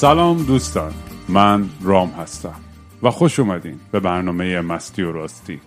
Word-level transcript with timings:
سلام 0.00 0.42
دوستان 0.42 0.92
من 1.28 1.68
رام 1.82 2.08
هستم 2.10 2.54
و 3.02 3.10
خوش 3.10 3.40
اومدین 3.40 3.80
به 3.92 4.00
برنامه 4.00 4.60
مستی 4.60 5.02
و 5.02 5.12
راستی. 5.12 5.60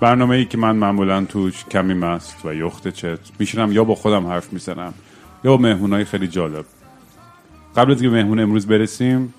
برنامه 0.00 0.36
ای 0.36 0.44
که 0.44 0.58
من 0.58 0.76
معمولا 0.76 1.24
توش 1.24 1.64
کمی 1.64 1.94
مست 1.94 2.44
و 2.44 2.54
یخت 2.54 2.88
چت 2.88 3.18
میشینم 3.38 3.72
یا 3.72 3.84
با 3.84 3.94
خودم 3.94 4.26
حرف 4.26 4.52
می‌زنم 4.52 4.94
یا 5.44 5.50
با 5.50 5.62
مهمونای 5.62 6.04
خیلی 6.04 6.28
جالب. 6.28 6.64
قبل 7.76 7.92
از 7.92 8.02
که 8.02 8.08
مهمون 8.08 8.40
امروز 8.40 8.66
برسیم 8.66 9.34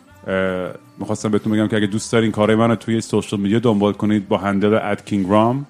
می‌خواستم 0.98 1.30
بهتون 1.30 1.54
بگم 1.54 1.68
که 1.68 1.76
اگه 1.76 1.88
دوست 1.88 2.12
دارین 2.12 2.32
کارهای 2.32 2.60
من 2.60 2.70
رو 2.70 2.76
توی 2.76 3.02
سوشال 3.02 3.40
میدیا 3.40 3.60
دنبال 3.60 3.94
کنید 3.94 4.28
با 4.28 4.38
هندل 4.38 4.74
ات 4.74 5.06
کینگرام 5.06 5.66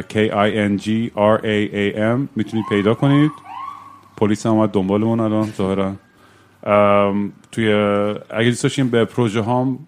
K 0.00 0.14
I 0.30 0.50
N 0.68 0.82
G 0.82 0.88
R 1.16 1.38
A 1.42 1.72
A 1.74 1.96
M 1.96 2.28
می‌تونید 2.36 2.64
پیدا 2.68 2.94
کنید. 2.94 3.30
پلیس 4.16 4.46
هم 4.46 4.52
اومد 4.52 4.70
دنبالمون 4.70 5.20
الان 5.20 5.52
ظاهرا. 5.56 5.92
توی 7.52 7.72
اگه 8.30 8.48
دوست 8.48 8.62
داشتین 8.62 8.88
به 8.88 9.04
پروژه 9.04 9.40
هام 9.40 9.78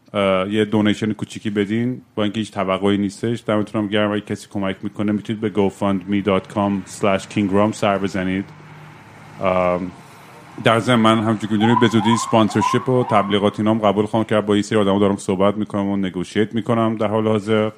یه 0.51 0.65
دونیشن 0.65 1.13
کوچیکی 1.13 1.51
بدین 1.51 2.03
با 2.15 2.23
اینکه 2.23 2.41
هیچ 2.41 2.53
توقعی 2.53 2.99
نیستش 2.99 3.43
دمتون 3.47 3.87
گرم. 3.87 4.13
اگه 4.13 4.21
کسی 4.21 4.49
کمک 4.51 4.77
می‌کنه 4.83 5.13
می‌تونید 5.13 5.41
به 5.41 5.51
gofundme.com 5.51 6.91
slash 7.01 7.23
kingram 7.35 7.73
سر 7.73 7.99
بزنید. 7.99 8.45
در 10.65 10.79
ضمن 10.79 11.01
من 11.01 11.19
همچون 11.19 11.49
که 11.49 11.55
می‌دونید 11.55 11.81
به 11.81 11.89
زودی 11.89 12.17
سپانسرشپ 12.17 12.89
و 12.89 13.05
تبلیغات 13.05 13.61
اینام 13.61 13.79
قبول 13.79 14.07
خواهم 14.07 14.25
کرد. 14.25 14.47
با 14.47 14.57
یه 14.57 14.63
سری 14.63 14.79
آدم 14.79 14.99
دارم 14.99 15.17
صحبت 15.17 15.57
می‌کنم 15.57 15.87
و 15.87 15.97
نگوشیت 15.97 16.55
می‌کنم. 16.55 16.97
در 16.97 17.07
حال 17.07 17.29
حاضر 17.29 17.71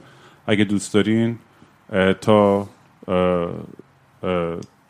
اگه 0.46 0.64
دوست 0.64 0.94
دارین 0.94 1.38
تا 2.20 2.68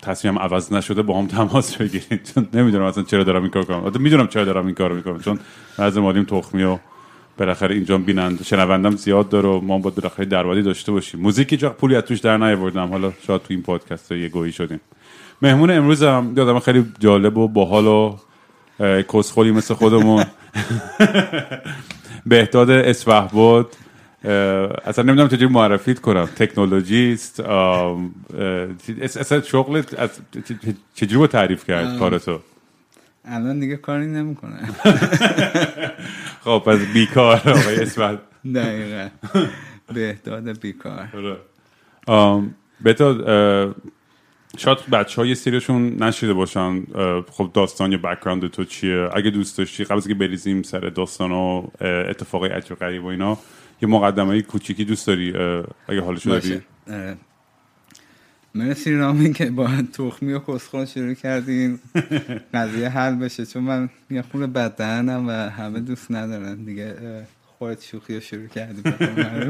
تصمیمم 0.01 0.39
عوض 0.39 0.73
نشده 0.73 1.01
با 1.01 1.19
هم 1.19 1.27
تماس 1.27 1.75
بگیرید. 1.75 2.31
چون 2.35 2.47
نمی‌دونم 2.53 2.83
اصلا 2.83 3.03
چرا 3.03 3.23
دارم 3.23 3.41
این 3.41 3.51
کار 3.51 3.63
کنم. 3.63 3.91
می‌دونم 3.99 4.27
چرا 4.27 4.45
دارم 4.45 4.65
این 4.65 4.75
کار 4.75 4.93
می‌کنم. 4.93 5.19
چون 5.19 5.39
از 5.77 5.97
مالیم 5.97 6.23
تخمی 6.23 6.63
و 6.63 6.77
بالاخره 7.37 7.75
اینجا 7.75 7.97
بینند 7.97 8.43
شنوندم 8.43 8.95
زیاد 8.95 9.29
داره 9.29 9.49
و 9.49 9.61
ما 9.61 9.77
باید 9.77 9.95
بالاخره 9.95 10.25
درآمدی 10.25 10.61
داشته 10.61 10.91
باشیم. 10.91 11.19
موزیکی 11.19 11.57
جا 11.57 11.69
پولی 11.69 11.95
از 11.95 12.03
توش 12.03 12.19
در 12.19 12.37
نیاوردم. 12.37 12.87
حالا 12.87 13.13
شاید 13.27 13.41
تو 13.41 13.47
این 13.49 13.61
پادکست 13.61 14.11
یه 14.11 14.29
گویی 14.29 14.51
شدیم. 14.51 14.79
مهمون 15.41 15.71
امروز 15.71 16.03
هم 16.03 16.33
یه 16.37 16.43
آدم 16.43 16.59
خیلی 16.59 16.85
جالب 16.99 17.37
و 17.37 17.47
باحال 17.47 17.87
و 17.87 18.15
اه، 18.79 19.03
کسخلی 19.03 19.51
مثل 19.51 19.73
خودمون. 19.73 20.25
بهداد 22.25 22.69
اسفهباد 22.69 23.75
اصلا 24.23 25.03
نمی‌دونم 25.03 25.27
چجوری 25.27 25.47
معرفیت 25.47 25.99
کنم. 25.99 26.25
تکنولوژیست 26.25 27.39
اصلا 29.01 29.41
شغلت 29.41 30.11
چجوری 30.95 31.27
تعریف 31.27 31.65
کرد 31.65 31.99
کارتو 31.99 32.39
الان 33.25 33.59
دیگه 33.59 33.77
کاری 33.77 34.07
نمی‌کنه. 34.07 34.59
خب 36.43 36.63
پس 36.65 36.79
بیکار 36.93 37.35
آقای 37.35 37.81
اسفهباد 37.81 38.21
دقیقا. 38.55 39.09
بهداد 39.93 40.59
بیکار. 40.61 41.07
آم، 42.07 42.55
بهداد 42.81 43.17
شاید 44.57 44.77
بچه 44.91 45.21
ها 45.21 45.27
یه 45.27 45.33
سریشون 45.33 46.03
نشیده 46.03 46.33
باشن 46.33 46.83
خب 47.31 47.49
داستان 47.53 47.91
یا 47.91 47.97
بکراند 47.97 48.47
تو 48.47 48.63
چیه؟ 48.63 49.09
اگه 49.13 49.29
دوست 49.29 49.57
داشتی 49.57 49.83
قبل 49.83 49.95
از 49.97 50.07
که 50.07 50.13
بریزیم 50.13 50.63
سر 50.63 50.79
داستان 50.79 51.31
و 51.31 51.35
اه، 51.81 51.89
اتفاقای 52.09 52.49
عجب 52.49 52.75
غریب 52.75 53.03
و 53.03 53.07
اینا 53.07 53.37
یه 53.81 53.89
مقدمه 53.89 54.41
کوچیکی 54.41 54.85
دوست 54.85 55.07
داری 55.07 55.33
اگه 55.87 56.01
حالشو 56.01 56.29
داری 56.29 56.61
مرسی 58.55 58.95
رامی 58.95 59.33
که 59.33 59.51
با 59.51 59.69
تخمی 59.93 60.33
و 60.33 60.39
کسخون 60.39 60.85
شروع 60.85 61.13
کردین. 61.13 61.79
قضیه 62.53 62.89
حل 62.89 63.15
بشه 63.15 63.45
چون 63.45 63.63
من 63.63 63.89
یه 64.09 64.21
خونه 64.21 64.47
بدنم 64.47 65.27
و 65.27 65.31
همه 65.31 65.79
دوست 65.79 66.11
ندارن. 66.11 66.55
دیگه 66.55 66.95
خودت 67.57 67.83
شوخی 67.83 68.15
رو 68.15 68.19
شروع 68.19 68.47
کردی. 68.47 68.81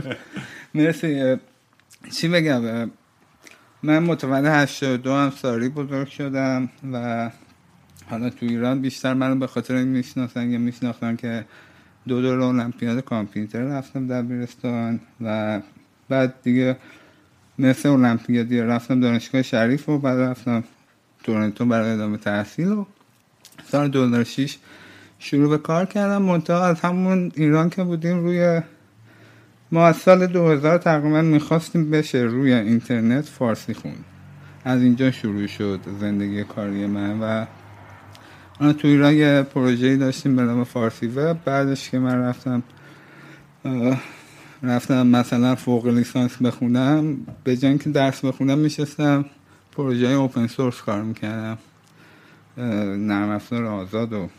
مرسی 0.76 1.38
چی 2.16 2.28
بگم؟ 2.28 2.92
من 3.84 4.00
متولد 4.00 4.46
82 4.46 5.14
هم 5.14 5.30
ساری 5.30 5.70
بزرگ 5.70 6.08
شدم 6.08 6.70
و 6.94 7.32
حالا 8.10 8.30
تو 8.30 8.46
ایران 8.46 8.82
بیشتر 8.82 9.14
منو 9.14 9.36
به 9.36 9.48
خاطر 9.48 9.76
این 9.76 9.88
می‌شناسن 9.88 10.52
یا 10.52 10.60
میشناختن 10.60 11.16
که 11.16 11.46
دو 12.10 12.22
دور 12.22 12.42
المپیاد 12.42 13.00
کامپیوتر 13.00 13.60
رفتم 13.60 14.08
دبیرستان 14.08 15.00
و 15.22 15.62
بعد 16.10 16.34
دیگه 16.44 16.78
مثل 17.60 17.90
المپیادی 17.90 18.62
رفتم 18.62 19.00
دانشگاه 19.00 19.42
شریف 19.42 19.90
و 19.90 20.00
بعد 20.00 20.20
رفتم 20.20 20.64
تورنتو 21.24 21.66
برای 21.66 21.92
ادامه 21.92 22.18
تحصیل 22.18 22.68
و 22.68 22.86
سال 23.66 23.88
2006 23.88 24.58
شروع 25.20 25.50
به 25.50 25.58
کار 25.58 25.86
کردم. 25.86 26.22
منتها 26.22 26.66
از 26.66 26.80
همون 26.80 27.32
ایران 27.36 27.70
که 27.70 27.84
بودیم 27.84 28.20
روی 28.20 28.62
ما 29.72 29.88
از 29.88 29.98
سال 29.98 30.28
2000 30.28 30.78
تقریبا 30.78 31.22
می‌خواستیم 31.22 31.90
بشه 31.90 32.18
روی 32.18 32.54
اینترنت 32.54 33.26
فارسی 33.26 33.74
خون. 33.74 33.96
از 34.66 34.82
اینجا 34.82 35.12
شروع 35.12 35.48
شد 35.48 35.80
زندگی 36.00 36.44
کاری 36.44 36.86
من 36.86 37.20
و 37.22 37.46
آن 38.60 38.74
تو 38.74 38.88
ایران 38.88 39.14
یه 39.14 39.42
پروژه‌ای 39.54 39.98
داشتیم 39.98 40.36
به 40.36 40.42
نام 40.42 40.64
فارسی 40.64 41.08
وب. 41.08 41.44
بعدش 41.46 41.90
که 41.90 42.00
من 42.00 42.22
رفتم 42.22 42.64
رفتم 44.64 45.08
مثلا 45.08 45.56
فوق 45.56 45.88
لیسانس 45.88 46.42
بخونم 46.42 47.18
به 47.44 47.58
جای 47.58 47.70
اینکه 47.70 47.90
درس 47.90 48.26
بخونم 48.26 48.58
میشستم 48.58 49.26
پروژه 49.72 50.08
اوپن 50.08 50.48
سورس 50.48 50.82
کار 50.82 51.02
می‌کردم. 51.02 51.58
نرم 52.58 53.30
افزار 53.30 53.66
آزاد 53.66 54.14
و 54.14 54.30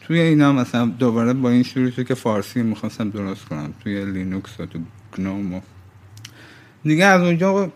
توی 0.00 0.20
اینا 0.20 0.52
مثلا 0.52 0.86
دوباره 0.86 1.32
با 1.32 1.50
این 1.50 1.62
شروع 1.62 1.90
که 1.90 2.14
فارسی 2.14 2.62
می‌خواستم 2.62 3.10
درست 3.10 3.44
کنم 3.44 3.74
توی 3.82 4.04
لینوکس 4.04 4.60
و 4.60 4.66
تو 4.66 4.78
گنوم 5.18 5.54
و 5.54 5.60
دیگه 6.84 7.04
از 7.04 7.20
اونجا 7.22 7.72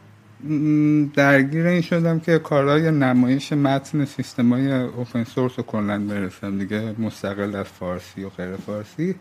درگیر 1.15 1.67
این 1.67 1.81
شدم 1.81 2.21
که 2.21 2.39
کارهای 2.39 2.91
نمایش 2.91 3.53
متن 3.53 4.05
سیستم 4.05 4.53
های 4.53 4.73
اوپن 4.73 5.25
سورس 5.25 5.53
رو 5.59 5.99
برسم 5.99 6.59
دیگه 6.59 6.95
مستقل 6.99 7.55
از 7.55 7.67
فارسی 7.67 8.25
و 8.25 8.29
غیر 8.29 8.57
فارسی. 8.57 9.15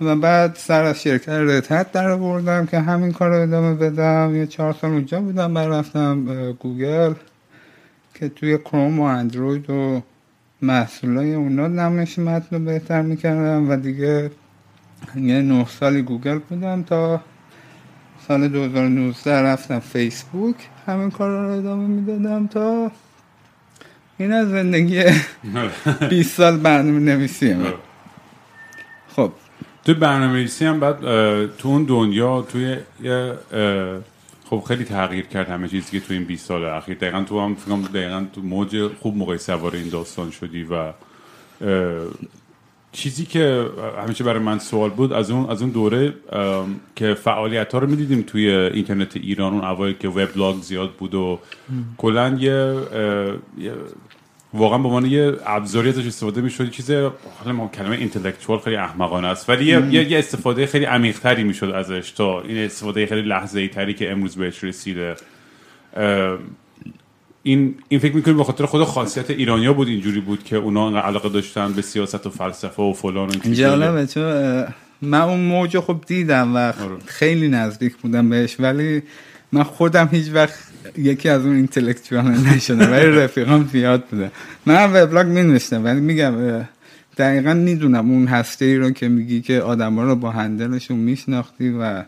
و 0.00 0.16
بعد 0.16 0.54
سر 0.54 0.84
از 0.84 1.02
شرکت 1.02 1.28
رتت 1.28 1.92
در 1.92 2.10
آوردم 2.10 2.66
که 2.66 2.80
همین 2.80 3.12
کار 3.12 3.30
رو 3.30 3.42
ادامه 3.42 3.74
بدم. 3.74 4.36
یه 4.36 4.46
چهار 4.46 4.72
سال 4.72 4.90
اونجا 4.90 5.20
بودم 5.20 5.54
بعد 5.54 5.72
رفتم 5.72 6.52
گوگل 6.52 7.14
که 8.14 8.28
توی 8.28 8.58
کروم 8.58 9.00
و 9.00 9.02
اندروید 9.02 9.70
و 9.70 10.02
محصولای 10.62 11.34
اونا 11.34 11.66
نمایش 11.66 12.18
متن 12.18 12.56
رو 12.56 12.64
بهتر 12.64 13.02
می‌کردم. 13.02 13.70
و 13.70 13.76
دیگه 13.76 14.30
یه 15.16 15.42
نه 15.42 15.66
سالی 15.66 16.02
گوگل 16.02 16.38
بودم 16.38 16.82
تا 16.82 17.20
سال 18.28 18.48
2019 18.48 19.42
رفتم 19.42 19.78
فیسبوک 19.78 20.56
همین 20.86 21.10
کار 21.10 21.30
رو 21.30 21.58
ادامه 21.58 21.86
می‌دادم 21.86 22.46
تا 22.46 22.90
این 24.18 24.32
از 24.32 24.48
زندگی 24.48 25.02
20 26.10 26.36
سال 26.36 26.56
برنامه 26.56 26.98
نویسیم 26.98 27.64
خب. 29.16 29.32
تو 29.84 29.94
برنامه 29.94 30.32
نویسی 30.32 30.64
هم 30.64 30.80
بعد 30.80 31.00
تو 31.56 31.68
اون 31.68 31.84
دنیا 31.84 32.42
توی 32.42 32.76
خب 34.50 34.64
خیلی 34.68 34.84
تغییر 34.84 35.26
کرد 35.26 35.48
همه 35.48 35.68
چیزی 35.68 36.00
که 36.00 36.06
تو 36.06 36.12
این 36.12 36.24
20 36.24 36.46
سال 36.46 36.64
اخیر. 36.64 36.94
دقیقا 36.96 37.24
تو 37.28 37.40
هم 37.40 37.54
فکر 37.54 37.70
کنم 37.70 37.82
دقیقا 37.82 38.26
تو 38.32 38.40
موج 38.40 38.90
خوب 39.00 39.16
موقع 39.16 39.36
سوار 39.36 39.76
این 39.76 39.88
داستان 39.88 40.30
شدی 40.30 40.64
و 40.64 40.92
چیزی 42.96 43.24
که 43.24 43.66
همیشه 44.06 44.24
برای 44.24 44.38
من 44.38 44.58
سوال 44.58 44.90
بود 44.90 45.12
از 45.12 45.30
اون 45.30 45.50
از 45.50 45.62
اون 45.62 45.70
دوره 45.70 46.14
که 46.96 47.14
فعالیت 47.14 47.72
ها 47.72 47.78
رو 47.78 47.86
می‌دیدیم 47.86 48.22
توی 48.22 48.50
اینترنت 48.50 49.16
ایران 49.16 49.52
اون 49.52 49.64
اوایل 49.64 49.94
که 49.94 50.08
وبلاگ 50.08 50.56
زیاد 50.56 50.92
بود 50.92 51.14
و 51.14 51.38
کلا 51.96 52.36
یه 52.40 52.74
یه 53.58 53.72
واقعا 54.54 54.78
به 54.78 54.88
عنوان 54.88 55.06
یه 55.06 55.32
ابزاری 55.46 55.88
ازش 55.88 56.06
استفاده 56.06 56.40
می‌شد. 56.40 56.70
چیز 56.70 56.90
حالا 56.90 57.52
ما 57.52 57.68
کلمه 57.68 57.96
اینتלקچوال 57.96 58.58
خیلی 58.58 58.76
احمقانه 58.76 59.28
است 59.28 59.48
ولی 59.48 59.64
یه, 59.64 60.10
یه, 60.10 60.18
استفاده 60.18 60.66
خیلی 60.66 60.84
عمیق 60.84 61.18
تری 61.18 61.44
می‌شد 61.44 61.70
ازش 61.70 62.10
تا 62.10 62.40
این 62.40 62.58
استفاده 62.58 63.06
خیلی 63.06 63.22
لحظه 63.22 63.60
ای 63.60 63.68
تری 63.68 63.94
که 63.94 64.12
امروز 64.12 64.36
بهش 64.36 64.64
رسیده. 64.64 65.16
این 67.46 67.74
این 67.88 68.00
فکر 68.00 68.16
می‌کنی 68.16 68.34
به 68.34 68.44
خاطر 68.44 68.66
خود 68.66 68.84
خاصیت 68.84 69.30
ایرانیا 69.30 69.72
بود 69.72 69.88
اینجوری 69.88 70.20
بود 70.20 70.44
که 70.44 70.56
اونا 70.56 71.00
علاقه 71.00 71.28
داشتن 71.28 71.72
به 71.72 71.82
سیاست 71.82 72.26
و 72.26 72.30
فلسفه 72.30 72.82
و 72.82 72.92
فلان 72.92 73.28
و. 73.28 73.54
جالبه 73.54 74.06
چون 74.06 74.64
من 75.02 75.20
اون 75.20 75.40
موج 75.40 75.78
خب 75.78 76.00
دیدم 76.06 76.56
و 76.56 76.72
خیلی 77.06 77.48
نزدیک 77.48 77.96
بودم 77.96 78.28
بهش 78.28 78.56
ولی 78.60 79.02
من 79.52 79.62
خودم 79.62 80.08
هیچ 80.12 80.30
وقت 80.32 80.58
یکی 80.98 81.28
از 81.28 81.44
اون 81.44 81.56
intellectual 81.56 82.24
نشدم 82.24 82.92
ولی 82.92 83.06
رفیقام 83.06 83.68
زیاد 83.72 84.04
بوده 84.04 84.30
من 84.66 84.92
وبلاگ 84.92 85.26
می 85.26 85.42
نوشتم 85.42 85.84
ولی 85.84 86.00
میگم 86.00 86.34
دقیقا 87.16 87.54
می‌دونم 87.54 88.10
اون 88.10 88.26
هسته 88.26 88.64
ای 88.64 88.76
رو 88.76 88.90
که 88.90 89.08
میگی 89.08 89.40
که 89.40 89.60
آدما 89.60 90.04
رو 90.04 90.16
با 90.16 90.30
handle 90.30 90.70
شون 90.70 90.96
میشناختی 90.96 91.68
و 91.80 92.02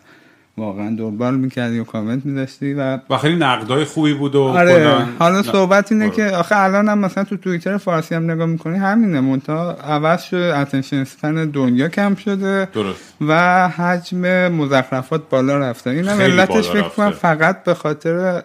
واقعا 0.59 0.97
دنبال 0.99 1.37
می‌کردی 1.37 1.79
و 1.79 1.85
کامنت 1.85 2.27
میذاشتی 2.27 2.75
و 2.75 2.99
و 3.11 3.17
خیلی 3.19 3.37
نقدای 3.37 3.85
خوبی 3.85 4.15
بود 4.15 4.35
و 4.35 4.43
آره 4.43 5.07
حالا. 5.19 5.43
صحبت 5.43 5.93
اینه 5.93 6.05
آره. 6.05 6.15
که 6.15 6.25
آخه 6.25 6.57
الان 6.57 6.89
هم 6.89 6.99
مثلا 6.99 7.25
تو 7.25 7.37
توییتر 7.37 7.77
فارسی 7.77 8.15
هم 8.15 8.31
نگاه 8.31 8.47
می‌کنی 8.47 8.79
همینه 8.79 9.21
منتها 9.21 9.73
عوض 9.73 10.23
شده 10.23 10.59
attention 10.59 10.97
span 10.97 11.35
دنیا 11.45 11.89
کم 11.89 12.15
شده 12.15 12.69
درست 12.73 13.15
و 13.21 13.69
حجم 13.69 14.49
مزخرفات 14.49 15.29
بالا 15.31 15.59
رفته 15.59 15.91
این 15.91 16.09
هم 16.09 16.21
علتش 16.21 16.71
فکر 16.71 16.89
کنم. 16.89 17.11
فقط 17.11 17.65
به 17.65 17.75
خاطر 17.75 18.43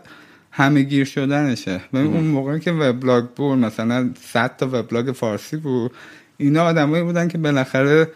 همه 0.52 0.82
گیر 0.82 1.06
شدنشه 1.06 1.82
ببین 1.94 2.14
اون 2.14 2.24
موقع 2.24 2.58
که 2.58 2.72
وبلاگ 2.72 3.24
بود 3.36 3.58
مثلا 3.58 4.10
100 4.32 4.52
تا 4.58 4.68
وبلاگ 4.72 5.12
فارسی 5.12 5.58
بود 5.58 5.92
اینا 6.38 6.64
آدمایی 6.64 7.04
بودن 7.04 7.28
که 7.28 7.38
بالاخره 7.38 8.08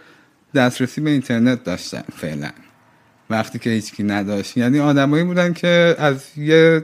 دسترسی 0.56 1.02
به 1.02 1.10
اینترنت 1.10 1.64
داشتن 1.64 2.04
فعلا 2.18 2.50
وقتی 3.30 3.60
که 3.60 3.70
هیچکی 3.70 4.04
نداشت. 4.04 4.58
یعنی 4.58 4.80
آدمایی 4.80 5.24
بودن 5.24 5.54
که 5.54 5.96
از 6.00 6.38
یه 6.38 6.84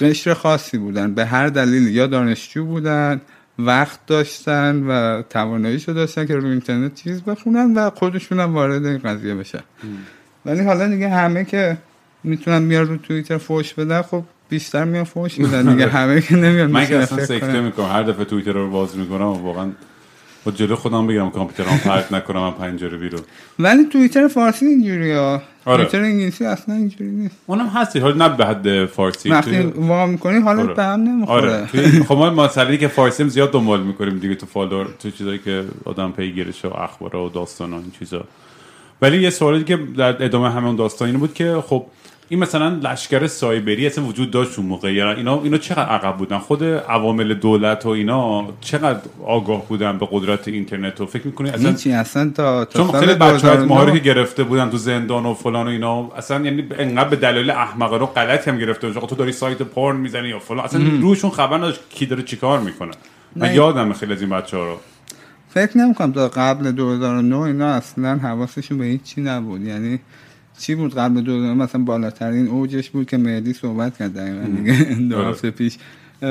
قشر 0.00 0.34
خاصی 0.34 0.78
بودن 0.78 1.14
به 1.14 1.24
هر 1.26 1.48
دلیل 1.48 1.88
یا 1.88 2.06
دانشجو 2.06 2.64
بودن 2.64 3.20
وقت 3.58 4.06
داشتن 4.06 4.82
و 4.88 5.22
تواناییشو 5.30 5.92
داشتن 5.92 6.26
که 6.26 6.36
روی 6.36 6.50
اینترنت 6.50 6.94
چیز 6.94 7.22
بخونن 7.22 7.74
و 7.74 7.90
خودشون 7.90 8.40
هم 8.40 8.54
وارد 8.54 8.86
این 8.86 8.98
قضیه 8.98 9.34
بشن. 9.34 9.62
ولی 10.46 10.64
حالا 10.64 10.88
دیگه 10.88 11.08
همه 11.08 11.44
که 11.44 11.76
می‌تونن 12.24 12.68
بیان 12.68 12.88
رو 12.88 12.96
توییتر 12.96 13.38
فوش 13.38 13.74
بدن 13.74 14.02
خب 14.02 14.24
بیشتر 14.48 14.84
میان 14.84 15.04
فوش 15.04 15.38
میدن. 15.38 15.72
دیگه 15.72 15.88
همه 15.98 16.20
که 16.20 16.36
نمیان 16.36 16.70
من 16.70 16.86
که 16.86 16.96
اصلا 16.96 17.24
سکته. 17.24 17.60
می‌کنم. 17.60 17.86
هر 17.86 18.02
دفعه 18.02 18.24
توییتر 18.24 18.52
رو 18.52 18.70
باز 18.70 18.96
می‌کنم 18.96 19.26
و 19.26 19.34
واقعا 19.34 19.70
با 20.44 20.52
جلو 20.52 20.76
خودم 20.76 21.06
بگیرم 21.06 21.30
کامپیوترم 21.30 21.78
پرت 21.78 22.12
نکنم 22.12 22.40
من 22.40 22.50
پنجره 22.50 22.96
بیرون. 22.98 23.20
ولی 23.58 23.84
توییتر 23.84 24.28
فارسی 24.28 24.66
اینجوری 24.66 25.12
ها 25.12 25.42
آره. 25.64 25.84
توییتر 25.84 26.08
انگلیسی 26.08 26.44
اصلا 26.44 26.74
اینجوری 26.74 27.10
نیست. 27.10 27.36
اونم 27.46 27.66
هستی 27.66 27.98
حالا 27.98 28.28
نه 28.28 28.36
به 28.36 28.46
حد 28.46 28.86
فارسی. 28.86 29.30
وقتی 29.30 29.50
توی- 29.50 29.72
وا 29.88 30.06
می‌کنی 30.06 30.40
حالت 30.40 30.60
آره. 30.64 30.74
به 30.74 30.84
هم 30.84 31.00
نمی‌خوره. 31.00 31.54
آره. 31.56 31.66
توی- 31.66 32.02
خب 32.08 32.14
ما 32.14 32.30
مسئله 32.30 32.76
که 32.76 32.88
فارسی 32.88 33.22
هم 33.22 33.28
زیاد 33.28 33.52
دنبال 33.52 33.82
می‌کنیم 33.82 34.18
دیگه 34.18 34.34
تو 34.34 34.46
فالوور 34.46 34.86
تو 34.98 35.10
چیزایی 35.10 35.38
که 35.38 35.64
آدم 35.84 36.12
پیگیرشه 36.12 36.68
و 36.68 36.72
اخبار 36.74 37.16
و 37.16 37.28
داستان 37.28 37.72
و 37.72 37.76
این 37.76 37.92
چیزا. 37.98 38.24
ولی 39.02 39.22
یه 39.22 39.30
سوالی 39.30 39.64
که 39.64 39.78
در 39.96 40.24
ادامه 40.24 40.50
همون 40.50 40.76
داستان 40.76 41.06
اینه 41.08 41.18
بود 41.18 41.34
که 41.34 41.62
خب 41.66 41.86
این 42.28 42.40
مثلا 42.40 42.80
لشکر 42.82 43.26
سایبری 43.26 43.86
اصلا 43.86 44.04
وجود 44.04 44.30
داشت 44.30 44.58
اون 44.58 44.68
موقع. 44.68 44.92
یعنی 44.92 45.10
اینا 45.10 45.42
اینا 45.42 45.58
چقدر 45.58 45.88
عقب 45.88 46.16
بودن؟ 46.16 46.38
خود 46.38 46.64
عوامل 46.64 47.34
دولت 47.34 47.86
و 47.86 47.88
اینا 47.88 48.48
چقدر 48.60 49.00
آگاه 49.26 49.68
بودن 49.68 49.98
به 49.98 50.08
قدرت 50.10 50.48
اینترنت 50.48 51.00
و 51.00 51.06
فکر 51.06 51.26
می‌کنی 51.26 51.50
اصلا 51.50 51.70
هیچی 51.70 51.92
اصلا 51.92 52.30
تا 52.34 52.64
تا 52.64 52.84
چون 52.84 53.00
خیلی 53.00 53.14
بچه 53.14 53.48
های 53.48 53.56
2009 53.56 53.64
ما 53.64 53.84
رو 53.84 53.90
که 53.90 53.98
گرفته 53.98 54.44
بودن 54.44 54.70
تو 54.70 54.76
زندان 54.76 55.26
و 55.26 55.34
فلان 55.34 55.66
و 55.66 55.70
اینا 55.70 56.08
اصلا 56.16 56.44
یعنی 56.44 56.66
انقدر 56.78 57.08
به 57.08 57.16
دلایل 57.16 57.50
احمقانه 57.50 58.02
و 58.02 58.06
غلطی 58.06 58.50
هم 58.50 58.58
گرفته 58.58 58.88
بودن. 58.88 59.06
تو 59.06 59.14
داری 59.14 59.32
سایت 59.32 59.62
پورن 59.62 59.96
می‌زنی 59.96 60.28
یا 60.28 60.38
فلان. 60.38 60.64
اصلا 60.64 60.80
روشون 61.00 61.30
خبر 61.30 61.56
نداشت 61.56 61.80
کی 61.90 62.06
داره 62.06 62.22
چیکار 62.22 62.60
می‌کنه. 62.60 62.92
من. 63.36 63.54
یادم 63.54 63.92
خیلی 63.92 64.12
از 64.12 64.20
این 64.20 64.30
بچه 64.30 64.56
ها 64.56 64.64
رو. 64.64 64.76
فکر 65.48 65.78
نمی‌کنم 65.78 66.12
تا 66.12 66.28
قبل 66.28 66.70
2009 66.72 67.40
اینا 67.40 67.68
اصلا 67.68 68.16
حواسشون 68.16 68.78
به 68.78 68.84
هیچ 68.84 69.02
چی 69.02 69.20
نبود. 69.20 69.62
یعنی 69.62 70.00
چی 70.62 70.74
بود 70.74 70.94
قبل 70.94 71.20
2009 71.20 71.64
مثلا 71.64 71.82
بالاترین 71.84 72.48
اوجش 72.48 72.90
بود 72.90 73.06
که 73.06 73.16
مهدی 73.16 73.52
صحبت 73.52 73.98
کرد 73.98 74.14
دقیقا. 74.14 74.44
دیگه. 74.56 74.94
دو. 75.10 75.22
هفته 75.22 75.50
پیش. 75.50 75.78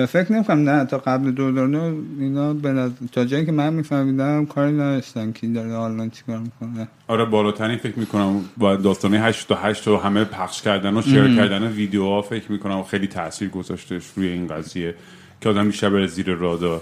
فکر 0.07 0.33
نمی‌کنم 0.33 0.69
نه 0.69 0.85
تا 0.85 0.97
قبل 0.97 1.31
2009 1.31 1.93
اینا 2.19 2.53
به 2.53 2.71
نظر- 2.71 2.93
تا 3.11 3.25
جایی 3.25 3.45
که 3.45 3.51
من 3.51 3.73
میفهمیدم 3.73 4.45
کاری 4.45 4.71
نداشتن 4.71 5.31
کی 5.31 5.47
داره 5.53 5.73
الان 5.79 6.09
چیکار 6.09 6.37
می‌کنه. 6.39 6.87
آره 7.07 7.25
بالاترین 7.25 7.77
فکر 7.77 7.99
می‌کنم 7.99 8.41
با 8.57 8.75
داستانه 8.75 9.19
8 9.19 9.47
تا 9.47 9.55
8 9.55 9.87
و 9.87 9.97
همه 9.97 10.23
پخش 10.23 10.61
کردن 10.61 10.97
و 10.97 11.01
شیر 11.01 11.35
کردن 11.35 11.67
ویدیوها 11.67 12.21
فکر 12.21 12.51
می‌کنم 12.51 12.83
خیلی 12.83 13.07
تاثیر 13.07 13.49
گذاشتش 13.49 14.03
روی 14.15 14.27
این 14.27 14.47
قضیه 14.47 14.95
که 15.41 15.49
آدم 15.49 15.65
بیشتر 15.67 15.89
بره 15.89 16.07
زیر 16.07 16.29
رادار. 16.33 16.81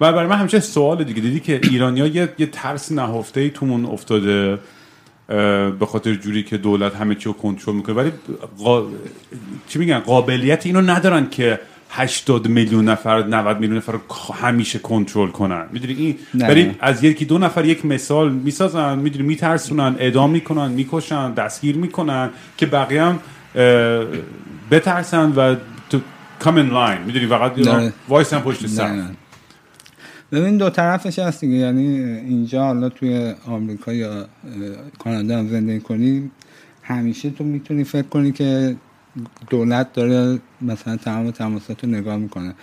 و 0.00 0.12
برای 0.12 0.26
من 0.26 0.36
همیشه 0.36 0.60
سوال 0.60 1.04
دیگه. 1.04 1.20
دیدی 1.20 1.40
که 1.40 1.60
ایرانیا 1.62 2.06
یه, 2.06 2.28
یه 2.38 2.46
ترس 2.46 2.92
نهفته 2.92 3.40
ای 3.40 3.50
تومون 3.50 3.84
افتاده. 3.84 4.58
به 5.28 5.86
خاطر 5.88 6.14
جوری 6.14 6.42
که 6.42 6.56
دولت 6.56 6.96
همه 6.96 7.14
چی 7.14 7.24
رو 7.24 7.32
کنترل 7.32 7.74
می‌کنه 7.74 7.94
ولی 7.94 8.12
قا... 8.58 8.86
چی 9.68 9.78
میگن 9.78 9.98
قابلیت 9.98 10.66
اینو 10.66 10.80
ندارن 10.80 11.30
که 11.30 11.60
80 11.90 12.48
میلیون 12.48 12.88
نفر 12.88 13.22
90 13.22 13.60
میلیون 13.60 13.76
نفر 13.76 13.92
رو 13.92 14.00
همیشه 14.34 14.78
کنترل 14.78 15.30
کنن 15.30 15.66
می‌دونی 15.72 15.94
این. 15.94 16.18
ولی 16.48 16.74
از 16.80 17.04
یکی 17.04 17.24
دو 17.24 17.38
نفر 17.38 17.64
یک 17.64 17.84
مثال 17.86 18.32
می‌سازن 18.32 18.98
می‌دونی 18.98 19.24
میترسونن 19.24 19.96
اعدام 19.98 20.30
می‌کنن 20.30 20.72
می‌کشن 20.72 21.34
دستگیر 21.34 21.76
می‌کنن 21.76 22.30
که 22.56 22.66
بقیه 22.66 23.02
هم 23.02 23.18
بترسن 24.70 25.32
و 25.32 25.56
تو 25.90 26.00
کام 26.40 26.70
line 26.70 27.06
می‌دونی 27.06 27.26
فقط 27.26 27.54
داره. 27.54 27.92
وایسن 28.08 28.38
پشت 28.38 28.66
دقیقاً. 28.66 29.06
ببین 30.32 30.56
دو 30.56 30.70
طرفش 30.70 31.18
هست 31.18 31.40
دیگه. 31.40 31.56
یعنی 31.56 32.00
اینجا 32.00 32.64
حالا 32.64 32.88
توی 32.88 33.34
آمریکا 33.46 33.92
یا 33.92 34.26
کانادا 34.98 35.38
هم 35.38 35.48
زندگی 35.48 35.80
کنی 35.80 36.30
همیشه 36.82 37.30
تو 37.30 37.44
می‌تونی 37.44 37.84
فکر 37.84 38.06
کنی 38.06 38.32
که 38.32 38.76
دولت 39.50 39.92
داره 39.92 40.38
مثلا 40.62 40.96
تمام 40.96 41.30
تماسات 41.30 41.84
رو 41.84 41.90
نگاه 41.90 42.16
می‌کنه. 42.16 42.54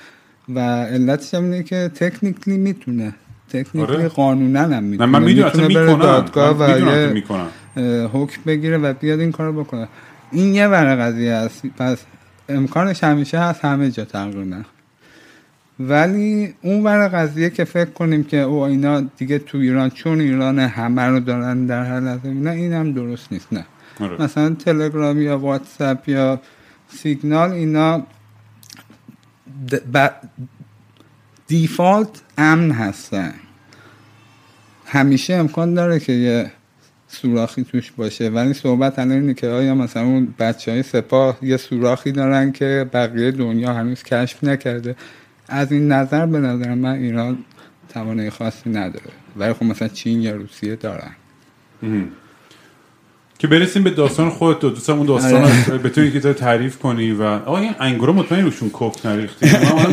و 0.55 0.59
علتش 0.83 1.33
هم 1.33 1.43
اینه 1.43 1.63
که 1.63 1.91
تکنیکلی 1.95 2.57
می‌تونه. 2.57 3.13
تکنیکلی 3.49 3.95
آره. 3.95 4.07
قانونا 4.07 4.59
هم 4.61 4.69
نه 4.69 4.79
می‌تونه 4.79 5.09
من 5.09 5.23
می‌دونم 5.23 5.47
می‌تونه 5.47 5.67
بره 5.67 5.95
دادگاه 5.95 6.57
و 6.59 6.79
یه 6.79 7.23
حکم 8.13 8.41
بگیره 8.45 8.77
و 8.77 8.93
بیاد 8.93 9.19
این 9.19 9.31
کارو 9.31 9.63
بکنه. 9.63 9.87
این 10.31 10.53
یه 10.53 10.67
ور 10.67 10.95
قضیه 10.95 11.31
است. 11.31 11.61
پس 11.77 11.97
امکانش 12.49 13.03
همیشه 13.03 13.39
هست 13.39 13.65
همه 13.65 13.91
جا 13.91 14.05
تقریبا 14.05 14.61
ولی 15.79 16.53
اون 16.61 16.83
ور 16.83 17.07
قضیه 17.07 17.49
که 17.49 17.63
فکر 17.63 17.89
کنیم 17.89 18.23
که 18.23 18.37
او 18.37 18.59
اینا 18.59 19.01
دیگه 19.01 19.39
تو 19.39 19.57
ایران 19.57 19.89
چون 19.89 20.21
ایران 20.21 20.59
همه 20.59 21.01
رو 21.01 21.19
دارن 21.19 21.65
در 21.65 21.83
هر 21.83 21.99
لحظه 21.99 22.29
نه 22.29 22.49
این 22.51 22.73
هم 22.73 22.91
درست 22.93 23.31
نیست 23.31 23.53
نه. 23.53 23.65
آره. 23.99 24.21
مثلا 24.21 24.49
تلگرام 24.49 25.21
یا 25.21 25.39
واتساپ 25.39 26.09
یا 26.09 26.41
سیگنال 26.89 27.51
اینا 27.51 28.03
ب- 29.93 30.09
دیفالت 31.47 32.21
امن 32.37 32.71
هستن. 32.71 33.33
همیشه 34.85 35.33
امکان 35.33 35.73
داره 35.73 35.99
که 35.99 36.13
یه 36.13 36.51
سوراخی 37.07 37.63
توش 37.63 37.91
باشه 37.91 38.29
ولی 38.29 38.53
صحبت 38.53 38.99
الان 38.99 39.11
اینه 39.17 39.33
که 39.33 39.47
آیا 39.47 39.75
مثلا 39.75 40.03
اون 40.03 40.33
بچه 40.39 40.71
های 40.71 40.83
سپاه 40.83 41.37
یه 41.41 41.57
سوراخی 41.57 42.11
دارن 42.11 42.51
که 42.51 42.89
بقیه 42.93 43.31
دنیا 43.31 43.73
هنوز 43.73 44.03
کشف 44.03 44.43
نکرده. 44.43 44.95
از 45.49 45.71
این 45.71 45.91
نظر 45.91 46.25
به 46.25 46.39
نظر 46.39 46.73
من 46.73 46.93
ایران 46.93 47.37
توانایی 47.93 48.29
خاصی 48.29 48.69
نداره. 48.69 49.11
ولی 49.37 49.53
خب 49.53 49.63
مثلا 49.63 49.87
چین 49.87 50.21
یا 50.21 50.35
روسیه 50.35 50.75
دارن. 50.75 51.11
که 53.37 53.47
برسیم 53.47 53.83
به 53.83 53.89
داستان 53.89 54.29
خودت 54.29 54.63
و 54.63 54.69
دوستم 54.69 54.97
اون 54.97 55.05
داستان 55.05 55.43
آره. 55.43 55.77
بتونی 55.77 56.11
که 56.11 56.33
تعریف 56.33 56.79
کنی 56.79 57.11
و 57.11 57.23
آقا 57.23 57.57
این 57.57 57.75
انگورا 57.79 58.13
مطمئن 58.13 58.43
روشون 58.43 58.69
کوک 58.69 59.05
نریختی. 59.05 59.45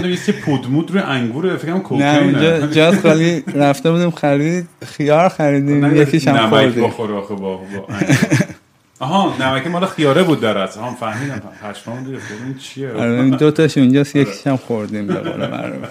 من 0.02 0.10
یه 0.10 0.16
سری 0.16 0.36
پودمود 0.36 0.90
روی 0.90 1.00
انگور 1.00 1.56
فکر 1.56 1.66
کنم 1.66 1.76
نه 1.76 1.82
کوکینه 1.82 2.22
اونجا 2.22 2.66
جاز 2.66 2.98
خالی 2.98 3.44
رفته 3.54 3.90
بودیم 3.90 4.10
خرید 4.10 4.68
خیار 4.86 5.28
خریدیم 5.28 5.84
نه، 5.84 5.98
یکیش 5.98 6.28
هم 6.28 6.36
نمک 6.36 6.50
خوردیم. 6.90 6.90
با, 7.28 7.36
با. 7.36 7.60
آها 9.02 9.36
نمک 9.40 9.66
مال 9.66 9.86
خیاره 9.86 10.22
بود 10.22 10.40
در 10.40 10.58
اصل. 10.58 10.80
هم 10.80 10.94
فهمیدم 10.94 11.42
پشمام 11.62 12.06
این 12.44 12.54
چیه؟ 12.58 12.92
آره 12.92 13.30
دو 13.30 13.50
تاش 13.50 13.78
اونجاست 13.78 14.16
یکیش 14.16 14.46
هم 14.46 14.56
خوردیم 14.56 15.06
به 15.06 15.14
قول 15.14 15.46
معروف. 15.46 15.88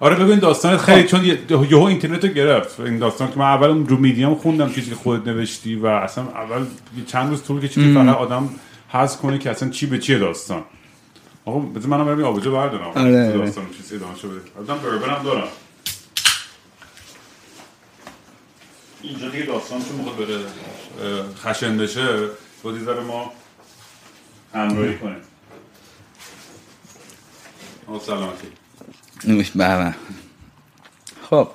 آره 0.00 0.16
بگو 0.16 0.30
این 0.30 0.38
داستان 0.38 0.76
خیلی 0.76 1.08
چون 1.08 1.24
یه- 1.24 1.38
یهو 1.70 1.82
اینترنت 1.82 2.24
رو 2.24 2.30
گرفت. 2.30 2.80
این 2.80 2.98
داستان 2.98 3.30
که 3.30 3.38
من 3.38 3.44
اول 3.44 3.68
رو 3.86 3.96
میدیام 3.96 4.34
خوندم 4.34 4.72
چیزی 4.72 4.90
که 4.90 4.96
خودت 4.96 5.28
نوشتی 5.28 5.74
و 5.76 5.86
اصلا 5.86 6.24
اول 6.24 6.64
چند 7.06 7.30
روز 7.30 7.42
طول 7.42 7.60
کشید 7.60 7.94
که 7.94 8.00
فقط 8.00 8.16
آدم 8.16 8.48
حذف 8.88 9.16
کنه 9.20 9.38
که 9.38 9.50
اصلا 9.50 9.68
چی 9.68 9.86
به 9.86 9.98
چیه 9.98 10.18
داستان. 10.18 10.62
آقا 11.44 11.58
بذار 11.58 11.88
منم 11.90 12.04
برم 12.04 12.24
آبجو 12.24 12.52
بردارم. 12.52 12.84
آره، 12.94 13.28
آره. 13.28 13.38
داستان 13.38 13.64
چیزی 13.76 13.96
ادامه 13.96 14.12
بده. 14.12 14.72
البته 14.72 14.88
بربرم 14.88 15.22
دارم. 15.24 15.48
اینجا 19.08 19.28
دیگه 19.28 19.44
داستان 19.44 19.84
چون 19.84 19.96
می‌خواد 19.96 20.16
بره 20.16 20.38
خشن 21.36 21.76
بشه 21.78 22.06
باید 22.62 22.76
یه 22.76 22.84
ذره 22.84 23.00
ما 23.00 23.32
همراهی 24.54 24.98
کنیم. 24.98 25.16
آقا 27.86 27.98
سلامتی. 27.98 28.46
نوش 29.24 29.50
بابا 29.50 29.92
خب. 31.30 31.48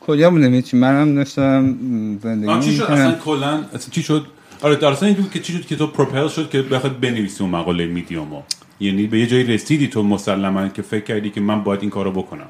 کجا 0.00 0.30
بودم 0.30 0.54
هیچی؟ 0.54 0.76
منم 0.76 1.14
داشتم 1.14 1.78
زندگی 2.22 2.50
آه، 2.50 2.64
چی 2.64 2.76
شد. 2.76 2.82
اصلا 2.82 3.12
کلا 3.12 3.64
اصلا 3.72 3.90
چی 3.90 4.02
شد؟ 4.02 4.26
آره 4.62 4.76
در 4.76 4.88
اصلا 4.88 5.08
این 5.08 5.16
بود 5.16 5.30
که 5.30 5.40
چی 5.40 5.52
شد 5.52 5.66
که 5.66 5.76
تو 5.76 5.86
پروپل 5.86 6.28
شد 6.28 6.50
که 6.50 6.62
بخواد 6.62 7.00
بنویسی 7.00 7.42
اون 7.42 7.52
مقاله 7.52 7.86
میدیومو. 7.86 8.42
یعنی 8.80 9.06
به 9.06 9.18
یه 9.18 9.26
جایی 9.26 9.44
رسیدی 9.44 9.88
تو 9.88 10.02
مسلما 10.02 10.68
که 10.68 10.82
فکر 10.82 11.04
کردی 11.04 11.30
که 11.30 11.40
من 11.40 11.62
باید 11.62 11.80
این 11.80 11.90
کارو 11.90 12.12
بکنم. 12.12 12.48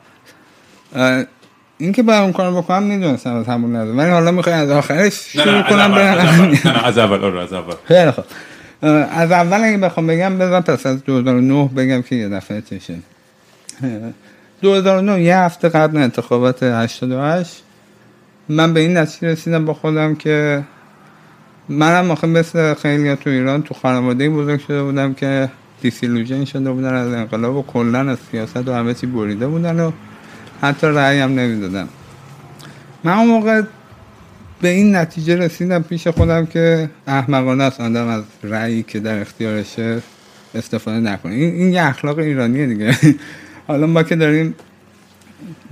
این 1.81 1.93
که 1.93 2.13
اون 2.21 2.33
کار 2.33 2.53
بکنم 2.53 2.83
می‌دونستم 2.83 3.35
از 3.35 3.47
همون 3.47 3.77
نظر 3.77 3.93
ولی 3.93 4.11
حالا 4.11 4.31
می‌خوای 4.31 4.55
از 4.55 4.71
آخرش 4.71 5.13
شروع 5.13 5.63
کنم 5.63 5.95
نه 5.95 6.15
نه 6.15 6.87
از 6.87 6.99
اول 6.99 7.25
آره 7.25 7.43
از 7.43 7.53
اول. 7.53 7.75
خیلی 7.85 8.13
اه، 8.83 8.93
از 8.93 9.33
اول 9.33 9.65
اگه 9.65 9.79
بخوام 9.79 10.07
بگم 10.07 10.39
بذار 10.39 10.61
پس 10.61 10.87
از 10.87 11.05
2009 11.05 11.71
بگم 11.77 12.03
که 12.03 12.17
یه 12.17 12.29
دفعه 12.29 12.63
چشه. 12.63 12.95
اه، 13.83 13.91
2009 14.63 15.23
یه 15.23 15.37
هفته 15.37 15.69
قبل 15.69 15.97
انتخابات 15.97 16.63
88 16.63 17.63
من 18.49 18.75
به 18.75 18.81
این 18.81 18.97
نتیجه 18.97 19.29
رسیدم 19.29 19.65
با 19.65 19.75
خودم 19.75 20.15
که 20.15 20.65
منم 21.69 22.11
آخه 22.11 22.27
مثل 22.27 22.75
خیلی 22.75 23.17
تو 23.17 23.31
ایران 23.31 23.63
تو 23.63 23.75
خانواده 23.75 24.31
بزرگ 24.31 24.61
شده 24.61 24.83
بودم 24.83 25.15
که 25.15 25.49
دیسیلوژن 25.83 26.45
شده 26.45 26.71
بودن 26.71 26.95
از 26.95 27.13
انقلاب 27.13 27.57
و 27.57 27.63
کلا 27.63 28.11
از 28.11 28.19
سیاست 28.31 28.69
و 28.69 28.75
همه 28.75 28.95
چی 28.95 29.07
بریده 29.07 29.47
بودن 29.47 29.81
و 29.81 29.91
حتی 30.63 30.87
رأی 30.87 31.19
هم 31.19 31.39
نمی‌دادن 31.39 31.89
من 33.05 33.13
اون 33.13 33.27
موقع 33.27 33.63
به 34.63 34.69
این 34.69 34.97
نتیجه 34.97 35.37
رسیدم 35.37 35.83
پیش 35.83 36.09
خودم 36.09 36.47
که 36.47 36.91
احمقانه 37.07 37.65
است 37.65 37.81
آدم 37.81 38.07
از 38.09 38.23
رأیی 38.43 38.83
که 38.83 39.01
در 39.01 39.21
اختیارشه 39.21 40.03
استفاده 40.55 41.01
نکنه. 41.01 41.35
این, 41.35 41.55
این 41.55 41.73
یه 41.73 41.83
اخلاق 41.83 42.19
ایرانیه 42.19 42.67
دیگه. 42.67 42.97
حالا 43.69 43.87
ما 43.87 44.03
که 44.03 44.17
داریم 44.17 44.55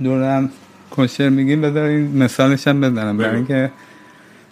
دورم 0.03 0.49
کشر 0.91 1.29
میگیم 1.29 1.61
بذارین 1.61 2.17
مثالش 2.17 2.67
هم 2.67 2.81
بزنم. 2.81 3.17
برای. 3.17 3.35
اینکه 3.35 3.71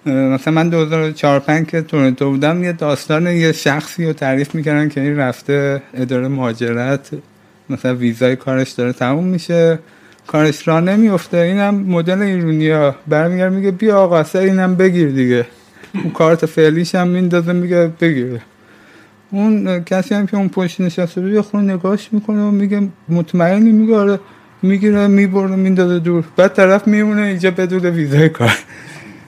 مثلا 0.06 0.54
من 0.54 0.70
2004 0.70 1.40
5 1.40 1.68
که 1.68 1.82
تورنتو 1.82 2.30
بودم 2.30 2.64
یه 2.64 2.74
داستان 2.74 3.28
یه 3.28 3.52
شخصی 3.52 4.06
رو 4.06 4.14
تعریف 4.14 4.56
می‌کردن 4.56 4.90
که 4.90 5.02
این 5.02 5.18
رفته 5.18 5.82
اداره 5.94 6.28
مهاجرت 6.28 7.10
مثلا 7.70 7.96
ویزای 7.96 8.36
کارش 8.36 8.72
داره 8.72 8.94
تموم 8.94 9.24
میشه. 9.24 9.80
کارش 10.28 10.68
را 10.68 10.80
نمیفته 10.80 11.38
اینم 11.38 11.76
مدل 11.76 12.22
ایرونیا 12.22 12.96
برمیگرد 13.08 13.54
میگه 13.54 13.72
بیا 13.72 14.00
آقا 14.00 14.18
اصلا 14.20 14.42
اینم 14.42 14.76
بگیر 14.76 15.10
دیگه. 15.10 15.46
اون 15.94 16.12
کارت 16.12 16.46
فعلیش 16.46 16.96
هم 16.96 17.08
میندازه 17.08 17.54
میگه 17.54 17.92
بگیر. 18.02 18.40
اون 19.32 19.84
کسی 19.84 20.16
هم 20.16 20.28
که 20.28 20.38
اون 20.38 20.50
پشت 20.50 20.82
نشسته 20.82 21.22
بود 21.22 21.42
خور 21.42 21.62
نگاهش 21.62 22.10
می‌کنه 22.12 22.42
و 22.42 22.52
میگه 22.52 22.88
مطمئنی؟ 23.10 23.72
میگه 23.72 23.96
آره. 23.96 24.20
می‌گیره 24.62 25.08
می‌بره 25.08 25.56
میندازه 25.56 26.00
دور. 26.00 26.24
بعد 26.38 26.54
طرف 26.54 26.88
میمونه 26.88 27.22
اینجا 27.22 27.52
بدون 27.52 27.86
ویزای 27.86 28.30
کار. 28.30 28.58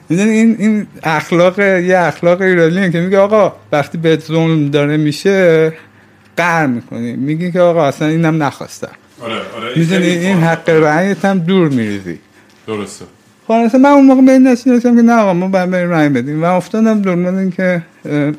می‌دونی 0.08 0.30
این 0.30 0.56
این 0.58 0.86
اخلاق 1.02 1.58
یه 1.58 1.98
اخلاق 1.98 2.40
ایرانیه 2.40 2.90
که 2.90 3.00
میگه 3.00 3.18
آقا 3.18 3.52
وقتی 3.72 3.98
بهت 3.98 4.20
ظلم 4.20 4.70
داره 4.70 4.96
میشه 4.96 5.72
قهر 6.36 6.66
می‌کنی. 6.66 7.16
میگی 7.16 7.52
که 7.52 7.60
آقا 7.60 7.86
اصلا 7.86 8.08
اینم 8.08 8.42
نخواستم 8.42 8.92
آره 9.22 9.34
آره 9.56 9.78
می‌دونی 9.78 10.06
این 10.06 10.36
حق 10.36 10.68
رأیت 10.70 11.24
هم 11.24 11.38
دور 11.38 11.68
میریزی. 11.68 12.18
درسته. 12.66 13.04
خلاصه 13.48 13.78
من 13.78 13.90
اون 13.90 14.06
موقع 14.06 14.20
به 14.22 14.32
این 14.32 14.48
نتیجه 14.48 14.80
که 14.80 14.90
نه 14.90 15.12
آقا 15.12 15.32
ما 15.34 15.48
باید 15.48 15.70
بریم 15.70 15.90
رأی 15.90 16.08
بدیم. 16.08 16.42
و 16.42 16.46
افتادم 16.46 17.02
دنبال 17.02 17.34
این 17.34 17.50
که 17.50 17.82
اه، 18.04 18.32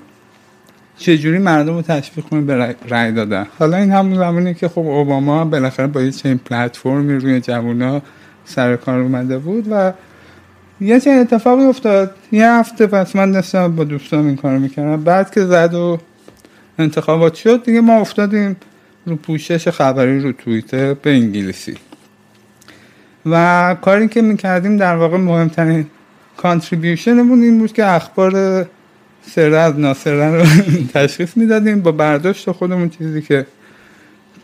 چجوری 0.97 1.37
مردم 1.37 1.75
رو 1.75 1.81
تشویق 1.81 2.25
کنیم 2.25 2.45
به 2.45 2.75
رأی- 2.89 3.15
دادن. 3.15 3.47
حالا 3.59 3.77
این 3.77 3.91
همون 3.91 4.17
زمانی 4.17 4.53
که 4.53 4.67
خب 4.67 4.79
اوباما 4.79 5.45
بالاخره 5.45 5.87
با 5.87 6.01
یه 6.01 6.11
چنین 6.11 6.37
پلتفرمی 6.37 7.13
روی 7.13 7.39
جوونا 7.39 8.01
سر 8.45 8.75
کار 8.75 8.99
اومده 8.99 9.37
بود 9.37 9.67
و 9.71 9.93
یه 10.81 10.99
چنین 10.99 11.19
اتفاقی 11.19 11.63
افتاد. 11.63 12.15
یه 12.31 12.47
هفته 12.49 12.87
پس 12.87 13.15
من 13.15 13.31
داشتم 13.31 13.75
با 13.75 13.83
دوستان 13.83 14.25
این 14.27 14.35
کارو 14.35 14.59
می‌کردم. 14.59 15.03
بعد 15.03 15.31
که 15.31 15.41
زد 15.41 15.73
و 15.73 15.97
انتخابات 16.79 17.35
شد 17.35 17.63
دیگه 17.63 17.81
ما 17.81 17.93
افتادیم. 17.99 18.55
رو 19.05 19.15
پوشش 19.15 19.67
خبری 19.67 20.19
رو 20.19 20.31
توییتر 20.31 20.93
به 20.93 21.09
انگلیسی. 21.09 21.75
و 23.25 23.75
کاری 23.81 24.07
که 24.07 24.21
می‌کردیم 24.21 24.77
در 24.77 24.95
واقع 24.95 25.17
مهمترین 25.17 25.85
کانتریبیوشنمون 26.37 27.41
این 27.41 27.59
بود 27.59 27.73
که 27.73 27.85
اخبار 27.85 28.65
سره 29.21 29.57
از 29.57 29.79
ناصره 29.79 30.35
رو 30.35 30.45
تشخیص 30.93 31.37
می‌دادیم. 31.37 31.81
با 31.81 31.91
برداشت 31.91 32.51
خودمون 32.51 32.89
چیزی 32.89 33.21
که 33.21 33.45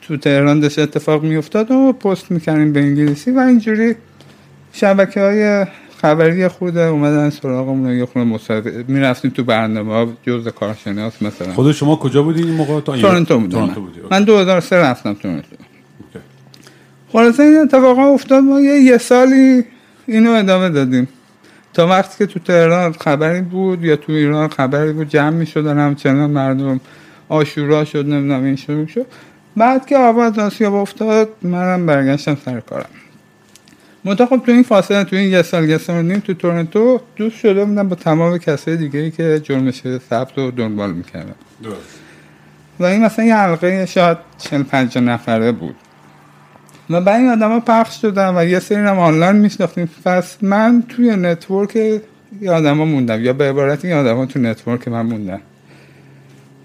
تو 0.02 0.18
تهران 0.18 0.60
داشت 0.60 0.80
اتفاق 0.80 1.24
میافتاد 1.24 1.72
و 1.72 1.94
پست 1.94 2.32
می‌کردیم 2.32 2.74
به 2.74 2.80
انگلیسی. 2.80 3.32
و 3.32 3.40
اینجوری 3.40 3.96
شبکه 4.74 5.22
های 5.22 5.66
خبری 6.08 6.48
خود 6.48 6.78
اومدن 6.78 7.30
سراغمون 7.30 7.98
یه 7.98 8.06
خونه 8.06 8.26
مصاحبه 8.26 8.86
می‌رفتیم 8.88 9.32
تو 9.32 9.44
برنامه 9.44 9.94
ها 9.94 10.08
جز 10.24 10.48
کارشناس 10.48 11.22
مثلا. 11.22 11.54
خود 11.54 11.72
شما 11.72 11.96
کجا 11.96 12.24
بودی 12.24 12.44
این 12.44 12.54
موقع؟ 12.54 12.82
تا 12.82 12.98
تورنتو 12.98 13.40
بودم 13.40 13.58
تورنتو 13.58 13.82
من. 13.82 13.88
بودی 13.88 14.00
من 14.12 14.24
2003 14.24 14.76
رفتم 14.76 15.14
تورنتو. 15.14 15.48
اوکی. 16.00 16.26
خلاصه 17.12 17.44
این 17.44 17.58
اتفاقا 17.58 18.04
افتاد 18.14 18.44
ما 18.44 18.60
یه, 18.60 18.82
یه 18.82 18.98
سالی 18.98 19.64
اینو 20.06 20.32
ادامه 20.32 20.70
دادیم. 20.70 21.08
تا 21.74 21.88
وقتی 21.88 22.18
که 22.18 22.26
تو 22.34 22.40
تهران 22.40 22.94
خبری 22.94 23.42
بود 23.42 23.84
یا 23.84 23.96
تو 23.96 24.12
ایران 24.12 24.48
خبری 24.48 24.94
بود 24.94 25.10
جمع 25.10 25.30
می 25.30 25.46
شدن 25.46 25.78
همچنان 25.78 26.30
مردم. 26.30 26.80
عاشورا 27.30 27.86
شد 27.86 28.06
نمی‌دونم 28.06 28.44
این 28.44 28.56
شروع 28.56 28.88
شد. 28.88 29.06
بعد 29.58 29.86
که 29.86 29.98
آب 29.98 30.26
از 30.26 30.40
آسیاب 30.40 30.74
افتاد 30.74 31.30
منم 31.42 31.86
برگشتم 31.86 32.38
سر 32.46 32.60
کارم. 32.60 32.90
منتها 34.08 34.28
خب 34.28 34.42
تو 34.46 34.52
این 34.52 34.64
فاصله 34.64 35.04
تو 35.04 35.16
این 35.16 35.32
یه 35.32 35.42
سال 35.42 35.70
یه 35.70 35.78
سال 35.78 35.96
و 35.96 36.02
نیم 36.02 36.20
تو 36.20 36.34
تورنتو 36.34 37.02
دوست 37.16 37.38
شده 37.38 37.66
بودم 37.66 37.90
با 37.90 37.96
تمام 37.96 38.38
کسای 38.38 38.78
دیگه 38.78 39.00
ای 39.00 39.12
که 39.12 39.42
جنبش 39.44 39.82
سبز 40.10 40.38
رو 40.38 40.52
دنبال 40.52 40.94
می‌کردم. 40.94 41.36
و 42.80 42.84
این 42.84 43.06
مثلا 43.06 43.26
یه 43.26 43.36
حلقه 43.36 43.86
شاید 43.86 44.18
40 44.38 44.64
50 44.64 45.04
نفره 45.04 45.52
بود. 45.52 45.76
و 46.90 47.02
بعد 47.02 47.22
این 47.22 47.30
آدم 47.30 47.50
ها 47.52 47.60
پخش 47.60 48.02
شدن 48.02 48.38
و 48.38 48.46
یه 48.46 48.60
سری 48.60 48.78
هم 48.78 49.00
آنلاین 49.00 49.36
میشناختیم. 49.36 49.90
پس 50.06 50.38
من 50.42 50.84
توی 50.90 51.16
network 51.16 51.76
این 51.76 52.52
آدم 52.52 52.78
ها 52.78 52.86
موندم 52.86 53.24
یا 53.24 53.34
به 53.34 53.50
عبارت 53.50 53.86
این 53.86 53.94
آدم 53.94 54.16
ها 54.16 54.26
تو 54.26 54.40
network 54.40 54.88
من 54.88 55.02
موندن 55.02 55.42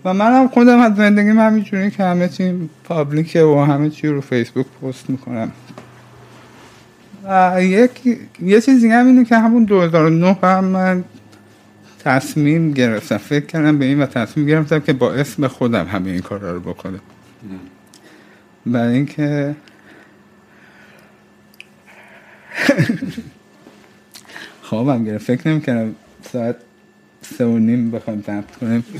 و 0.04 0.14
منم 0.14 0.48
خودم 0.48 0.80
از 0.80 0.96
زندگیم 0.96 1.38
همینجوری 1.38 1.90
که 1.90 2.02
همه 2.04 2.28
چی 2.28 2.68
پابلیکه 2.84 3.42
و 3.42 3.64
همه 3.64 3.90
چی 3.90 4.08
رو 4.08 4.20
فیسبوک 4.20 4.66
پست 4.82 5.10
می‌کنم. 5.10 5.52
و 5.71 5.71
یک 7.58 7.90
یه 8.42 8.60
چیز 8.60 8.80
دیگه 8.82 8.94
هم 8.94 9.06
اینه 9.06 9.24
که 9.24 9.36
همون 9.36 9.64
2009 9.64 10.38
هم 10.42 10.64
من 10.64 11.04
تصمیم 12.04 12.72
گرفتم. 12.72 13.16
فکر 13.16 13.46
کردم 13.46 13.78
به 13.78 13.84
این 13.84 14.02
و 14.02 14.06
تصمیم 14.06 14.46
گرفتم 14.46 14.80
که 14.80 14.92
با 14.92 15.12
اسم 15.12 15.46
خودم 15.46 15.86
همه 15.86 16.10
این 16.10 16.20
کارا 16.20 16.52
رو 16.52 16.60
بکنم. 16.60 17.00
برای 18.66 18.94
اینکه 18.94 19.56
خوابم 24.62 25.04
گرفت. 25.04 25.24
فکر 25.24 25.48
نمی‌کردم 25.48 25.94
ساعت 26.32 26.56
سه 27.22 27.44
و 27.44 27.58
نیم 27.58 27.90
بخوایم 27.90 28.20
ضبط 28.26 28.56
کنیم 28.56 28.84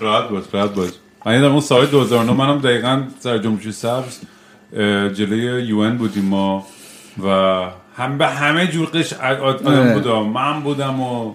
راحت 0.00 0.28
باش 0.30 0.44
راحت 0.52 0.70
باش. 0.70 0.90
من 1.26 1.34
یادم 1.34 1.52
اون 1.52 1.60
سال 1.60 1.86
2009 1.86 2.32
منم 2.32 2.58
دقیقا 2.58 3.02
سر 3.20 3.38
جنبش 3.38 3.70
سبز 3.70 4.18
جلوی 5.14 5.62
یون 5.62 5.96
بودیم 5.96 6.24
ما 6.24 6.66
و 7.24 7.28
هم 7.96 8.18
به 8.18 8.26
همه 8.26 8.66
جور 8.66 8.86
قش 8.88 9.12
آدم 9.12 9.66
آره. 9.66 9.92
بودم 9.94 10.22
من 10.26 10.60
بودم 10.60 11.00
و 11.00 11.34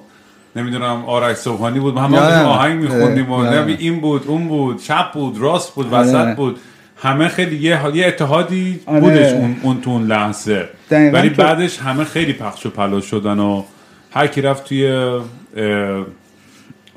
نمی‌دونم 0.56 1.06
آرش 1.06 1.36
صبحانی 1.38 1.80
بود. 1.80 1.98
همه 1.98 2.44
آهنگ 2.44 2.82
میخوندیم 2.84 3.32
و 3.32 3.34
آره، 3.34 3.76
این 3.80 4.00
بود 4.02 4.24
اون 4.28 4.48
بود 4.48 4.82
چپ 4.84 5.12
بود 5.14 5.38
راست 5.38 5.76
بود 5.76 5.94
آره. 5.94 6.08
وسط 6.08 6.36
بود. 6.36 6.60
همه 6.98 7.28
خیلی 7.28 7.56
یه, 7.56 7.80
یه 7.94 8.08
اتحادی. 8.08 8.80
بودش 8.86 9.34
اون, 9.34 9.56
اون 9.62 9.82
تو 9.82 9.90
اون 9.90 10.08
لحظه. 10.08 10.70
ولی 10.92 11.30
تو- 11.30 11.42
بعدش 11.44 11.80
همه 11.80 12.04
خیلی 12.04 12.34
پخش 12.34 12.66
و 12.66 12.70
پلا 12.70 13.02
شدن 13.02 13.40
و 13.40 13.64
هر 14.12 14.28
کی 14.28 14.42
رفت 14.42 14.66
توی 14.66 15.12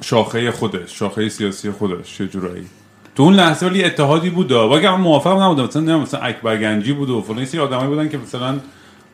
شاخه 0.00 0.50
خودش 0.50 0.98
شاخه 0.98 1.28
سیاسی 1.28 1.70
خودش 1.70 2.20
یه 2.20 2.26
جورایی. 2.26 2.66
تو 3.14 3.22
اون 3.22 3.34
لحظه 3.34 3.66
ولی 3.66 3.84
اتحادی 3.84 4.30
بود 4.30 4.52
و 4.52 4.58
اگه 4.58 4.90
من 4.90 5.00
موافق 5.00 5.42
نبودم 5.42 5.64
مثلا 5.64 5.82
نمی‌دونم 5.82 6.02
مثلا 6.02 6.20
اکبر 6.20 6.56
گنجی 6.56 6.92
بود 6.92 7.10
و 7.10 7.22
فلان 7.22 7.44
سری 7.44 7.60
آدمایی 7.60 7.88
بودن 7.88 8.08
که 8.08 8.18
مثلا 8.18 8.56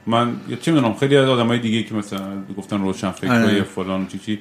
من 0.07 0.33
یا 0.49 0.57
چه 0.57 0.73
می‌دونم 0.73 0.95
خیلی 0.95 1.16
از 1.16 1.28
آدمای 1.28 1.59
دیگه 1.59 1.83
که 1.83 1.95
مثلا 1.95 2.21
گفتن 2.59 2.83
روشن 2.83 3.11
فکر 3.11 3.33
آره. 3.33 3.62
فلان 3.62 4.02
و 4.02 4.07
چی 4.07 4.19
چی. 4.19 4.38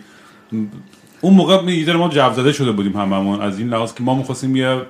اون 1.21 1.33
موقع 1.33 1.71
یه 1.71 1.93
ما 1.93 2.09
جو 2.09 2.33
زده 2.33 2.51
شده 2.51 2.71
بودیم 2.71 2.97
هممون 2.97 3.41
از 3.41 3.59
این 3.59 3.69
لحاظ 3.69 3.93
که 3.93 4.03
ما 4.03 4.15
می‌خواستیم 4.15 4.55
یه 4.55 4.81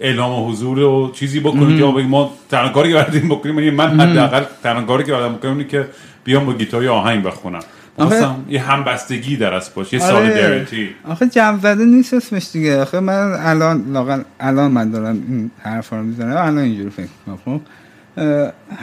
اعلام 0.00 0.50
حضور 0.50 0.78
و 0.78 1.10
چیزی 1.12 1.40
بکنیم 1.40 1.78
که 1.78 1.84
ما 1.84 2.32
تنها 2.50 2.68
کاری 2.68 2.88
که 2.88 2.94
بردیم 2.94 3.28
بکنیم 3.28 3.74
من 3.74 4.00
حداقل 4.00 4.44
تنها 4.62 4.82
کاری 4.82 5.04
که 5.04 5.12
بردم 5.12 5.34
بکنیم 5.34 5.68
که 5.68 5.88
بیام 6.24 6.46
با 6.46 6.52
گیتار 6.52 6.88
آهنگ 6.88 7.22
بخونم. 7.22 7.60
خواستم 7.98 8.44
یه 8.48 8.62
همبستگی 8.62 9.36
در 9.36 9.54
از 9.54 9.70
باشه 9.74 9.94
یه 9.94 10.00
سالیداریتی 10.00 10.88
آخه 11.04 11.26
جو 11.26 11.58
زده 11.62 11.84
نیست 11.84 12.14
اسمش 12.14 12.48
دیگه. 12.52 12.80
آخه 12.80 13.00
من 13.00 13.36
الان 13.38 13.84
لاغل 13.92 14.22
الان 14.40 14.70
من 14.70 14.90
دارم 14.90 15.22
این 15.28 15.50
حرفا 15.58 15.96
رو 15.96 16.02
می‌زنم. 16.02 16.36
الان 16.36 16.58
اینجوری 16.58 16.90
فکر 16.90 17.08
می‌کنم 17.26 17.60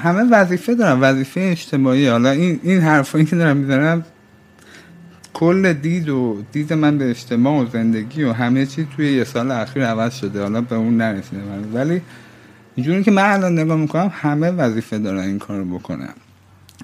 همه 0.04 0.24
وظیفه 0.32 0.76
دارم 0.76 1.02
وظیفه 1.02 1.42
اجتماعی. 1.42 2.08
حالا 2.08 2.30
این 2.30 2.60
این 2.64 2.82
حرفایی 2.82 3.26
که 3.26 3.36
دارم 3.36 3.58
می‌زنم 3.58 4.06
کل 5.34 5.74
دید 5.74 6.10
و 6.10 6.44
دید 6.52 6.74
من 6.74 6.98
به 6.98 7.10
اجتماع 7.10 7.64
و 7.64 7.66
زندگی 7.70 8.24
و 8.24 8.34
همه 8.34 8.66
چی 8.66 8.88
توی 8.96 9.14
یه 9.14 9.24
سال 9.24 9.52
اخیر 9.52 9.86
عوض 9.86 10.16
شده. 10.16 10.42
حالا 10.42 10.62
به 10.62 10.76
اون 10.76 10.98
نرسیده 10.98 11.42
ولی 11.74 12.02
اینجوری 12.76 13.04
که 13.04 13.12
من 13.12 13.32
الان 13.32 13.60
نگاه 13.60 13.78
می‌کنم 13.78 14.12
همه 14.14 14.52
وظیفه 14.52 14.98
دارن 14.98 15.20
این 15.20 15.40
کارو 15.40 15.66
بکنم 15.66 16.14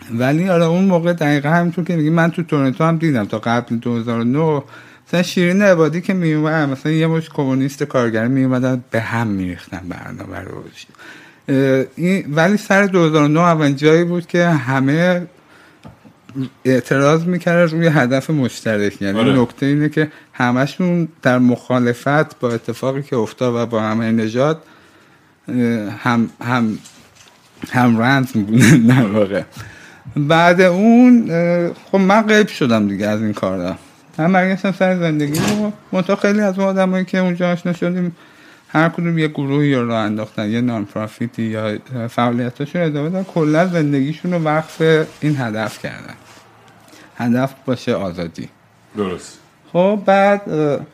ولی 0.10 0.50
آره 0.50 0.66
اون 0.66 0.86
موقع 0.86 1.14
دقیقا 1.14 1.50
همینطور 1.50 1.86
که 1.86 1.96
میگی 1.96 2.10
من 2.10 2.32
تو 2.32 2.44
تورنتو 2.44 2.84
هم 2.84 2.98
دیدم 2.98 3.26
تا 3.26 3.40
قبل 3.40 3.76
2009 3.76 4.64
مثلا 5.08 5.24
شیرین 5.24 5.62
عبادی 5.62 6.02
که 6.02 6.14
میومد 6.14 6.70
مثلا 6.70 6.92
یه 6.92 7.08
مش 7.08 7.30
کمونیست 7.30 7.84
کارگری 7.84 8.28
میومدن 8.28 8.84
به 8.92 9.02
هم 9.02 9.28
میریختن 9.28 9.82
برنامه 9.90 10.40
رو. 10.40 10.64
ولی 12.36 12.58
سر 12.58 12.86
2009 12.86 13.40
اولین 13.40 13.76
جایی 13.76 14.04
بود 14.04 14.28
که 14.28 14.46
همه 14.48 15.28
اعتراض 16.66 17.24
می‌کرد 17.24 17.72
روی 17.72 17.88
هدف 17.88 18.30
مشترک. 18.30 19.02
یعنی 19.02 19.20
آره. 19.20 19.42
نکته 19.42 19.66
اینه 19.66 19.90
که 19.90 20.12
همشون 20.34 21.08
در 21.22 21.40
مخالفت 21.40 22.40
با 22.40 22.52
اتفاقی 22.52 23.02
که 23.02 23.16
افتاد 23.16 23.56
و 23.56 23.66
با 23.66 23.82
همه 23.82 24.12
نجات 24.12 24.58
هم 26.04 26.30
هم 26.44 26.78
هم 27.72 27.98
رنز 27.98 28.32
بودن 28.32 28.78
در 28.78 29.06
واقع. 29.06 29.44
بعد 30.16 30.62
اون 30.62 31.28
خب 31.92 31.98
من 31.98 32.22
قیب 32.22 32.48
شدم 32.48 32.88
دیگه 32.88 33.08
از 33.08 33.22
این 33.22 33.34
کار 33.34 33.76
هم 34.18 34.34
برگشتم 34.34 34.72
سر 34.72 34.98
زندگی 34.98 35.40
و 35.40 35.72
منطقه 35.92 36.16
خیلی 36.16 36.42
از 36.42 36.60
اون 36.60 36.68
آدمایی 36.68 37.06
که 37.06 37.18
اونجا 37.18 37.52
آشنا 37.52 37.74
شدیم 37.74 38.16
هر 38.68 38.90
کدوم 38.90 39.18
یه 39.18 39.28
گروهی 39.28 39.76
رو 39.76 39.94
انداختن 39.94 40.50
یه 40.50 40.62
نان 40.62 40.86
پرافیتی 40.86 41.44
یا 41.44 41.78
فعالیتاشون 42.08 42.82
ادامه 42.82 43.10
دادن 43.10 43.24
کلا 43.24 43.68
زندگیشون 43.68 44.34
رو 44.34 44.40
وقف 44.40 44.82
این 45.22 45.36
هدف 45.38 45.80
کردن. 45.80 46.16
هدف 47.18 47.54
باشه 47.66 47.94
آزادی. 47.94 48.50
درست. 48.98 49.38
خب 49.74 50.00
بعد 50.06 50.42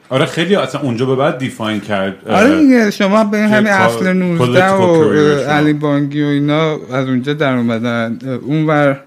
آره 0.10 0.26
خیلی 0.26 0.56
اصلا 0.56 0.82
اونجا 0.82 1.06
به 1.06 1.16
بعد 1.16 1.38
دیفاین 1.38 1.80
کرد 1.80 2.28
آره 2.28 2.60
دیگه 2.60 2.92
شما 2.92 3.24
به 3.24 3.38
همین 3.38 3.74
اصل 3.74 4.14
19 4.14 4.70
و 4.70 5.50
علی 5.50 5.74
بانگی 5.74 6.24
و 6.24 6.28
اینا 6.28 6.72
از 6.74 7.08
اونجا 7.08 7.34
در 7.34 7.54
اومدن. 7.54 8.20
اونور 8.42 9.00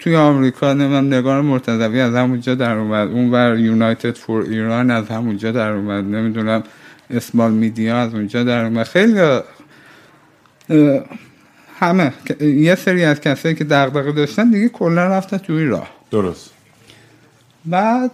توی 0.00 0.16
آمریکا 0.16 0.72
نمیم 0.72 1.14
نگار 1.14 1.42
مرتضوی 1.42 2.00
از 2.00 2.14
همونجا 2.14 2.54
در 2.54 2.76
اومد. 2.76 3.08
اونور 3.08 3.58
یونایتد 3.58 4.16
فور 4.16 4.42
ایران 4.42 4.90
از 4.90 5.08
همونجا 5.08 5.52
در 5.52 5.70
اومد. 5.70 6.04
نمی‌دونم 6.04 6.62
اسمال 7.10 7.52
میدیا 7.52 7.98
از 7.98 8.14
اونجا 8.14 8.44
در 8.44 8.64
اومد. 8.64 8.86
خیلی 8.86 9.40
همه. 11.80 12.12
یه 12.40 12.74
سری 12.74 13.04
از 13.04 13.20
کسایی 13.20 13.54
که 13.54 13.64
دغدغه 13.64 14.12
داشتن 14.12 14.50
دیگه 14.50 14.68
کلا 14.68 15.06
رفتن 15.06 15.36
توی 15.36 15.64
راه. 15.64 15.90
درست. 16.10 16.50
بعد 17.64 18.10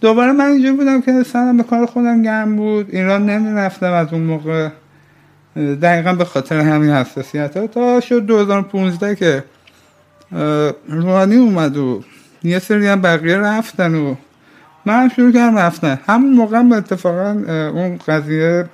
دوباره 0.00 0.32
من 0.32 0.44
اینجا 0.44 0.72
بودم 0.72 1.00
که 1.00 1.22
سرم 1.22 1.56
به 1.56 1.62
کار 1.62 1.86
خودم 1.86 2.22
گرم 2.22 2.56
بود. 2.56 2.94
ایران 2.94 3.30
نمی‌رفتم 3.30 3.92
از 3.92 4.12
اون 4.12 4.22
موقع. 4.22 4.68
دقیقا 5.56 6.12
به 6.12 6.24
خاطر 6.24 6.60
همین 6.60 6.90
حساسیت 6.90 7.56
ها 7.56 7.66
تا 7.66 8.00
شد 8.00 8.26
2015 8.26 9.14
که 9.14 9.44
روحانی 10.88 11.36
اومد 11.36 11.76
و 11.76 12.02
یه 12.42 12.58
سری 12.58 12.86
هم 12.86 13.00
بقیه 13.00 13.36
رفتن 13.36 13.94
و 13.94 14.14
من 14.86 15.10
شروع 15.16 15.32
کردم 15.32 15.58
رفتن. 15.58 15.98
همون 16.08 16.32
موقع 16.32 16.62
به 16.62 16.76
اتفاقا 16.76 17.30
اون 17.70 17.98
قضیه 18.08 18.64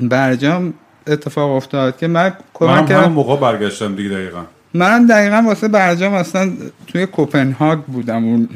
برجام 0.00 0.74
اتفاق 1.06 1.50
افتاد 1.50 1.96
که 1.96 2.06
من 2.06 2.32
کمک 2.54 2.86
کردم. 2.88 3.12
موقع 3.12 3.36
برگشتم 3.36 3.94
دیگه 3.94 4.08
دقیقا. 4.08 4.44
من 4.74 5.06
دقیقا 5.06 5.42
واسه 5.46 5.68
برجام 5.68 6.14
اصلا 6.14 6.52
توی 6.86 7.06
کوپنهاگ 7.06 7.78
بودم. 7.78 8.24
اون 8.24 8.48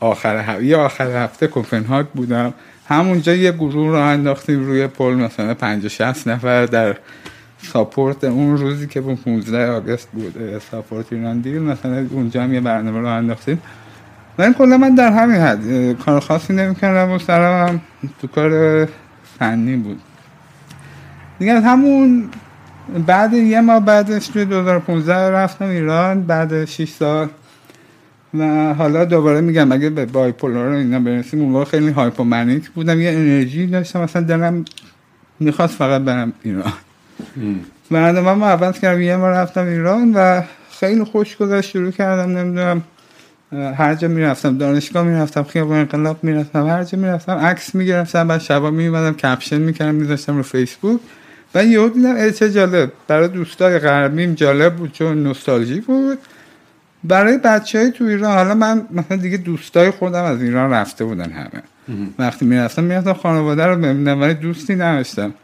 آخر 0.00 0.36
هفته 0.36 0.64
یه 0.64 0.76
آخر 0.76 1.24
هفته 1.24 1.46
کوپنهاگ 1.46 2.06
بودم. 2.06 2.54
همونجا 2.88 3.34
یه 3.34 3.52
گروه 3.52 3.88
رو 3.88 3.94
انداختیم 3.94 4.66
روی 4.66 4.86
پل 4.86 5.14
مثلا 5.14 5.54
50 5.54 5.88
60 5.88 6.28
نفر 6.28 6.66
در 6.66 6.96
ساپورت 7.62 8.24
اون 8.24 8.56
روزی 8.56 8.86
که 8.86 9.00
بود 9.00 9.24
15 9.24 9.70
آگست 9.70 10.08
بود 10.12 10.58
ساپورت 10.70 11.12
ایران 11.12 11.40
دیل 11.40 11.62
مثلا 11.62 12.06
اونجا 12.10 12.42
هم 12.42 12.54
یه 12.54 12.60
برنامه 12.60 13.00
رو 13.00 13.06
انداختیم 13.06 13.62
من 14.38 14.54
کلا 14.54 14.76
من 14.76 14.94
در 14.94 15.12
همین 15.12 15.36
حد 15.36 15.92
کار 15.92 16.20
خاصی 16.20 16.52
نمی‌کردم 16.52 17.12
و 17.12 17.18
سرم 17.18 17.80
تو 18.20 18.26
کار 18.26 18.84
فنی 19.38 19.76
بود. 19.76 20.00
دیگه 21.38 21.60
همون 21.60 22.28
بعد 23.06 23.32
یه 23.32 23.60
ماه 23.60 23.80
بعدش 23.80 24.28
توی 24.28 24.44
2015 24.44 25.30
رفتم 25.30 25.64
ایران 25.64 26.22
بعد 26.22 26.64
6 26.64 26.88
سال. 26.88 27.28
و 28.38 28.74
حالا 28.74 29.04
دوباره 29.04 29.40
میگم 29.40 29.72
اگه 29.72 29.90
به 29.90 30.06
bipolar 30.06 30.68
رو 30.68 30.76
اینا 30.76 31.00
برسیم 31.00 31.40
اون 31.40 31.64
خیلی 31.64 31.90
hypomanic 31.90 32.70
بودم 32.70 33.00
یه 33.00 33.10
انرژی 33.10 33.66
داشتم 33.66 34.00
مثلا 34.00 34.22
دلم 34.22 34.64
می‌خواست 35.40 35.74
فقط 35.74 36.02
برم 36.02 36.32
ایران. 36.42 36.72
بعد 37.90 38.18
من 38.18 38.42
عوض 38.42 38.80
کردم 38.80 39.00
یه 39.00 39.16
ما 39.16 39.30
رفتم 39.30 39.66
ایران 39.66 40.12
و 40.14 40.42
خیلی 40.80 41.04
خوش 41.04 41.36
گذشت 41.36 41.70
شروع 41.70 41.90
کردم 41.90 42.38
نمی‌دونم 42.38 42.82
هر 43.52 43.94
جا 43.94 44.08
می‌رفتم 44.08 44.58
دانشگاه 44.58 45.04
می‌رفتم 45.04 45.42
خیابان 45.42 45.78
انقلاب 45.78 46.24
می‌رفتم 46.24 46.66
هر 46.66 46.84
جا 46.84 46.98
می‌رفتم 46.98 47.32
عکس 47.32 47.74
می‌گرفتم 47.74 48.28
بعد 48.28 48.40
شبا 48.40 48.70
میومدم 48.70 49.14
caption 49.14 49.58
می‌کردم 49.58 49.94
میذاشتم 49.94 50.36
رو 50.36 50.42
فیسبوک 50.42 51.00
و 51.54 51.64
یهو 51.64 51.88
دیدم 51.88 52.30
چه 52.30 52.52
جالب. 52.52 52.92
برای 53.08 53.28
دوستای 53.28 53.78
غربیم 53.78 54.34
جالب 54.34 54.76
بود 54.76 54.92
چون 54.92 55.22
نوستالژی 55.22 55.80
بود. 55.80 56.18
برای 57.04 57.38
بچه 57.38 57.78
های 57.78 57.90
تو 57.90 58.04
ایران 58.04 58.36
حالا 58.36 58.54
من 58.54 58.86
مثلا 58.90 59.16
دیگه 59.16 59.36
دوستای 59.36 59.90
خودم 59.90 60.24
از 60.24 60.42
ایران 60.42 60.70
رفته 60.70 61.04
بودن 61.04 61.30
همه. 61.30 61.62
وقتی 62.18 62.44
می‌رفتم 62.44 62.84
می‌رفتم 62.84 63.12
خانواده 63.12 63.66
رو 63.66 63.76
ببینم 63.76 64.20
ولی 64.20 64.34
دوستی 64.34 64.74
نداشتم. 64.74 65.34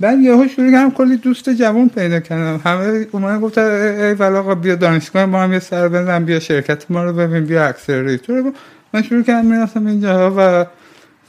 بعد 0.00 0.18
یهو 0.18 0.48
شروع 0.48 0.70
کردم 0.70 0.90
کلی 0.90 1.16
دوست 1.16 1.50
جوان 1.50 1.88
پیدا 1.88 2.20
کردم. 2.20 2.60
همه 2.64 3.06
اومدن 3.12 3.40
گفتن 3.40 3.62
ای 3.62 4.14
ولا 4.14 4.54
بیا 4.54 4.74
دانشگاه 4.74 5.26
ما 5.26 5.42
هم 5.42 5.52
یه 5.52 5.58
سر 5.58 5.88
بزن 5.88 6.24
بیا 6.24 6.40
شرکت 6.40 6.90
ما 6.90 7.04
رو 7.04 7.12
ببین 7.12 7.44
بیا 7.44 7.66
اکسلراتور 7.66 8.52
من 8.92 9.02
شروع 9.02 9.22
کردم 9.22 9.46
می‌رفتم 9.46 9.86
اینجا 9.86 10.34
و 10.36 10.66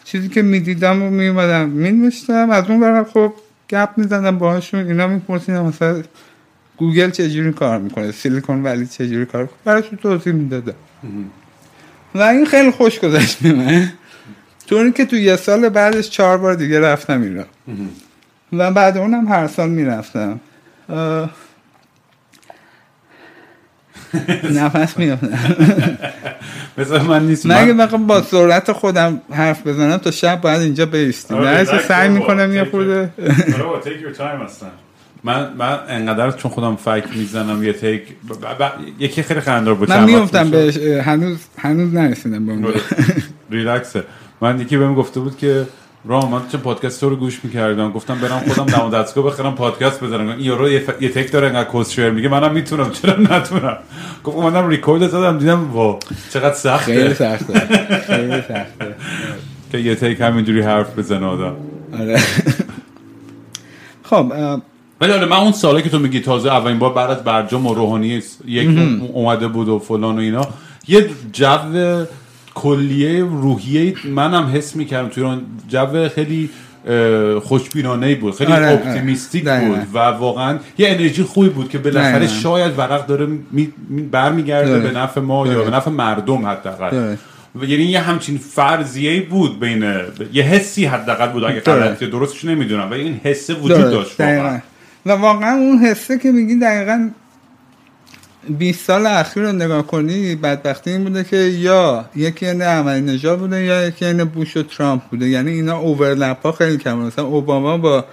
چیزی 0.03 0.29
که 0.29 0.41
می‌دیدم 0.41 1.03
و 1.03 1.10
میومدم 1.10 1.69
مینوشتم. 1.69 2.49
از 2.49 2.69
اون 2.69 2.79
برم 2.79 3.03
خب 3.03 3.34
گپ 3.69 3.89
می‌زدم 3.97 4.38
باهاشون 4.38 4.88
اینا 4.88 5.08
میپرسیدم 5.08 5.65
مثلا 5.65 6.03
گوگل 6.77 7.10
چجوری 7.10 7.53
کار 7.53 7.79
می‌کنه 7.79 8.12
سیلیکون 8.12 8.63
ولی 8.63 8.86
چجوری 8.86 9.25
کار 9.25 9.41
می‌کنه 9.41 9.58
براشون 9.65 9.97
توضیح 9.97 10.34
می‌دادم. 10.34 10.73
و 12.15 12.21
این 12.21 12.45
خیلی 12.45 12.71
خوش 12.71 12.99
گذشت 12.99 13.45
من. 13.45 13.91
طوری 14.67 14.91
که 14.91 15.05
تو 15.05 15.15
یه 15.15 15.36
سال 15.36 15.69
بعدش 15.69 16.10
چهار 16.10 16.38
بار 16.38 16.55
دیگه 16.55 16.79
رفتم 16.79 17.21
ایران. 17.21 17.45
و 18.54 18.72
بعد 18.72 18.98
اونم 18.98 19.28
هر 19.28 19.48
سال 19.48 19.70
می‌رفتم. 19.70 20.40
نفس 24.52 24.98
میافتم 24.98 25.28
مثلا 26.78 27.04
من 27.04 27.28
نیست 27.28 27.46
من 27.46 27.56
اگه 27.56 27.98
با 27.98 28.22
سرعت 28.22 28.72
خودم 28.72 29.22
حرف 29.32 29.68
بزنم 29.68 29.98
تا 29.98 30.12
شب 30.12 30.42
باید 30.42 30.62
اینجا 30.62 30.86
بیستیم. 30.86 31.38
نه 31.38 31.64
سعی 31.64 32.10
می‌کنم 32.10 32.54
یه 32.54 32.64
خورده. 32.64 33.10
من 35.24 35.54
من 35.58 35.80
انقدر 35.90 36.32
چون 36.32 36.52
خودم 36.52 36.76
فکر 36.76 37.18
می‌زنم 37.18 37.64
یه 37.64 37.74
تیک 37.74 38.02
یکی 39.00 39.24
خیلی 39.24 39.40
خندار 39.40 39.74
بود 39.74 39.90
من 39.90 40.04
میفتم 40.04 40.50
بهش 40.50 40.78
هنوز 40.78 41.38
هنوز 41.58 41.94
نرسیدم 41.94 42.46
به 42.46 42.52
اون 42.52 42.74
ریلکسه 43.52 44.04
من 44.42 44.60
یکی 44.62 44.78
بهم 44.78 44.96
گفته 44.96 45.20
بود 45.20 45.38
که 45.38 45.66
رام 46.06 46.32
من 46.32 46.42
چه 46.52 46.58
پادکست 46.58 47.04
رو 47.04 47.16
گوش 47.16 47.40
می‌کردم؟ 47.44 47.92
گفتم 47.92 48.20
برم 48.20 48.40
خودم 48.40 48.66
دم 48.66 49.00
دستگاه 49.00 49.26
بخرم 49.26 49.56
پادکست 49.56 50.04
بزنم. 50.04 50.28
این 50.28 50.40
یارو 50.40 50.70
یه, 50.70 50.80
ف... 50.80 51.02
یه 51.02 51.10
تک 51.10 51.32
داره 51.32 51.48
انقدر 51.48 51.70
کوست 51.70 51.92
شیر 51.92 52.10
میگه. 52.10 52.30
منم 52.30 52.52
می‌تونم. 52.52 52.92
چرا 52.92 53.16
نتونم؟ 53.20 53.78
گفت 54.24 54.38
اومدم 54.38 54.68
ریکورد 54.68 55.08
زدم 55.08 55.38
دیدم 55.38 55.72
وا 55.72 56.00
چقدر 56.34 56.56
سخته. 56.56 56.94
خیلی 56.94 57.14
سخته. 57.14 57.60
خیلی 58.08 58.42
سخته. 58.50 58.96
که 59.72 59.78
یه 59.78 59.96
تک 59.96 60.22
همینجوری 60.22 60.62
حرف 60.62 61.00
بزنه 61.00 61.26
آدم. 61.26 61.56
آره. 62.00 62.20
خب 64.04 64.32
ولی 65.02 65.12
آره 65.12 65.26
من 65.26 65.38
اون 65.38 65.52
ساله 65.52 65.82
که 65.82 65.90
تو 65.90 66.00
میگی 66.00 66.20
تازه 66.20 66.50
اولین 66.50 66.80
بار 66.80 66.94
بعد 66.94 67.10
از 67.12 67.24
برجام 67.24 67.68
و 67.68 67.74
روحانی 67.74 68.22
یک 68.46 68.80
اومده 69.14 69.48
بود 69.48 69.68
و 69.70 69.80
فلان 69.80 70.16
و 70.16 70.20
اینا 70.20 70.48
یه 70.88 71.10
جو 71.34 72.06
کلیه 72.56 73.20
روحیه 73.24 73.94
منم 74.06 74.52
حس 74.56 74.76
می‌کردم 74.76 75.10
توی 75.10 75.24
اون 75.24 75.42
جو 75.70 76.10
خیلی 76.10 76.50
خوشبینانه 77.44 78.16
بود 78.16 78.36
خیلی 78.36 78.52
آره، 78.54 78.66
آره. 78.66 78.74
optimistic 78.74 79.43
دقیقاً. 79.46 79.76
بود 79.76 79.88
و 79.94 79.98
واقعا 80.00 80.60
یه 80.78 80.90
انرژی 80.90 81.24
خوبی 81.24 81.50
بود 81.50 81.70
که 81.70 81.78
بالاخره. 81.78 82.28
شاید 82.28 82.80
ورق 82.80 83.06
داره 83.06 83.26
می 83.26 83.74
می- 83.90 84.02
برمیگرده. 84.02 84.80
به 84.80 84.92
نفع 84.92 85.22
ما 85.22 85.48
یا. 85.48 85.64
به 85.64 85.70
نفع 85.70 85.92
مردم 85.92 86.46
حداقل 86.46 87.16
یعنی 87.62 87.84
یه 87.84 88.00
همچین 88.00 88.38
فرضیه 88.38 89.22
بود 89.22 89.60
بین 89.60 89.94
یه 90.34 90.44
حسی 90.44 90.86
حداقل 90.86 91.28
بود 91.28 91.44
اگه 91.44 91.60
درست. 91.60 91.70
غلطه 91.70 92.08
درستش 92.08 92.46
نمی‌دونم 92.46 92.90
و 92.90 92.94
این 92.94 93.22
حسه 93.24 93.54
وجود 93.54 93.82
داشت 93.82 94.20
واقعا. 94.22 94.60
و 95.06 95.12
واقعا 95.12 95.52
اون 95.58 95.78
حسه 95.78 96.18
که 96.18 96.32
میگی 96.32 96.60
دقیقا 96.60 97.10
20 98.47 98.86
سال 98.86 99.06
اخیر 99.06 99.43
رو 99.43 99.52
نگاه 99.52 99.88
کنی 99.88 100.36
بدبختی 100.36 100.91
این 100.91 101.04
بوده 101.04 101.23
که 101.23 101.38
یا 101.38 102.06
یکی 102.15 102.45
یعنی 102.45 102.62
عملی 102.62 103.02
نژاد 103.02 103.39
بوده 103.39 103.63
یا 103.63 103.88
یکی 103.88 104.06
یعنی 104.06 104.23
بوش 104.23 104.58
و 104.58 104.63
ترامپ 104.63 105.02
بوده. 105.04 105.30
یعنی 105.30 105.52
اینا 105.52 105.78
اوورلپ 105.78 106.41
ها 106.41 106.52
خیلی 106.52 106.78
کم 106.78 106.97
مثلا 106.97 107.25
اوباما 107.25 107.78
با 107.78 108.06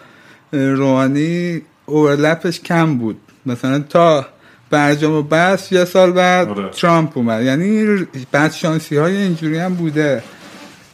روحانی 0.53 1.63
اوورلپش 1.87 2.61
کم 2.61 2.99
بود. 2.99 3.17
مثلا 3.47 3.79
تا 3.79 4.27
برجام 4.71 5.13
و 5.13 5.23
بس 5.23 5.73
یه 5.73 5.85
سال 5.85 6.13
بعد 6.13 6.49
آره. 6.49 6.71
ترامپ 6.71 7.19
اومد. 7.19 7.43
یعنی 7.43 7.85
بعد 8.33 8.53
شانسی 8.53 8.97
های 8.97 9.17
اینجوری 9.17 9.59
هم 9.59 9.75
بوده. 9.75 10.23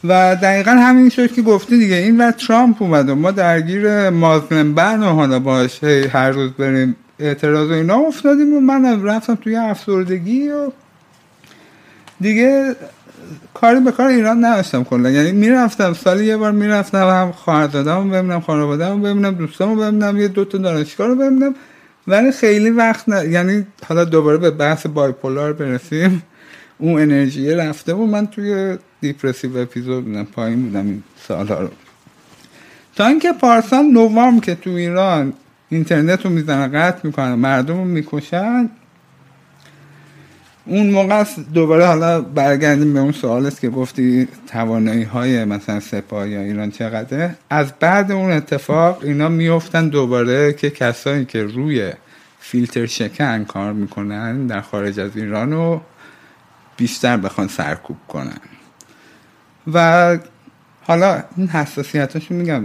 و 0.03 0.35
دقیقا 0.35 0.71
همین 0.71 1.09
شد 1.09 1.31
که 1.31 1.41
گفتی 1.41 1.77
دیگه. 1.77 1.95
این 1.95 2.21
و 2.21 2.31
ترامپ 2.31 2.81
اومد 2.81 3.09
و 3.09 3.15
ما 3.15 3.31
درگیر 3.31 4.09
مازلم 4.09 4.75
بن 4.75 5.03
و 5.03 5.13
حالا 5.13 5.39
باش 5.39 5.83
هی 5.83 6.07
هر 6.07 6.29
روز 6.29 6.51
بریم 6.51 6.95
اعتراض 7.19 7.69
و 7.69 7.73
اینا 7.73 7.95
افتادیم 7.95 8.53
و 8.53 8.59
من 8.59 9.03
رفتم 9.03 9.35
توی 9.35 9.55
افسردگی 9.55 10.49
و 10.49 10.71
دیگه 12.21 12.75
کاری 13.53 13.79
به 13.79 13.91
کار 13.91 14.07
ایران 14.07 14.45
نداشتم 14.45 14.83
کلا. 14.83 15.09
یعنی 15.09 15.31
می‌رفتم 15.31 15.93
سالی 15.93 16.25
یه 16.25 16.37
بار 16.37 16.51
می‌رفتم 16.51 17.07
هم 17.07 17.31
خواهرزاده‌مو 17.31 18.09
ببینم 18.09 18.41
خانواده‌مو 18.41 19.03
ببینم 19.03 19.33
دوستامو 19.33 19.75
ببینم 19.75 20.17
یه 20.17 20.27
دوتا 20.27 20.57
دانشگاه 20.57 21.07
رو 21.07 21.15
ببینم. 21.15 21.55
ولی 22.07 22.31
خیلی 22.31 22.69
وقت 22.69 23.09
نه 23.09 23.29
یعنی 23.29 23.65
حالا 23.87 24.05
دوباره 24.05 24.37
به 24.37 24.51
بحث 24.51 24.87
بایپولار 24.87 25.53
برسیم. 25.53 26.23
اون 26.77 27.01
انرژی 27.01 27.51
رفته 27.51 27.93
و 27.93 28.05
من 28.05 28.27
توی 28.27 28.77
دیپرسیو 29.01 29.57
اپیزود 29.57 30.05
بودم 30.05 30.23
پایین 30.23 30.63
بودم 30.63 30.85
این 30.85 31.03
سالها 31.27 31.59
رو. 31.59 31.69
تا 32.95 33.07
اینکه 33.07 33.31
پارسال 33.31 33.85
نوامبر 33.85 34.45
که 34.45 34.55
تو 34.55 34.69
ایران 34.69 35.33
اینترنت 35.69 36.25
رو 36.25 36.31
می‌زنن 36.31 36.67
قطع 36.67 36.99
می‌کنن 37.03 37.33
مردم 37.33 37.77
رو 37.77 37.85
می‌کشن. 37.85 38.69
اون 40.65 40.89
موقع 40.89 41.23
دوباره 41.53 41.85
حالا 41.85 42.21
برگردیم 42.21 42.93
به 42.93 42.99
اون 42.99 43.11
سوال 43.11 43.45
است 43.45 43.61
که 43.61 43.69
گفتی 43.69 44.27
توانایی 44.47 45.03
های 45.03 45.45
مثلا 45.45 45.79
سپاه 45.79 46.29
یا 46.29 46.41
ایران 46.41 46.71
چقدره. 46.71 47.35
از 47.49 47.73
بعد 47.79 48.11
اون 48.11 48.31
اتفاق 48.31 49.03
اینا 49.03 49.29
میفتن 49.29 49.87
دوباره 49.87 50.53
که 50.53 50.69
کسایی 50.69 51.25
که 51.25 51.43
روی 51.43 51.91
فیلتر 52.39 52.85
شکن 52.85 53.43
کار 53.43 53.73
می‌کنن 53.73 54.47
در 54.47 54.61
خارج 54.61 54.99
از 54.99 55.17
ایران 55.17 55.51
رو 55.51 55.81
بیشتر 56.77 57.17
بخوان 57.17 57.47
سرکوب 57.47 57.97
کنن. 58.07 58.39
و 59.73 60.17
حالا 60.81 61.23
این 61.37 61.47
حساسیتاشو 61.47 62.33
میگم 62.33 62.63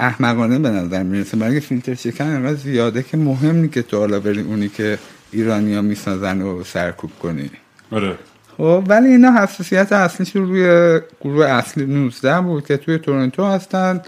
احمقانه 0.00 0.58
به 0.58 0.70
نظر 0.70 1.02
می‌رسه. 1.02 1.36
برای 1.36 1.60
فیلتر 1.60 1.94
شکن 1.94 2.24
انقدر 2.24 2.54
زیاده 2.54 3.02
که 3.02 3.16
مهم 3.16 3.68
که 3.68 3.82
تو 3.82 3.98
حالا 3.98 4.20
بری 4.20 4.40
اونی 4.40 4.68
که 4.68 4.98
ایرانیا 5.32 5.82
می‌سازن 5.82 6.42
و 6.42 6.64
سرکوب 6.64 7.10
کنی. 7.22 7.50
آره. 7.90 8.18
خب 8.56 8.84
ولی 8.86 9.08
اینا 9.08 9.32
حساسیت 9.42 9.92
اصلیشون 9.92 10.48
روی 10.48 11.00
گروه 11.20 11.46
اصلی 11.46 11.86
19 11.86 12.40
بود 12.40 12.66
که 12.66 12.76
توی 12.76 12.98
تورنتو 12.98 13.44
هستن. 13.44 14.00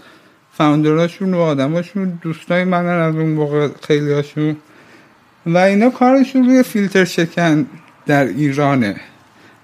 فاوندراشون 0.53 1.33
و 1.33 1.37
آدماشون 1.37 2.19
دوستای 2.21 2.63
منن 2.63 3.01
از 3.01 3.15
اون 3.15 3.29
موقع 3.29 3.69
خیلی 3.81 4.13
هاشون 4.13 4.55
و 5.45 5.57
اینا 5.57 5.89
کارشون 5.89 6.45
روی 6.45 6.63
فیلتر 6.63 7.05
شکن 7.05 7.65
در 8.05 8.25
ایرانه. 8.25 8.95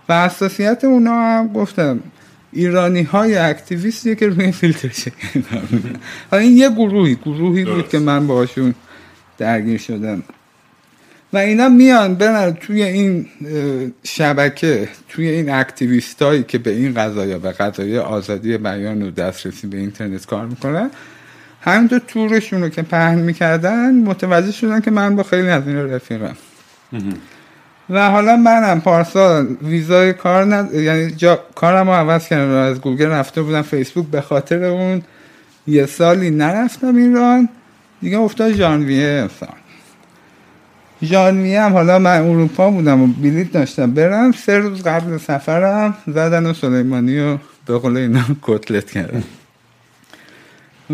و 0.09 0.25
حساسیت 0.25 0.83
اونا 0.83 1.11
هم 1.11 1.53
گفتم 1.53 1.99
ایرانی 2.55 3.03
های 3.03 3.35
اکتیویستی 3.35 4.15
که 4.15 4.27
روی 4.27 4.51
فیلتر. 4.51 4.91
حالا 6.31 6.43
این 6.43 6.57
یه 6.57 6.69
گروهی 6.69 7.15
گروهی 7.15 7.65
بود. 7.65 7.89
که 7.89 7.99
من 7.99 8.27
باشون 8.27 8.73
درگیر 9.37 9.77
شدم 9.77 10.23
و 11.33 11.37
اینا 11.37 11.69
میان 11.69 12.15
برن 12.15 12.51
توی 12.53 12.83
این 12.83 13.25
شبکه 14.03 14.89
توی 15.09 15.27
این 15.27 15.49
اکتیویست 15.49 16.21
هایی 16.21 16.43
که 16.43 16.57
به 16.57 16.71
این 16.71 16.93
قضايا 16.93 17.39
به 17.39 17.51
قضایای 17.51 17.99
آزادی 17.99 18.57
بیان 18.57 19.01
و 19.01 19.11
دسترسی 19.11 19.67
به 19.67 19.77
اینترنت 19.77 20.25
کار 20.25 20.45
می‌کنن 20.45 20.89
همینطور 21.61 22.01
تورشون 22.07 22.61
رو 22.61 22.69
که 22.69 22.81
پهن 22.81 23.19
می‌کردن 23.19 23.95
متوجه 23.95 24.51
شدن 24.51 24.81
که 24.81 24.91
من 24.91 25.15
با 25.15 25.23
خیلی 25.23 25.49
از 25.49 25.67
این 25.67 25.77
رفیقم 25.77 26.35
و 27.89 28.09
حالا 28.09 28.35
منم 28.35 28.81
پارسال 28.81 29.57
ویزای 29.61 30.13
کار 30.13 30.45
ند... 30.45 30.73
یعنی 30.73 31.11
جا... 31.11 31.39
کارم 31.55 31.87
رو 31.87 31.93
عوض 31.93 32.27
کردم. 32.27 32.51
از 32.51 32.81
گوگل 32.81 33.05
رفته 33.05 33.41
بودم 33.41 33.61
فیسبوک 33.61 34.07
به 34.07 34.21
خاطر 34.21 34.63
اون 34.63 35.01
یه 35.67 35.85
سالی 35.85 36.29
نرفتم 36.29 36.95
ایران. 36.95 37.49
دیگه 38.01 38.17
افتاد 38.17 38.51
ژانویه 38.53 39.19
امسال 39.21 39.55
ژانویه 41.03 41.61
هم 41.61 41.73
حالا 41.73 41.99
من 41.99 42.21
اروپا 42.21 42.69
بودم 42.69 43.01
و 43.01 43.07
بلیط 43.07 43.51
داشتم. 43.51 43.91
برم 43.91 44.31
سه 44.31 44.57
روز 44.57 44.83
قبل 44.83 45.17
سفرم 45.17 45.97
زدن 46.07 46.45
و 46.45 46.53
سلیمانی 46.53 47.19
و 47.19 47.37
به 47.65 47.77
قول 47.77 47.97
اینا 47.97 48.23
کتلت 48.41 48.91
کردن 48.91 49.23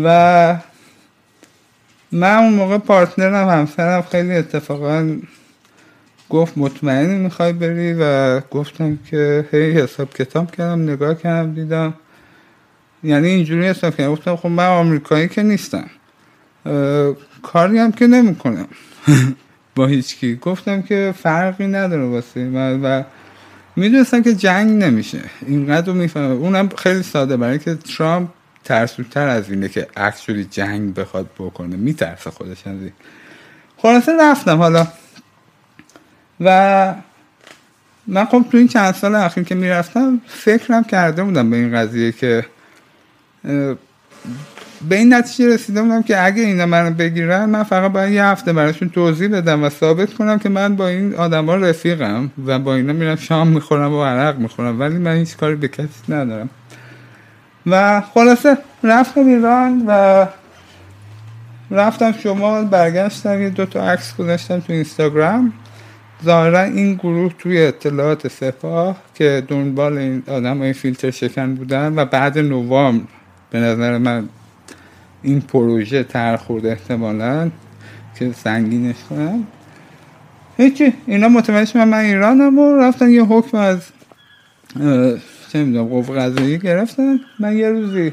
و 0.02 0.56
من 2.12 2.34
اون 2.34 2.52
موقع 2.54 2.78
پارتنرم 2.78 3.48
همسرم 3.48 4.02
خیلی 4.02 4.32
اتفاقا 4.32 5.16
گفت 6.32 6.58
مطمئنی 6.58 7.18
می‌خوای 7.18 7.52
بری؟ 7.52 7.92
و 8.00 8.40
گفتم 8.40 8.98
که 9.10 9.48
هی 9.52 9.72
حساب 9.72 10.14
کتاب 10.14 10.50
کردم 10.50 10.82
نگاه 10.82 11.14
کردم 11.14 11.54
دیدم. 11.54 11.94
یعنی 13.04 13.28
اینجوری 13.28 13.66
حساب 13.66 13.96
کردم. 13.96 14.12
گفتم 14.12 14.36
خب 14.36 14.48
من 14.48 14.66
آمریکایی 14.66 15.28
که 15.28 15.42
نیستم. 15.42 15.90
کاری 17.42 17.78
هم 17.78 17.92
که 17.92 18.06
نمی‌کنم. 18.06 18.66
با 19.76 19.86
هیچکی. 19.86 20.36
گفتم 20.36 20.82
که 20.82 21.14
فرقی 21.22 21.66
نداره 21.66 22.04
واسه. 22.04 22.44
من 22.44 22.80
و 22.82 23.02
می‌دونستم 23.76 24.22
که 24.22 24.34
جنگ 24.34 24.82
نمیشه. 24.82 25.20
اینقدر 25.46 25.86
رو 25.86 25.94
می‌فهمم 25.94 26.42
اونم 26.42 26.68
خیلی 26.68 27.02
ساده. 27.02 27.36
برای 27.36 27.58
که 27.58 27.74
ترامپ 27.74 28.28
ترسوتر 28.64 29.28
از 29.28 29.50
اینه 29.50 29.68
که 29.68 29.86
اکچولی 29.96 30.44
جنگ 30.44 30.94
بخواد 30.94 31.26
بکنه. 31.38 31.76
میترسه 31.76 32.30
خودش 32.30 32.66
از 32.66 32.80
این. 32.80 32.92
خلاصه 33.76 34.12
رفتم. 34.20 34.56
حالا 34.56 34.86
و 36.44 36.94
من 38.06 38.24
خب 38.24 38.44
تو 38.50 38.58
این 38.58 38.68
چند 38.68 38.94
سال 38.94 39.14
اخیر 39.14 39.44
که 39.44 39.54
می‌رفتم 39.54 40.20
فکرم 40.26 40.84
کرده 40.84 41.24
بودم 41.24 41.50
به 41.50 41.56
این 41.56 41.76
قضیه 41.76 42.12
که 42.12 42.46
به 44.88 44.96
این 44.96 45.14
نتیجه 45.14 45.54
رسیده 45.54 45.82
بودم 45.82 46.02
که 46.02 46.24
اگه 46.24 46.42
اینا 46.42 46.66
منو 46.66 46.90
بگیرن 46.90 47.44
من 47.44 47.62
فقط 47.62 47.92
باید 47.92 48.12
یه 48.12 48.24
هفته 48.24 48.52
براشون 48.52 48.88
توضیح 48.88 49.28
بدم 49.28 49.64
و 49.64 49.68
ثابت 49.68 50.14
کنم 50.14 50.38
که 50.38 50.48
من 50.48 50.76
با 50.76 50.88
این 50.88 51.14
آدما 51.14 51.54
رفیقم 51.54 52.30
و 52.46 52.58
با 52.58 52.74
اینا 52.74 52.92
میرم 52.92 53.16
شام 53.16 53.48
می‌خورم 53.48 53.92
و 53.92 54.04
عرق 54.04 54.38
می‌خورم 54.38 54.80
ولی 54.80 54.98
من 54.98 55.16
هیچ 55.16 55.36
کاری 55.36 55.54
به 55.54 55.68
کسی 55.68 55.88
ندارم. 56.08 56.50
و 57.66 58.00
خلاصه 58.00 58.58
رفتم 58.82 59.26
ایران 59.26 59.84
و 59.86 60.26
رفتم 61.70 62.12
شمال 62.12 62.64
برگشتم 62.64 63.42
یه 63.42 63.50
دوتا 63.50 63.90
عکس 63.90 64.16
گذاشتم 64.16 64.60
تو 64.60 64.72
اینستاگرام. 64.72 65.52
ظاهرا 66.24 66.62
این 66.62 66.94
گروه 66.94 67.32
توی 67.38 67.62
اطلاعات 67.62 68.28
سپاه 68.28 68.96
که 69.14 69.42
دنبال 69.48 69.98
این 69.98 70.22
آدم 70.26 70.58
های 70.58 70.72
فیلتر 70.72 71.10
شکن 71.10 71.54
بودن 71.54 71.92
و 71.96 72.04
بعد 72.04 72.38
نوامبر 72.38 73.04
به 73.50 73.60
نظر 73.60 73.98
من 73.98 74.28
این 75.22 75.40
پروژه 75.40 76.04
تر 76.04 76.36
خورده 76.36 76.68
احتمالا 76.70 77.50
که 78.18 78.32
سنگینش 78.32 78.96
کنم 79.10 79.46
هیچی 80.56 80.92
اینا 81.06 81.28
متوجه 81.28 81.72
شدن 81.72 81.88
من 81.88 81.98
ایرانم 81.98 82.58
و 82.58 82.76
رفتن 82.76 83.10
یه 83.10 83.24
حکم 83.24 83.56
از 83.56 83.78
چه 85.52 85.64
می‌دونم 85.64 85.88
قوه 85.88 86.16
قضایی 86.16 86.58
گرفتن. 86.58 87.20
من 87.40 87.56
یه 87.56 87.68
روزی 87.68 88.12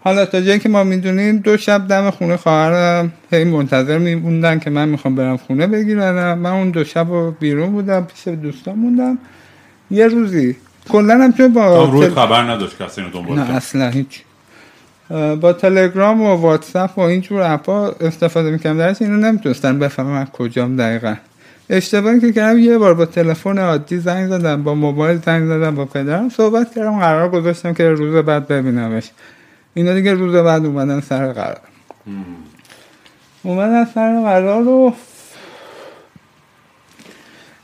حالا 0.00 0.26
تا 0.26 0.40
جایی 0.40 0.58
که 0.58 0.68
ما 0.68 0.84
می‌دونیم 0.84 1.36
دو 1.36 1.56
شب 1.56 1.88
دم 1.88 2.10
خونه 2.10 2.36
خواهرم 2.36 3.12
هی 3.30 3.44
منتظر 3.44 3.98
میموندن 3.98 4.58
که 4.58 4.70
من 4.70 4.88
می‌خوام 4.88 5.14
برم 5.14 5.36
خونه 5.36 5.66
بگیرنم 5.66 6.38
من 6.38 6.50
اون 6.50 6.70
دو 6.70 6.84
شب 6.84 7.10
رو 7.10 7.30
بیرون 7.40 7.72
بودم 7.72 8.04
پیش 8.04 8.28
دوستان 8.28 8.74
موندم. 8.74 9.18
یه 9.90 10.06
روزی 10.06 10.56
کلا 10.88 11.14
هم 11.14 11.32
چون 11.32 11.52
با 11.52 11.84
روی 11.84 12.08
خبر 12.08 12.42
نداشت 12.42 12.82
کسی 12.82 13.00
اینو 13.00 13.12
دنبال 13.12 13.38
نه 13.38 13.56
اصلا 13.56 13.88
هیچ. 13.88 14.22
با 15.40 15.52
تلگرام 15.52 16.22
و 16.22 16.34
واتساپ 16.34 16.98
و 16.98 17.00
اینجور 17.00 17.42
اپا 17.42 17.88
استفاده 17.88 18.50
می‌کنم 18.50 18.78
درش 18.78 19.02
اینو 19.02 19.16
نمی‌تونستن 19.16 19.78
بفهمم 19.78 20.28
کجام 20.32 20.76
دقیقا. 20.76 21.14
اشتباهی 21.70 22.20
که 22.20 22.32
کردم 22.32 22.58
یه 22.58 22.78
بار 22.78 22.94
با 22.94 23.06
تلفن 23.06 23.58
عادی 23.58 23.98
زنگ 23.98 24.28
زدم 24.28 24.62
با 24.62 24.74
موبایل 24.74 25.18
زنگ 25.26 25.46
زدم 25.46 25.74
با 25.74 25.84
پدرم 25.84 26.28
صحبت 26.28 26.74
کردم 26.74 26.98
قرار 26.98 27.28
گذاشتم 27.28 27.74
که 27.74 27.88
روز 27.88 28.24
بعد 28.24 28.48
ببینمش. 28.48 29.10
اینا 29.78 29.94
دیگه 29.94 30.14
روز 30.14 30.34
بعد 30.34 30.64
اومدن 30.64 31.00
سر 31.00 31.32
قرار. 31.32 31.60
اومدن 33.42 33.84
سر 33.84 34.20
قرار 34.20 34.62
رو 34.62 34.94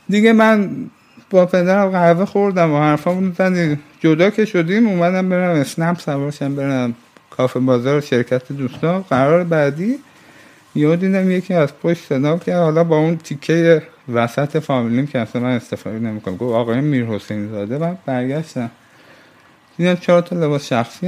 دیگه 0.09 0.33
من 0.33 0.89
با 1.29 1.45
پدرم 1.45 1.89
قهوه 1.89 2.25
خوردم 2.25 2.71
و 2.71 2.79
حرفامون 2.79 3.35
زدیم 3.37 3.79
جدا 3.99 4.29
که 4.29 4.45
شدیم 4.45 4.87
اومدم 4.87 5.29
برم 5.29 5.59
اسنپ 5.59 5.99
سوارشم 5.99 6.55
برم 6.55 6.95
کافه 7.29 7.59
بازار 7.59 8.01
شرکت 8.01 8.51
دوستان. 8.51 9.01
قرار 9.09 9.43
بعدی 9.43 9.99
یه 10.75 10.95
دیدم 10.95 11.31
یکی 11.31 11.53
از 11.53 11.79
پشت 11.83 12.05
صدا 12.05 12.37
کرد 12.37 12.59
حالا 12.59 12.83
با 12.83 12.97
اون 12.97 13.17
تیکه 13.17 13.83
وسط 14.13 14.57
فامیلیم 14.57 15.07
که 15.07 15.19
اصلا 15.19 15.41
من 15.41 15.55
استفاده 15.55 15.99
نمی‌کنم. 15.99 16.37
گفت 16.37 16.55
آقای 16.55 16.81
میر 16.81 17.05
حسین 17.05 17.49
زاده. 17.49 17.77
و 17.77 17.95
برگشتم. 18.05 18.71
دیدم 19.77 19.95
چهار 19.95 20.21
تا 20.21 20.35
لباس 20.35 20.67
شخصی 20.67 21.07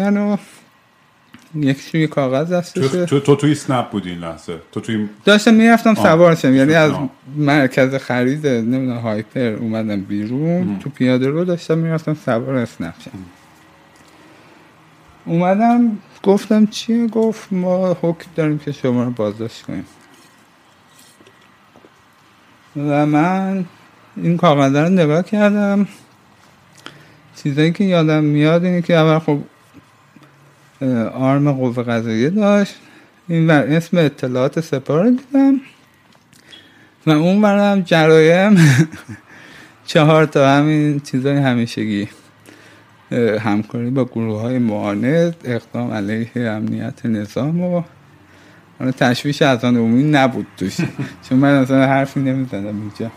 یکیشون 1.55 2.01
یه 2.01 2.07
کاغذ 2.07 2.51
دستشه 2.53 2.87
تو, 2.87 3.05
تو, 3.05 3.19
تو 3.19 3.35
توی 3.35 3.55
سنپ 3.55 3.89
بودی 3.89 4.09
این 4.09 4.19
لحظه. 4.19 4.59
تو 4.71 4.79
توی 4.79 5.09
داشتم 5.25 5.53
می‌رفتم 5.53 5.89
آه. 5.89 6.03
سوارشم 6.03 6.55
یعنی 6.55 6.73
از. 6.73 6.91
مرکز 7.35 7.95
خرید 7.95 8.47
نمی‌دونم 8.47 8.97
هایپر 8.97 9.53
اومدم 9.53 10.01
بیرون. 10.01 10.79
تو 10.79 10.89
پیاده 10.89 11.27
رو 11.27 11.45
داشتم 11.45 11.77
می‌رفتم 11.77 12.13
سوار 12.25 12.55
اسنپ 12.55 12.93
شم 12.99 13.11
اومدم 15.25 15.97
گفتم 16.23 16.65
چیه؟ 16.65 17.07
گفت 17.07 17.53
ما 17.53 17.97
حکم 18.01 18.25
داریم 18.35 18.59
که 18.59 18.71
شما 18.71 19.03
رو 19.03 19.11
بازداشت 19.11 19.61
کنیم. 19.61 19.85
و 22.75 23.05
من 23.05 23.65
این 24.17 24.37
کاغذه 24.37 24.81
رو 24.81 24.89
نگاه 24.89 25.23
کردم. 25.23 25.87
چیزایی 27.43 27.71
که 27.71 27.83
یادم 27.83 28.23
میاد 28.23 28.65
اینه 28.65 28.81
که 28.81 28.93
اول 28.93 29.19
خب 29.19 29.39
آرم 31.13 31.51
قوه 31.51 31.83
قضاییه 31.83 32.29
داشت. 32.29 32.75
این 33.27 33.47
بر 33.47 33.63
اسم 33.63 33.97
اطلاعات 33.97 34.59
سپاه 34.59 35.03
رو 35.03 35.09
دیدم. 35.09 35.59
و 37.07 37.11
اون 37.11 37.41
برم 37.41 37.81
جرایم. 37.81 38.57
چهار 39.85 40.25
تا 40.25 40.49
همین 40.49 40.99
چیزای 40.99 41.37
همیشگی 41.37 42.07
همکاری 43.39 43.89
با 43.89 44.05
گروه 44.05 44.41
های 44.41 44.59
معاند 44.59 45.35
اقدام 45.43 45.91
علیه 45.91 46.29
امنیت 46.35 47.05
نظام 47.05 47.61
و 47.61 47.83
حالا 48.79 48.91
تشویش 48.91 49.41
از 49.41 49.65
آن 49.65 49.75
عمومی 49.75 50.03
نبود 50.03 50.47
توش. 50.57 50.77
چون 51.29 51.37
من 51.39 51.53
اصلا 51.55 51.87
حرفی 51.87 52.19
نمی‌زدم 52.19 52.81
اینجا. 52.81 53.11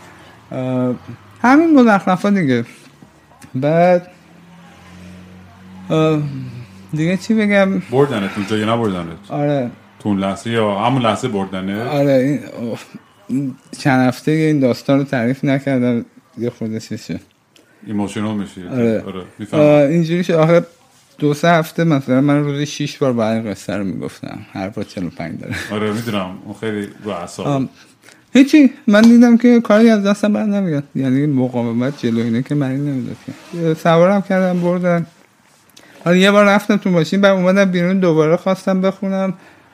همین 1.41 1.79
مزخرفات 1.79 2.33
دیگه. 2.33 2.65
بعد 3.55 4.07
دیگه 6.93 7.17
چی 7.17 7.33
بگم؟ 7.33 7.79
بردنت 7.79 8.29
اونجا 8.37 8.57
یا 8.57 8.75
نبردنت 8.75 9.17
آره. 9.29 9.71
تو 9.99 10.09
اون 10.09 10.19
لحظه 10.19 10.49
یا 10.49 10.79
همون 10.79 11.01
لحظه 11.01 11.27
بردنه؟ 11.27 11.83
آره 11.83 12.39
این, 13.29 13.55
چند 13.79 14.07
هفته 14.07 14.31
این 14.31 14.59
داستان 14.59 14.99
رو 14.99 15.05
تعریف 15.05 15.43
نکردم 15.43 16.05
یه 16.37 16.49
خورده 16.49 16.79
چیشه 16.79 17.19
ایموشنال 17.87 18.35
میشی. 18.37 18.67
آره. 18.67 19.03
آره 19.51 19.87
اینجوری 19.87 20.23
شد. 20.23 20.33
آخه 20.33 20.65
دو 21.17 21.33
سه 21.33 21.47
هفته 21.47 21.83
مثلا 21.83 22.21
من 22.21 22.43
روزی 22.43 22.65
شیش 22.65 22.97
بار 22.97 23.13
با 23.13 23.31
این 23.31 23.51
قصه 23.51 23.75
رو 23.75 23.83
می‌گفتم. 23.83 24.39
هر 24.53 24.69
بار 24.69 24.85
45 24.85 25.39
داره. 25.39 25.55
آره 25.71 25.93
می‌دونم. 25.93 26.29
اون 26.45 26.55
خیلی 26.59 26.87
رو 27.03 27.11
اعصاب. 27.11 27.69
هیچی. 28.33 28.71
من 28.87 29.01
دیدم 29.01 29.37
که 29.37 29.61
کاری 29.61 29.89
از 29.89 30.03
دستم 30.03 30.33
بر 30.33 30.45
نمیاد. 30.45 30.83
یعنی 30.95 31.25
مقاومت 31.25 31.99
جلو 31.99 32.19
اینه 32.19 32.43
که 32.43 32.55
معنی 32.55 32.91
نمی‌داد 32.91 33.15
که. 33.25 33.73
سوارم 33.73 34.21
کردم 34.21 34.61
بردن. 34.61 35.05
حالا 36.03 36.17
یه 36.17 36.31
بار 36.31 36.45
رفتم 36.45 36.77
تو 36.77 36.89
ماشین 36.89 37.21
بعد 37.21 37.31
اومدم 37.31 37.65
بیرون 37.65 37.99
دوباره 37.99 38.37
خواستم 38.37 38.81
بخونم. 38.81 39.33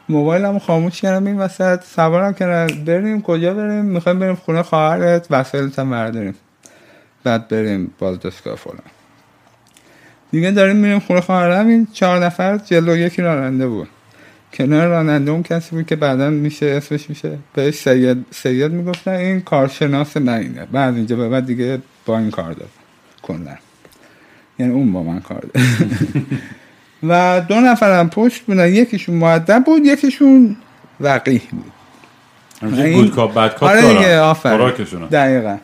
موبایلم 0.10 0.60
خاموش 0.60 1.02
کردم 1.02 1.28
این 1.28 1.38
وسط. 1.38 1.84
سوارم 1.84 2.34
کردم 2.34 2.84
بریم 2.86 3.22
کجا 3.22 3.54
بریم؟ 3.54 3.86
می‌خوایم 3.86 4.20
بریم 4.20 4.36
خونه 4.36 4.64
خواهرت. 4.64 5.28
وسایلت 5.30 5.80
هم 5.80 5.90
برداریم. 5.90 6.36
بعد 7.24 7.48
بریم 7.48 7.92
بازداشتگاه 8.00 8.56
فلان. 8.56 8.80
دیگه 10.32 10.52
داریم 10.52 10.76
میریم 10.76 11.00
خونه 11.00 11.22
خواهرم. 11.22 11.68
این 11.68 11.88
چهار 11.94 12.26
نفر 12.26 12.58
جلو 12.58 12.98
یکی 12.98 13.22
راننده 13.22 13.68
بود. 13.68 13.88
کنار 14.54 14.88
راننده 14.88 15.32
اون 15.32 15.44
کسی 15.44 15.76
بود 15.76 15.86
که 15.86 15.96
بعدا 15.96 16.30
میشه 16.30 16.66
اسمش 16.66 17.10
میشه. 17.10 17.38
بهش 17.54 17.76
سید 17.76 18.26
سید 18.32 18.72
می‌گفتن. 18.72 19.12
این 19.12 19.42
کارشناس 19.42 20.18
من 20.18 20.40
اینه. 20.40 20.66
بعد 20.66 20.96
اینجا 20.96 21.16
به 21.16 21.30
بعد 21.30 21.46
دیگه 21.46 21.82
با 22.06 22.18
این 22.18 22.32
کار 22.32 22.54
داد 22.54 22.70
کندن 23.24 23.58
یعنی 24.60 24.74
اون 24.74 24.94
با 24.94 25.04
من 25.04 25.20
کار 25.20 25.44
و 27.10 27.42
دو 27.48 27.56
نفرم 27.56 28.10
پشت 28.10 28.42
بودن. 28.44 28.68
یکیشون 28.74 29.16
معدب 29.16 29.64
بود 29.66 29.86
یکیشون 29.86 30.58
وقیح 31.00 31.42
بود. 31.52 31.72
همیشه 32.62 32.82
این- 32.84 33.02
گود 33.02 33.16
کاپ 33.16 33.34
بد 33.34 33.56
کاپ 33.56 33.70
آره 33.70 34.34
خوراکشونه 34.34 35.06
دقیقا. 35.08 35.58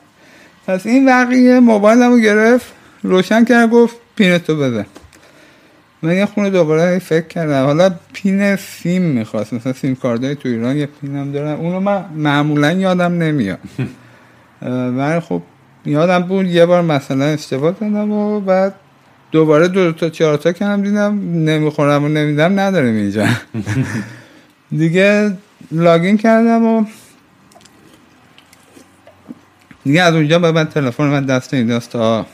پس 0.68 0.86
این 0.86 1.06
وقیه 1.10 1.60
موبایلمو 1.60 2.18
گرفت 2.18 2.66
روشن 3.04 3.44
کرد 3.46 3.70
گفت 3.70 3.96
پینتو 4.16 4.56
بزن 4.58 4.86
من 6.02 6.16
یه 6.16 6.26
خونه 6.26 6.50
دوباره 6.50 7.00
فکر 7.00 7.28
کردم. 7.28 7.66
حالا 7.66 7.90
پین 8.14 8.56
سیم 8.56 9.02
می‌خواست. 9.02 9.54
مثلا 9.54 9.74
سیم 9.74 9.96
کاردای 9.96 10.36
تو 10.36 10.50
ایران 10.50 10.76
یه 10.78 10.86
پینم 10.86 11.32
دارن. 11.32 11.52
اونو 11.52 11.80
من 11.80 12.06
معمولا 12.16 12.72
یادم 12.72 13.14
نمیاد. 13.14 13.60
ولی 14.98 15.20
خب 15.20 15.42
یادم 15.86 16.20
بود 16.20 16.46
یه 16.48 16.66
بار 16.66 16.82
مثلا 16.82 17.26
اشتباه 17.26 17.74
زدم 17.80 18.12
و 18.12 18.40
بعد 18.40 18.74
دوباره 19.34 19.68
دو 19.68 19.92
تا 19.92 20.10
چهار 20.10 20.38
تا 20.38 20.52
که 20.52 20.66
هم 20.66 20.82
دیدم 20.82 21.20
نمی‌خورم 21.50 22.04
و 22.04 22.08
نمیدم 22.08 22.60
نداریم 22.60 22.96
اینجا. 22.96 23.28
دیگه 24.80 25.38
لاگین 25.72 26.18
کردم 26.18 26.66
و 26.66 26.86
دیگه 29.84 30.02
از 30.02 30.14
اونجا 30.14 30.40
به 30.40 30.52
بعد 30.52 30.70
تلفن 30.70 31.04
من 31.04 31.26
دست 31.26 31.54
اینجاست 31.54 31.90
تا 31.90 32.26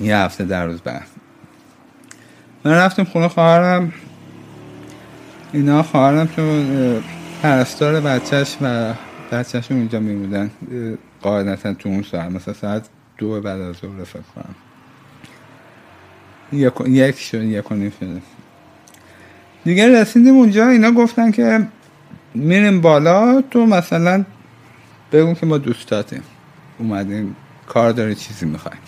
یه 0.00 0.16
هفته 0.16 0.44
در 0.44 0.66
روز 0.66 0.80
بعد. 0.80 1.06
من 2.64 2.72
رفتیم 2.72 3.04
خونه 3.04 3.28
خواهرم. 3.28 3.92
اینا 5.52 5.82
خواهرم 5.82 6.28
چون 6.28 6.44
اه، 6.46 7.02
پرستار 7.42 8.00
بچهش 8.00 8.56
و 8.62 8.94
بچهش 9.32 9.72
اونجا 9.72 10.00
میمودن 10.00 10.50
قاعدتا 11.22 11.74
تو 11.74 11.88
اون 11.88 12.02
ساعت 12.02 12.30
مثلا 12.30 12.54
ساعت 12.54 12.88
دو 13.18 13.40
بعد 13.40 13.60
از 13.60 13.76
ظهر 13.76 14.04
فکر 14.04 14.22
کنم. 14.34 14.54
یک, 16.52 17.18
شد 17.18 17.42
یک 17.42 17.72
و 17.72 17.74
نیم 17.74 17.92
شده. 18.00 18.22
دیگه 19.64 20.00
رسیدیم 20.00 20.36
اونجا 20.36 20.68
اینا 20.68 20.90
گفتن 20.90 21.30
که 21.30 21.66
میریم 22.34 22.80
بالا 22.80 23.42
تو 23.50 23.66
مثلا 23.66 24.24
بگو 25.12 25.34
که 25.34 25.46
ما 25.46 25.58
دوستاتیم 25.58 26.22
اومدیم 26.78 27.36
کار 27.66 27.92
داری 27.92 28.14
چیزی 28.14 28.46
می‌خوایم. 28.46 28.78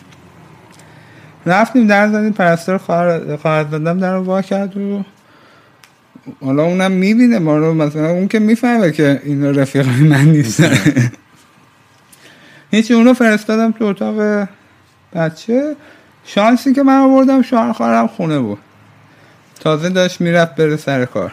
رفتیم 1.46 1.86
در 1.86 2.08
زدیم 2.08 2.32
پرستار 2.32 2.78
خواهر 2.78 3.62
دادم 3.62 3.98
در 3.98 4.14
رو 4.14 4.22
وا 4.22 4.42
کرد 4.42 4.76
و 4.76 5.04
حالا 6.40 6.64
اونم 6.64 6.92
می‌بینه 6.92 7.38
ما 7.38 7.56
رو 7.56 7.74
مثلا 7.74 8.10
اون 8.10 8.28
که 8.28 8.38
می‌فهمه 8.38 8.92
که 8.92 9.22
این 9.24 9.44
رفیقای 9.54 10.00
من 10.00 10.24
نیستن. 10.24 10.78
هیچی 12.70 12.94
اونو 12.94 13.14
فرستادم 13.14 13.72
تو 13.72 13.84
اتاق 13.84 14.48
بچه. 15.14 15.76
شانسی 16.30 16.72
که 16.72 16.82
من 16.82 17.00
آوردم 17.00 17.42
شوهر 17.42 17.72
خواهرم 17.72 18.06
خونه 18.06 18.38
بود. 18.38 18.58
تازه 19.60 19.88
داشت 19.88 20.20
می‌رفت 20.20 20.54
بره 20.54 20.76
سر 20.76 21.04
کار. 21.04 21.32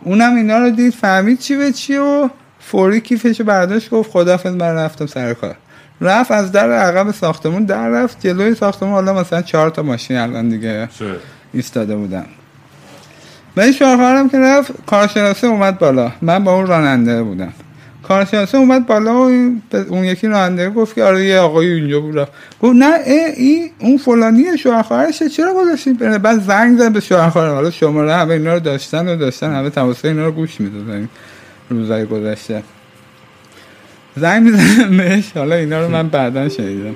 اونم 0.00 0.36
اینا 0.36 0.58
رو 0.58 0.70
دید 0.70 0.94
فهمید 0.94 1.38
چی 1.38 1.56
به 1.56 1.72
چی 1.72 1.96
و 1.96 2.28
فوری 2.60 3.00
کیفشو 3.00 3.44
برداشت 3.44 3.90
گفت 3.90 4.10
خدافظ 4.10 4.54
من 4.54 4.74
رفتم 4.74 5.06
سر 5.06 5.34
کار. 5.34 5.56
رفت 6.00 6.30
از 6.30 6.52
در 6.52 6.72
عقب 6.72 7.10
ساختمون 7.10 7.64
در 7.64 7.88
رفت 7.88 8.26
جلوی 8.26 8.54
ساختمون. 8.54 8.92
حالا 8.92 9.14
مثلا 9.14 9.42
چهار 9.42 9.70
تا 9.70 9.82
ماشین 9.82 10.16
الان 10.16 10.48
دیگه 10.48 10.88
ایستاده 11.52 11.96
بودم 11.96 12.26
من 13.56 13.62
این 13.62 13.72
شوهرم 13.72 14.28
که 14.28 14.38
رفت 14.38 14.72
کارشناسه 14.86 15.46
اومد 15.46 15.78
بالا. 15.78 16.12
من 16.22 16.44
با 16.44 16.54
اون 16.54 16.66
راننده 16.66 17.22
بودم. 17.22 17.52
کارشناسه 18.08 18.58
اومد 18.58 18.86
بالا 18.86 19.14
و 19.14 19.30
اون 19.88 20.04
یکی 20.04 20.26
راننده 20.26 20.70
گفت 20.70 20.94
که 20.94 21.04
آره 21.04 21.24
یه 21.24 21.38
آقای 21.38 21.66
اینجا 21.72 22.00
بود. 22.00 22.18
رفت. 22.18 22.32
گفت 22.62 22.76
نه 22.76 22.94
این 23.36 23.70
اون 23.78 23.96
فلانیه 23.96 24.56
شوهر 24.56 24.82
خواهرشه 24.82 25.28
چرا 25.28 25.54
گذاشتین 25.54 25.94
بعد 25.94 26.40
زنگ 26.40 26.78
زد 26.78 26.92
به 26.92 27.00
شوهر 27.00 27.30
خواهر 27.30 27.54
حالا 27.54 27.70
شماره 27.70 28.14
همه 28.14 28.32
اینا 28.34 28.54
رو 28.54 28.60
داشتن 28.60 29.08
و 29.08 29.16
داشتن. 29.16 29.54
همه 29.54 29.70
تماسه 29.70 30.08
اینا 30.08 30.26
رو 30.26 30.32
گوش 30.32 30.60
می‌دادن. 30.60 31.08
روزای 31.70 32.04
گذشته. 32.06 32.62
زنگ 34.16 34.42
می‌زنم 34.42 34.96
بهش. 34.98 35.32
حالا 35.34 35.54
اینا 35.54 35.80
رو 35.80 35.88
من 35.88 36.08
بعدا 36.08 36.48
شنیدم. 36.48 36.94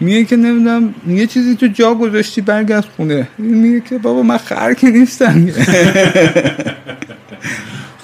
میگه 0.00 0.24
که 0.24 0.36
نمی‌دونم 0.36 0.94
یه 1.08 1.26
چیزی 1.26 1.56
تو 1.56 1.66
جا 1.66 1.94
گذاشتی 1.94 2.40
برگرد 2.40 2.84
خونه. 2.96 3.28
میگه 3.38 3.80
که 3.80 3.98
بابا 3.98 4.22
من 4.22 4.38
خر 4.38 4.74
که 4.74 4.90
نیستم. 4.90 5.46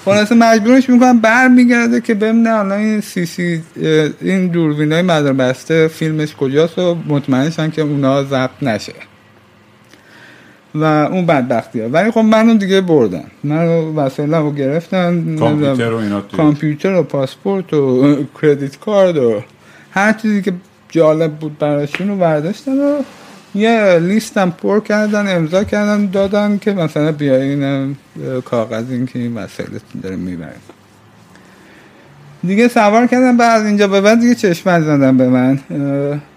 خلاصه 0.05 0.35
مجبورش 0.35 0.89
می‌کنم 0.89 1.19
بر 1.19 1.47
میگرده 1.47 2.01
که 2.01 2.13
ببینه 2.13 2.49
الان 2.49 2.71
این 2.71 3.01
سی 3.01 3.25
سی 3.25 3.63
این 4.21 4.47
دوربین 4.47 4.91
های 4.91 5.01
مدار 5.01 5.33
بسته 5.33 5.87
فیلمش 5.87 6.35
کجاست 6.35 6.79
و 6.79 6.97
مطمئنشن 7.07 7.69
که 7.69 7.81
اونا 7.81 8.23
ضبط 8.23 8.63
نشه. 8.63 8.93
و 10.75 10.83
اون 10.83 11.25
بدبختی 11.25 11.81
ها 11.81 11.89
ولی 11.89 12.11
خب 12.11 12.19
منو 12.19 12.53
دیگه 12.53 12.81
بردن. 12.81 13.23
منو 13.43 13.99
وسایل 13.99 14.33
رو 14.33 14.51
گرفتن 14.51 15.35
کامپیوتر 15.39 15.91
و 15.91 15.97
اینا. 15.97 16.21
کامپیوتر 16.21 16.93
و 16.93 17.03
پاسپورت 17.03 17.73
و 17.73 18.15
کردیت 18.41 18.79
کارد 18.79 19.17
و 19.17 19.41
هر 19.91 20.13
چیزی 20.13 20.41
که 20.41 20.53
جالب 20.89 21.31
بود 21.31 21.57
براشون 21.57 22.07
رو 22.07 22.15
برداشتن 22.15 22.71
و 22.71 23.01
یه 23.55 23.99
لیستم 23.99 24.49
پر 24.49 24.79
کردن 24.79 25.35
امضا 25.35 25.63
کردن 25.63 26.05
دادن 26.05 26.57
که 26.57 26.73
مثلا 26.73 27.11
بیاین 27.11 27.95
کاغذ 28.45 28.91
این 28.91 29.05
که 29.05 29.19
این 29.19 29.35
وسایلتون 29.35 30.01
داره 30.01 30.15
می‌برین 30.15 30.53
دیگه 32.43 32.67
سوار 32.67 33.07
کردم 33.07 33.37
بعد 33.37 33.65
اینجا. 33.65 33.87
به 33.87 34.01
بعد 34.01 34.19
دیگه 34.19 34.35
چشم 34.35 34.81
زدن 34.81 35.17
به 35.17 35.29
من. 35.29 35.59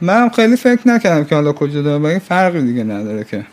منم 0.00 0.28
خیلی 0.28 0.56
فکر 0.56 0.88
نکردم 0.88 1.24
که 1.24 1.34
حالا 1.34 1.52
کجا 1.52 1.82
داره 1.82 2.18
فرقی 2.18 2.62
دیگه 2.62 2.84
نداره 2.84 3.24
که. 3.24 3.46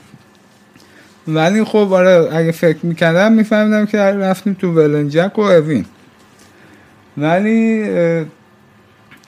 ولی 1.28 1.64
خب 1.64 1.94
آره 1.94 2.30
اگه 2.36 2.52
فکر 2.52 2.86
می‌کردم 2.86 3.34
میفهمیدم 3.34 3.86
که 3.86 3.98
رفتیم 3.98 4.54
تو 4.54 4.72
ولنجک 4.72 5.40
و 5.40 5.42
اوین. 5.42 5.86
ولی 7.18 7.84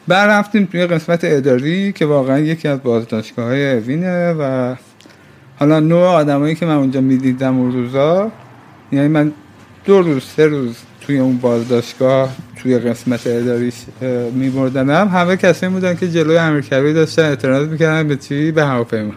بعد 0.08 0.30
رفتیم 0.30 0.66
توی 0.66 0.86
قسمت 0.86 1.20
اداری 1.24 1.92
که 1.92 2.06
واقعا 2.06 2.40
یکی 2.40 2.68
از 2.68 2.84
بازداشتگاه 2.84 3.46
های 3.46 3.74
اوینه 3.74 4.34
و 4.34 4.76
حالا 5.60 5.80
نوع 5.80 6.08
آدمایی 6.08 6.56
که 6.56 6.66
من 6.66 6.76
اونجا 6.76 7.02
می‌دیدم 7.02 7.60
اون 7.60 7.72
روزا 7.72 8.32
یعنی 8.92 9.08
من 9.08 9.32
دو 9.86 10.02
روز 10.02 10.24
سه 10.24 10.48
روز 10.48 10.76
توی 11.02 11.20
اون 11.20 11.38
بازداشتگاه 11.38 12.36
توی 12.56 12.80
قسمت 12.80 13.28
اداریش 13.28 13.76
میبردنم. 14.34 15.08
همه 15.14 15.38
کسی 15.38 15.68
بودن 15.68 15.96
که 15.96 16.08
جلوی 16.08 16.38
امریکوی 16.38 16.94
داشتن 16.94 17.24
اعتراض 17.24 17.68
می‌کردن 17.68 18.08
به 18.08 18.16
چی؟ 18.16 18.52
به 18.52 18.66
هواپیما. 18.66 19.14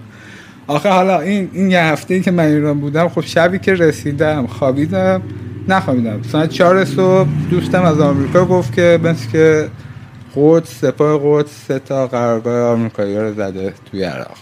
آخه 0.67 0.89
حالا 0.89 1.21
این 1.21 1.51
این 1.53 1.71
یه 1.71 1.81
هفته 1.81 2.15
ای 2.15 2.21
که 2.21 2.31
من 2.31 2.45
ایران 2.45 2.81
بودم 2.81 3.09
خب 3.09 3.21
شبی 3.21 3.59
که 3.59 3.75
رسیدم 3.75 4.47
خوابیدم 4.47 5.23
نخوابیدم. 5.69 6.23
ساعت 6.23 6.51
چهار 6.51 6.85
صبح 6.85 7.29
دوستم 7.51 7.83
از 7.83 8.01
آمریکا 8.01 8.45
گفت 8.45 8.73
که 8.75 9.01
مثل 9.05 9.31
که 9.31 9.69
قدس 10.39 10.81
سپاه 10.81 11.21
قدس 11.25 11.51
سه 11.69 11.79
تا 11.79 12.07
قرارگاه 12.07 12.73
آمریکایی 12.73 13.19
رو 13.19 13.35
زده 13.35 13.75
توی 13.91 14.03
عراق. 14.05 14.37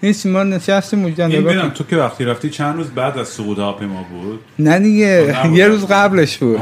هیچ 0.00 0.26
ما 0.26 0.42
نشستیم 0.42 1.02
اونجا 1.02 1.26
این 1.26 1.44
ببینم 1.44 1.70
تو 1.70 1.84
که 1.84 1.96
وقتی 1.96 2.24
رفتی 2.24 2.50
چند 2.50 2.76
روز 2.76 2.90
بعد 2.90 3.18
از 3.18 3.28
سقوط 3.28 3.58
هواپیما 3.58 4.02
بود؟ 4.02 4.40
نه 4.58 4.78
دیگه 4.78 5.36
یه 5.52 5.68
روز 5.68 5.86
قبلش 5.86 6.38
بود. 6.38 6.60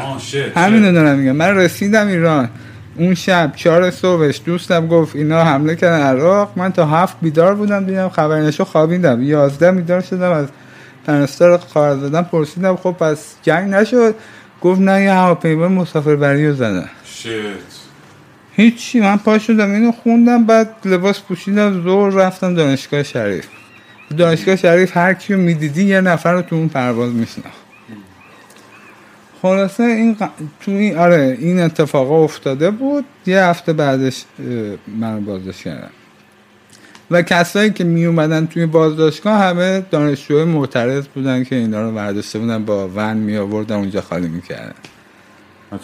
همینو 0.57 0.92
دارم 0.92 1.18
میگم. 1.18 1.33
من 1.33 1.57
رسیدم 1.57 2.07
ایران. 2.07 2.48
اون 2.96 3.14
شب 3.14 3.52
چهار 3.57 3.90
صبحش 3.90 4.40
دوستم 4.44 4.87
گفت 4.87 5.16
اینا 5.16 5.44
حمله 5.44 5.76
کردن 5.76 6.07
عراق. 6.07 6.52
من 6.57 6.72
تا 6.72 6.87
هفت 6.87 7.16
بیدار 7.22 7.54
بودم 7.54 7.85
دیدم 7.85 8.09
خبرنشو 8.09 8.64
خوابیدم. 8.64 9.22
یازده 9.22 9.72
بیدار 9.72 10.00
شدم 10.00 10.33
از 10.33 10.46
پرستار 11.07 11.59
خواهر 11.59 11.96
زدم 11.96 12.22
پرسیدم. 12.22 12.76
خب 12.76 12.92
پس 12.92 13.35
جنگ 13.42 13.70
نشد. 13.70 14.14
گفت 14.62 14.80
نه 14.80 15.02
یه 15.02 15.12
هواپیما 15.12 15.68
مسافربری 15.68 16.48
رو 16.48 16.54
زدن. 16.54 16.88
هیچی 18.57 19.01
من 19.01 19.17
پا 19.17 19.38
شدم 19.38 19.73
اینو 19.73 19.93
خوندم 19.93 20.45
بعد 20.45 20.75
لباس 20.85 21.21
پوشیدم 21.21 21.83
زور 21.83 22.12
رفتم 22.12 22.55
دانشگاه 22.55 23.03
شریف. 23.03 23.49
دانشگاه 24.19 24.57
شریف 24.57 24.97
هر 24.97 25.14
کیو 25.14 25.38
می‌دیدی 25.38 25.85
یه 25.85 26.01
نفر 26.01 26.33
رو 26.33 26.43
تو 26.43 26.57
اون 26.57 26.69
پرواز 26.69 27.12
میشناخت. 27.12 27.59
خلاصه 29.43 29.83
این 29.83 30.17
تو 30.61 30.71
این 30.71 30.99
آره 30.99 31.37
این 31.40 31.61
اتفاق 31.61 32.12
افتاده 32.12 32.71
بود 32.71 33.05
یه 33.27 33.43
هفته 33.43 33.73
بعدش 33.73 34.25
من 34.99 35.25
بازداشت 35.25 35.62
کردم. 35.62 35.90
و 37.11 37.23
کسایی 37.23 37.71
که 37.71 37.85
می 37.85 38.05
اومدن 38.05 38.47
توی 38.47 38.67
بازداشتگاه 38.67 39.38
همه 39.38 39.81
دانشجوهای 39.90 40.45
معترض 40.45 41.07
بودن 41.09 41.45
که 41.45 41.57
اینا 41.57 41.83
رو 41.83 41.93
برداشته 41.93 42.38
بودن 42.38 42.64
با 42.64 42.88
ون 42.95 43.17
می 43.17 43.37
آوردن 43.37 43.77
اونجا 43.77 44.01
خالی 44.01 44.29
می‌کردن. 44.29 44.75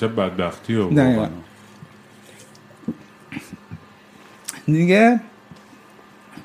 چه 0.01 0.09
بدبختی 0.09 0.75
و 0.75 0.91
دیگه 4.73 5.21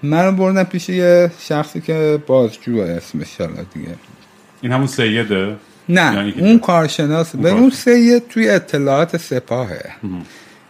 منو 0.04 0.32
بردن 0.32 0.64
پیش 0.64 0.90
یه 0.90 1.32
شخصی 1.40 1.82
که 1.82 2.20
بازجو 2.28 2.80
اسمش 2.80 3.42
حالا 3.42 3.66
دیگه. 3.74 3.96
این 4.62 4.72
همون 4.72 4.88
سیده؟ 4.88 5.56
نه 5.90 6.34
اون 6.38 6.60
کارشناس. 6.60 7.36
به 7.36 7.50
اون 7.50 7.70
سید 7.70 8.28
توی 8.28 8.50
اطلاعات 8.50 9.18
سپاهه. 9.18 9.86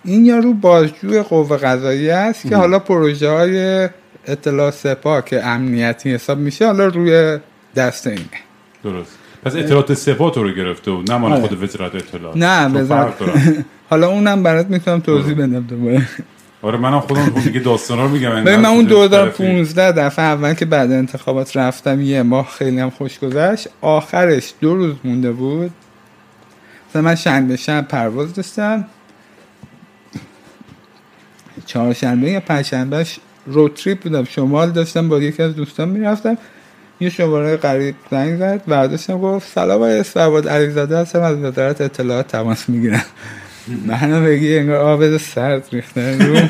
این 0.03 0.25
یارو 0.25 0.53
بازجو 0.53 1.23
قوه 1.23 1.57
قضایی 1.57 2.09
است 2.09 2.49
که 2.49 2.55
حالا 2.55 2.79
پروژه 2.79 3.29
های 3.29 3.89
اطلاع 4.27 4.71
سپاه 4.71 5.25
که 5.25 5.45
امنیتی 5.45 6.13
حساب 6.13 6.37
میشه 6.37 6.65
حالا 6.65 6.87
روی 6.87 7.39
دست 7.75 8.07
اینه. 8.07 8.21
درست. 8.83 9.17
پس 9.43 9.55
اطلاعات 9.55 9.93
سپاه 9.93 10.31
تو 10.31 10.43
رو 10.43 10.51
گرفته 10.51 10.91
بود 10.91 11.11
نه 11.11 11.17
مال 11.17 11.31
آره. 11.33 11.41
خود 11.41 11.63
وزارت 11.63 11.95
اطلاعات. 11.95 12.37
نه 12.37 13.25
حالا 13.89 14.07
اونم 14.09 14.43
برات 14.43 14.67
می‌تونم 14.67 14.99
توضیح 14.99 15.33
بدم 15.33 15.59
دوباره. 15.59 16.07
آره 16.65 16.77
منم 16.77 16.99
خودم 16.99 17.29
دیگه 17.29 17.59
داستانا 17.59 18.03
رو 18.03 18.09
میگم 18.09 18.43
من 18.43 18.65
اون 18.65 18.85
2015 18.85 19.91
دفعه 19.91 20.25
اول 20.25 20.53
که 20.53 20.65
بعد 20.65 20.91
انتخابات 20.91 21.57
رفتم 21.57 22.01
یه 22.01 22.23
ماه 22.23 22.49
خیلی 22.57 22.79
هم 22.79 22.89
خوش 22.89 23.19
گذشت. 23.19 23.67
آخرش 23.81 24.53
دو 24.61 24.75
روز 24.75 24.95
مونده 25.03 25.31
بود. 25.31 25.71
مثلا 26.89 27.01
من 27.01 27.15
شنبه 27.15 27.55
شب 27.55 27.87
پرواز 27.87 28.33
داشتم. 28.33 28.85
چهارشنبه 31.65 32.31
یا 32.31 32.39
پنجشنبهش 32.39 33.19
رو 33.45 33.69
تریپ 33.69 34.03
بودم 34.03 34.23
شمال 34.23 34.71
داشتم 34.71 35.09
با 35.09 35.19
یکی 35.19 35.43
از 35.43 35.55
دوستان 35.55 35.89
می‌رفتم. 35.89 36.37
یه 36.99 37.09
شماره 37.09 37.57
قریب 37.57 37.95
زنگ 38.11 38.37
زد 38.37 38.61
برداشتم 38.67 39.17
گفت 39.17 39.53
سلام 39.53 39.77
آقای 39.77 39.99
اسفرباد 39.99 40.47
علیزاده 40.47 40.97
هستم 40.97 41.21
از 41.21 41.37
وزارت 41.37 41.81
اطلاعات 41.81 42.27
تماس 42.27 42.69
می‌گیرم. 42.69 43.05
منو 43.87 44.25
بگی 44.25 44.57
انگار 44.57 44.75
آب 44.75 45.17
سرد 45.17 45.67
ریخته 45.71 46.17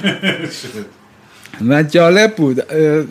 و 1.69 1.84
جالب 1.84 2.36
بود. 2.36 2.63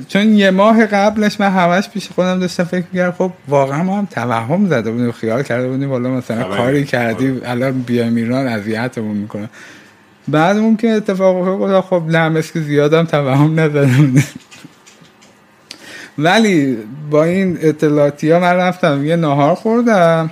چون 0.09 0.35
یه 0.35 0.51
ماه 0.51 0.87
قبلش 0.87 1.41
من 1.41 1.51
همش 1.51 1.89
پیش 1.89 2.09
خودم 2.09 2.41
داشتم 2.41 2.65
فکر 2.65 2.85
می‌کردم 2.93 3.17
خب 3.19 3.33
واقعا 3.49 3.83
ما 3.83 3.99
هم 3.99 4.09
توهم 4.11 4.67
زده 4.67 4.91
بودیم 4.91 5.13
خیال 5.13 5.43
کرده 5.43 5.69
بودیم 5.69 5.91
والا 5.91 6.11
مثلا 6.11 6.57
کاری 6.57 6.85
کردی 6.85 7.41
الان 7.45 7.73
بیایم 7.83 8.17
ایران 8.17 8.47
اذیتمون 8.47 9.17
می‌کنه 9.17 9.49
بعد 10.29 10.81
که 10.81 10.91
اتفاق 10.91 11.63
افتاد 11.63 11.85
خب 11.85 12.03
نه 12.09 12.43
که 12.43 12.61
زیادم 12.61 13.05
توهم 13.05 13.61
نزدم 13.61 14.15
ولی 16.19 16.79
با 17.11 17.25
این 17.25 17.59
اطلاعاتی 17.61 18.31
ها 18.31 18.39
من 18.39 18.55
رفتم 18.57 19.05
یه 19.05 19.17
نهار 19.17 19.55
خوردم. 19.55 20.31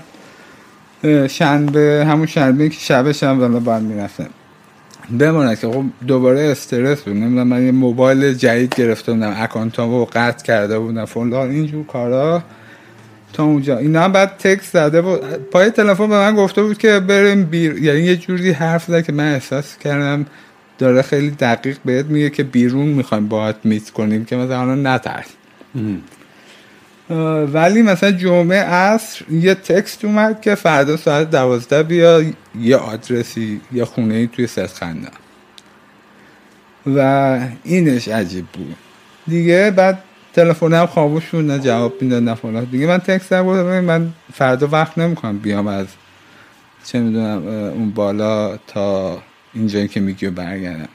شنبه 1.29 2.07
همون 2.09 2.27
شنبه 2.27 2.69
که 2.69 2.81
شبش 2.81 3.23
هم 3.23 3.41
ولی 3.41 3.65
بعد 3.65 3.83
می‌رفتم 3.83 4.29
بماند 5.19 5.59
که 5.59 5.69
خب 5.69 5.85
دوباره 6.07 6.41
استرس 6.41 7.01
بود. 7.01 7.17
نمی‌دونم 7.17 7.47
من 7.47 7.67
یه 7.67 7.73
موبایل 7.73 8.35
جدید 8.35 8.75
گرفته 8.75 9.13
بودم 9.13 9.35
اکانتامو 9.37 10.05
قطع 10.05 10.45
کرده 10.45 10.79
بودم. 10.79 11.05
فلان 11.05 11.51
اینجور 11.51 11.87
کارا. 11.87 12.43
تا 13.33 13.45
اونجا. 13.45 13.79
اینا 13.79 14.03
هم 14.03 14.13
بعد 14.13 14.37
تکس 14.39 14.73
زده 14.73 15.03
بود. 15.03 15.21
پای 15.51 15.71
تلفن 15.71 16.09
به 16.09 16.15
من 16.15 16.35
گفته 16.37 16.63
بود 16.63 16.79
که 16.79 17.01
بریم 17.01 17.45
بیر 17.45 17.79
یعنی 17.79 18.01
یه 18.01 18.17
جوری 18.17 18.51
حرف 18.51 18.85
زده 18.85 19.03
که 19.03 19.13
من 19.13 19.33
احساس 19.33 19.79
کردم 19.79 20.27
داره 20.79 21.03
خیلی 21.03 21.31
دقیق 21.31 21.77
بهت 21.85 22.07
میگه 22.07 22.31
که 22.31 22.43
بیرون 22.43 22.87
می‌خوایم 22.87 23.29
باهات 23.29 23.57
میت 23.65 23.91
کنیم 23.91 24.25
که 24.25 24.37
مثلا 24.37 24.75
نترس. 24.75 25.27
ولی 27.53 27.83
مثلا 27.83 28.13
جمعه 28.13 28.59
عصر 28.59 29.25
یه 29.31 29.55
تکست 29.55 30.05
اومد 30.05 30.41
که 30.41 30.55
فردا 30.55 30.97
ساعت 30.97 31.31
دوازده 31.31 31.83
بیا 31.83 32.23
یه 32.61 32.77
آدرسی 32.77 33.61
یه 33.73 33.85
خونه 33.85 34.15
ای 34.15 34.27
توی 34.27 34.47
خنده 34.47 35.09
و 36.87 37.39
اینش 37.65 38.09
عجیب 38.09 38.47
بود. 38.47 38.77
دیگه 39.27 39.73
بعد 39.77 39.99
تلفنم 40.33 40.87
خاموش 40.87 41.29
بود 41.29 41.51
نه 41.51 41.59
جواب 41.59 42.03
می‌داد 42.03 42.23
نه 42.23 42.35
فلان. 42.35 42.65
دیگه 42.65 42.87
من 42.87 42.99
تکست 42.99 43.35
بودم 43.35 43.81
من 43.81 44.09
فردا 44.35 44.69
وقت 44.73 44.99
نمی‌کنم 44.99 45.39
بیام 45.39 45.67
از 45.67 45.87
چه 46.85 47.01
می‌دونم 47.01 47.47
اون 47.49 47.91
بالا 47.91 48.57
تا 48.57 49.19
اینجایی 49.55 49.89
که 49.89 50.01
میگی 50.01 50.31
برگردم. 50.31 50.89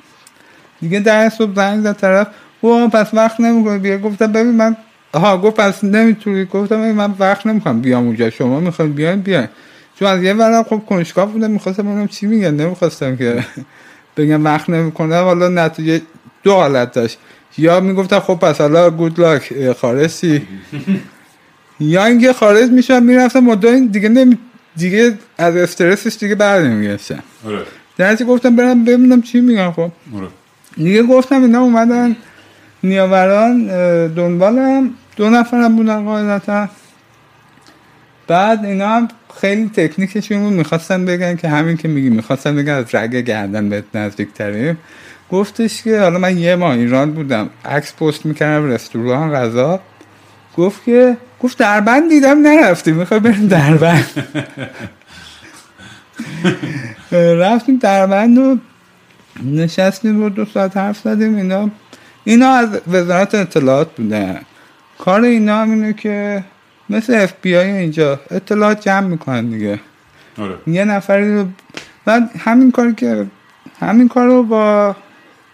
دیگه 0.81 0.99
در 0.99 1.29
صبح 1.29 1.55
زنگ 1.55 1.83
زد 1.83 1.97
طرف 1.97 2.27
او 2.61 2.89
پس 2.89 3.13
وقت 3.13 3.39
نمی‌کنه 3.39 3.77
بیا 3.77 3.97
گفتم 3.97 4.31
ببین 4.31 4.55
من 4.55 4.77
آها 5.17 5.37
گفت 5.37 5.55
پس 5.55 5.83
نمی‌تونی؟ 5.83 6.45
گفتم 6.45 6.91
من 6.91 7.13
وقت 7.19 7.47
نمی‌خوام 7.47 7.81
بیام 7.81 8.05
اونجا 8.05 8.29
شما 8.29 8.59
می‌خواین 8.59 8.93
بیاین 8.93 9.21
بیاین. 9.21 9.47
چون 9.99 10.07
از 10.07 10.23
یه 10.23 10.33
ورم 10.33 10.63
خب 10.63 10.81
کنشگاه 10.89 11.31
بودم 11.31 11.51
می‌خواستم 11.51 11.83
ببینم 11.83 12.07
چی 12.07 12.25
میگن 12.27 12.53
نمی‌خواستم 12.53 13.15
که 13.15 13.45
بگم 14.17 14.45
وقت 14.45 14.69
نمی‌کنه. 14.69 15.15
حالا 15.15 15.47
نتیجه 15.47 16.01
دو 16.43 16.53
حالت 16.53 16.91
داشت. 16.91 17.17
یا 17.57 17.79
می‌گفتن 17.79 18.19
خب 18.19 18.33
پس 18.33 18.61
حالا 18.61 18.89
گود 18.89 19.19
لاک 19.19 19.71
خارجی 19.73 20.47
یا 21.79 22.05
اینکه 22.05 22.33
خارج 22.33 22.69
میشم 22.71 23.03
می‌رفتم 23.03 23.39
مدت 23.39 23.91
دیگه 23.91 24.09
نمی 24.09 24.37
دیگه 24.75 25.13
از 25.37 25.55
استرسش 25.55 26.17
دیگه 26.19 26.35
بر 26.35 26.61
نمیگشتم. 26.61 27.23
آره. 27.45 27.61
در 27.97 28.15
گفتم 28.15 28.55
برم 28.55 28.85
ببینم 28.85 29.21
چی 29.21 29.41
میگن 29.41 29.71
خب. 29.71 29.91
آره. 30.15 30.27
دیگه 30.75 31.03
گفتم 31.03 31.41
اینا 31.41 31.61
اومدن 31.61 32.15
نیاوران 32.83 33.67
دنبالم. 34.07 34.93
دو 35.17 35.29
نفرم 35.29 35.75
بودن 35.75 36.05
قاعدتا. 36.05 36.69
بعد 38.27 38.65
اینا 38.65 38.87
هم 38.87 39.07
خیلی 39.41 39.69
تکنیکشون 39.69 40.39
بود 40.43 40.53
می‌خواستن 40.53 41.05
بگن 41.05 41.35
که 41.35 41.47
همین 41.47 41.77
که 41.77 41.87
میگی 41.87 42.09
می‌خواستن 42.09 42.55
بگن 42.55 42.73
از 42.73 42.95
رگ 42.95 43.15
گردن 43.15 43.69
بهت 43.69 43.83
نزدیک 43.93 44.33
تریم. 44.33 44.77
گفتش 45.31 45.83
که 45.83 45.99
حالا 45.99 46.19
من 46.19 46.37
یه 46.37 46.55
ماه 46.55 46.71
ایران 46.71 47.11
بودم 47.11 47.49
عکس 47.65 47.93
پست 47.93 48.25
می‌کردم 48.25 48.71
رستوران 48.71 49.33
غذا. 49.33 49.79
گفت 50.57 50.83
که 50.83 51.17
گفت 51.39 51.57
دربند 51.57 52.09
دیدم 52.09 52.47
نرفتی 52.47 52.91
می‌خوای 52.91 53.19
بریم 53.19 53.47
دربند. 53.47 54.23
رفتیم 57.43 57.77
دربند 57.77 58.37
و 58.37 58.57
نشستیم 59.43 60.23
و 60.23 60.29
دو 60.29 60.45
ساعت 60.45 60.77
حرف 60.77 60.99
زدیم 60.99 61.35
اینا. 61.35 61.69
اینا 62.23 62.49
از 62.49 62.69
وزارت 62.87 63.35
اطلاعات 63.35 63.95
بودن. 63.95 64.41
کار 64.99 65.21
اینا 65.21 65.61
هم 65.61 65.71
اینه 65.71 65.93
که 65.93 66.43
مثل 66.89 67.13
اف 67.13 67.33
بی 67.41 67.55
آی 67.55 67.71
اینجا 67.71 68.19
اطلاعات 68.31 68.81
جمع 68.81 69.07
می‌کنن 69.07 69.45
دیگه. 69.45 69.79
آره. 70.37 70.57
یه 70.67 70.85
نفری 70.85 71.35
رو 71.35 71.47
بعد 72.05 72.31
همین 72.39 72.71
کاری 72.71 72.95
که 72.95 73.27
همین 73.79 74.07
کار 74.07 74.27
رو 74.27 74.43
با 74.43 74.95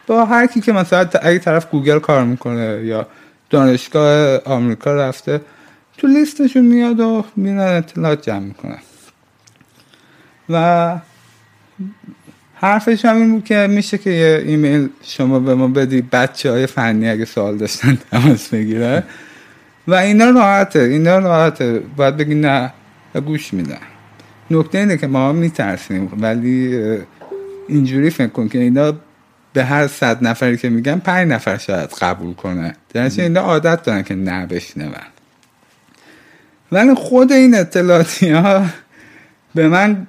با 0.08 0.26
هر 0.26 0.48
کی 0.48 0.62
که 0.62 0.74
مثلا 0.74 1.10
اگه 1.22 1.40
طرف 1.40 1.70
گوگل 1.72 2.00
کار 2.00 2.24
می‌کنه 2.24 2.82
یا 2.84 3.08
دانشگاه 3.50 4.38
آمریکا 4.46 4.94
رفته 4.94 5.42
تو 5.98 6.08
لیستشون 6.08 6.66
میاد 6.66 7.00
و 7.00 7.26
میرن 7.36 7.60
اطلاعات 7.60 8.22
جمع 8.22 8.40
می‌کنن. 8.40 8.80
و 10.50 10.96
حرفش 12.56 13.06
هم 13.06 13.16
این 13.16 13.32
بود 13.32 13.44
که 13.44 13.68
میشه 13.70 13.98
که 13.98 14.10
یه 14.10 14.44
ایمیل 14.46 14.90
شما 15.02 15.40
به 15.40 15.56
ما 15.56 15.68
بدی 15.68 16.02
بچه 16.02 16.52
های 16.52 16.68
فنی 16.68 17.10
اگه 17.10 17.26
سوال 17.26 17.58
داشتن 17.58 17.98
تماس 18.12 18.50
بگیره 18.50 19.04
و 19.88 19.94
اینا 19.94 20.30
راحته 20.30 20.80
اینا 20.80 21.20
راحته. 21.20 21.80
باید 21.80 22.18
بگی 22.18 22.36
نه 22.36 22.74
گوش 23.26 23.54
میدن 23.54 23.78
نکته 24.52 24.78
اینه 24.78 24.98
که 24.98 25.08
ما 25.08 25.32
میترسیم 25.32 26.12
ولی 26.22 26.80
اینجوری 27.68 28.10
فکر 28.10 28.28
کن 28.28 28.48
که 28.48 28.60
اینا 28.60 28.94
به 29.54 29.64
هر 29.64 29.88
صد 29.88 30.24
نفری 30.28 30.58
که 30.58 30.70
میگن 30.70 31.00
پنج 31.00 31.28
نفر 31.28 31.58
شاید 31.58 31.90
قبول 31.90 32.34
کنه. 32.34 32.76
در 32.94 33.04
نتیجه 33.04 33.24
اینا 33.24 33.42
عادت 33.42 33.84
دارن 33.84 34.04
که 34.04 34.16
نه 34.16 34.46
بشنون. 34.46 34.94
ولی 36.72 36.94
خود 36.96 37.32
این 37.32 37.56
اطلاعاتی 37.56 38.30
ها 38.30 38.66
به 39.56 39.68
من 39.68 40.08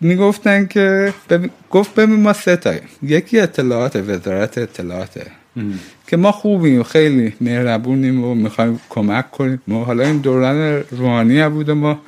می‌گفتن 0.00 0.66
که 0.66 1.14
ببین- 1.30 1.50
گفت 1.70 1.94
ببین 1.94 2.20
ما 2.20 2.32
سه 2.32 2.82
یکی 3.02 3.40
اطلاعات 3.40 3.96
وزارت 3.96 4.58
اطلاعاته. 4.58 5.26
که 6.06 6.16
ما 6.16 6.32
خوبیم 6.32 6.82
خیلی 6.82 7.34
مهربونیم 7.40 8.24
و 8.24 8.34
می‌خوایم 8.34 8.80
کمک 8.90 9.30
کنیم. 9.30 9.62
ما 9.68 9.84
حالا 9.84 10.04
این 10.04 10.18
دوران 10.18 10.84
روحانی 10.90 11.40
هم 11.40 11.54
بود 11.54 11.70
ما 11.70 11.98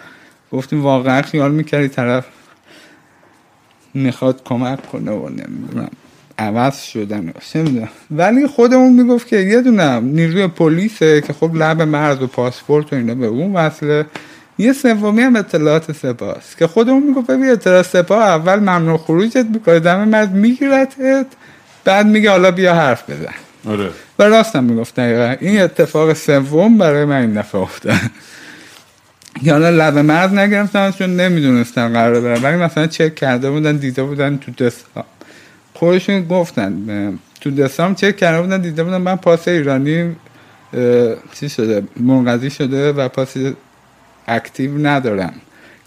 گفتیم 0.52 0.82
واقعا 0.82 1.22
خیال 1.22 1.52
می‌کردی 1.52 1.88
طرف 1.88 2.26
می‌خواد 3.94 4.42
کمک 4.44 4.90
کنه 4.90 5.10
و 5.10 5.28
نمی‌دونم 5.28 5.90
عوض 6.38 6.82
شدن 6.82 7.28
و 7.28 7.32
چه 7.52 7.62
می‌دونم. 7.62 7.88
ولی 8.10 8.46
خودمون 8.46 8.92
می‌گفت 8.92 9.28
که 9.28 9.36
یه 9.36 9.60
دونه 9.60 10.00
نیروی 10.00 10.46
پلیسه 10.46 11.20
که 11.20 11.32
خب 11.32 11.54
لب 11.54 11.82
مرز 11.82 12.22
و 12.22 12.26
پاسپورت 12.26 12.92
و 12.92 12.96
اینا 12.96 13.14
به 13.14 13.26
اون 13.26 13.52
وصله. 13.52 14.06
یه 14.58 14.72
سومی 14.72 15.22
هم 15.22 15.36
اطلاعات 15.36 15.92
سپاس. 15.92 16.56
که 16.56 16.66
خودمون 16.66 17.02
می‌گفت 17.02 17.26
ببین 17.30 17.50
اطلاعات 17.50 17.86
سپاه 17.86 18.22
اول 18.22 18.58
ممنوع 18.58 18.98
خروجت 18.98 19.46
می‌کنه. 19.54 19.80
دم 19.80 20.08
مرز 20.08 20.28
میگیرتت. 20.28 21.26
بعد 21.84 22.06
میگه 22.06 22.30
حالا 22.30 22.50
بیا 22.50 22.74
حرف 22.74 23.10
بزن. 23.10 23.34
آره. 23.66 23.90
و 24.18 24.22
راستم 24.22 24.64
می‌گفت 24.64 24.94
دقیقا. 24.94 25.34
این 25.40 25.60
اتفاق 25.60 26.12
سوم 26.12 26.78
برای 26.78 27.04
من 27.04 27.20
این 27.20 27.34
دفعه 27.34 27.60
افتاد. 27.60 27.94
که 29.44 29.52
حالا 29.52 29.70
لب 29.70 29.98
مرز 29.98 30.32
نگرفتم 30.32 30.90
چون 30.90 31.16
نمی‌دونستم 31.16 31.92
قرار 31.92 32.20
برم 32.20 32.44
ولی 32.44 32.56
مثلا 32.56 32.86
چک 32.86 33.14
کرده 33.14 33.50
بودن 33.50 33.76
دیده 33.76 34.02
بودن 34.02 34.36
تو 34.36 34.64
دستا. 34.64 35.04
خودشون 35.74 36.28
گفتن 36.28 37.18
تو 37.40 37.50
دستام 37.50 37.94
چک 37.94 38.16
کرده 38.16 38.40
بودن 38.40 38.60
دیده 38.60 38.84
بودن 38.84 38.96
من 38.96 39.16
پاس 39.16 39.48
ایرانی 39.48 40.16
چی 41.40 41.48
شده 41.48 41.82
منقضی 41.96 42.50
شده 42.50 42.92
و 42.92 43.08
پاس 43.08 43.34
اکتیو 44.28 44.86
ندارم. 44.86 45.32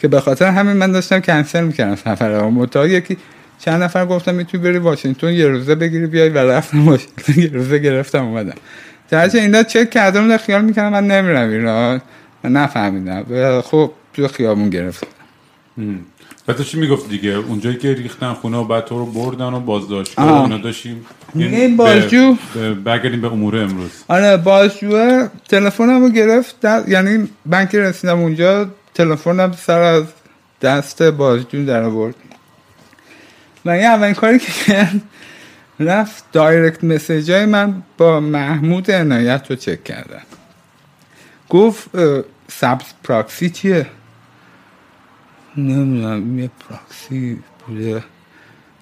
که 0.01 0.07
به 0.07 0.19
خاطر 0.19 0.45
همین 0.45 0.73
من 0.73 0.91
داشتم 0.91 1.19
کنسل 1.19 1.63
می‌کردم 1.63 1.95
سفر. 1.95 2.29
و 2.29 2.51
متا 2.51 2.87
یکی 2.87 3.17
چند 3.59 3.83
نفر 3.83 4.05
گفتم 4.05 4.35
می‌تونی 4.35 4.63
بری 4.63 4.77
واشنگتن 4.77 5.33
یه 5.33 5.47
روزه 5.47 5.75
بگیری 5.75 6.07
بیای 6.07 6.29
و 6.29 6.37
رفتم 6.37 6.87
واشنگتن 6.87 7.41
یه 7.41 7.47
روزه 7.53 7.79
گرفتم 7.79 8.25
اومدم. 8.25 8.55
درچه 9.09 9.37
اینا 9.39 9.63
چک 9.63 9.89
کردم 9.89 10.21
بودن 10.21 10.37
خیال 10.37 10.61
می‌کردم 10.65 10.89
من 10.89 11.07
نمیرم 11.07 11.49
ایران. 11.49 12.01
و 12.43 12.49
نفهمیدم. 12.49 13.61
خب 13.61 13.91
تو 14.13 14.27
خیابون 14.27 14.69
گرفتم. 14.69 15.07
و 16.47 16.53
تو 16.53 16.63
چی 16.63 16.79
می‌گفت 16.79 17.09
دیگه؟ 17.09 17.29
اونجایی 17.29 17.77
که 17.77 17.93
ریختن 17.93 18.33
خونه 18.33 18.57
و 18.57 18.63
بعد 18.63 18.85
تو 18.85 18.99
رو 18.99 19.05
بردن 19.05 19.45
و 19.53 19.59
بازداشتگاه 19.59 20.29
آه. 20.29 20.41
اونا 20.41 20.57
داشتیم. 20.57 21.05
این 21.35 21.77
بازجو- 21.77 22.37
به- 22.53 22.69
به- 22.69 22.73
برگردیم 22.73 23.21
به 23.21 23.27
امور 23.31 23.57
امروز. 23.57 23.91
آره 24.07 24.37
بازجوه 24.37 25.27
تلفنم 25.49 26.01
رو 26.03 26.09
گرفت. 26.09 26.59
در- 26.59 26.83
یعنی 26.87 27.29
من 27.45 27.67
که 27.67 27.79
رسیدم 27.79 28.19
اونجا. 28.19 28.69
تلفنم 28.93 29.51
سر 29.51 29.79
از 29.81 30.03
دست 30.61 31.03
بازجو 31.03 31.65
در 31.65 31.83
آورد. 31.83 32.15
و 33.67 33.69
این 33.69 33.85
اولین 33.85 34.13
کاری 34.13 34.39
که 34.39 34.51
کرد 34.51 35.01
رفت 35.79 36.23
دایرکت 36.31 36.83
مسیج 36.83 37.31
های 37.31 37.45
من 37.45 37.83
با 37.97 38.19
محمود 38.19 38.91
عنایت 38.91 39.45
رو 39.49 39.55
چک 39.55 39.83
کردن. 39.83 40.21
گفت 41.49 41.89
سبز 42.47 42.85
پراکسی 43.03 43.49
چیه؟ 43.49 43.85
نمی‌دونم 45.57 46.39
یه 46.39 46.49
پراکسی 46.69 47.39
بوده. 47.67 48.03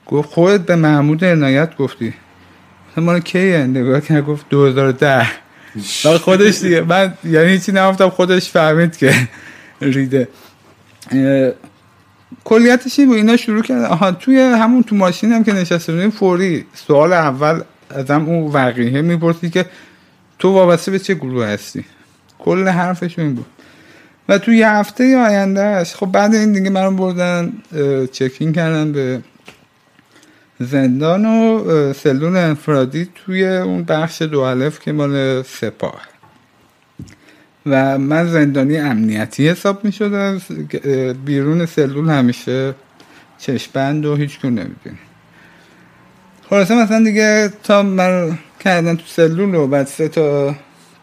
گفت 0.07 0.29
خودت 0.29 0.61
به 0.61 0.75
محمود 0.75 1.25
عنایت 1.25 1.77
گفتی. 1.77 2.13
مال 2.97 3.19
کیه؟ 3.19 3.57
نگاه 3.57 4.01
کرد 4.01 4.25
گفت 4.25 4.49
2010 4.49 5.27
و 6.05 6.17
خودش 6.17 6.61
دیگه. 6.61 6.81
من 6.81 7.13
یعنی 7.23 7.49
هیچی 7.49 7.71
نگفتم؟ 7.71 8.09
خودش 8.09 8.49
فهمید 8.49 8.97
که 8.97 9.27
ریده. 9.81 10.27
کلیتش 12.43 12.99
بود 12.99 13.15
اینا 13.15 13.37
شروع 13.37 13.61
کردن. 13.61 13.85
آها 13.85 14.11
توی 14.11 14.39
همون 14.39 14.83
تو 14.83 14.95
ماشین 14.95 15.31
هم 15.31 15.43
که 15.43 15.53
نشسته 15.53 15.93
بودیم 15.93 16.09
فوری 16.09 16.65
سوال 16.73 17.13
اول 17.13 17.61
ازم 17.89 18.25
اون 18.25 18.51
وقیه 18.51 19.01
می‌پرسی 19.01 19.49
که 19.49 19.65
تو 20.39 20.51
وابسته 20.51 20.91
به 20.91 20.99
چه 20.99 21.13
گروه 21.13 21.45
هستی؟ 21.45 21.85
کل 22.39 22.67
حرفش 22.67 23.19
این 23.19 23.35
بود. 23.35 23.45
و 24.29 24.37
تو 24.37 24.51
یه 24.51 24.69
هفته 24.69 25.17
آیندهش 25.17 25.95
خب 25.95 26.05
بعد 26.05 26.35
این 26.35 26.53
دیگه 26.53 26.69
منو 26.69 26.91
بردن 26.91 27.53
چکین 28.11 28.53
کردن 28.53 28.91
به 28.91 29.21
زندان 30.59 31.25
و 31.25 31.63
اه، 31.69 31.93
سلول 31.93 32.37
انفرادی 32.37 33.09
توی 33.15 33.47
اون 33.47 33.83
بخش 33.83 34.21
دو 34.21 34.39
الف 34.39 34.79
که 34.79 34.91
مال 34.91 35.43
سپاه. 35.43 36.01
و 37.65 37.97
من 37.97 38.27
زندانی 38.27 38.77
امنیتی 38.77 39.49
حساب 39.49 39.85
می 39.85 39.91
شده 39.91 40.41
بیرون 41.25 41.65
سلول 41.65 42.09
همیشه 42.09 42.75
چشپند 43.37 44.05
و 44.05 44.15
هیچ 44.15 44.39
کن 44.39 44.49
نمی‌دونی 44.49 44.97
خلاصه 46.49 46.83
مثلا 46.83 47.03
دیگه 47.03 47.53
تا 47.63 47.83
من 47.83 48.39
کردن 48.59 48.95
تو 48.95 49.03
سلول 49.05 49.55
و 49.55 49.67
بعد 49.67 49.87
سه 49.87 50.07
تا 50.07 50.55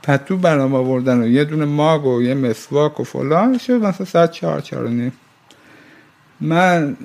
پتو 0.03 0.37
برام 0.37 0.75
آوردن 0.75 1.23
و 1.23 1.27
یه 1.27 1.45
دونه 1.45 1.65
ماگ 1.65 2.07
و 2.07 2.23
یه 2.23 2.35
مسواک 2.35 3.01
و 3.01 3.05
فلان 3.05 3.59
شد 3.59 3.73
مثلا 3.73 4.07
ساعت 4.07 4.31
چهار 4.31 4.61
چهار 4.61 4.89
نیم. 4.89 5.13
من 6.41 6.97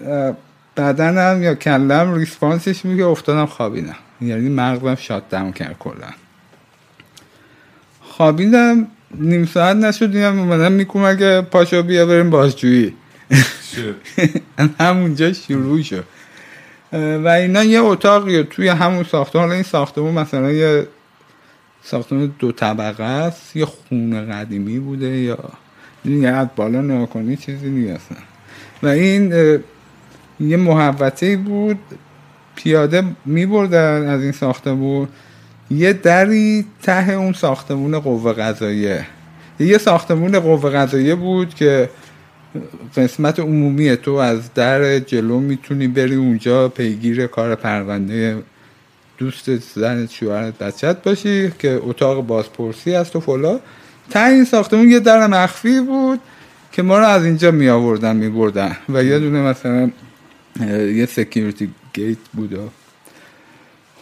بدنم 0.78 1.44
یا 1.44 1.56
کلم 1.56 2.14
ریسپانسش 2.14 2.86
میگه 2.86 3.06
افتادم 3.06 3.46
خوابیدم. 3.46 3.96
یعنی 4.22 4.50
مغزم 4.50 4.96
شات 4.96 5.30
دم 5.30 5.52
کرد 5.52 5.76
کلا. 5.80 6.10
خوابیدم 8.02 8.88
نیم 9.16 9.46
ساعت 9.46 9.78
نشد 9.78 10.12
دیدم 10.12 10.40
اومدم 10.40 10.72
می‌کنم 10.72 11.04
اگه 11.04 11.42
پاشو 11.42 11.84
بیا 11.84 12.06
بریم 12.06 12.30
بازجویی. 12.30 12.94
همونجا 14.80 15.34
شروع 15.34 15.82
شد. 15.82 16.04
و 16.94 17.28
اینا 17.28 17.64
یه 17.64 17.80
اتاقی 17.80 18.44
توی 18.44 18.68
همون 18.68 19.04
ساختمان 19.04 19.44
حالا 19.44 19.54
این 19.54 19.64
ساختمان 19.64 20.14
مثلا 20.14 20.52
یه 20.52 20.88
ساختمان 21.84 22.34
دو 22.40 22.52
طبقه 22.52 23.04
است 23.04 23.56
یه 23.56 23.66
خونه 23.66 24.22
قدیمی 24.22 24.80
بوده 24.80 25.08
یا 25.08 25.40
یه 26.06 26.30
از 26.30 26.48
بالا 26.56 26.82
نگاه 26.82 27.10
کنی 27.10 27.38
چیزی 27.38 27.70
نیست 27.70 28.08
و 28.84 28.88
این 28.88 29.34
یه 30.40 30.58
محوطه 30.58 31.38
بود 31.38 31.80
پیاده 32.56 33.04
میبردن 33.26 34.10
از 34.10 34.22
این 34.22 34.32
ساختمون 34.32 35.08
یه 35.72 35.94
دری 35.94 36.66
ته 36.84 37.12
اون 37.12 37.34
ساختمون 37.34 38.00
قوه 38.00 38.34
قضاییه. 38.34 39.06
یه 39.60 39.78
ساختمون 39.78 40.40
قوه 40.40 40.70
قضاییه 40.70 41.16
بود 41.16 41.56
که 41.56 41.90
قسمت 42.98 43.40
عمومی 43.40 43.96
تو 43.96 44.12
از 44.12 44.54
در 44.54 45.00
جلو 45.00 45.40
می‌تونی 45.40 45.88
بری 45.88 46.16
اونجا 46.16 46.70
پیگیر 46.70 47.28
کار 47.28 47.56
پرونده 47.56 48.44
دوست 49.18 49.56
زن 49.56 50.08
شوهرت 50.08 50.58
بچت 50.58 51.04
باشی 51.04 51.52
که 51.60 51.80
اتاق 51.84 52.26
بازپرسی 52.28 52.94
هست 52.94 53.16
و 53.16 53.20
فلا 53.20 53.60
تا 54.10 54.26
این 54.26 54.46
ساختمون 54.46 54.92
یه 54.92 55.00
در 55.00 55.28
مخفی 55.28 55.82
بود 55.82 56.20
که 56.72 56.82
ما 56.82 56.98
رو 57.00 57.06
از 57.06 57.26
اینجا 57.26 57.52
می 57.52 57.70
آوردن 57.70 58.16
می 58.16 58.30
بردن 58.30 58.78
و 58.90 59.04
یه 59.04 59.20
دونه 59.20 59.42
مثلا 59.42 59.92
یه 60.70 61.06
security 61.06 61.70
gate 61.94 62.18
بود. 62.34 62.72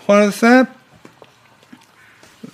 خلاصه 0.07 0.67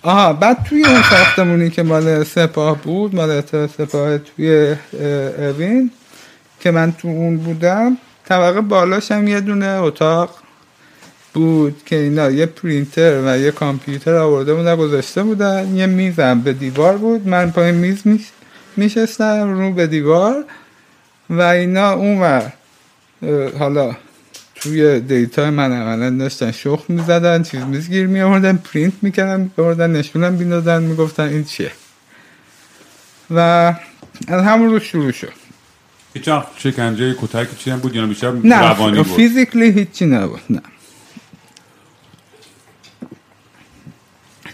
آها 0.03 0.33
بعد 0.33 0.63
توی 0.63 0.85
اون 0.85 1.01
ساختمونی 1.01 1.69
که 1.69 1.83
مال 1.83 2.23
سپاه 2.23 2.81
بود 2.81 3.15
مال 3.15 3.41
سپاه 3.67 4.17
توی 4.17 4.75
اوین 5.37 5.91
که 6.59 6.71
من 6.71 6.91
تو 6.91 7.07
اون 7.07 7.37
بودم 7.37 7.97
طبقه 8.25 8.61
بالاش 8.61 9.11
هم 9.11 9.27
یه 9.27 9.39
دونه 9.39 9.67
اتاق 9.67 10.29
بود 11.33 11.81
که 11.85 11.95
اینا 11.95 12.31
یه 12.31 12.45
پرینتر 12.45 13.21
و 13.25 13.39
یه 13.39 13.51
کامپیوتر 13.51 14.15
آورده 14.15 14.53
بودن 14.53 14.75
گذاشته 14.75 15.23
بودن. 15.23 15.75
یه 15.75 15.85
میزم 15.85 16.41
به 16.41 16.53
دیوار 16.53 16.97
بود. 16.97 17.27
من 17.27 17.51
پای 17.51 17.71
میز 17.71 18.03
میشستم 18.77 19.59
رو 19.59 19.71
به 19.71 19.87
دیوار 19.87 20.45
و 21.29 21.41
اینا 21.41 21.91
اون 21.91 22.41
حالا 23.59 23.95
توی 24.61 24.99
data 24.99 25.51
من 25.51 25.71
عملا 25.71 26.09
داشتن 26.09 26.51
شخم 26.51 26.79
می‌زدن 26.89 27.43
چیز 27.43 27.61
میز 27.61 27.89
گیر 27.89 28.07
می 28.07 28.21
آوردن 28.21 28.57
پرینت 28.57 28.93
می‌کردن 29.01 29.51
بردن 29.57 29.91
نشونم 29.91 30.37
بیندازن 30.37 30.83
می‌گفتن 30.83 31.23
این 31.23 31.43
چیه. 31.43 31.71
و 33.31 33.39
از 34.27 34.43
همون 34.43 34.69
رو 34.69 34.79
شروع 34.79 35.11
شد. 35.11 35.33
هیچ 36.13 36.29
شکنجه 36.57 37.15
کتک 37.21 37.57
چی 37.57 37.71
بود 37.71 37.95
یا 37.95 38.05
بیشتر 38.05 38.31
نه 38.31 38.59
روانی 38.59 38.97
بود؟ 38.97 39.15
فیزیکلی 39.15 39.71
هیچی 39.71 40.05
نبود 40.05 40.41
نه. 40.49 40.61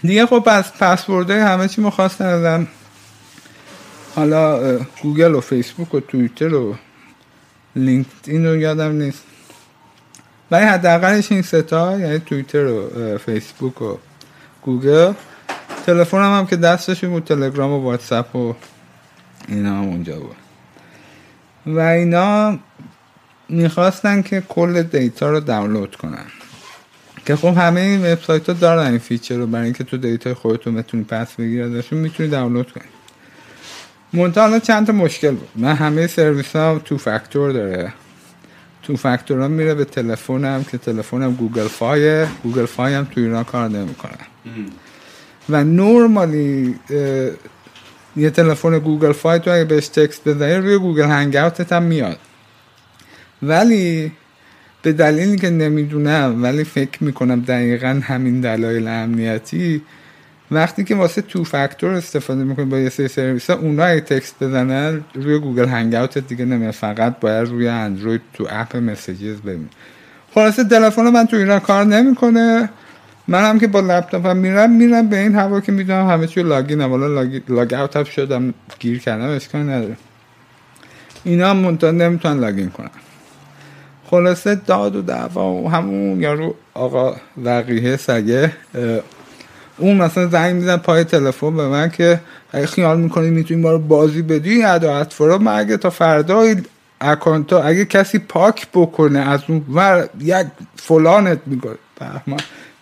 دیگه 0.02 0.26
خب 0.26 0.48
از 0.50 0.72
پسورده 0.74 1.44
همه 1.44 1.68
چی 1.68 1.80
مخواستن 1.80 2.24
ازم. 2.24 2.66
حالا 4.14 4.78
گوگل 5.02 5.34
و 5.34 5.40
فیسبوک 5.40 5.94
و 5.94 6.00
تویتر 6.00 6.54
و 6.54 6.76
لینکدین 7.76 8.46
رو 8.46 8.56
یادم 8.56 8.92
نیست. 8.92 9.22
ولی 10.50 10.64
حداقلش 10.64 11.32
این 11.32 11.42
ستا 11.42 11.98
یعنی 11.98 12.18
توییتر 12.18 12.64
و 12.64 13.18
فیسبوک 13.18 13.82
و 13.82 13.96
گوگل. 14.62 15.12
تلفنم 15.86 16.38
هم 16.38 16.46
که 16.46 16.56
دستش 16.56 17.04
بود 17.04 17.24
تلگرام 17.24 17.70
و 17.70 17.82
واتساپ 17.82 18.36
و 18.36 18.54
اینا 19.48 19.70
هم 19.70 19.84
اونجا 19.84 20.20
بود. 20.20 20.36
و 21.66 21.78
اینا 21.80 22.58
می‌خواستن 23.48 24.22
که 24.22 24.42
کل 24.48 24.82
data 24.82 25.30
رو 25.30 25.40
دانلود 25.40 25.96
کنن. 25.96 26.26
که 27.26 27.36
خب 27.36 27.54
همه 27.58 27.80
این 27.80 28.12
وبسایت 28.12 28.46
ها 28.48 28.52
دارن 28.52 28.86
این 28.86 28.98
feature 28.98 29.36
رو 29.36 29.46
برای 29.46 29.64
اینکه 29.64 29.84
تو 29.84 29.96
data 29.96 30.34
خودتون 30.34 30.74
بتونی 30.74 31.04
پس 31.04 31.34
بگیری 31.34 31.62
ازشون 31.62 31.98
می‌تونی 31.98 32.28
دانلود 32.28 32.72
کنی. 32.72 32.84
منتها 34.12 34.58
چند 34.58 34.86
تا 34.86 34.92
مشکل 34.92 35.30
بود. 35.30 35.48
من 35.54 35.74
همه 35.74 36.06
سرویس 36.06 36.56
ها 36.56 36.78
two-factor 36.84 37.52
داره. 37.52 37.92
two-factor 38.88 38.96
ها 38.96 39.48
میره 39.48 39.74
به 39.74 39.84
تلفنم 39.84 40.64
که 40.64 40.78
تلفنم 40.78 41.34
Google 41.34 41.68
Fi 41.68 42.26
Google 42.26 42.66
Fi 42.66 42.94
هم 42.94 43.04
تو 43.04 43.20
ایران 43.20 43.44
کار 43.44 43.68
نمی‌کنه. 43.68 44.18
و 45.48 45.64
normally 45.64 46.74
یه 48.16 48.30
تلفن 48.30 48.78
Google 48.78 49.12
Fi 49.12 49.38
تو 49.38 49.50
اگه 49.50 49.64
بهش 49.64 49.88
text 49.88 50.28
بزنی 50.28 50.54
روی 50.54 50.78
Google 50.78 51.04
Hangout 51.04 51.63
ت 51.63 51.72
هم 51.72 51.82
میاد. 51.82 52.18
ولی 53.42 54.12
به 54.82 54.92
دلیلی 54.92 55.36
که 55.36 55.50
نمی‌دونم 55.50 56.42
ولی 56.42 56.64
فکر 56.64 57.04
می‌کنم 57.04 57.40
دقیقا 57.40 58.00
همین 58.04 58.40
دلایل 58.40 58.88
امنیتی 58.88 59.82
وقتی 60.50 60.84
که 60.84 60.94
واسه 60.94 61.22
two-factor 61.22 61.90
استفاده 61.90 62.44
می‌کنی 62.44 62.64
با 62.64 62.78
یه 62.78 62.88
سری 62.88 63.08
سرویس 63.08 63.50
ها 63.50 63.56
اونا 63.56 63.84
اگه 63.84 64.00
text 64.00 64.34
بزنن 64.44 65.04
روی 65.14 65.38
Google 65.38 65.68
Hangout 65.68 66.18
دیگه 66.18 66.44
نمیاد 66.44 66.74
فقط 66.74 67.20
باید 67.20 67.48
روی 67.48 67.68
اندروید 67.68 68.20
تو 68.34 68.46
app 68.50 68.76
Messages 68.76 69.40
ببین 69.40 69.68
خلاصه 70.34 70.64
تلفن 70.64 71.02
من 71.02 71.26
تو 71.26 71.36
ایران 71.36 71.60
کار 71.60 71.84
نمی‌کنه. 71.84 72.70
من 73.28 73.50
هم 73.50 73.58
که 73.58 73.66
با 73.66 73.80
لپتاپم 73.80 74.36
میرم 74.36 74.70
میرم 74.70 75.08
به 75.08 75.18
این 75.18 75.34
هوا 75.34 75.60
که 75.60 75.72
می‌دونم 75.72 76.08
همه 76.08 76.26
چی 76.26 76.42
login 76.42 76.80
هم. 76.80 76.90
حالا 76.90 77.22
log 77.48 77.74
out 77.74 77.96
هم 77.96 78.04
شدم 78.04 78.54
گیر 78.78 78.98
کردم 78.98 79.28
اشکال 79.28 79.60
نداره. 79.60 79.96
اینا 81.24 81.50
هم 81.50 81.56
منتها 81.56 81.90
نمی‌تونن 81.90 82.40
login 82.40 82.70
کنن. 82.70 82.90
خلاصه 84.04 84.54
داد 84.54 84.96
و 84.96 85.02
دعوا 85.02 85.52
و 85.52 85.70
همون 85.70 86.20
یارو 86.20 86.54
آقا 86.74 87.16
وقیه 87.44 87.96
سگه 87.96 88.52
اون 89.78 89.96
مثلا 89.96 90.26
زنگ 90.28 90.54
میزن 90.54 90.76
پای 90.76 91.04
تلفن 91.04 91.56
به 91.56 91.68
من 91.68 91.90
که 91.90 92.20
اگه 92.52 92.66
خیال 92.66 93.00
می‌کنی 93.00 93.30
می‌تونی 93.30 93.60
ما 93.60 93.70
رو 93.70 93.78
بازی 93.78 94.22
بدی 94.22 94.62
ادا 94.62 94.96
اطفارا 94.96 95.38
من 95.38 95.58
اگه 95.58 95.76
تا 95.76 95.90
فردا 95.90 96.54
account 97.00 97.54
ا 97.54 97.62
اگه 97.62 97.84
کسی 97.84 98.18
پاک 98.18 98.66
بکنه 98.74 99.18
از 99.18 99.40
اون 99.48 99.64
ور 99.72 100.08
یک 100.20 100.46
فلانت 100.76 101.38
میگه. 101.46 101.70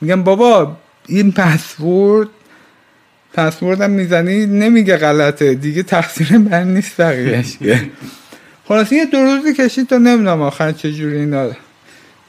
میگم 0.00 0.22
بابا 0.22 0.76
این 1.06 1.32
password 1.32 2.28
password 3.32 3.84
م 3.84 3.90
می‌زنی 3.90 4.46
نمیگه 4.46 4.96
غلطه. 4.96 5.54
دیگه 5.54 5.82
تقصیر 5.82 6.38
من 6.38 6.74
نیست 6.74 7.00
بقیهش. 7.00 7.56
خلاصی 8.68 8.96
یه 8.96 9.04
دو 9.04 9.18
روزی 9.18 9.54
کشید 9.54 9.88
تا 9.88 9.98
نمی‌دونم 9.98 10.42
آخر 10.42 10.72
چجوری 10.72 11.16
اینا 11.16 11.50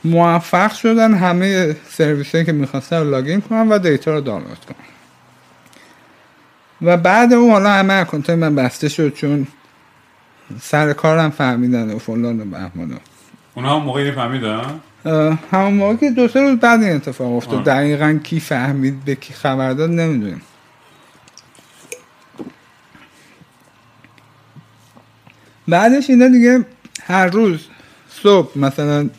موفق 0.08 0.74
شدن 0.74 1.14
همه 1.14 1.76
سرویس 1.89 2.36
که 2.36 2.51
می‌خواستن 2.51 2.97
رو 2.97 3.10
login 3.09 3.41
کنن 3.41 3.70
و 3.70 3.80
data 3.80 4.13
رو 4.14 4.22
دانلود 4.22 4.66
کنن. 4.66 4.88
و 6.82 6.97
بعد 6.97 7.34
اون 7.34 7.51
حالا 7.51 7.70
همه 7.70 7.93
account 7.93 8.30
من 8.30 8.55
بسته 8.55 8.89
شد 8.89 9.14
چون 9.14 9.47
سر 10.62 10.93
کارم 10.93 11.30
فهمیدن 11.30 11.91
و 11.91 11.99
فلان 11.99 12.41
و 12.41 12.45
بهمان 12.45 12.99
اونا 13.55 13.76
هم 13.80 13.86
موقعی 13.86 14.12
فهمیدن؟ 14.12 14.80
همون 15.51 15.74
موقع 15.74 15.95
که 15.95 16.12
دو 16.12 16.28
سه 16.28 16.41
روز 16.41 16.60
بعد 16.60 16.84
این 16.84 16.95
اتفاق 16.95 17.36
افتاد. 17.36 17.64
دقیقا 17.64 18.20
کی 18.24 18.39
فهمید 18.39 19.05
به 19.05 19.16
کی 19.16 19.34
خبر 19.34 19.74
داد 19.74 19.89
نمی‌دونیم. 19.89 20.41
بعدش 25.68 26.10
اینا 26.10 26.28
دیگه 26.28 26.66
هر 27.03 27.28
روز 27.28 27.68
صبح 28.10 28.58
مثلا 28.58 29.10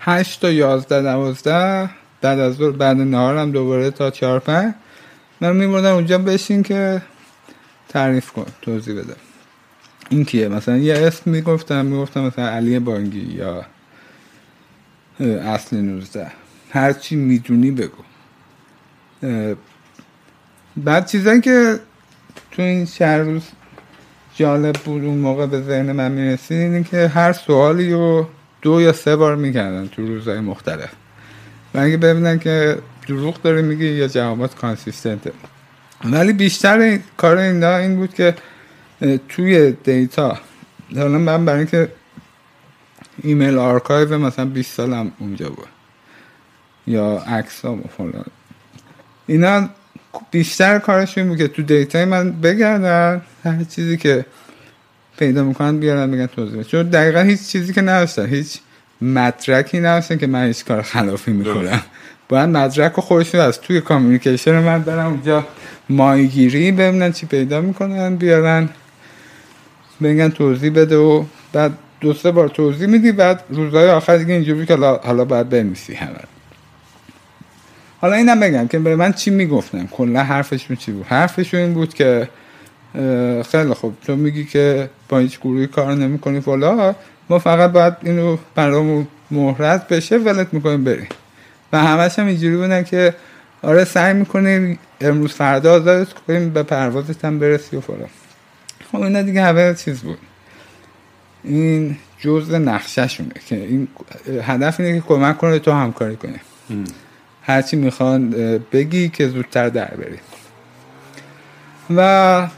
هشت 0.00 0.40
تا 0.40 0.50
یازده 0.50 1.02
دوازده 1.02 1.90
بعد 2.20 2.38
از 2.38 2.58
دور 2.58 2.72
بعد 2.72 2.96
نهارم 2.96 3.52
دوباره 3.52 3.90
تا 3.90 4.10
چهار 4.10 4.38
پنج. 4.38 4.74
من 5.40 5.56
میبردم 5.56 5.94
اونجا 5.94 6.18
بشین 6.18 6.62
که 6.62 7.02
تعریف 7.88 8.30
کن 8.32 8.46
توضیح 8.62 8.94
بده. 8.94 9.16
این 10.08 10.24
کیه؟ 10.24 10.48
مثلا 10.48 10.76
یه 10.76 10.94
اسم 10.94 11.30
می‌گفتم 11.30 11.86
می‌گفتم 11.86 12.20
مثلا 12.20 12.48
علی 12.48 12.78
بانگی 12.78 13.20
یا 13.20 13.64
اصل 15.20 15.76
نوزده. 15.76 16.32
هرچی 16.70 17.16
می‌دونی 17.16 17.70
بگو. 17.70 18.02
بعد 20.76 21.06
چیزایی 21.06 21.40
که 21.40 21.80
تو 22.50 22.62
این 22.62 22.84
شهر 22.86 23.18
روز 23.18 23.42
جالب 24.34 24.76
بود 24.76 25.04
اون 25.04 25.18
موقع 25.18 25.46
به 25.46 25.62
ذهن 25.62 25.92
من 25.92 26.12
می‌رسید 26.12 26.58
اینه 26.58 26.82
که 26.82 27.08
هر 27.08 27.32
سوالی 27.32 27.92
رو 27.92 28.28
دو 28.62 28.80
یا 28.80 28.92
سه 28.92 29.16
بار 29.16 29.36
می‌کردن 29.36 29.88
تو 29.88 30.06
روزهای 30.06 30.40
مختلف. 30.40 30.90
و 31.74 31.78
اگه 31.78 31.96
ببینن 31.96 32.38
که 32.38 32.78
دروغ 33.08 33.42
داره 33.42 33.62
میگه 33.62 33.84
یا 33.84 34.08
جوابات 34.08 34.54
کانسیستنته 34.54 35.32
ولی 36.04 36.32
بیشتر 36.32 36.98
کار 37.16 37.36
اینا 37.36 37.76
این 37.76 37.96
بود 37.96 38.14
که 38.14 38.34
توی 39.28 39.72
data 39.72 40.38
حالا 40.96 41.18
من 41.18 41.44
برای 41.44 41.58
اینکه 41.58 41.88
ایمیل 43.22 43.58
آرکایو 43.58 44.18
مثلا 44.18 44.44
20 44.44 44.74
سالم 44.74 45.12
اونجا 45.18 45.48
بود. 45.48 45.68
یا 46.86 47.18
عکس 47.26 47.64
ها 47.64 47.78
فلان. 47.96 48.24
اینا 49.26 49.68
بیشتر 50.30 50.78
کارشون 50.78 51.28
بود 51.28 51.38
که 51.38 51.48
تو 51.48 51.62
data 51.62 51.96
ی 51.96 52.04
من 52.04 52.32
بگردن 52.32 53.22
هر 53.44 53.64
چیزی 53.64 53.96
که 53.96 54.26
پیدا 55.20 55.44
می‌کنن 55.44 55.78
بیارن 55.78 56.10
بگن 56.10 56.26
توضیح 56.26 56.62
چون 56.62 56.82
دقیقا 56.82 57.20
هیچ 57.20 57.46
چیزی 57.46 57.72
که 57.72 57.82
نداشتن 57.82 58.26
هیچ 58.26 58.58
مدرکی 59.00 59.80
نداشتن 59.80 60.16
که 60.18 60.26
من 60.26 60.46
هیچ 60.46 60.64
کار 60.64 60.82
خلافی 60.82 61.32
می‌کنم. 61.32 61.80
باید 62.28 62.48
مدرک 62.48 62.98
و 62.98 63.00
خودشون 63.00 63.40
از 63.40 63.60
توی 63.60 63.80
کامیونیکیشن 63.80 64.58
من 64.58 64.82
برم 64.82 65.06
اونجا 65.06 65.46
مایگیری 65.88 66.72
ببینن 66.72 67.12
چی 67.12 67.26
پیدا 67.26 67.60
می‌کنن 67.60 68.16
بیارن 68.16 68.68
بگن 70.02 70.28
توضیح 70.28 70.70
بده 70.70 70.96
و 70.96 71.24
بعد 71.52 71.72
دو 72.00 72.14
سه 72.14 72.30
بار 72.30 72.48
توضیح 72.48 72.86
میدی 72.86 73.12
بعد 73.12 73.44
روزهای 73.50 73.90
آخر 73.90 74.16
دیگه 74.16 74.34
اینجوری 74.34 74.66
که 74.66 74.76
حالا 74.76 75.24
باید 75.24 75.48
بنویسی 75.48 75.94
همه. 75.94 76.20
حالا 78.00 78.14
اینم 78.14 78.40
بگم 78.40 78.68
که 78.68 78.78
به 78.78 78.96
من 78.96 79.12
چی 79.12 79.30
می‌گفتن؟ 79.30 79.86
کلا 79.86 80.22
حرفشون 80.22 80.76
چی 80.76 80.92
بود؟ 80.92 81.06
حرفشون 81.06 81.60
این 81.60 81.74
بود 81.74 81.94
که 81.94 82.28
خیلی 83.50 83.74
خوب. 83.74 83.96
تو 84.06 84.16
میگی 84.16 84.44
که 84.44 84.90
با 85.08 85.18
هیچ 85.18 85.40
گروهی 85.40 85.66
کار 85.66 85.94
نمی‌کنی. 85.94 86.40
فلا 86.40 86.94
ما 87.28 87.38
فقط 87.38 87.72
باید 87.72 87.94
اینو 88.02 88.36
برامون 88.54 89.06
مهرت 89.30 89.88
بشه 89.88 90.18
ولت 90.18 90.54
می‌کنیم 90.54 90.84
بریم. 90.84 91.08
و 91.72 91.78
همش 91.78 92.18
هم 92.18 92.26
اینجوری 92.26 92.56
بودن 92.56 92.82
که 92.82 93.14
آره 93.62 93.84
سعی 93.84 94.14
می‌کنیم 94.14 94.78
امروز 95.00 95.32
فردا 95.32 95.74
آزادت 95.74 96.12
کنیم 96.12 96.50
به 96.50 96.62
پروازت 96.62 97.24
هم 97.24 97.38
برسی 97.38 97.76
و 97.76 97.80
فلان. 97.80 98.08
خب 98.92 99.00
اینا 99.00 99.22
دیگه 99.22 99.42
همه 99.42 99.74
چیز 99.74 100.00
بود. 100.00 100.18
این 101.44 101.96
جزء 102.18 102.58
نقشهشونه 102.58 103.32
که 103.46 103.56
این 103.56 103.88
هدف 104.42 104.80
اینه 104.80 105.00
که 105.00 105.06
کمک 105.06 105.38
کنه 105.38 105.58
تو 105.58 105.72
همکاری 105.72 106.16
کنی. 106.16 106.40
هرچی 107.42 107.76
می‌خوان 107.76 108.30
بگی 108.72 109.08
که 109.08 109.28
زودتر 109.28 109.68
در 109.68 109.94
بری. 109.94 110.18
و 111.96 112.48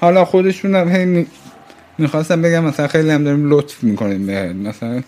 حالا 0.00 0.24
خودشون 0.24 0.74
هم 0.74 0.88
هی 0.88 1.04
می- 1.04 1.26
می‌خواستم 1.98 2.42
بگم 2.42 2.64
مثلا 2.64 2.88
خیلی 2.88 3.10
هم 3.10 3.24
داریم 3.24 3.50
لطف 3.50 3.82
می‌کنیم 3.84 4.26
به 4.26 4.52
مثلا 4.52 5.02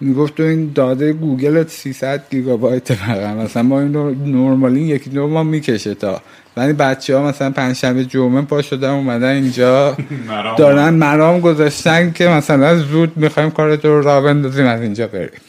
می‌گفت 0.00 0.34
تو 0.34 0.42
این 0.42 0.72
داده 0.74 1.12
گوگل 1.12 1.64
300 1.66 2.22
گیگابایت 2.30 2.94
فقط. 2.94 3.36
مثلا 3.36 3.62
ما 3.62 3.80
این 3.80 3.94
رو 3.94 4.14
نورمالی 4.14 4.80
یکی 4.80 5.10
دو 5.10 5.28
ماه 5.28 5.42
می‌کشه 5.42 5.94
تا. 5.94 6.22
ولی 6.56 6.72
بچه 6.72 7.16
ها 7.16 7.22
مثلا 7.28 7.50
پنجشنبه 7.50 8.04
جمعه 8.04 8.42
پا 8.42 8.62
شدن 8.62 8.88
اومدن 8.90 9.28
اینجا. 9.34 9.96
دارن 10.58 10.88
مرام 10.94 11.40
گذاشتن 11.40 12.12
که 12.12 12.28
مثلا 12.28 12.76
زود 12.78 13.16
می‌خوایم 13.16 13.50
کارت 13.50 13.84
رو 13.84 14.02
را 14.02 14.20
بندازیم 14.20 14.66
از 14.66 14.80
اینجا 14.82 15.06
بریم. 15.06 15.40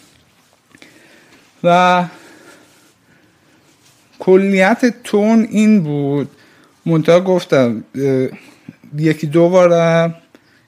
و 1.63 2.03
کلیت 4.19 4.93
تون 5.03 5.47
این 5.51 5.83
بود 5.83 6.29
منتها 6.85 7.19
گفتم 7.19 7.83
یکی 8.97 9.27
دو 9.27 9.49
بارم 9.49 10.15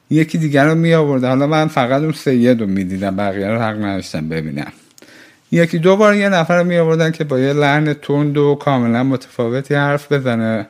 یکی 0.09 0.38
دیگر 0.38 0.66
رو 0.66 0.76
می 0.76 0.93
آورده 0.93 1.28
حالا 1.28 1.47
من 1.47 1.68
فقط 1.68 2.01
اون 2.01 2.12
سید 2.12 2.62
رو 2.62 2.68
می 2.68 2.84
دیدم 2.84 3.16
بقیه 3.16 3.47
رو 3.47 3.59
حق 3.59 3.86
نداشتم 3.86 4.30
ببینم. 4.30 4.72
یکی 5.51 5.80
دو 5.80 5.95
بار 5.95 6.16
یه 6.16 6.30
نفر 6.30 6.57
رو 6.57 6.64
می 6.64 6.78
آوردن 6.78 7.12
که 7.12 7.24
با 7.24 7.39
یه 7.39 7.53
لحن 7.53 7.93
تند 7.93 8.38
و 8.38 8.55
کاملا 8.55 9.03
متفاوتی 9.03 9.74
حرف 9.74 10.12
بزنه 10.12 10.68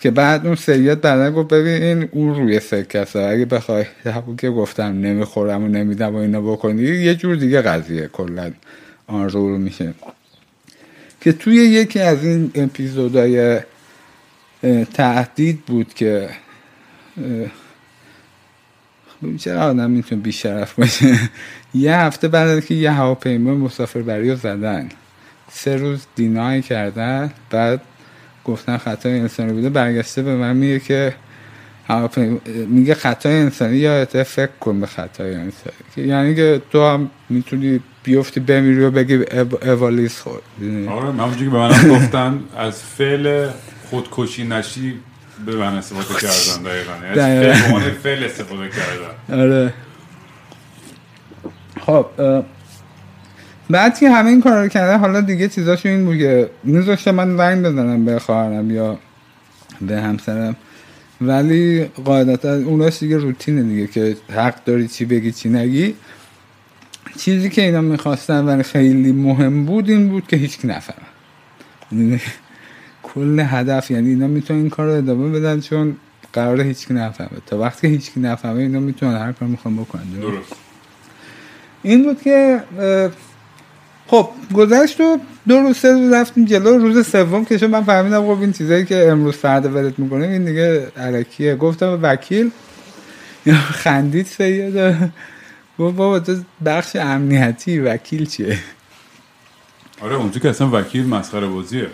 که 0.00 0.10
بعد 0.10 0.46
اون 0.46 0.54
سید 0.54 1.00
بعدا 1.00 1.30
گفت 1.30 1.48
ببین 1.48 1.82
این 1.82 2.08
اون 2.12 2.34
روی 2.34 2.60
سکه 2.60 3.18
اگه 3.18 3.44
بخوای 3.44 3.84
همون 4.04 4.36
که 4.36 4.50
گفتم 4.50 4.84
نمی‌خورم 4.84 5.64
و 5.64 5.68
نمیدم 5.68 6.14
و 6.14 6.18
اینا 6.18 6.40
بکنی 6.40 6.82
یه 6.82 7.14
جور 7.14 7.36
دیگه 7.36 7.62
قضیه 7.62 8.08
کلا 8.12 8.52
آن 9.06 9.30
رو 9.30 9.58
میشه. 9.58 9.94
که 11.20 11.32
توی 11.32 11.56
یکی 11.56 12.00
از 12.00 12.24
این 12.24 12.50
اپیزودهای 12.54 13.60
تهدید 14.94 15.64
بود 15.66 15.94
که 15.94 16.28
خب 19.20 19.36
چرا 19.36 19.60
آدم 19.60 19.90
می‌تونه 19.90 20.22
بیشرف 20.22 20.74
باشه؟ 20.74 21.18
یه 21.74 21.96
هفته 21.96 22.28
بعد 22.28 22.64
که 22.64 22.74
یه 22.74 22.90
هواپیما 22.90 23.54
مسافربری 23.54 24.30
رو 24.30 24.36
زدن. 24.36 24.88
سه 25.50 25.76
روز 25.76 26.06
دینای 26.16 26.62
کردن 26.62 27.30
بعد 27.50 27.80
گفتن 28.44 28.76
خطای 28.76 29.20
انسانی 29.20 29.52
بوده. 29.52 29.70
برگشته 29.70 30.22
به 30.22 30.36
من 30.36 30.56
میگه 30.56 30.80
که 30.80 31.14
میگه 32.68 32.94
خطای 32.94 33.34
انسانی 33.34 33.76
یادته 33.76 34.22
فکر 34.22 34.50
کن 34.60 34.80
به 34.80 34.86
خطای 34.86 35.34
انسانی. 35.34 35.76
یعنی 35.96 36.34
که 36.34 36.62
تو 36.70 36.86
هم 36.86 37.10
می‌تونی 37.28 37.80
بیفتی 38.02 38.40
بمیری 38.40 38.84
و 38.84 38.90
بگی 38.90 39.24
اوالیس 39.62 40.20
خورد 40.20 40.42
آره 40.88 41.10
من 41.10 41.36
که 41.36 41.44
به 41.44 41.58
منم 41.58 41.88
گفتن 41.88 42.40
از 42.56 42.82
فعل 42.82 43.48
خودکشی 43.90 44.44
نشی 44.44 44.94
به 45.46 45.56
من 45.56 45.74
استفاده 45.74 46.20
کردن 46.20 46.62
دقیقا. 46.62 47.22
یعنی 47.22 47.46
از. 47.46 47.90
فعل 48.02 48.24
استفاده 48.24 48.68
کردن. 48.68 49.42
آره. 49.42 49.74
خب 51.80 52.06
بعد 53.70 53.98
که 53.98 54.10
همه 54.10 54.30
این 54.30 54.42
کار 54.42 54.62
رو 54.62 54.68
کرده 54.68 54.96
حالا 54.96 55.20
دیگه 55.20 55.48
چیزاشو 55.48 55.88
این 55.88 56.04
بود 56.04 56.18
که 56.18 56.50
میذاشته 56.64 57.12
من 57.12 57.36
زنگ 57.36 57.64
بزنم 57.64 58.04
به 58.04 58.18
خواهرم 58.18 58.70
یا 58.70 58.98
به 59.80 60.00
همسرم. 60.00 60.56
ولی 61.20 61.84
قاعدتا 61.84 62.54
اوناش 62.54 62.98
دیگه 62.98 63.16
روتینه 63.16 63.62
دیگه 63.62 63.86
که 63.86 64.16
حق 64.32 64.64
داری 64.64 64.88
چی 64.88 65.04
بگی 65.04 65.32
چی 65.32 65.48
نگی. 65.48 65.94
چیزی 67.18 67.48
که 67.50 67.62
اینا 67.62 67.80
می‌خواستن 67.80 68.44
ولی 68.44 68.62
خیلی 68.62 69.12
مهم 69.12 69.64
بود 69.64 69.90
این 69.90 70.08
بود 70.08 70.26
که 70.26 70.36
هیچ 70.36 70.58
یعنی 71.92 72.20
کل 73.18 73.40
هدف 73.40 73.90
یعنی 73.90 74.08
اینا 74.08 74.26
می‌تونن 74.26 74.60
این 74.60 74.70
کار 74.70 74.86
رو 74.86 74.92
ادامه 74.92 75.40
بدن 75.40 75.60
چون 75.60 75.96
قرار 76.32 76.60
هیچ 76.60 76.86
کی 76.86 76.94
نفهمه. 76.94 77.30
تا 77.46 77.58
وقتی 77.58 77.80
که 77.80 77.88
هیچ 77.88 78.10
کی 78.10 78.20
نفهمه 78.20 78.60
اینا 78.60 78.80
می‌تونن 78.80 79.16
هر 79.16 79.32
کار 79.32 79.48
می‌خوان 79.48 79.76
بکنن. 79.76 80.02
درست. 80.20 80.52
این 81.82 82.04
بود 82.04 82.22
که 82.22 82.62
خب 84.06 84.28
گذشت 84.54 85.00
و 85.00 85.18
دو 85.48 85.58
روز 85.58 85.76
سه 85.76 85.92
روز 85.92 86.12
رفتیم 86.12 86.44
جلو. 86.44 86.78
روز 86.78 87.06
سوم 87.06 87.44
که 87.44 87.66
من 87.66 87.84
فهمیدم 87.84 88.34
خب 88.34 88.40
این 88.40 88.52
چیزایی 88.52 88.84
که 88.84 89.08
امروز 89.08 89.34
فردا 89.34 89.68
ولت 89.68 89.98
می‌کنیم 89.98 90.30
این 90.30 90.44
دیگه 90.44 90.92
علکیه. 90.96 91.56
گفتم 91.56 91.98
وکیل 92.02 92.50
یا 93.46 93.54
خندید 93.54 94.26
سید. 94.26 94.76
گفت 95.78 95.96
بابا 95.96 96.20
تو 96.20 96.36
بخش 96.64 96.96
امنیتی 96.96 97.78
وکیل 97.78 98.26
چیه؟ 98.26 98.58
آره 100.00 100.14
اونجا 100.14 100.40
که 100.40 100.48
اصلا 100.48 100.70
وکیل 100.70 101.06
مسخره 101.08 101.46
بازیه. 101.46 101.86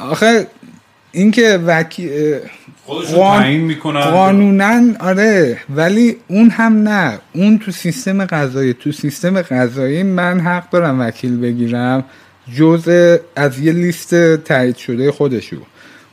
آخه 0.00 0.46
اینکه 1.12 1.58
خودشون 2.84 3.14
قان- 3.16 3.42
تعیین 3.42 3.60
می‌کنن. 3.60 4.00
قانونا 4.00 4.80
آره 5.00 5.58
ولی 5.76 6.16
اون 6.28 6.50
هم 6.50 6.88
نه. 6.88 7.18
اون 7.32 7.58
تو 7.58 7.70
سیستم 7.70 8.24
قضایی. 8.24 8.74
تو 8.74 8.92
سیستم 8.92 9.42
قضایی 9.42 10.02
من 10.02 10.40
حق 10.40 10.70
دارم 10.70 11.00
وکیل 11.00 11.40
بگیرم 11.40 12.04
جزء 12.56 13.16
از 13.36 13.58
یه 13.58 13.72
لیست 13.72 14.36
تایید 14.36 14.76
شده 14.76 15.12
خودشو. 15.12 15.56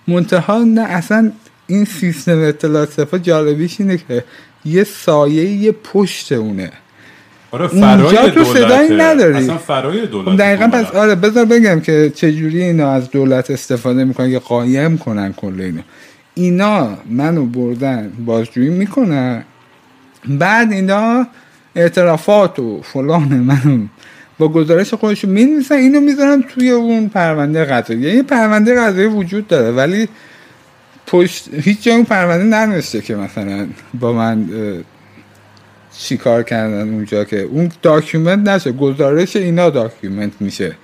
منتها 0.08 0.64
نه 0.64 0.82
اصلا 0.82 1.32
این 1.68 1.86
سیستم 1.86 2.40
اطلاعات 2.44 2.92
سپاه 2.92 3.20
جالبیش 3.20 3.76
اینه 3.80 3.98
که 3.98 4.24
یه 4.66 4.84
سایه 4.84 5.44
یه 5.44 5.72
پشت 5.72 6.32
اونه. 6.32 6.72
آره 7.52 7.68
فرای 7.68 8.32
تو 8.32 8.44
صدایی. 8.44 8.90
نداری. 8.98 9.38
اصلا 9.38 9.58
فرای 9.58 10.08
دولت 10.08 10.30
خب 10.30 10.38
دقیقا 10.38 10.68
پس 10.68 10.92
آره 10.96 11.16
بذار 11.16 11.46
بگم 11.46 11.80
که 11.80 12.12
چجوری 12.16 12.64
اینا 12.64 12.92
از 12.92 13.12
دولت 13.12 13.52
استفاده 13.52 14.04
می‌کنن 14.04 14.32
که 14.32 14.40
قایم 14.40 14.98
کنن 14.98 15.34
کل 15.34 15.62
اینو 15.62 15.82
اینا 16.36 16.98
منو 17.10 17.46
بردن 17.46 18.12
بازجویی 18.26 18.70
می‌کنن 18.70 19.44
بعد 20.28 20.72
اینا 20.72 21.28
اعترافات 21.76 22.60
و 22.60 22.82
فلان 22.82 23.28
منو 23.28 23.88
با 24.40 24.48
گزارش 24.48 24.94
خودشون 24.94 25.30
می‌نویسن 25.30 25.76
اینو 25.76 26.00
می‌ذارن 26.00 26.44
توی 26.44 26.70
اون 26.70 27.10
پرونده 27.10 27.66
قضایی 27.66 28.00
یه 28.00 28.24
پرونده 28.24 28.80
قضایی 28.80 29.08
وجود 29.08 29.48
داره 29.48 29.72
ولی 29.72 30.10
پشت 31.08 31.50
هیچ 31.54 31.84
جای 31.84 31.96
اون 31.96 32.04
پرونده 32.04 32.44
ننوشته 32.44 33.02
که 33.02 33.16
مثلا 33.16 33.68
با 34.00 34.14
من 34.14 34.50
اه، 35.98 36.04
چی 36.04 36.18
کار 36.18 36.44
کردن 36.44 36.90
اونجا 36.90 37.24
که 37.24 37.42
اون 37.42 37.72
document 37.82 38.48
نشه 38.48 38.72
گزارش 38.72 39.36
اینا 39.36 39.70
document 39.70 40.32
میشه. 40.40 40.76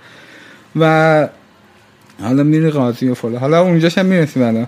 و 0.76 1.30
حالا 2.22 2.44
میری 2.44 2.70
قاضی 2.70 3.10
و 3.10 3.14
فلان. 3.14 3.36
حالا 3.36 3.62
اونجاش 3.62 3.98
هم 3.98 4.06
می‌رسیم 4.06 4.44
الان 4.44 4.68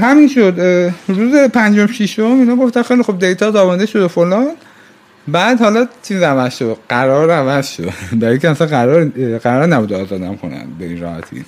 همین 0.00 0.28
شد. 0.28 0.60
روز 1.08 1.34
پنجم 1.34 1.86
شیشم 1.86 2.22
اینا 2.22 2.56
گفتن 2.56 2.82
خیلی 2.82 3.02
خب 3.02 3.18
data 3.18 3.50
download 3.50 3.86
شد 3.86 4.02
و 4.02 4.08
فلان. 4.08 4.46
بعد 5.28 5.60
حالا 5.60 5.88
چیز 6.02 6.22
عوض 6.22 6.56
شد. 6.56 6.76
قرار 6.88 7.30
عوض 7.30 7.68
شد. 7.68 7.92
برای 8.20 8.38
که 8.38 8.48
اصلا 8.48 8.66
قرار 8.66 9.04
قرار 9.38 9.66
نبود 9.66 9.92
آزادم 9.92 10.36
کنن 10.36 10.66
به 10.78 10.84
این 10.84 11.00
راحتی. 11.00 11.44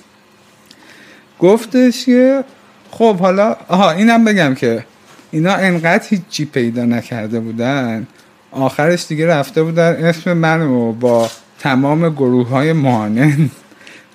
گفتش 1.39 2.05
که 2.05 2.43
خب 2.91 3.15
حالا 3.15 3.55
آها 3.67 3.91
اینم 3.91 4.25
بگم 4.25 4.55
که 4.55 4.85
اینا 5.31 5.53
انقدر 5.53 6.03
هیچی 6.09 6.45
پیدا 6.45 6.85
نکرده 6.85 7.39
بودن. 7.39 8.07
آخرش 8.51 9.07
دیگه 9.07 9.27
رفته 9.27 9.63
بودن. 9.63 10.05
اسم 10.05 10.33
منو 10.33 10.91
با 10.91 11.29
تمام 11.59 12.09
گروه 12.09 12.49
های 12.49 12.73
معاند 12.73 13.49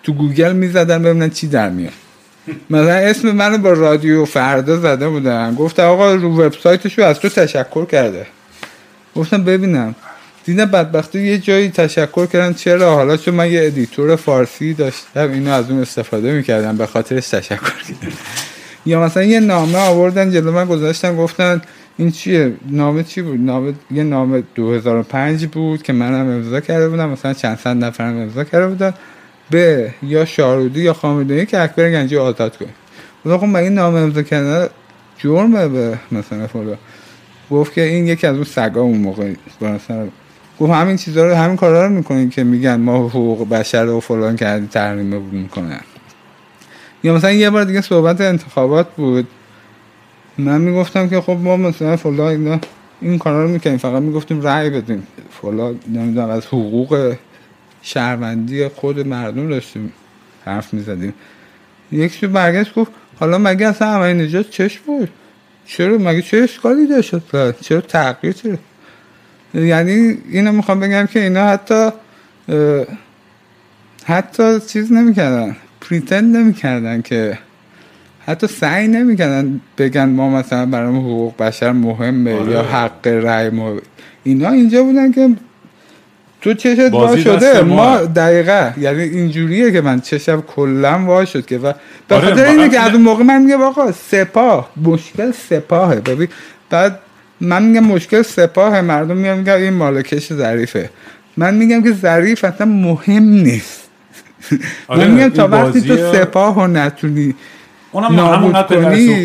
تو 0.02 0.12
گوگل 0.12 0.52
می‌زدن 0.52 1.02
ببینن 1.02 1.30
چی 1.30 1.46
در 1.46 1.70
میاد. 1.70 1.92
مثلا 2.70 2.94
اسم 2.94 3.30
منو 3.30 3.58
با 3.58 3.72
رادیو 3.72 4.24
فردا 4.24 4.76
زده 4.76 5.08
بودن. 5.08 5.54
گفت 5.54 5.80
آقا 5.80 6.14
رو 6.14 6.40
وبسایتشو 6.42 7.02
از 7.02 7.18
تو 7.18 7.28
تشکر 7.28 7.84
کرده. 7.84 8.26
گفتم 9.16 9.44
ببینم. 9.44 9.94
دیدم 10.44 10.64
بدبختی 10.64 11.22
یه 11.22 11.38
جایی 11.38 11.70
تشکر 11.70 12.26
کردن. 12.26 12.52
چرا؟ 12.52 12.94
حالا 12.94 13.16
چون 13.16 13.34
من 13.34 13.52
یه 13.52 13.66
editor 13.66 14.16
فارسی 14.16 14.74
داشتم 14.74 15.32
اینو 15.32 15.52
از 15.52 15.70
اون 15.70 15.80
استفاده 15.80 16.32
می‌کردم 16.32 16.76
به 16.76 16.86
خاطرش 16.86 17.28
تشکر 17.28 17.56
کردم. 17.56 18.12
یا 18.86 19.00
مثلا 19.00 19.22
یه 19.22 19.40
نامه 19.40 19.78
آوردن 19.78 20.30
جلو 20.30 20.52
من 20.52 20.64
گذاشتن 20.64 21.16
گفتن 21.16 21.62
این 21.96 22.10
چیه؟ 22.10 22.52
نامه 22.70 23.02
چی 23.02 23.22
بود؟ 23.22 23.40
نامه 23.40 23.72
یه 23.90 24.02
نامه 24.02 24.42
2005 24.54 25.46
بود 25.46 25.82
که 25.82 25.92
منم 25.92 26.28
امضا 26.28 26.60
کرده 26.60 26.88
بودم 26.88 27.08
مثلا 27.08 27.32
چند 27.32 27.58
صد 27.58 27.76
نفرم 27.76 28.16
امضا 28.16 28.44
کرده 28.44 28.66
بودن. 28.66 28.94
به 29.50 29.90
یا 30.02 30.24
شارودی 30.24 30.82
یا 30.82 30.92
خامنه‌ای 30.92 31.46
که 31.46 31.60
اکبر 31.60 31.90
گنجی 31.90 32.16
آزاد 32.16 32.56
کنه. 32.56 33.36
خب 33.36 33.44
مگه 33.44 33.70
نامه 33.70 33.98
امضا 33.98 34.22
کردن 34.22 34.68
جرمه 35.18 35.68
به 35.68 35.98
مثلا 36.12 36.46
فلان. 36.46 36.78
گفت 37.50 37.74
که 37.74 37.82
این 37.82 38.06
یکی 38.06 38.26
از 38.26 38.34
اون 38.34 38.44
سگا 38.44 38.80
اون 38.80 38.98
موقع 38.98 39.32
مثلا. 39.60 40.08
گفت 40.60 40.72
همین 40.72 40.96
چیزا 40.96 41.26
رو 41.26 41.34
همین 41.34 41.56
کارا 41.56 41.86
رو 41.86 41.92
می‌کنین 41.92 42.30
که 42.30 42.44
میگن 42.44 42.76
ما 42.76 43.08
حقوق 43.08 43.48
بشر 43.48 43.84
رو 43.84 44.00
فلان 44.00 44.36
کردیم 44.36 44.66
تحریم 44.66 45.22
می‌کنن. 45.22 45.80
یا 47.06 47.14
مثلا 47.14 47.32
یه 47.32 47.50
بار 47.50 47.64
دیگه 47.64 47.80
صحبت 47.80 48.20
انتخابات 48.20 48.88
بود. 48.96 49.28
من 50.38 50.60
می‌گفتم 50.60 51.08
که 51.08 51.20
خب 51.20 51.38
ما 51.42 51.56
مثلا 51.56 51.96
فلان 51.96 52.28
اینا 52.28 52.60
این 53.00 53.18
کارا 53.18 53.42
رو 53.42 53.48
می‌کنیم 53.48 53.76
فقط 53.76 54.02
می‌گفتیم 54.02 54.42
رأی 54.42 54.70
بدیم. 54.70 55.06
فلان 55.42 55.80
نمی‌دونم 55.88 56.30
از 56.30 56.46
حقوق 56.46 57.14
شهروندی 57.82 58.68
خود 58.68 59.06
مردم 59.06 59.48
داشتیم 59.48 59.92
حرف 60.44 60.74
می‌زدیم. 60.74 61.14
یک 61.92 62.20
تو 62.20 62.28
برگشت 62.28 62.74
گفت 62.74 62.92
حالا 63.20 63.38
مگه 63.38 63.66
اصلا 63.66 63.88
همه 63.88 64.14
نجات 64.14 64.50
چش 64.50 64.78
بود؟ 64.78 65.10
چرا؟ 65.66 65.98
مگه 65.98 66.22
چه 66.22 66.36
اشکالی 66.36 66.86
داشت؟ 66.86 67.14
چرا 67.60 67.80
تغییر 67.80 68.32
چرا 68.32 68.56
یعنی 69.54 70.18
اینو 70.30 70.52
می‌خوام 70.52 70.80
بگم 70.80 71.06
که 71.06 71.22
اینا 71.22 71.46
حتی 71.46 71.90
حتی 74.04 74.60
چیز 74.60 74.92
نمی‌کردن. 74.92 75.56
پریتند 75.88 76.36
نمی‌کردن 76.36 77.02
که 77.02 77.38
حتی 78.26 78.46
سعی 78.46 78.88
نمی‌کردن 78.88 79.60
بگن 79.78 80.04
ما 80.08 80.30
مثلا 80.30 80.66
برای 80.66 80.96
حقوق 80.96 81.36
بشر 81.36 81.72
مهمه 81.72 82.34
آره. 82.40 82.52
یا 82.52 82.62
حق 82.62 83.06
رأی 83.06 83.50
مهمه 83.50 83.80
اینا 84.24 84.50
اینجا 84.50 84.82
بودن 84.82 85.12
که 85.12 85.30
تو 86.40 86.54
چشت 86.54 86.92
وا 86.92 87.16
شده. 87.16 87.62
ما. 87.62 87.96
دقیقه 87.96 88.74
یعنی 88.78 89.02
اینجوریه 89.02 89.72
که 89.72 89.80
من 89.80 90.00
چشم 90.00 90.40
کلا 90.40 90.98
وا 90.98 91.24
شد 91.24 91.46
که 91.46 91.58
و 91.58 91.72
به 92.08 92.14
آره، 92.14 92.28
خاطر 92.28 92.44
اینه 92.44 92.68
که 92.68 92.80
از 92.80 92.92
اون 92.92 93.02
موقع 93.02 93.24
من 93.24 93.42
میگم 93.42 93.62
آقا 93.62 93.92
سپاه 93.92 94.70
مشکل 94.82 95.32
سپاهه. 95.32 96.00
ببین 96.00 96.28
بعد 96.70 96.98
من 97.40 97.62
میگم 97.62 97.84
مشکل 97.84 98.22
سپاه 98.22 98.80
مردم 98.80 99.16
میگم 99.16 99.38
میگم 99.38 99.54
این 99.54 99.72
مالکش 99.72 100.32
ظریفه 100.32 100.90
من 101.36 101.54
میگم 101.54 101.82
که 101.82 101.92
ظریف 101.92 102.44
اصلا 102.44 102.66
مهم 102.66 103.22
نیست. 103.22 103.85
آره 104.88 105.08
من 105.08 105.10
میگم 105.10 105.28
تا 105.28 105.48
وقتی 105.48 105.80
تو 105.80 105.96
سپاه 105.96 106.54
رو 106.54 106.66
نتونی 106.66 107.34
اونم 107.92 108.18
همونقدر 108.18 108.82
کنی. 108.82 109.24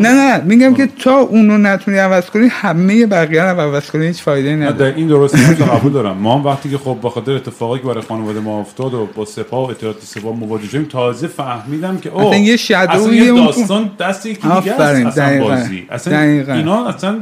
نه 0.00 0.12
نه 0.12 0.44
میگم 0.44 0.74
که 0.74 0.86
تا 0.86 1.18
اونو 1.18 1.58
نتونی 1.58 1.98
عوض 1.98 2.26
کنی 2.26 2.48
همه 2.50 3.06
بقیه 3.06 3.42
رو 3.42 3.60
عوض 3.60 3.90
کنی 3.90 4.06
هیچ 4.06 4.22
فایده 4.22 4.56
نداره. 4.56 4.94
این 4.96 5.08
درست 5.08 5.34
من 5.34 5.54
قبول 5.76 5.92
دارم. 5.92 6.16
ما 6.16 6.38
هم 6.38 6.44
وقتی 6.44 6.70
که 6.70 6.78
خب 6.78 6.98
بخاطر 7.02 7.32
اتفاقی 7.32 7.78
که 7.78 7.86
برای 7.86 8.00
خانواده 8.02 8.40
ما 8.40 8.60
افتاد 8.60 8.94
و 8.94 9.08
با 9.14 9.24
سپاه 9.24 9.66
و 9.66 9.70
اطلاعات 9.70 9.96
سپاه 10.02 10.36
مواجه 10.36 10.68
شدیم 10.68 10.84
تازه 10.84 11.26
فهمیدم 11.26 11.98
که 11.98 12.10
اوه 12.12 12.38
یه 12.38 12.54
اصلا 12.54 13.12
یه 13.14 13.32
داستان 13.32 13.90
دست 13.98 14.26
یکی 14.26 14.42
دیگه 14.42 14.72
است 14.72 15.18
اصلا 15.18 15.44
بازی. 15.44 15.86
اصلا 15.90 16.20
اینا 16.20 16.88
اصلا 16.88 17.20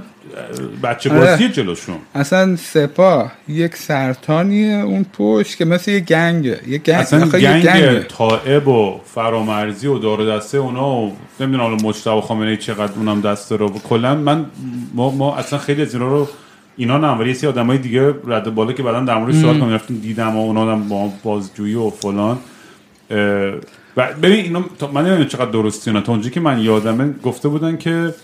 بچه 0.82 1.10
بازی. 1.10 1.48
جلوشون. 1.48 1.96
اصلا 2.14 2.56
سپاه 2.56 3.32
یک 3.48 3.76
سرطانیه 3.76 4.74
اون 4.74 5.06
پشت 5.12 5.56
که 5.56 5.64
مثل 5.64 5.90
یه 5.90 6.00
گنگه 6.00 6.60
یه 6.68 6.78
گنگ 6.78 6.96
اصلا 6.96 7.28
گنگ, 7.28 7.62
گنگ. 7.64 8.02
طائب 8.02 8.68
و 8.68 9.00
فرامرزی 9.14 9.86
و 9.86 9.98
دار 9.98 10.36
دسته 10.36 10.58
اونا 10.58 10.96
و 10.96 11.16
نمی‌دونم 11.40 11.62
حالا 11.62 11.76
مجتبی 11.76 12.20
خامنه 12.20 12.56
چقدر 12.56 12.92
اونم 12.96 13.20
دست 13.20 13.52
رو 13.52 13.68
کلا 13.88 14.14
من 14.14 14.46
ما, 14.94 15.10
ما 15.10 15.36
اصلا 15.36 15.58
خیلی 15.58 15.82
از 15.82 15.94
اینا 15.94 16.08
رو 16.08 16.28
اینا 16.76 16.98
نه 16.98 17.08
ولی 17.08 17.36
یه 17.42 17.48
آدمای 17.48 17.78
دیگه 17.78 18.14
رد 18.26 18.54
بالا 18.54 18.72
که 18.72 18.82
بعدا 18.82 19.00
در 19.00 19.18
مورد 19.18 19.34
صحبت 19.34 19.58
کنیم. 19.58 19.72
رفتیم 19.72 19.98
دیدم 19.98 20.36
و 20.36 20.40
اونا 20.40 20.72
هم 20.72 20.88
با 20.88 21.12
بازجویی 21.22 21.74
و 21.74 21.90
فلان. 21.90 22.38
ببین 24.22 24.44
اینا 24.44 24.64
من 24.92 25.06
نمی‌دونم 25.06 25.28
چقدر 25.28 25.50
درستی 25.50 25.92
نه 25.92 26.00
تا 26.00 26.12
اونجایی 26.12 26.34
که 26.34 26.40
من 26.40 26.60
یادمه 26.60 27.14
گفته 27.22 27.48
بودن 27.48 27.76
که 27.76 28.14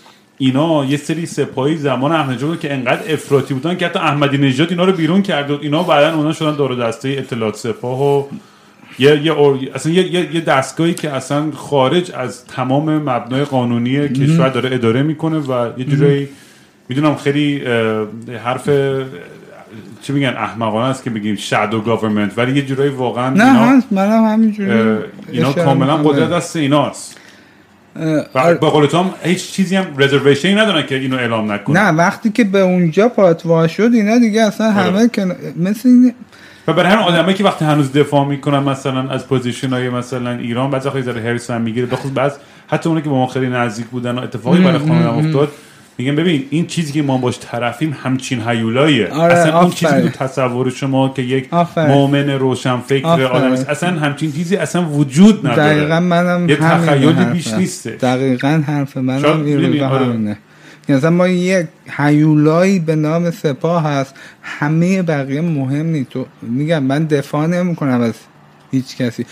اینا 0.41 0.85
یه 0.85 0.97
سری 0.97 1.25
سپاهی 1.25 1.77
زمان 1.77 2.11
احمدی 2.11 2.57
که 2.57 2.73
انقدر 2.73 3.13
افراطی 3.13 3.53
بودن 3.53 3.77
که 3.77 3.85
حتی 3.85 3.99
احمدی 3.99 4.37
نژاد 4.37 4.69
اینا 4.69 4.85
رو 4.85 4.91
بیرون 4.91 5.21
کرد 5.21 5.51
و 5.51 5.59
اینا 5.61 5.83
بعدا 5.83 6.15
اونا 6.15 6.33
شدن 6.33 6.55
دور 6.55 6.87
دسته 6.87 7.09
اطلاعات 7.09 7.55
سپاه 7.55 8.01
و 8.01 8.23
یه 8.99 9.25
یه 9.25 9.33
اصلا 9.75 9.91
یه, 9.91 10.35
یه 10.35 10.41
دستگاهی 10.41 10.93
که 10.93 11.09
اصلا 11.09 11.51
خارج 11.51 12.11
از 12.11 12.45
تمام 12.45 12.97
مبنای 12.97 13.43
قانونی 13.43 14.09
کشور 14.09 14.49
داره 14.49 14.75
اداره 14.75 15.03
می‌کنه 15.03 15.37
و 15.37 15.69
یه 15.77 15.85
جورایی 15.85 16.27
می‌دونم 16.89 17.15
خیلی 17.15 17.63
حرف 18.43 18.69
چی 20.01 20.13
میگن 20.13 20.33
احمقانه 20.37 20.87
است 20.87 21.03
که 21.03 21.09
بگیم 21.09 21.35
شادو 21.35 21.81
گاورمنت 21.81 22.37
ولی 22.37 22.55
یه 22.55 22.65
جورایی 22.65 22.89
واقعا 22.89 23.29
نه 23.29 23.61
اینا 23.61 23.83
منم 23.91 24.23
همینجوری 24.23 24.71
اینا 25.31 25.53
کاملا 25.53 25.97
قدرت 25.97 26.29
دست 26.29 26.55
ایناست. 26.55 27.20
و 28.35 28.55
به 28.55 28.69
قول 28.69 28.85
تو 28.85 29.05
هیچ 29.23 29.51
چیزی 29.51 29.75
هم 29.75 29.85
reservation 29.97 30.50
ی 30.50 30.55
ندارن 30.55 30.85
که 30.85 30.95
اینو 30.95 31.17
اعلام 31.17 31.51
نکنن 31.51 31.81
نه 31.81 31.89
وقتی 31.89 32.29
که 32.29 32.43
به 32.43 32.59
اونجا 32.59 33.09
پات 33.09 33.48
وا 33.48 33.67
شد 33.67 33.89
اینا 33.93 34.17
دیگه 34.17 34.41
اصلا 34.41 34.67
آره. 34.67 34.75
همه 34.75 35.09
که 35.09 35.25
مثل 35.55 35.89
این 35.89 36.13
و 36.67 36.73
برای 36.73 36.91
همین 36.91 37.05
آدمایی 37.05 37.35
که 37.35 37.43
وقتی 37.43 37.65
هنوز 37.65 37.93
دفاع 37.93 38.25
می‌کنن 38.25 38.59
مثلا 38.59 39.09
از 39.09 39.27
position 39.27 39.69
های 39.69 39.89
مثلا 39.89 40.31
ایران 40.31 40.71
بعضی 40.71 40.87
وقتا 40.87 41.01
ذره 41.01 41.21
حرصم 41.21 41.61
می‌گیره. 41.61 41.85
بخصوص 41.85 42.11
بعض 42.15 42.31
حتی 42.67 42.89
اونایی 42.89 43.03
که 43.03 43.09
با 43.09 43.15
ما 43.15 43.27
خیلی 43.27 43.47
نزدیک 43.47 43.85
بودن 43.85 44.17
و 44.17 44.21
اتفاقی 44.21 44.63
برای 44.63 44.77
خانم 44.77 45.07
افتاد 45.07 45.51
میگم 45.97 46.15
ببین 46.15 46.45
این 46.49 46.67
چیزی 46.67 46.93
که 46.93 47.01
ما 47.01 47.17
باش 47.17 47.39
طرفیم 47.39 47.95
همچین 48.03 48.41
هیولاییه. 48.47 49.07
آره 49.07 49.33
اصلا 49.33 49.61
اون 49.61 49.71
چیزی 49.71 50.01
تو 50.01 50.09
تصور 50.09 50.69
شما 50.69 51.09
که 51.09 51.21
یک 51.21 51.53
مؤمن 51.77 52.29
روشن 52.29 52.77
فکر 52.77 53.07
آدم 53.07 53.51
اصلا 53.51 53.89
همچین 53.99 54.31
چیزی 54.31 54.55
اصلا 54.55 54.89
وجود 54.89 55.47
نداره. 55.47 55.73
دقیقا 55.73 55.99
منم 55.99 56.49
یه 56.49 56.55
تخیلی 56.55 57.25
بیش 57.25 57.53
نیسته. 57.53 57.89
دقیقا 57.91 58.63
حرف 58.67 58.97
منم 58.97 59.45
این 59.45 59.83
آره. 59.83 60.37
مثلا 60.89 61.09
ما 61.09 61.27
یک 61.27 61.67
هیولایی 61.97 62.79
به 62.79 62.95
نام 62.95 63.31
سپاه 63.31 63.83
هست. 63.83 64.15
همه 64.41 65.01
بقیه 65.01 65.41
مهم 65.41 65.85
نیست 65.85 66.09
تو 66.09 66.25
میگم 66.41 66.83
من 66.83 67.05
دفاع 67.05 67.47
نمی 67.47 67.75
کنم 67.75 68.01
از 68.01 68.13
هیچ 68.71 68.97
کسی. 68.97 69.25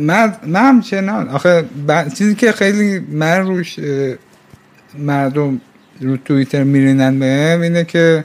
من 0.00 0.34
من 0.46 0.68
همچنان. 0.68 1.28
آخه 1.28 1.64
چیزی 2.18 2.34
که 2.34 2.52
خیلی 2.52 2.98
من 2.98 3.46
روش 3.46 3.76
مردم 4.98 5.60
رو 6.00 6.16
توییتر 6.16 6.64
میرینن 6.64 7.18
بهم 7.18 7.60
اینه 7.60 7.84
که 7.84 8.24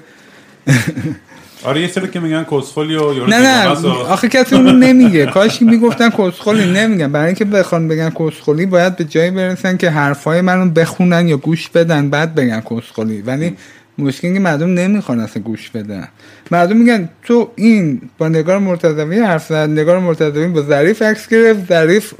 آره 1.63 1.81
یه 1.81 1.87
سری 1.87 2.07
که 2.07 2.19
میگن 2.19 2.43
کسخلی 2.51 2.95
و 2.95 3.25
نه 3.27 3.39
نه 3.39 3.67
آخه 3.87 4.29
کسی 4.29 4.55
اونو 4.55 4.71
نمیگه. 4.71 5.25
کاش 5.33 5.61
می‌گفتن 5.61 6.09
کسخلی 6.09 6.73
نمیگن. 6.73 7.11
برای 7.11 7.25
اینکه 7.25 7.45
بخوان 7.45 7.87
بگن 7.87 8.09
کسخلی 8.09 8.65
باید 8.65 8.95
به 8.95 9.03
جایی 9.03 9.31
برسن 9.31 9.77
که 9.77 9.89
حرفای 9.89 10.41
منو 10.41 10.71
بخونن 10.71 11.27
یا 11.27 11.37
گوش 11.37 11.69
بدن 11.69 12.09
بعد 12.09 12.35
بگن 12.35 12.61
کسخلی 12.61 13.21
ولی 13.21 13.55
مشکلی 13.97 14.33
که 14.33 14.39
مردم 14.39 14.73
نمی‌خوان 14.73 15.19
اصلا 15.19 15.43
گوش 15.43 15.69
بدن. 15.69 16.07
مردم 16.51 16.77
میگن 16.77 17.09
تو 17.23 17.51
این 17.55 18.01
با 18.17 18.27
نگار 18.27 18.59
مرتضوی 18.59 19.19
حرف 19.19 19.47
زد 19.47 19.69
نگار 19.69 19.99
مرتضوی 19.99 20.47
با 20.47 20.61
ظریف 20.61 21.01
عکس 21.01 21.27
گرفت 21.27 21.67
ظریف 21.69 22.13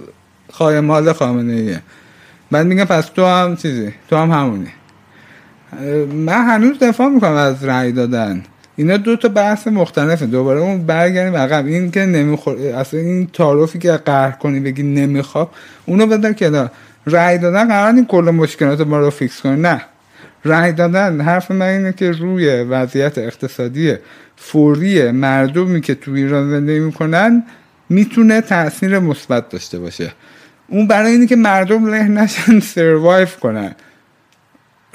خایمال 0.52 1.14
خامنه 1.14 1.54
ایه 1.54 1.82
بعد 2.52 2.66
میگن 2.66 2.86
پس 2.86 3.06
تو 3.06 3.26
هم 3.26 3.56
چیزی؟ 3.56 3.94
تو 4.10 4.16
هم 4.16 4.32
همونی. 4.32 4.68
من 6.14 6.46
هنوز 6.48 6.80
دفاع 6.80 7.10
می‌کنم 7.10 7.32
از 7.32 7.64
رأی 7.64 7.92
دادن. 7.92 8.44
اینا 8.76 8.98
دو 8.98 9.16
تا 9.16 9.28
بحث 9.28 9.68
مختلفه. 9.68 10.26
دوباره 10.26 10.60
اون 10.60 10.86
برگردیم 10.86 11.36
عقب. 11.36 11.66
این 11.66 11.92
که 11.92 12.06
نمیخور 12.06 12.58
اصلا 12.58 13.00
این 13.00 13.28
تعارفی 13.28 13.80
که 13.80 13.92
قهر 13.92 14.32
کنی 14.32 14.60
بگی 14.60 14.84
نمیخواب 14.84 15.52
اونو 15.86 16.08
بدن 16.08 16.34
که 16.34 16.70
رأی 17.08 17.38
دادن 17.38 17.68
قرار 17.68 17.94
این 17.96 18.06
کل 18.06 18.22
مشکلات 18.22 18.82
ما 18.82 19.00
رو 19.00 19.10
فیکس 19.10 19.42
کنه 19.42 19.56
نه. 19.56 19.82
رأی 20.46 20.72
دادن 20.72 21.22
حرف 21.22 21.52
من 21.52 21.66
اینه 21.66 21.94
که 21.94 22.12
روی 22.12 22.64
وضعیت 22.64 23.18
اقتصادی 23.18 23.96
فوری 24.36 25.12
مردمی 25.12 25.82
که 25.82 25.96
تو 25.96 26.12
ایران 26.12 26.50
زندگی 26.50 26.80
می‌کنن 26.80 27.44
می‌تونه 27.90 28.42
تاثیر 28.42 29.00
مثبت 29.00 29.50
داشته 29.50 29.80
باشه. 29.80 30.12
اون 30.68 30.88
برای 30.88 31.12
اینه 31.12 31.28
که 31.28 31.36
مردم 31.36 31.86
له 31.86 32.04
نشن 32.04 32.60
سروایو 32.74 33.28
کنن. 33.42 33.76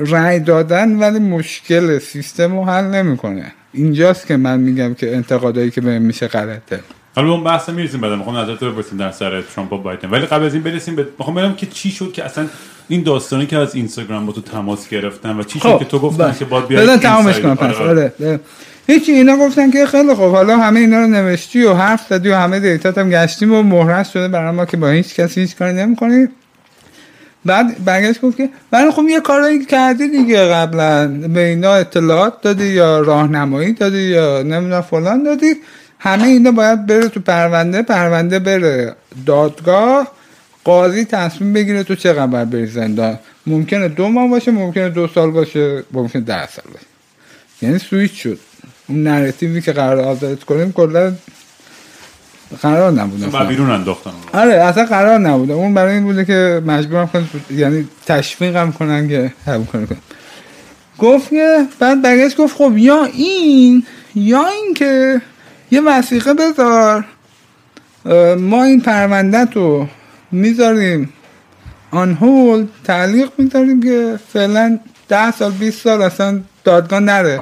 رأی 0.01 0.41
دادن 0.41 0.99
ولی 0.99 1.19
مشکل 1.19 1.99
سیستم 1.99 2.53
رو 2.53 2.65
حل 2.65 2.85
نمی‌کنه. 2.85 3.53
اینجاست 3.73 4.27
که 4.27 4.37
من 4.37 4.61
میگم 4.61 4.95
که 4.95 5.17
انتقادایی 5.17 5.71
که 5.71 5.81
بهم 5.81 6.03
میشه 6.03 6.29
غلطه. 6.29 6.81
حالا 7.15 7.31
اون 7.31 7.45
بحث 7.45 7.69
می‌رسیم 7.69 8.01
بعد. 8.01 8.13
می‌خوام 8.13 8.37
نظرت 8.37 8.63
رو 8.63 8.73
بپرسیم 8.73 8.99
در 8.99 9.11
سر 9.11 9.43
ترامپ 9.43 9.73
و 9.73 9.79
بایدن. 9.79 10.11
ولی 10.11 10.27
قبل 10.27 10.45
از 10.45 10.55
این 10.55 10.63
برسیم 10.63 10.97
به 10.97 11.07
می‌خوام 11.19 11.37
ببینم 11.37 11.55
که 11.55 11.67
چی 11.67 11.91
شد 11.91 12.13
که 12.13 12.25
اصلا 12.25 12.47
این 12.89 13.03
داستانی 13.03 13.47
که 13.47 13.57
از 13.57 13.75
اینستاگرام 13.75 14.27
با 14.27 14.33
تو 14.33 14.41
تماس 14.41 14.89
گرفتن 14.89 15.37
و 15.37 15.43
چی 15.43 15.61
شد 15.61 15.69
خب، 15.69 15.79
که 15.79 15.85
تو 15.85 15.99
گفتن 15.99 16.25
بله. 16.25 16.39
که 16.39 16.45
باید 16.45 16.67
بیای 16.67 16.99
تمامش 16.99 17.41
کنم 17.41 17.55
پس. 17.55 17.75
آره, 17.75 18.13
آره. 18.21 18.41
هیچی 18.87 19.13
اینا 19.13 19.37
گفتن 19.37 19.71
که 19.71 19.87
خیلی 19.87 20.15
خوب. 20.15 20.35
حالا 20.35 20.57
همه 20.57 20.81
اینا 20.81 21.01
رو 21.01 21.07
نوشتی 21.07 21.63
و 21.63 21.75
حرف 21.75 22.07
زدی 22.09 22.29
و 22.29 22.35
همه 22.35 22.61
دیتات 22.61 22.99
هم 22.99 23.11
گشتیم 23.11 23.53
و 23.53 23.63
مهرس 23.63 24.11
شده 24.11 24.29
برای 24.29 24.57
ما 24.57 24.65
که 24.65 24.77
با 24.77 24.89
هیچ 24.89 25.15
کسی 25.15 25.41
هیچ 25.41 25.57
کاری 25.57 25.73
نمی‌کنیم 25.73 26.29
بعد 27.45 27.85
برگشت 27.85 28.21
گفت 28.21 28.37
که 28.37 28.49
من 28.73 28.91
خب 28.91 29.03
یه 29.09 29.21
کارایی 29.21 29.65
کردی 29.65 30.09
دیگه 30.09 30.45
قبلا. 30.45 31.09
به 31.09 31.45
اینا 31.45 31.75
اطلاعات 31.75 32.43
دادی 32.43 32.67
یا 32.67 33.01
راهنمایی 33.01 33.73
دادی 33.73 34.03
یا 34.03 34.43
نمی‌دونم 34.43 34.81
فلان 34.81 35.23
دادی. 35.23 35.55
همه 35.99 36.25
اینا 36.25 36.51
باید 36.51 36.87
بره 36.87 37.09
تو 37.09 37.21
پرونده 37.21 37.83
پرونده 37.83 38.39
بره 38.39 38.95
دادگاه 39.27 40.13
قاضی 40.65 41.05
تصمیم 41.05 41.53
بگیره 41.53 41.83
تو 41.83 41.95
چه 41.95 42.13
قبر 42.13 42.45
بری 42.45 42.67
زندان. 42.67 43.19
ممکنه 43.47 43.89
دو 43.89 44.09
ماه 44.09 44.29
باشه 44.29 44.51
ممکنه 44.51 44.89
دو 44.89 45.09
سال 45.09 45.31
باشه 45.31 45.85
ممکنه 45.93 46.23
ده 46.23 46.47
سال 46.47 46.65
باشه. 46.73 46.87
یعنی 47.63 47.79
سویچ 47.79 48.23
شد. 48.23 48.39
اون 48.89 49.03
نراتیوی 49.03 49.61
که 49.61 49.73
قرار 49.73 50.01
آزادت 50.01 50.45
کنیم 50.45 50.73
کلا 50.73 51.13
قرار 52.63 52.93
نبود 52.93 53.35
و 53.35 53.45
بیرون 53.45 53.71
انداختن 53.71 54.11
آره 54.33 54.53
اصلا 54.53 54.85
قرار 54.85 55.19
نبوده. 55.19 55.53
اون 55.53 55.75
برای 55.75 55.95
این 55.95 56.03
بوده 56.03 56.25
که 56.25 56.63
مجبورم 56.67 57.07
کنم 57.07 57.29
یعنی 57.51 57.89
تشویقم 58.07 58.73
کنن 58.73 59.09
که 59.09 59.33
هم 59.47 59.65
کنن 59.67 59.89
گفت 60.99 61.31
که 61.31 61.67
بعد 61.79 62.03
برگشت 62.03 62.37
گفت 62.37 62.57
خب 62.57 62.73
یا 62.77 63.05
این 63.05 63.87
یا 64.15 64.47
این 64.47 64.75
که 64.75 65.21
یه 65.71 65.81
وسیقه 65.81 66.35
بذار 66.35 67.05
ما 68.39 68.65
این 68.65 68.81
پرونده 68.81 69.45
رو 69.45 69.89
می‌ذاریم 70.33 71.13
آن 71.91 72.15
هول 72.15 72.67
تعلیق 72.85 73.31
می‌ذاریم 73.39 73.83
که 73.83 74.19
فعلا 74.33 74.79
ده 75.09 75.31
سال 75.31 75.51
20 75.51 75.83
سال 75.83 76.03
اصلا 76.03 76.41
دادگاه 76.65 77.01
نره. 77.01 77.41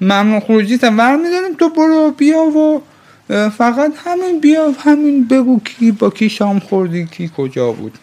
ممنون 0.00 0.40
خروجی 0.40 0.76
ور 0.76 1.16
میداریم 1.16 1.54
تو 1.58 1.68
برو 1.68 2.10
بیا 2.10 2.38
و 2.38 2.82
فقط 3.28 3.92
همین 3.96 4.40
بیا 4.40 4.70
همین 4.70 5.28
بگو 5.28 5.60
کی 5.60 5.92
با 5.92 6.10
کی 6.10 6.28
شام 6.28 6.58
خوردی 6.58 7.06
کی 7.06 7.30
کجا 7.36 7.72
بود. 7.72 7.98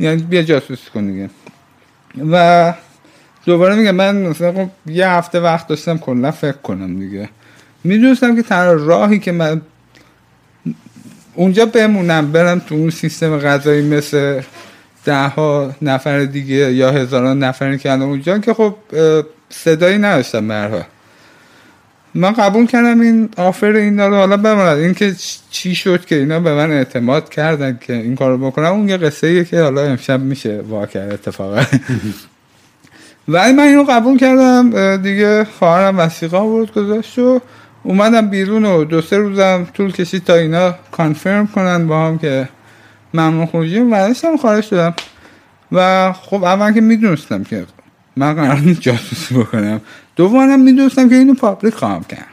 یعنی 0.00 0.22
بیا 0.22 0.42
جاسوسی 0.42 0.90
کن 0.94 1.06
دیگه. 1.06 1.30
و 2.32 2.74
دوباره 3.44 3.74
میگم 3.74 3.90
من 3.90 4.16
مثلا 4.16 4.68
یه 4.86 5.08
هفته 5.08 5.40
وقت 5.40 5.66
داشتم 5.66 5.98
کلا 5.98 6.30
فکر 6.30 6.52
کنم 6.52 6.98
دیگه. 6.98 7.28
می‌دونستم 7.84 8.36
که 8.36 8.42
تنها 8.42 8.72
راهی 8.72 9.18
که 9.18 9.32
من 9.32 9.60
اونجا 11.34 11.66
بمونم 11.66 12.32
برم 12.32 12.58
تو 12.58 12.74
اون 12.74 12.90
سیستم 12.90 13.38
غذایی 13.38 13.82
مثل 13.82 14.42
ده 15.04 15.28
ها 15.28 15.74
نفر 15.82 16.24
دیگه 16.24 16.72
یا 16.72 16.90
هزاران 16.90 17.44
نفری 17.44 17.78
که 17.78 17.92
اونجا 17.92 18.38
که 18.38 18.54
خب 18.54 18.74
صدایی 19.50 19.98
نداشتم 19.98 20.48
برها 20.48 20.84
من 22.14 22.32
قبول 22.32 22.66
کردم 22.66 23.00
این 23.00 23.28
آفر 23.36 23.66
اینا 23.66 24.08
رو 24.08 24.14
حالا 24.14 24.36
بماند 24.36 24.78
این 24.78 24.94
که 24.94 25.14
چی 25.50 25.74
شد 25.74 26.04
که 26.04 26.16
اینا 26.16 26.40
به 26.40 26.54
من 26.54 26.70
اعتماد 26.70 27.28
کردن 27.28 27.78
که 27.80 27.92
این 27.92 28.16
کارو 28.16 28.38
بکنم 28.38 28.66
اون 28.66 28.88
یه 28.88 28.96
قصه 28.96 29.26
ایه 29.26 29.44
که 29.44 29.62
حالا 29.62 29.82
امشب 29.82 30.20
میشه 30.20 30.60
واقع 30.60 31.08
اتفاقا. 31.12 31.62
ولی 33.28 33.52
من 33.52 33.62
اینو 33.62 33.84
قبول 33.88 34.18
کردم 34.18 34.96
دیگه 34.96 35.44
خواهرم 35.44 35.98
وسیقه 35.98 36.36
آورد 36.36 36.72
گذاشت 36.72 37.18
و 37.18 37.40
اومدم 37.82 38.28
بیرون 38.28 38.64
و 38.64 38.84
دو 38.84 39.02
سه 39.02 39.18
روزم 39.18 39.66
طول 39.74 39.92
کشید 39.92 40.24
تا 40.24 40.34
اینا 40.34 40.74
کانفرم 40.92 41.46
کنن 41.46 41.86
با 41.86 42.06
هم 42.06 42.18
که 42.18 42.48
ممنون 43.14 43.46
خروجی 43.46 43.78
و 43.78 44.36
خارج 44.42 44.64
شدم. 44.64 44.94
و 45.72 46.12
خب 46.12 46.44
اول 46.44 46.72
که 46.72 46.80
می‌دونستم 46.80 47.44
که 47.44 47.66
من 48.16 48.34
قرار 48.34 48.58
جاسوسی 48.80 49.34
بکنم. 49.34 49.80
دومم 50.16 50.60
می‌دونستم 50.60 51.08
که 51.08 51.14
اینو 51.14 51.34
پابلیک 51.34 51.74
خواهم 51.74 52.04
کرد. 52.04 52.26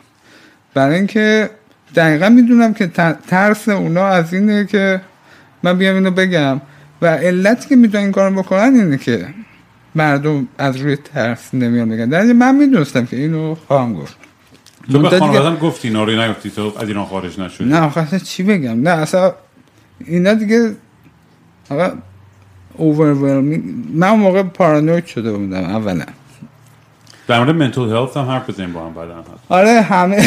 برای 0.73 0.95
اینکه 0.95 1.49
دقیقا 1.95 2.29
می‌دونم 2.29 2.73
که 2.73 2.87
ترس 3.27 3.69
اونا 3.69 4.07
از 4.07 4.33
اینه 4.33 4.65
که 4.65 5.01
من 5.63 5.77
بیام 5.77 5.95
اینو 5.95 6.11
بگم. 6.11 6.61
و 7.01 7.07
علتی 7.07 7.69
که 7.69 7.75
می‌دونن 7.75 8.03
این 8.03 8.11
کارو 8.11 8.35
بکنن 8.35 8.75
اینه 8.75 8.97
که 8.97 9.27
مردم 9.95 10.47
از 10.57 10.77
روی 10.77 10.95
ترس 10.95 11.53
نمیان 11.53 11.89
بگن. 11.89 12.09
در 12.09 12.23
من 12.23 12.55
می‌دونستم 12.55 13.05
که 13.05 13.17
اینو 13.17 13.55
خواهم 13.55 13.93
گفت. 13.93 14.17
تو 14.91 14.99
به 14.99 15.19
خانوادم 15.19 15.55
گفتی 15.55 15.87
اینا 15.87 16.03
رو 16.03 16.21
نگفتی 16.21 16.49
تو 16.49 16.73
از 16.79 16.87
اینا 16.87 17.05
خارج 17.05 17.39
نشدی. 17.39 17.65
نه 17.65 17.97
اصلا 17.97 18.19
چی 18.19 18.43
بگم؟ 18.43 18.81
نه 18.81 18.89
اصلا 18.89 19.33
اینا 20.05 20.33
دیگه 20.33 20.75
آقا 21.69 21.91
overwhelming 22.77 23.61
من 23.93 24.11
موقع 24.11 24.43
پارانوید 24.43 25.05
شده 25.05 25.31
بودم 25.31 25.63
اولا. 25.63 26.05
در 27.27 27.39
مورد 27.39 27.55
منتل 27.55 27.81
هلت 27.81 28.17
هم 28.17 28.25
حرف 28.25 28.49
بزنیم 28.49 28.73
با 28.73 28.85
هم 28.85 28.93
بعدا 28.93 29.23
آره 29.49 29.81
همه. 29.81 30.25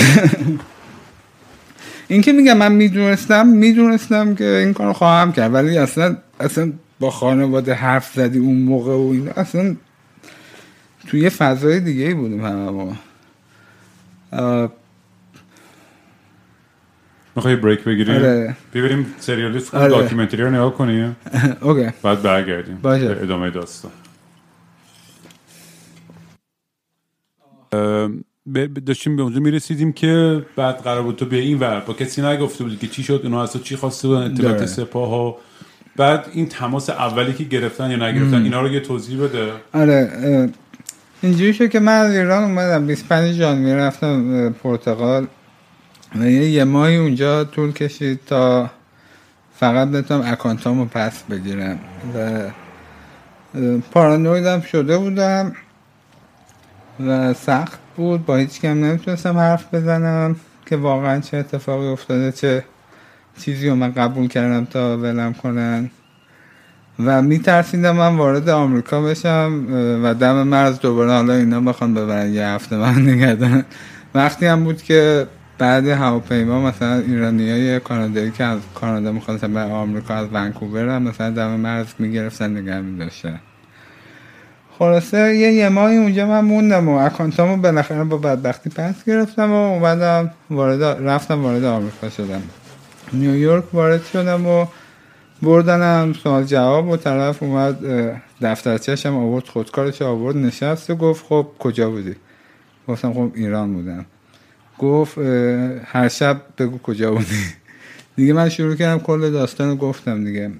این 2.08 2.22
که 2.22 2.32
میگم 2.32 2.56
من 2.56 2.72
می‌دونستم 2.72 3.46
می‌دونستم 3.46 4.34
که 4.34 4.44
این 4.44 4.74
کار 4.74 4.92
خواهم 4.92 5.32
کرد 5.32 5.54
ولی 5.54 5.78
اصلا 5.78 6.16
اصلا 6.40 6.72
با 7.00 7.10
خانواده 7.10 7.74
حرف 7.74 8.12
زدی 8.14 8.38
اون 8.38 8.58
موقع 8.62 8.92
و 8.92 9.10
این 9.12 9.28
اصلا 9.36 9.76
توی 11.06 11.20
یه 11.20 11.28
فضای 11.28 11.80
دیگه 11.80 12.04
ای 12.04 12.14
بودیم 12.14 12.44
همه 12.44 12.70
ما 12.70 12.96
می‌خوای 17.36 17.56
break 17.56 17.84
بگیریم 17.84 18.14
آره. 18.14 18.56
ببریم 18.74 19.06
سریالیست 19.18 19.74
آره. 19.74 19.88
documentary 19.88 20.42
رو 20.42 20.50
نگاه 20.50 20.74
کنیم 20.74 21.16
OK. 21.60 21.88
بعد 22.02 22.22
برگردیم. 22.22 22.78
باشه. 22.82 23.16
ادامه 23.22 23.50
داستان. 23.50 23.90
داشتیم 28.86 29.16
به 29.16 29.22
اونجا 29.22 29.40
می‌رسیدیم 29.40 29.92
که 29.92 30.42
بعد 30.56 30.76
قرار 30.76 31.02
بود 31.02 31.16
تو 31.16 31.26
به 31.26 31.36
این 31.36 31.58
ور. 31.58 31.80
با 31.80 31.94
کسی 31.94 32.22
نگفته 32.22 32.64
بودی 32.64 32.76
که 32.76 32.86
چی 32.86 33.02
شد 33.02 33.20
اونا 33.24 33.42
از 33.42 33.52
تو 33.52 33.58
چی 33.58 33.76
خواسته 33.76 34.08
بودن 34.08 34.32
اطلاعات 34.32 34.66
سپاه 34.66 35.08
ها 35.08 35.36
بعد 35.96 36.26
این 36.32 36.48
تماس 36.48 36.90
اولی 36.90 37.32
که 37.32 37.44
گرفتن 37.44 37.90
یا 37.90 37.96
نگرفتن 37.96 38.42
اینا 38.42 38.60
رو 38.60 38.68
یه 38.68 38.80
توضیح 38.80 39.22
بده. 39.22 39.52
آره 39.72 40.50
اینجوری 41.22 41.54
شد 41.54 41.70
که 41.70 41.80
من 41.80 41.92
از 41.92 42.14
ایران 42.14 42.42
اومدم 42.42 42.86
25 42.86 43.34
ژانویه 43.34 43.74
رفتم 43.74 44.50
پرتغال. 44.52 45.26
و 46.20 46.24
یه 46.30 46.64
ماهی 46.64 46.96
اونجا 46.96 47.44
طول 47.44 47.72
کشید 47.72 48.20
تا 48.26 48.70
فقط 49.54 49.88
بتونم 49.88 50.22
اکانتامو 50.26 50.84
پس 50.84 51.22
بگیرم. 51.22 51.78
و 52.14 52.40
پارانویدم 53.92 54.60
شده 54.60 54.98
بودم. 54.98 55.52
و 57.06 57.34
سخت 57.34 57.78
بود. 57.96 58.26
با 58.26 58.36
هیچ 58.36 58.60
کم 58.60 58.84
نمی‌تونستم 58.84 59.38
حرف 59.38 59.74
بزنم 59.74 60.36
که 60.66 60.76
واقعا 60.76 61.20
چه 61.20 61.36
اتفاقی 61.36 61.86
افتاده 61.86 62.32
چه 62.32 62.64
چیزی 63.38 63.68
رو 63.68 63.74
من 63.74 63.92
قبول 63.92 64.28
کردم 64.28 64.64
تا 64.64 64.98
ولم 64.98 65.32
کنن. 65.32 65.90
و 67.04 67.22
میترسیدم 67.22 67.96
من 67.96 68.16
وارد 68.16 68.48
آمریکا 68.48 69.02
بشم 69.02 69.66
و 70.04 70.14
دم 70.14 70.42
مرز 70.42 70.80
دوباره 70.80 71.10
حالا 71.10 71.34
اینا 71.34 71.60
بخوان 71.60 71.94
ببرن 71.94 72.34
یه 72.34 72.46
هفته 72.46 72.76
من 72.76 73.08
نگردن 73.08 73.64
وقتی 74.14 74.46
هم 74.46 74.64
بود 74.64 74.82
که 74.82 75.26
بعد 75.58 75.88
هواپیما 75.88 76.60
مثلا 76.60 76.94
ایرانی 76.94 77.50
های 77.50 77.80
کانادایی 77.80 78.30
که 78.30 78.44
از 78.44 78.58
کانادا 78.74 79.12
می‌خواستن 79.12 79.54
به 79.54 79.60
آمریکا 79.60 80.14
از 80.14 80.28
ونکوور 80.32 80.88
هم 80.88 81.02
مثلا 81.02 81.30
دم 81.30 81.50
مرز 81.50 81.86
می‌گرفتن 81.98 82.56
نگه 82.56 82.80
میداشتن. 82.80 83.40
خلاصه 84.80 85.36
یه 85.36 85.52
یه 85.52 85.68
ماهی 85.68 85.96
اونجا 85.96 86.26
من 86.26 86.40
موندم 86.40 86.88
و 86.88 86.92
اکانتامو 86.92 87.56
بالاخره 87.56 88.04
با 88.04 88.16
بدبختی 88.16 88.70
پس 88.70 89.04
گرفتم 89.04 89.50
و 89.50 89.54
اومدم 89.54 90.30
وارد 90.50 90.82
رفتم 90.82 91.44
وارد 91.44 91.64
آمریکا 91.64 92.08
شدم. 92.08 92.42
نیویورک 93.12 93.74
وارد 93.74 94.04
شدم 94.04 94.46
و 94.46 94.66
بردنم 95.42 96.12
سوال 96.12 96.44
جواب 96.44 96.88
و 96.88 96.96
طرف 96.96 97.42
اومد 97.42 97.78
دفترچهشم 98.42 99.16
آورد 99.16 99.48
خودکارش 99.48 100.02
آورد 100.02 100.36
نشست 100.36 100.90
و 100.90 100.94
گفت 100.94 101.26
خب 101.26 101.46
کجا 101.58 101.90
بودی؟ 101.90 102.16
گفتم 102.88 103.12
خب 103.12 103.32
ایران 103.34 103.74
بودم. 103.74 104.06
گفت 104.78 105.18
هر 105.84 106.08
شب 106.08 106.40
بگو 106.58 106.78
کجا 106.78 107.10
بودی؟ 107.10 107.44
دیگه 108.16 108.32
من 108.32 108.48
شروع 108.48 108.74
کردم 108.74 108.98
کل 109.02 109.30
داستان 109.30 109.76
گفتم 109.76 110.24
دیگه. 110.24 110.50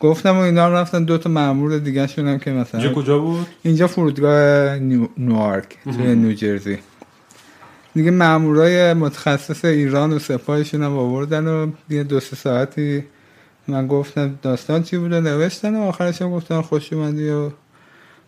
گفتم 0.00 0.36
و 0.36 0.40
اینا 0.40 0.68
رفتن 0.68 1.04
دو 1.04 1.18
تا 1.18 1.30
مامور 1.30 1.78
دیگه 1.78 2.06
شونم 2.06 2.38
که 2.38 2.50
مثلا 2.50 2.80
اینجا 2.80 2.94
کجا 2.94 3.18
بود؟ 3.18 3.46
اینجا 3.62 3.86
فرودگاه 3.86 4.78
نوارک 5.18 5.76
توی 5.84 6.14
نیوجرسی 6.14 6.78
دیگه 7.94 8.10
مامورای 8.10 8.94
متخصص 8.94 9.64
ایران 9.64 10.12
و 10.12 10.18
سپاهشون 10.18 10.82
هم 10.82 10.98
آوردن 10.98 11.46
و 11.46 11.70
یه 11.90 12.04
دو 12.04 12.20
سه 12.20 12.36
ساعتی 12.36 13.04
من 13.68 13.86
گفتم 13.86 14.38
داستان 14.42 14.82
چی 14.82 14.98
بوده؟ 14.98 15.20
نوشتن 15.20 15.76
و 15.76 15.82
آخرش 15.82 16.22
هم 16.22 16.30
گفتن 16.30 16.60
خوش 16.60 16.92
اومدی 16.92 17.30
و 17.30 17.50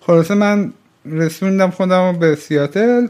خلاصه 0.00 0.34
من 0.34 0.72
رسوندم 1.06 1.70
خودم 1.70 2.18
به 2.18 2.34
سیاتل 2.34 3.06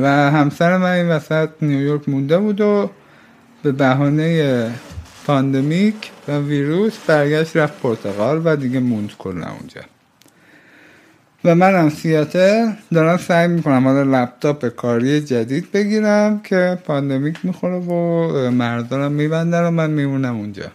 و 0.00 0.30
همسر 0.30 0.76
من 0.76 0.90
این 0.90 1.08
وسط 1.08 1.48
نیویورک 1.62 2.08
مونده 2.08 2.38
بود 2.38 2.60
و 2.60 2.90
به 3.62 3.72
بهانه 3.72 4.70
pandemic 5.26 6.11
و 6.28 6.38
ویروس 6.38 6.98
برگشت 7.06 7.56
رفت 7.56 7.80
پرتغال 7.80 8.42
و 8.44 8.56
دیگه 8.56 8.80
موند 8.80 9.12
کلا 9.18 9.50
اونجا. 9.50 9.80
و 11.44 11.54
منم 11.54 11.88
سیاتل 11.90 12.72
دارم 12.92 13.16
سعی 13.16 13.48
می‌کنم 13.48 13.88
حالا 13.88 14.22
لپتاپ 14.22 14.66
کاری 14.66 15.20
جدید 15.20 15.72
بگیرم 15.72 16.40
که 16.40 16.78
pandemic 16.84 17.38
می‌خوره 17.42 17.78
و 17.78 18.50
مرزا 18.50 18.87
رم 18.87 19.12
میبندن 19.12 19.66
و 19.66 19.70
من 19.70 19.90
میمونم 19.90 20.36
اونجا. 20.36 20.70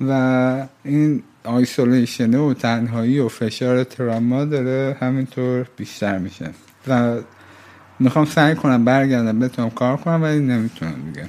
و 0.00 0.66
این 0.84 1.22
isolation 1.44 2.29
ه 2.29 2.38
و 2.38 2.54
تنهایی 2.54 3.18
و 3.18 3.28
فشار 3.28 3.84
تراما 3.84 4.44
داره 4.44 4.96
همینطور 5.00 5.66
بیشتر 5.76 6.18
میشه. 6.18 6.50
و 6.88 7.16
می‌خوام 7.98 8.24
سعی 8.24 8.54
کنم 8.54 8.84
برگردم 8.84 9.38
بتونم 9.38 9.70
کار 9.70 9.96
کنم 9.96 10.22
ولی 10.22 10.40
نمی‌تونم 10.40 10.94
دیگه. 11.06 11.28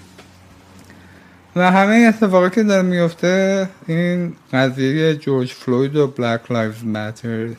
و 1.55 1.71
همه 1.71 2.05
اتفاقی 2.09 2.49
که 2.49 2.63
داره 2.63 2.81
میفته 2.81 3.69
این 3.87 4.33
قضیه 4.53 5.15
جورج 5.15 5.51
فلوید 5.51 5.95
و 5.95 6.07
Black 6.07 6.51
Lives 6.51 6.83
Matter 6.83 7.49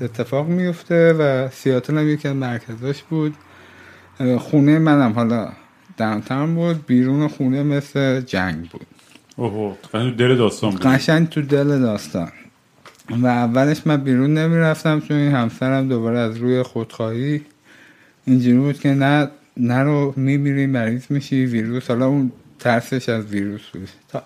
اتفاق 0.00 0.48
میفته 0.48 1.12
و 1.12 1.48
سیاتل 1.48 1.98
هم 1.98 2.08
یکی 2.08 2.28
از 2.28 2.36
مرکزاش 2.36 3.02
بود. 3.02 3.34
خونه 4.38 4.78
منم 4.78 5.12
حالا 5.12 5.52
داونتاون 5.96 6.54
بود 6.54 6.86
بیرون 6.86 7.28
خونه 7.28 7.62
مثل 7.62 8.20
جنگ 8.20 8.70
بود. 8.70 8.86
اوه 9.36 9.76
تو 9.92 10.10
دل 10.10 10.36
داستان 10.36 10.70
بود. 10.70 10.82
قشنگ 10.82 11.28
تو 11.28 11.42
دل 11.42 11.80
داستان. 11.80 12.32
و 13.10 13.26
اولش 13.26 13.86
من 13.86 13.96
بیرون 13.96 14.34
نمی‌رفتم 14.34 15.00
چون 15.00 15.16
این 15.16 15.32
همسرم 15.32 15.88
دوباره 15.88 16.18
از 16.18 16.36
روی 16.36 16.62
خودخواهی 16.62 17.40
اینجوری 18.24 18.58
بود 18.58 18.80
که 18.80 18.88
نه 18.88 19.28
نرو 19.56 20.14
میمیری 20.16 20.66
مریض 20.66 21.02
میشی 21.10 21.46
ویروس 21.46 21.88
حالا 21.88 22.06
اون 22.06 22.32
ترسش 22.60 23.08
از 23.08 23.26
ویروس 23.26 23.66
بود. 23.72 23.88
تا 24.08 24.22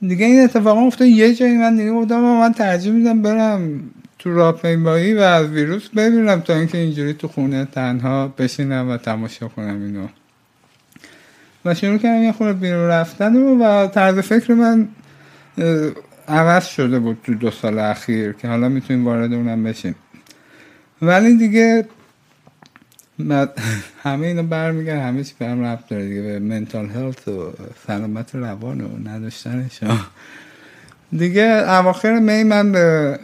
دیگه 0.00 0.26
این 0.26 0.44
اتفاق 0.44 0.78
افتاد 0.78 1.08
یه 1.08 1.34
جایی 1.34 1.56
من 1.56 1.76
دیگه 1.76 1.92
بودم 1.92 2.20
من 2.20 2.52
ترجیح 2.52 2.92
میدم 2.92 3.22
برم 3.22 3.80
تو 4.18 4.34
راهپیمایی 4.34 5.14
و 5.14 5.20
از 5.20 5.46
ویروس 5.46 5.88
ببینم 5.88 6.40
تا 6.40 6.54
اینکه 6.54 6.78
اینجوری 6.78 7.14
تو 7.14 7.28
خونه 7.28 7.64
تنها 7.64 8.28
بشینم 8.28 8.90
و 8.90 8.96
تماشا 8.96 9.48
کنم 9.48 9.82
اینو. 9.82 10.06
و 11.64 11.74
شروع 11.74 11.98
کردم 11.98 12.22
یه 12.22 12.32
خورده 12.32 12.52
بیرون 12.52 12.88
رفتن 12.88 13.36
و 13.36 13.86
طرز 13.86 14.18
فکر 14.18 14.54
من 14.54 14.88
عوض 16.28 16.66
شده 16.66 16.98
بود 16.98 17.18
تو 17.24 17.34
دو 17.34 17.50
سال 17.50 17.78
اخیر 17.78 18.32
که 18.32 18.48
حالا 18.48 18.68
می‌تونیم 18.68 19.04
وارد 19.04 19.32
اونم 19.32 19.64
بشیم. 19.64 19.94
ولی 21.02 21.36
دیگه 21.36 21.86
همه 24.02 24.26
اینا 24.26 24.42
برمیگرد 24.42 24.98
همه 24.98 25.24
چی 25.24 25.34
برم 25.38 25.64
ربط 25.64 25.88
داره 25.88 26.08
دیگه 26.08 26.22
به 26.22 26.38
منتال 26.38 26.88
هلت 26.88 27.28
و 27.28 27.52
سلامت 27.86 28.34
روان 28.34 28.80
و 28.80 29.08
نداشتنش. 29.08 29.80
دیگه 31.16 31.42
اواخر 31.68 32.18
می 32.18 32.42
من 32.44 32.72
به 32.72 33.18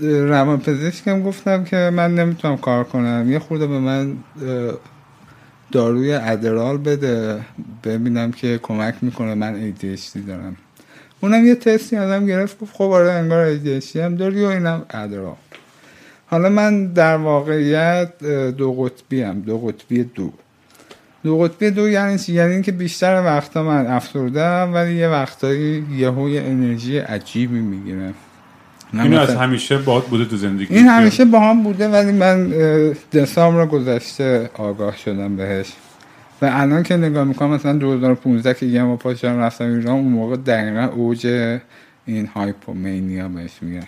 روان 0.00 0.60
پزشکم 0.60 1.22
گفتم 1.22 1.64
که 1.64 1.76
من 1.76 2.14
نمی‌تونم 2.14 2.56
کار 2.56 2.84
کنم. 2.84 3.26
یه 3.32 3.38
خورده 3.38 3.66
به 3.66 3.78
من 3.78 4.16
داروی 5.72 6.12
ادرال 6.12 6.78
بده 6.78 7.40
ببینم 7.84 8.32
که 8.32 8.58
کمک 8.62 8.94
می‌کنه 9.02 9.34
من 9.34 9.72
ADHD 9.72 10.18
دارم. 10.28 10.56
اونم 11.20 11.46
یه 11.46 11.54
تستی 11.54 11.96
ازم 11.96 12.26
گرفت 12.26 12.58
گفت 12.58 12.74
خب 12.74 12.84
آره 12.84 13.12
انگار 13.12 13.56
ADHD 13.56 13.96
هم 13.96 14.16
داری 14.16 14.44
و 14.44 14.48
اینم 14.48 14.86
ادرال. 14.90 15.34
حالا 16.26 16.48
من 16.48 16.86
در 16.86 17.16
واقعیت 17.16 18.24
دو 18.58 18.72
قطبی 18.72 19.22
هم 19.22 19.40
دو 19.40 19.58
قطبی 19.58 20.04
دو. 20.04 20.32
دو 21.24 21.38
قطبی 21.38 21.70
دو 21.70 21.88
یعنی 21.88 22.18
چی؟ 22.18 22.32
یعنی 22.32 22.52
اینکه 22.52 22.72
بیشتر 22.72 23.22
وقتا 23.24 23.62
من 23.62 23.86
افسردم 23.86 24.70
ولی 24.74 24.94
یه 24.94 25.08
وقتایی 25.08 25.84
یهو 25.96 26.28
یه 26.28 26.42
انرژی 26.42 26.98
عجیبی 26.98 27.60
می‌گیرم. 27.60 28.14
اینو 28.92 29.20
از 29.20 29.34
همیشه 29.34 29.78
باهات 29.78 30.06
بوده 30.06 30.24
تو 30.24 30.36
زندگی. 30.36 30.74
این 30.74 30.86
همیشه 30.86 31.24
با 31.24 31.40
هم 31.40 31.62
بوده 31.62 31.88
ولی 31.88 32.12
من 32.12 32.50
دسامبر 33.12 33.66
گذشته 33.66 34.50
آگاه 34.54 34.96
شدم 34.96 35.36
بهش. 35.36 35.72
و 36.42 36.50
الان 36.52 36.82
که 36.82 36.96
نگاه 36.96 37.24
می‌کنم 37.24 37.50
مثلا 37.50 37.72
2015 37.72 38.54
که 38.54 38.66
یه 38.66 38.82
ما 38.82 38.96
پاشم 38.96 39.38
رفتم 39.38 39.64
ایران 39.64 39.94
اون 39.94 40.08
موقع 40.08 40.36
دقیقا 40.36 40.84
اوج 40.84 41.26
این 42.06 42.26
هایپومینیا 42.26 43.28
بهش 43.28 43.52
میگن. 43.60 43.86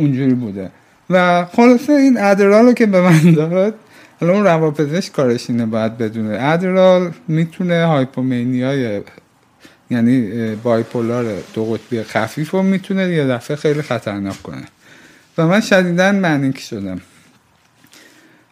اونجوری 0.00 0.34
بوده. 0.34 0.70
و 1.10 1.44
خلاصه 1.44 1.92
این 1.92 2.18
ادرال 2.18 2.64
رو 2.64 2.72
که 2.72 2.86
به 2.86 3.00
من 3.00 3.32
داد 3.34 3.74
حالا 4.20 4.32
اون 4.32 4.44
روانپزشک 4.44 5.12
کارش 5.12 5.50
اینه 5.50 5.66
باید 5.66 5.98
بدونه. 5.98 6.38
ادرال 6.40 7.12
می‌تونه 7.28 7.84
هایپومینیای 7.84 9.00
یعنی 9.90 10.30
بایپولار 10.54 11.24
دو 11.54 11.64
قطبی 11.64 12.02
خفیف 12.02 12.50
رو 12.50 12.62
می‌تونه 12.62 13.08
یه 13.08 13.26
دفعه 13.26 13.56
خیلی 13.56 13.82
خطرناک 13.82 14.42
کنه. 14.42 14.64
و 15.38 15.46
من 15.46 15.60
شدیدا 15.60 16.12
منیک 16.12 16.58
شدم. 16.58 17.00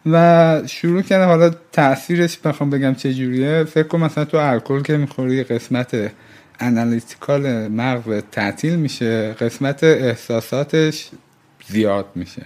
و 0.05 0.61
شروع 0.67 1.01
کردم 1.01 1.27
حالا 1.27 1.51
تاثیرش 1.71 2.37
بخوام 2.37 2.69
بگم 2.69 2.93
چه 2.93 3.13
جوریه. 3.13 3.63
فکر 3.63 3.87
کنم 3.87 4.03
مثلا 4.03 4.25
تو 4.25 4.37
الکل 4.37 4.81
که 4.81 4.97
می‌خوری 4.97 5.43
قسمت 5.43 6.11
انالیتیکال 6.59 7.67
مغز 7.67 8.21
تعطیل 8.31 8.75
میشه 8.75 9.31
قسمت 9.31 9.83
احساساتش 9.83 11.09
زیاد 11.69 12.05
میشه. 12.15 12.45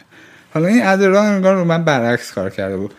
حالا 0.54 0.68
این 0.68 0.86
ادرال 0.86 1.26
انگار 1.26 1.56
رو 1.56 1.66
من 1.66 1.84
برعکس 1.84 2.32
کار 2.32 2.50
کرده 2.50 2.78
بود. 2.78 2.94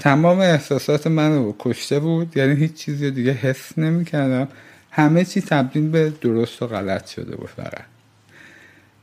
تمام 0.00 0.40
احساسات 0.40 1.06
من 1.06 1.36
رو 1.36 1.56
کشته 1.58 2.00
بود. 2.00 2.36
یعنی 2.36 2.54
هیچ 2.54 2.74
چیزی 2.74 3.10
دیگه 3.10 3.32
حس 3.32 3.78
نمی‌کردم. 3.78 4.48
همه 4.90 5.24
چی 5.24 5.40
تبدیل 5.40 5.88
به 5.88 6.12
درست 6.20 6.62
و 6.62 6.66
غلط 6.66 7.06
شده 7.06 7.36
بود 7.36 7.48
فقط. 7.56 7.84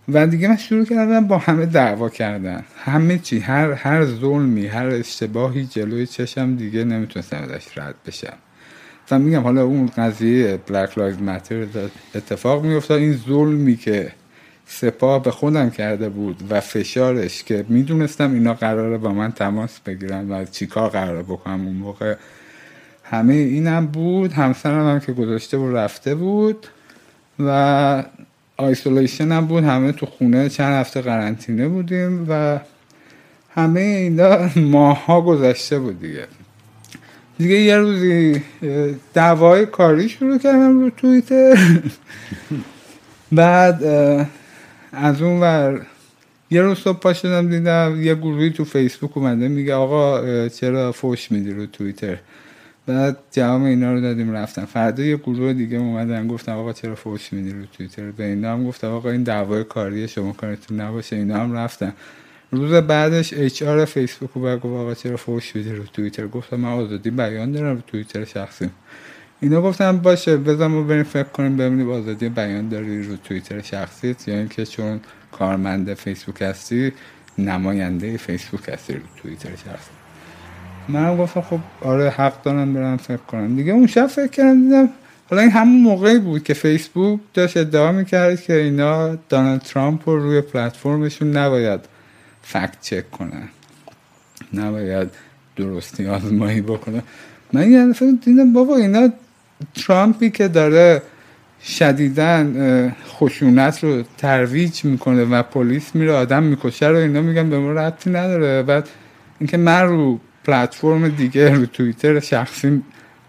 و 0.10 0.28
دیگه 0.28 0.48
من 0.48 0.58
شروع 0.58 0.86
کردم 0.86 1.28
با 1.28 1.38
همه 1.38 1.66
دعوا 1.66 2.10
کردن. 2.10 2.64
همه 2.78 3.18
چی 3.18 3.40
هر 3.40 3.72
هر 3.72 4.06
ظلمی 4.06 4.68
هر 4.68 4.88
اشتباهی 4.88 5.66
جلوی 5.66 6.08
چشم 6.08 6.56
دیگه 6.56 6.84
نمی‌تونستم 6.84 7.38
ازش 7.38 7.78
رد 7.78 7.96
بشم. 8.08 8.38
و 9.12 9.20
میگم 9.20 9.42
حالا 9.42 9.64
اون 9.64 9.86
قضیه 9.98 10.60
بلک 10.68 10.98
لایز 10.98 11.22
ماتر 11.22 11.68
اتفاق 12.16 12.66
میافتاد. 12.66 13.00
این 13.00 13.14
ظلمی 13.28 13.78
که 13.78 14.12
سپاه 14.68 15.24
به 15.24 15.32
خودم 15.32 15.70
کرده 15.70 16.10
بود 16.10 16.44
و 16.50 16.60
فشارش 16.60 17.44
که 17.44 17.66
می‌دونستم 17.70 18.34
اینا 18.34 18.54
قراره 18.54 18.98
با 18.98 19.10
من 19.10 19.32
تماس 19.32 19.80
بگیرن 19.80 20.32
و 20.32 20.46
چیکار 20.46 20.90
قراره 20.90 21.24
بکنم 21.24 21.66
اون 21.66 21.76
موقع. 21.76 22.16
همه 23.04 23.34
اینم 23.34 23.86
بود 23.86 24.34
همسرم 24.34 24.88
هم 24.88 25.00
که 25.00 25.14
گذاشته 25.14 25.58
بود 25.58 25.76
رفته 25.76 26.16
بود 26.16 26.68
و 27.40 28.04
isolation 28.58 29.32
هم 29.32 29.46
بود. 29.46 29.64
همه 29.64 29.92
تو 29.92 30.06
خونه 30.06 30.50
چند 30.50 30.74
هفته 30.74 31.02
قرنطینه 31.02 31.68
بودیم 31.68 32.26
و 32.30 32.60
همه 33.56 33.80
اینا 33.80 34.50
ماه 34.72 35.06
ها 35.06 35.22
گذشته 35.22 35.80
بود 35.80 36.00
دیگه. 36.00 36.28
دیگه 37.38 37.56
یه 37.56 37.78
روزی 37.78 38.42
دعوای 39.14 39.66
کاری 39.66 40.10
شروع 40.10 40.38
کردم 40.38 40.80
رو 40.80 40.90
توییتر. 40.90 41.58
بعد 43.32 43.84
از 44.96 45.22
اون 45.22 45.40
ور 45.42 45.86
یه 46.52 46.62
روز 46.62 46.78
صبح 46.78 47.00
پا 47.00 47.14
شدم 47.14 47.50
دیدم 47.50 48.02
یه 48.02 48.16
گروهی 48.16 48.50
تو 48.50 48.66
فیسبوک 48.66 49.18
اومده 49.18 49.48
میگه 49.48 49.76
آقا 49.76 50.50
چرا 50.50 50.92
فوش 50.92 51.32
میدی 51.32 51.52
رو 51.52 51.66
توییتر؟ 51.66 52.18
بعد 52.88 53.18
جواب 53.32 53.64
اینا 53.64 53.94
رو 53.94 54.02
دادیم 54.02 54.32
رفتم. 54.32 54.66
فردا 54.66 55.04
یه 55.04 55.18
گروه 55.18 55.54
دیگه 55.54 55.78
اومدن 55.78 56.28
گفتم 56.28 56.52
آقا 56.52 56.74
چرا 56.74 56.96
فوش 56.96 57.34
میدی 57.34 57.52
رو 57.52 57.66
توییتر؟ 57.66 58.12
به 58.12 58.24
اینا 58.26 58.54
هم 58.54 58.68
گفتم 58.68 58.92
آقا 58.92 59.10
این 59.10 59.24
دعوای 59.24 59.64
کاری 59.64 60.08
شما 60.08 60.32
کارتون 60.34 60.82
نباشه. 60.82 61.16
اینا 61.16 61.38
هم 61.38 61.54
رفتن. 61.54 61.94
روز 62.52 62.74
بعدش 62.74 63.34
اچ 63.34 63.64
آر 63.64 63.86
فیسبوک 63.86 64.30
رو 64.36 64.58
گفت 64.58 64.66
آقا 64.66 64.94
چرا 64.94 65.18
فوش 65.18 65.56
میدی 65.56 65.72
رو 65.72 65.84
توییتر؟ 65.84 66.28
گفتم 66.28 66.58
من 66.58 66.70
آزادی 66.70 67.10
بیان 67.10 67.52
دارم 67.52 67.76
رو 67.76 67.82
توییتر 67.88 68.26
شخصی 68.26 68.70
اینا 69.46 69.62
گفتم 69.62 69.98
باشه 69.98 70.38
بذار 70.38 70.68
ما 70.68 70.84
بریم 70.84 71.04
فکر 71.04 71.24
کنیم 71.24 71.58
ببینیم 71.58 71.92
آزادی 71.92 72.30
بیان 72.30 72.70
داری 72.70 73.04
رو 73.04 73.16
توییتر 73.16 73.62
شخصیت 73.62 74.28
یا 74.28 74.36
اینکه 74.36 74.66
چون 74.66 75.00
کارمند 75.32 75.94
فیسبوک 75.94 76.42
هستی 76.42 76.94
نماینده 77.38 78.18
فیسبوک 78.18 78.70
هستی 78.70 78.94
رو 78.94 79.00
توییتر 79.22 79.50
شخصی 79.50 79.92
منم 80.90 81.18
گفتم 81.18 81.42
خب 81.42 81.60
آره 81.82 82.10
حق 82.10 82.44
دارم 82.44 82.74
برم 82.74 82.98
فکر 82.98 83.18
کنم. 83.18 83.56
دیگه 83.56 83.72
اون 83.72 83.88
شب 83.88 84.08
فکر 84.08 84.28
کردم 84.28 84.64
دیدم 84.64 84.90
حالا 85.30 85.42
این 85.42 85.52
همون 85.52 85.82
موقعی 85.82 86.20
بود 86.20 86.44
که 86.44 86.54
فیسبوک 86.54 87.20
داشت 87.34 87.58
ادعا 87.58 87.92
می‌کرد 87.92 88.42
که 88.42 88.54
اینا 88.54 89.16
دانالد 89.16 89.62
ترامپ 89.62 90.10
رو 90.10 90.20
روی 90.20 90.42
پلتفرمشون 90.42 91.38
نباید 91.38 91.80
فکت 92.42 92.82
چک 92.82 93.12
کنن. 93.12 93.50
نباید 94.54 95.08
درستی 95.56 96.08
آزمایی 96.08 96.62
بکنن. 96.62 97.02
من 97.54 97.72
یه 97.72 97.88
دفعه 97.88 98.12
دیدم 98.12 98.54
بابا 98.54 98.76
اینا 98.76 99.10
ترامپی 99.76 100.30
که 100.30 100.48
داره 100.48 101.02
شدیدن 101.64 102.96
خشونت 103.08 103.84
رو 103.84 104.04
ترویج 104.18 104.86
می‌کنه 104.86 105.26
و 105.26 105.44
پلیس 105.44 105.96
میره 105.96 106.14
آدم 106.14 106.44
می‌کشه 106.44 106.88
رو 106.88 106.98
اینا 106.98 107.22
میگن 107.22 107.50
به 107.50 107.60
ما 107.60 107.72
ربطی 107.72 108.10
نداره. 108.10 108.64
بعد 108.64 108.90
اینکه 109.40 109.58
من 109.58 109.82
رو 109.82 110.20
پلتفرم 110.44 111.08
دیگه 111.08 111.54
رو 111.54 111.66
توییتر 111.66 112.20
شخصی 112.20 112.82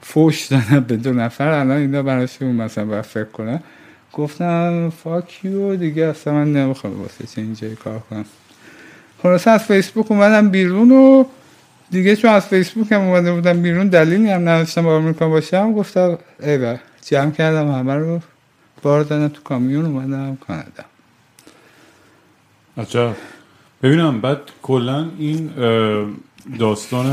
فوش 0.02 0.46
دادم 0.46 0.80
به 0.80 0.96
دو 0.96 1.12
نفر 1.12 1.48
الان 1.48 1.76
اینا 1.76 2.02
براشون 2.02 2.48
مثلا 2.48 2.84
باید 2.84 3.04
فکر 3.04 3.24
کنم 3.24 3.60
گفتم 4.12 4.92
فاکیو 5.04 5.76
دیگه 5.76 6.04
اصلا 6.04 6.32
من 6.32 6.52
نمی‌خوام 6.52 7.02
واسه 7.02 7.26
چه 7.26 7.42
اینجای 7.42 7.74
کار 7.74 7.98
کنم. 8.10 8.24
خلاصه 9.22 9.50
از 9.50 9.62
فیسبوک 9.62 10.10
اومدم 10.10 10.50
بیرون 10.50 10.92
و 10.92 11.24
دیگه 11.90 12.16
چون 12.16 12.30
از 12.30 12.46
فیسبوک 12.46 12.92
هم 12.92 13.00
اومده 13.00 13.32
بودم 13.32 13.62
بیرون 13.62 13.88
دلیلی 13.88 14.30
هم 14.30 14.48
نداشتم 14.48 14.82
با 14.82 14.96
آمریکا 14.96 15.28
باشم 15.28 15.72
گفتم 15.72 16.18
ای 16.40 16.58
با 16.58 16.76
جمع 17.06 17.30
کردم 17.30 17.70
همه 17.70 17.94
رو 17.94 18.20
بار 18.82 19.02
دادم 19.02 19.28
تو 19.28 19.42
کامیون 19.42 19.86
اومدم 19.86 20.36
کانادا. 20.36 20.84
عجب 22.78 23.16
ببینم 23.82 24.20
بعد 24.20 24.38
کلا 24.62 25.10
این 25.18 25.50
داستان 26.58 27.06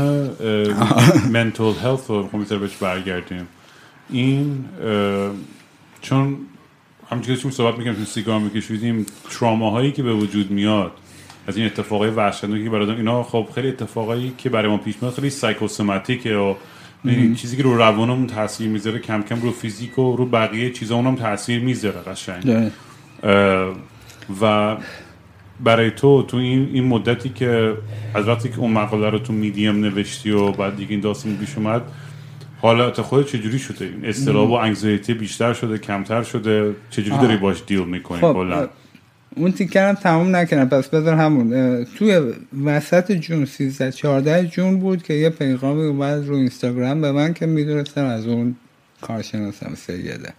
منتل 1.30 1.72
هلت 1.72 2.06
رو 2.08 2.22
می‌خوام 2.22 2.46
یه 2.50 2.58
بهش 2.58 2.76
برگردیم. 2.76 3.48
این 4.10 4.64
چون 6.00 6.36
همچنین 7.10 7.38
که 7.38 7.50
صحبت 7.50 7.78
می‌کنیم 7.78 7.96
تو 7.96 8.04
سیگار 8.04 8.40
میکشیدیم 8.40 9.06
تراماهایی 9.30 9.92
که 9.92 10.02
به 10.02 10.12
وجود 10.12 10.50
میاد 10.50 10.92
از 11.46 11.56
این 11.56 11.66
اتفاقای 11.66 12.10
وحشتناکی 12.10 12.64
که 12.64 12.70
برای 12.70 12.90
اینا 12.90 13.22
خب 13.22 13.48
خیلی 13.54 13.68
اتفاقایی 13.68 14.32
که 14.38 14.48
برای 14.48 14.68
ما 14.68 14.76
پیش 14.76 14.94
میاد 15.02 15.14
خیلی 15.14 15.30
سایکوسوماتیکه 15.30 16.34
و 16.34 16.54
چیزی 17.36 17.56
که 17.56 17.62
رو 17.62 17.76
روانمون 17.76 18.26
تاثیر 18.26 18.68
می‌ذاره 18.68 18.98
کم 18.98 19.22
کم 19.22 19.40
رو 19.40 19.50
فیزیک 19.50 19.98
و 19.98 20.16
رو 20.16 20.26
بقیه 20.26 20.70
چیزا 20.70 20.98
هم 20.98 21.16
تاثیر 21.16 21.60
می‌ذاره 21.60 22.00
قشنگ. 22.00 22.70
و 24.40 24.76
برای 25.60 25.90
تو 25.90 26.22
تو 26.22 26.36
این 26.36 26.68
این 26.72 26.84
مدتی 26.84 27.28
که 27.28 27.74
از 28.14 28.28
وقتی 28.28 28.48
که 28.48 28.58
اون 28.58 28.72
مقاله 28.72 29.10
رو 29.10 29.18
تو 29.18 29.32
میدیم 29.32 29.80
نوشتی 29.80 30.30
و 30.30 30.52
بعد 30.52 30.76
دیگه 30.76 30.90
این 30.90 31.00
داستان 31.00 31.36
پیش 31.36 31.56
اومد 31.56 31.82
حالت 32.60 33.00
خود 33.00 33.26
چجوری 33.26 33.58
شده؟ 33.58 33.84
این 33.84 34.04
استراب 34.04 34.50
و 34.50 34.52
انگزایتی 34.52 35.14
بیشتر 35.14 35.52
شده 35.52 35.78
کمتر 35.78 36.22
شده؟ 36.22 36.74
چجوری 36.90 37.18
داری 37.18 37.36
باش 37.36 37.62
دیل 37.66 37.84
می‌کنی؟ 37.84 38.20
خب 38.20 38.32
کلا. 38.32 38.68
اون 39.36 39.52
تیکرم 39.52 39.94
تموم 39.94 40.36
نکردم 40.36 40.78
پس 40.78 40.88
بذار 40.88 41.14
همون 41.14 41.84
توی 41.84 42.32
وسط 42.64 43.12
جون 43.12 43.44
13 43.44 43.92
14 43.92 44.46
جون 44.46 44.80
بود 44.80 45.02
که 45.02 45.14
یه 45.14 45.30
پیغامی 45.30 45.82
اومد 45.82 46.26
رو 46.26 46.34
اینستاگرام 46.34 47.00
به 47.00 47.12
من 47.12 47.34
که 47.34 47.46
می‌دونستم 47.46 48.04
از 48.04 48.26
اون 48.26 48.56
کارشناسم 49.00 49.74
سیده. 49.74 50.32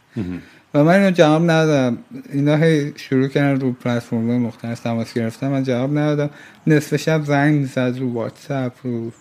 و 0.73 0.83
من 0.83 0.99
اینو 0.99 1.11
جواب 1.11 1.43
ندادم. 1.43 1.97
اینا 2.33 2.55
هی 2.55 2.93
شروع 2.95 3.27
کردن 3.27 3.61
رو 3.61 3.71
پلتفرم 3.71 4.19
مختلف 4.19 4.79
تماس 4.79 5.13
گرفتم 5.13 5.47
من 5.47 5.63
جواب 5.63 5.97
ندادم. 5.97 6.29
نصف 6.67 6.95
شب 6.95 7.23
زنگ 7.25 7.59
می‌زد 7.59 7.95
رو 7.99 8.13
واتساپ 8.13 8.73
رو 8.83 9.11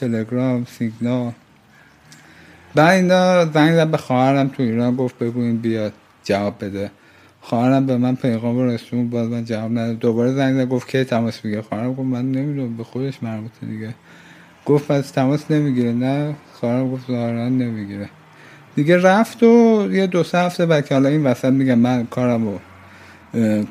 تلگرام 0.00 0.66
سیگنال. 0.78 1.32
بعد 2.74 2.94
اینا 2.94 3.44
زنگ 3.44 3.74
زد 3.74 3.90
به 3.90 3.96
خواهرم 3.96 4.48
تو 4.48 4.62
ایران 4.62 4.96
گفت 4.96 5.18
بگو 5.18 5.40
این 5.40 5.56
بیاد 5.56 5.92
جواب 6.24 6.64
بده. 6.64 6.90
خواهرم 7.48 7.86
به 7.86 7.96
من 7.96 8.14
پیغام 8.14 8.58
رسون 8.58 9.10
باز 9.10 9.28
من 9.28 9.44
جواب 9.44 9.70
ندادم 9.70 9.98
دوباره 9.98 10.32
زنگ 10.32 10.54
زد 10.54 10.68
گفت 10.68 10.88
کی 10.88 11.04
تماس 11.04 11.44
می‌گیره؟ 11.44 11.62
خواهرم 11.62 11.90
گفت 11.90 12.00
من 12.08 12.32
نمی‌دونم 12.32 12.76
به 12.76 12.84
خودش 12.84 13.22
مربوطه 13.22 13.66
دیگه. 13.66 13.94
گفت 14.66 14.88
پس 14.88 15.10
تماس 15.10 15.50
نمی‌گیره؟ 15.50 15.92
نه. 15.92 16.34
خواهرم 16.52 16.90
گفت 16.90 17.06
ظاهرا 17.06 17.48
نمی‌گیره. 17.48 18.08
دیگه 18.76 18.98
رفت 18.98 19.42
و 19.42 19.88
یه 19.92 20.06
دو 20.06 20.22
سه 20.22 20.38
هفته 20.38 20.66
بعد 20.66 20.86
که 20.86 20.94
حالا 20.94 21.08
این 21.08 21.24
وسط 21.24 21.44
میگم 21.44 21.78
من 21.78 22.06
کارم 22.06 22.60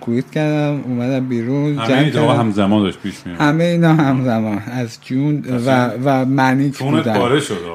کویت 0.01 0.31
کردم 0.31 0.81
اومدم 0.83 1.27
بیرون 1.27 1.77
همه 1.77 1.87
جمع 1.87 1.97
این 1.97 2.07
اتفاقا 2.07 2.27
کردم. 2.27 2.39
همزمان 2.39 2.83
داشت 2.83 2.99
پیش 2.99 3.15
میاد 3.25 3.41
همه 3.41 3.63
اینا 3.63 3.93
همزمان 3.93 4.61
از 4.71 4.97
جون 5.01 5.43
و, 5.65 5.89
و 6.03 6.25
منیک 6.25 6.77
بودم. 6.77 7.21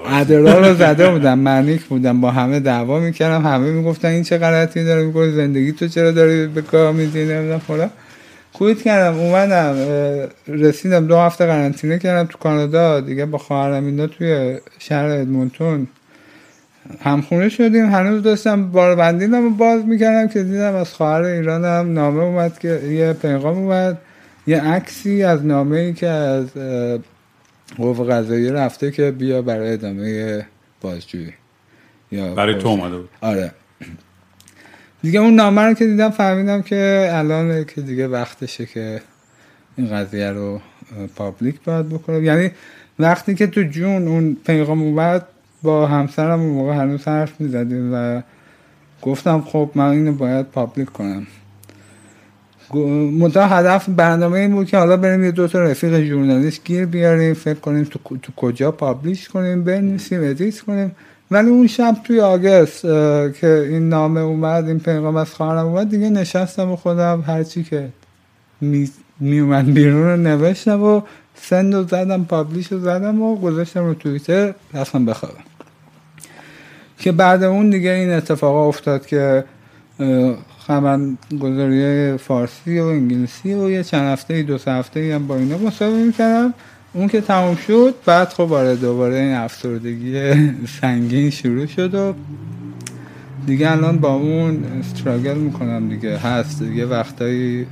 ادرال 0.07 0.65
رو 0.65 0.75
زده 0.75 1.11
بودم 1.11 1.39
منیک 1.39 1.85
بودم 1.85 2.21
با 2.21 2.31
همه 2.31 2.61
دعوا 2.61 3.01
می‌کردم 3.01 3.47
همه 3.47 3.71
می‌گفتن 3.71 4.09
این 4.09 4.23
چه 4.23 4.39
غلطی 4.39 4.85
داره 4.85 5.05
می‌کنی 5.05 5.31
زندگی 5.31 5.73
تو 5.73 5.89
چرا 5.89 6.11
داری 6.11 6.47
به 6.47 6.63
کار 6.63 6.93
میدی 6.93 7.25
نمی‌دونم 7.25 7.59
فلان 7.59 7.91
کویت 8.53 8.83
کردم 8.83 9.19
اومدم 9.19 9.77
رسیدم 10.49 11.07
دو 11.07 11.17
هفته 11.17 11.47
قرنطینه 11.47 11.99
کردم 11.99 12.29
تو 12.33 12.39
کانادا 12.39 13.01
دیگه 13.01 13.27
با 13.27 13.39
خواهرم 13.39 13.87
اینا 13.87 14.07
توی 14.07 14.59
شهر 14.79 15.05
ادمونتون 15.05 15.87
همخونه 17.01 17.49
شدیم. 17.49 17.91
هنوز 17.91 18.23
داشتم 18.23 18.71
بار 18.71 18.97
بندیدم 18.97 19.43
رو 19.43 19.51
باز 19.51 19.85
می‌کردم 19.85 20.29
که 20.29 20.43
دیدم 20.43 20.75
از 20.75 20.95
خواهر 20.95 21.23
ایرانم 21.23 21.93
نامه 21.93 22.23
اومد 22.23 22.59
که 22.59 22.69
یه 22.69 23.13
پیغام 23.13 23.59
اومد. 23.59 23.99
یه 24.47 24.61
عکسی 24.61 25.23
از 25.23 25.47
نامه 25.47 25.79
ای 25.79 25.93
که 25.93 26.07
از 26.07 26.47
قوه 27.77 28.07
قضایی 28.07 28.51
رفته 28.51 28.91
که 28.91 29.11
بیا 29.11 29.43
برای 29.43 29.73
ادامه 29.73 30.47
بازجویی. 30.81 31.33
یا 32.13 32.35
برای 32.35 32.59
تو 32.59 32.69
اومده 32.69 32.97
بود. 32.97 33.09
آره. 33.21 33.53
دیگه 35.03 35.21
اون 35.21 35.35
نامه 35.35 35.63
رو 35.63 35.75
که 35.75 35.87
دیدم 35.87 36.11
فهمیدم 36.11 36.63
که 36.63 37.09
الان 37.13 37.65
که 37.65 37.81
دیگه 37.81 38.09
وقتشه 38.09 38.67
که 38.67 39.03
این 39.77 39.91
قضیه 39.91 40.31
رو 40.31 40.61
پابلیک 41.17 41.55
باید 41.65 41.89
بکنم. 41.89 42.25
یعنی 42.25 42.51
وقتی 42.99 43.35
که 43.35 43.47
تو 43.47 43.63
June 43.63 44.09
اون 44.09 44.37
پیغام 44.47 44.83
اومد 44.83 45.27
با 45.63 45.87
همسرم 45.87 46.41
اون 46.41 46.51
موقع 46.51 46.73
هنوز 46.73 47.09
حرف 47.09 47.41
می‌زدیم 47.41 47.95
و 47.95 48.23
گفتم 49.03 49.41
خب 49.41 49.71
من 49.75 49.89
اینو 49.89 50.13
باید 50.13 50.47
public 50.47 50.91
کنم. 50.91 51.27
منتها 53.19 53.47
هدف 53.47 53.89
برنامه 53.89 54.39
این 54.39 54.53
بود 54.53 54.67
که 54.67 54.79
حالا 54.79 54.97
بریم 54.97 55.25
یه 55.25 55.31
دو 55.31 55.49
تا 55.49 55.61
رفیق 55.61 56.01
ژورنالیست 56.01 56.65
گیر 56.65 56.87
بیاریم 56.87 57.35
فکر 57.35 57.59
کنیم 57.59 57.85
تو, 57.85 57.99
تو 58.23 58.33
کجا 58.37 58.71
publish 58.71 59.29
کنیم 59.29 59.65
بنویسیم 59.65 60.21
edit 60.23 60.61
کنیم. 60.61 60.93
ولی 61.31 61.51
اون 61.51 61.67
شب 61.67 61.97
توی 62.05 62.21
August 62.21 62.83
که 63.41 63.67
این 63.71 63.89
نامه 63.89 64.21
اومد 64.21 64.69
این 64.69 64.79
پیغام 64.79 65.17
از 65.17 65.35
خواهرم 65.35 65.67
اومد 65.67 65.91
دیگه 65.91 66.11
نشستم 66.11 66.71
و 66.71 66.77
خودم 66.77 67.25
هرچی 67.27 67.65
که 67.65 67.89
می, 68.61 68.91
می 69.21 69.39
اومد 69.39 69.73
بیرون 69.75 70.03
رو 70.03 70.17
نوشتم 70.17 70.83
و 70.83 71.01
سند 71.35 71.75
رو 71.75 71.83
زدم 71.83 72.25
پابلیش 72.25 72.73
رو 72.73 72.81
زدم 72.81 73.23
و 73.23 73.37
گذاشتم 73.37 73.85
رو 73.85 73.95
توییتر 73.95 74.55
رفتم 74.75 75.05
بخوابم. 75.05 75.50
که 77.01 77.13
بعد 77.13 77.43
اون 77.43 77.71
دیگه 77.71 77.91
این 77.91 78.11
اتفاق 78.11 78.69
افتاد 78.69 79.07
که 79.07 79.45
خبرگزاری 80.67 82.17
فارسی 82.17 82.79
و 82.79 82.85
انگلیسی 82.85 83.55
و 83.55 83.71
یه 83.71 83.83
چند 83.83 84.13
هفته 84.13 84.43
دو 84.43 84.59
سه 84.59 84.71
هفته 84.71 85.15
هم 85.15 85.27
با 85.27 85.37
اینا 85.37 85.59
مصاحبه 85.59 86.05
می‌کردم. 86.05 86.55
اون 86.93 87.09
که 87.09 87.21
تموم 87.21 87.57
شد 87.57 87.95
بعد 88.07 88.29
خب 88.29 88.53
آره 88.53 88.77
دوباره 88.77 89.17
این 89.17 89.35
افسردگی 89.35 90.33
سنگین 90.81 91.31
شروع 91.31 91.67
شد 91.67 91.95
و 91.95 92.15
دیگه 93.47 93.71
الان 93.71 93.99
با 93.99 94.15
اون 94.15 94.65
استراگل 94.81 95.35
می‌کنم 95.35 95.89
دیگه. 95.89 96.17
هست 96.17 96.63
یه 96.63 96.85
وقتایی 96.85 97.67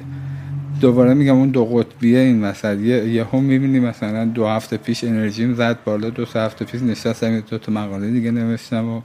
دوباره 0.81 1.14
میگم 1.14 1.37
اون 1.37 1.49
دو 1.49 1.64
قطبیه 1.64 2.18
این 2.18 2.45
وسط. 2.45 2.79
یه 2.79 3.09
یه 3.09 3.24
هم 3.33 3.43
می‌بینی 3.43 3.81
مثلا 3.81 4.24
دو 4.24 4.47
هفته 4.47 4.76
پیش 4.76 5.05
انرژیم 5.05 5.55
زد 5.55 5.79
بالا 5.85 6.11
دو 6.11 6.26
سه 6.26 6.41
هفته 6.41 6.64
پیش 6.64 6.83
نشستم 6.83 7.41
دو 7.41 7.59
تا 7.59 7.72
مقاله 7.72 8.11
دیگه 8.11 8.31
نوشتم 8.31 8.89
و 8.89 9.01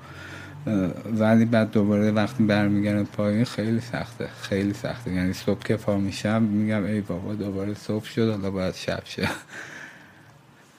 ولی 1.19 1.45
بعد 1.45 1.71
دوباره 1.71 2.11
وقتی 2.11 2.43
برمیگردم 2.43 3.03
پایین 3.03 3.45
خیلی 3.45 3.79
سخته 3.79 4.29
خیلی 4.41 4.73
سخته. 4.73 5.13
یعنی 5.13 5.33
صبح 5.33 5.59
که 5.59 5.75
پا 5.75 5.97
میشم 5.97 6.41
میگم 6.41 6.85
ای 6.85 7.01
بابا 7.01 7.33
دوباره 7.33 7.73
صبح 7.73 8.05
شد 8.05 8.29
حالا 8.29 8.51
باید 8.51 8.75
شب 8.75 9.05
شد 9.05 9.27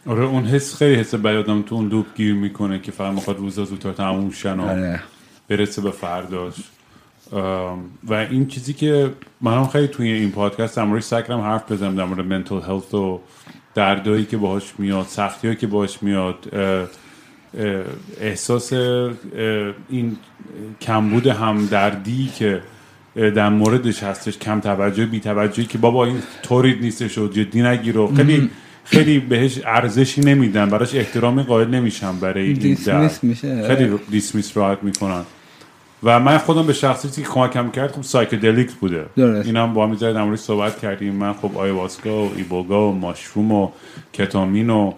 آره 0.07 0.25
اون 0.25 0.45
حس 0.45 0.75
خیلی 0.75 0.95
حس 0.95 1.15
بدی 1.15 1.37
آدم 1.37 1.63
تو 1.63 1.75
اون 1.75 1.89
لوپ 1.89 2.07
گیر 2.15 2.35
می‌کنه 2.35 2.79
که 2.79 2.93
فقط 2.93 3.15
می‌خواد 3.15 3.37
روزا 3.37 3.65
زودتر 3.65 3.93
تموم 3.93 4.31
شن 4.31 4.61
و 4.61 4.63
آره. 4.63 5.01
برسه 5.49 5.83
به 5.83 5.91
فرداش. 5.91 6.55
و 8.05 8.13
این 8.13 8.47
چیزی 8.47 8.73
که 8.73 9.11
من 9.41 9.59
هم 9.59 9.67
خیلی 9.67 9.89
توی 9.89 10.13
این 10.13 10.31
پادکست 10.31 10.77
در 10.77 10.85
مورد 10.85 11.03
سکرم 11.03 11.41
حرف 11.41 11.73
بزنم 11.73 11.97
در 11.97 12.05
مورد 12.05 12.27
منتل 12.27 12.61
هلت 12.61 12.95
و 12.95 13.21
دردایی 13.75 14.25
که 14.25 14.37
باهاش 14.37 14.73
میاد 14.79 15.07
سختی 15.07 15.57
که 15.57 15.67
باهاش 15.67 16.03
میاد 16.03 16.55
احساس 18.21 18.73
این 19.89 20.17
کمبود 20.81 21.27
همدردی 21.27 22.31
که 22.37 22.61
در 23.15 23.49
موردش 23.49 24.03
هستش 24.03 24.39
کم 24.39 24.61
توجه 24.61 25.07
بی 25.07 25.21
توجهی 25.21 25.67
که 25.67 25.79
بابا 25.79 26.05
این 26.05 26.23
طوری 26.43 26.79
نیستش 26.81 27.19
و 27.19 27.29
جدی 27.29 27.63
نگیر 27.63 27.99
و 27.99 28.15
خیلی 28.15 28.51
خیلی 28.85 29.19
بهش 29.19 29.61
ارزشی 29.67 30.21
نمیدن 30.21 30.71
براش 30.71 30.95
احترامی 30.95 31.43
قائل 31.43 31.69
نمیشن 31.69 32.21
برای 32.21 32.47
این 32.47 32.53
دیسمیس 32.53 33.25
میشه. 33.25 33.67
خیلی 33.67 33.99
دیسمیس 34.11 34.57
راحت 34.57 34.79
می‌کنن. 34.83 35.25
و 36.05 36.21
من 36.21 36.39
خودم 36.39 36.67
به 36.67 36.73
شخصی 36.73 37.23
که 37.23 37.29
کمکم 37.29 37.71
کرد 37.71 37.93
خب 37.93 38.03
psychedelic 38.03 38.73
بوده. 38.73 39.07
درست. 39.17 39.47
اینم 39.47 39.75
با 39.75 39.87
هم 39.87 39.95
در 39.95 40.23
مورد 40.23 40.39
صحبت 40.39 40.79
کردیم. 40.79 41.15
من 41.15 41.33
خب 41.33 41.59
ayahuasca 41.59 42.25
و 42.25 42.31
iboga 42.37 42.89
و 42.89 42.95
mushroom 42.95 43.53
و 43.53 43.71
ketamine 44.13 44.71
و 44.71 44.93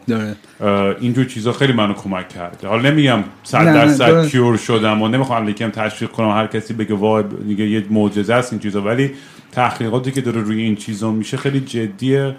اینجور 1.00 1.24
چیزا 1.24 1.52
خیلی 1.52 1.72
منو 1.72 1.92
کمک 1.92 2.28
کرده 2.28 2.68
حالا 2.68 2.90
نمیگم 2.90 3.24
صد 3.42 3.64
درصد. 3.64 4.28
cure 4.28 4.56
شدم 4.56 5.02
و 5.02 5.08
نمی‌خوام 5.08 5.48
یکم 5.48 5.70
تشویق 5.70 6.10
کنم 6.10 6.30
هر 6.30 6.46
کسی 6.46 6.74
بگه 6.74 6.94
وای 6.94 7.24
دیگه 7.48 7.66
یه 7.66 7.84
معجزه 7.90 8.34
است 8.34 8.52
این 8.52 8.62
چیزا 8.62 8.80
ولی 8.80 9.10
تحقیقاتی 9.52 10.12
که 10.12 10.20
داره 10.20 10.40
روی 10.40 10.62
این 10.62 10.76
چیزا 10.76 11.10
میشه 11.10 11.36
خیلی 11.36 11.60
جدیه. 11.60 12.34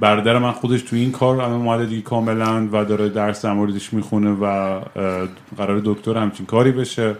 برادر 0.00 0.38
من 0.38 0.52
خودش 0.52 0.82
تو 0.82 0.96
این 0.96 1.12
کار 1.12 1.40
الان 1.40 1.52
اومده 1.52 1.86
دیگه 1.86 2.02
کاملا 2.02 2.68
و 2.72 2.84
داره 2.84 3.08
درس 3.08 3.44
در 3.44 3.52
موردش 3.52 3.92
می‌خونه 3.92 4.30
و 4.30 4.80
قرار 5.56 5.82
دکتر 5.84 6.16
همچین 6.16 6.46
کاری 6.46 6.72
بشه. 6.72 7.14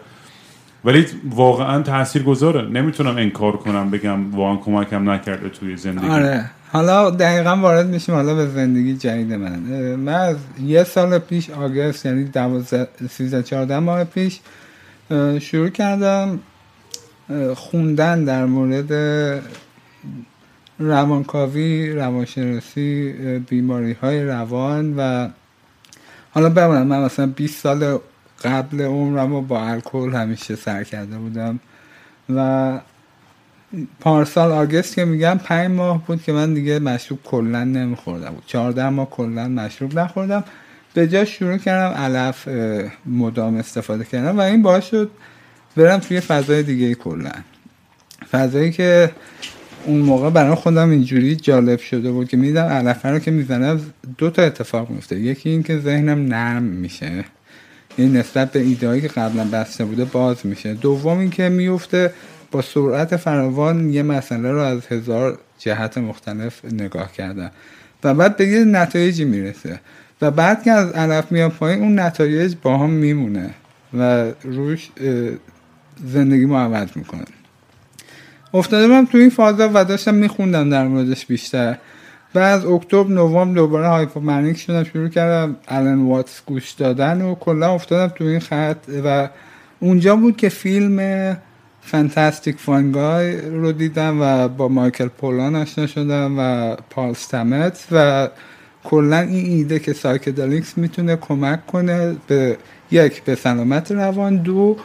ولی 0.85 1.07
واقعا 1.31 1.83
تأثیر 1.83 2.23
گذاره 2.23 2.69
نمی‌تونم 2.69 3.17
انکار 3.17 3.57
کنم 3.57 3.91
بگم 3.91 4.35
واقعا 4.35 4.57
کمکم 4.57 5.11
نکرده 5.11 5.49
توی 5.49 5.77
زندگی. 5.77 6.07
آره. 6.07 6.51
حالا 6.73 7.11
دقیقا 7.11 7.57
وارد 7.57 7.87
میشیم 7.87 8.15
حالا 8.15 8.35
به 8.35 8.47
زندگی 8.47 8.97
جدید 8.97 9.33
من. 9.33 9.59
من 9.97 10.13
از 10.15 10.37
یه 10.63 10.85
سال 10.85 11.19
پیش 11.19 11.51
آگست 11.51 12.07
یعنی 12.07 12.25
12 12.25 12.89
13 13.11 13.43
14 13.43 13.79
ماه 13.79 14.05
پیش 14.05 14.41
شروع 15.41 15.69
کردم 15.69 16.41
خوندن 17.55 18.25
در 18.25 18.45
مورد 18.45 18.93
روانکاوی 20.79 21.93
روانشناسی 21.93 23.13
بیماری 23.49 23.93
های 23.93 24.25
روان 24.25 24.95
و 24.97 25.29
حالا 26.31 26.51
بمونم 26.51 26.87
من 26.87 27.05
مثلا 27.05 27.27
20 27.27 27.63
سال 27.63 27.99
قبل 28.45 28.81
عمرم 28.81 29.33
رو 29.33 29.43
با 29.43 29.67
الکل 29.67 30.11
همیشه 30.15 30.57
سر 30.57 30.85
کرده 30.85 31.19
بودم 31.19 31.61
و 32.35 32.81
پارسال 34.01 34.53
آگست 34.53 34.95
که 34.95 35.05
میگم 35.05 35.41
پنج 35.45 35.71
ماه 35.71 36.07
بود 36.07 36.23
که 36.23 36.33
من 36.33 36.55
دیگه 36.55 36.79
مشروب 36.79 37.19
کلا 37.25 37.65
نمیخوردم. 37.65 38.31
بود 38.31 38.43
چهارده 38.47 38.89
ماه 38.89 39.11
کلا 39.11 39.49
مشروب 39.49 39.99
نخوردم. 39.99 40.45
به 40.95 41.09
جا 41.09 41.25
شروع 41.25 41.57
کردم 41.57 41.97
علف 41.97 42.49
مدام 43.07 43.57
استفاده 43.57 44.05
کردم 44.05 44.39
و 44.39 44.41
این 44.41 44.63
باعث 44.63 44.85
شد 44.85 45.11
برم 45.77 45.99
توی 45.99 46.21
فضای 46.21 46.63
دیگه 46.63 46.95
کلا. 46.95 47.33
فضایی 48.31 48.73
که 48.73 49.11
اون 49.85 50.01
موقع 50.01 50.31
برای 50.31 50.55
خودم 50.55 50.91
اینجوری 50.91 51.37
جالب 51.37 51.79
شده 51.79 52.11
بود 52.11 52.29
که 52.29 52.37
میدم 52.37 52.65
علفه 52.65 53.09
رو 53.09 53.19
که 53.19 53.31
می‌زنم 53.31 53.81
دو 54.19 54.31
تا 54.31 54.43
اتفاق 54.43 54.91
میفته 54.91 55.21
یکی 55.21 55.51
این 55.51 55.63
که 55.63 55.79
ذهنم 55.79 56.27
نرم 56.27 56.63
میشه. 56.63 57.25
یعنی 57.99 58.19
نسبت 58.19 58.53
به 58.53 58.61
ایدهایی 58.61 59.01
که 59.01 59.09
قبلا 59.09 59.45
بسته 59.45 59.85
بوده 59.85 60.05
باز 60.05 60.47
میشه. 60.47 60.75
دوم 60.75 61.19
اینکه 61.19 61.49
میفته 61.49 62.13
با 62.51 62.63
سرعت 62.63 63.17
فراوان 63.17 63.91
یه 63.91 64.03
مسئله 64.03 64.51
رو 64.53 64.61
از 64.61 64.87
هزار 64.87 65.39
جهت 65.59 65.99
مختلف 65.99 66.65
نگاه 66.73 67.13
کردن 67.13 67.51
و 68.05 68.15
بعد 68.15 68.37
به 68.37 68.47
یه 68.47 68.65
نتایجی 68.65 69.25
می‌رسه. 69.25 69.81
و 70.23 70.31
بعد 70.31 70.63
که 70.63 70.73
از 70.73 70.93
علف 70.93 71.33
میاد 71.33 71.51
پایین 71.51 71.83
اون 71.83 72.01
نتایج 72.01 72.55
با 72.63 72.79
هم 72.79 72.91
میمونه 72.91 73.51
و 73.95 74.33
روش 74.43 74.89
زندگی 76.07 76.47
ما 76.47 76.61
عوض 76.61 76.89
می‌کنه. 76.95 77.25
افتاده 78.57 78.87
من 78.87 79.07
تو 79.07 79.19
این 79.19 79.31
فازا 79.31 79.71
و 79.75 79.85
داشتم 79.85 80.15
میخوندم 80.15 80.71
در 80.71 80.89
موردش 80.89 81.27
بیشتر. 81.27 81.79
از 82.35 82.67
اکتبر 82.67 83.11
نوامبر 83.11 83.55
دوباره 83.55 83.89
hypomanic 83.89 84.57
شدم 84.59 84.85
شروع 84.85 85.09
کردم 85.09 85.57
Alan 85.69 86.09
Watts 86.09 86.43
گوش 86.47 86.71
دادن 86.71 87.23
و 87.23 87.35
کلا 87.35 87.75
افتادم 87.75 88.15
تو 88.15 88.25
این 88.25 88.41
خط 88.41 88.77
و 89.05 89.29
اونجا 89.81 90.17
بود 90.17 90.37
که 90.37 90.49
فیلم 90.49 91.37
Fantastic 91.81 92.57
Fungi 92.59 93.41
رو 93.41 93.73
دیدم 93.73 94.19
و 94.21 94.49
با 94.49 94.69
مایکل 94.69 95.09
پولان 95.09 95.57
آشنا 95.57 95.87
شدم 95.87 96.39
و 96.39 96.77
Paul 96.91 97.13
Stamets 97.13 97.87
و 97.93 98.29
کلا 98.85 99.19
این 99.19 99.47
ایده 99.47 99.79
که 99.79 99.93
psychedelics 99.93 100.79
می‌تونه 100.79 101.17
کمک 101.17 101.67
کنه 101.67 102.17
به 102.27 102.57
یک 102.91 103.23
به 103.23 103.35
سلامت 103.35 103.93
روان 103.93 104.37
دو 104.37 104.77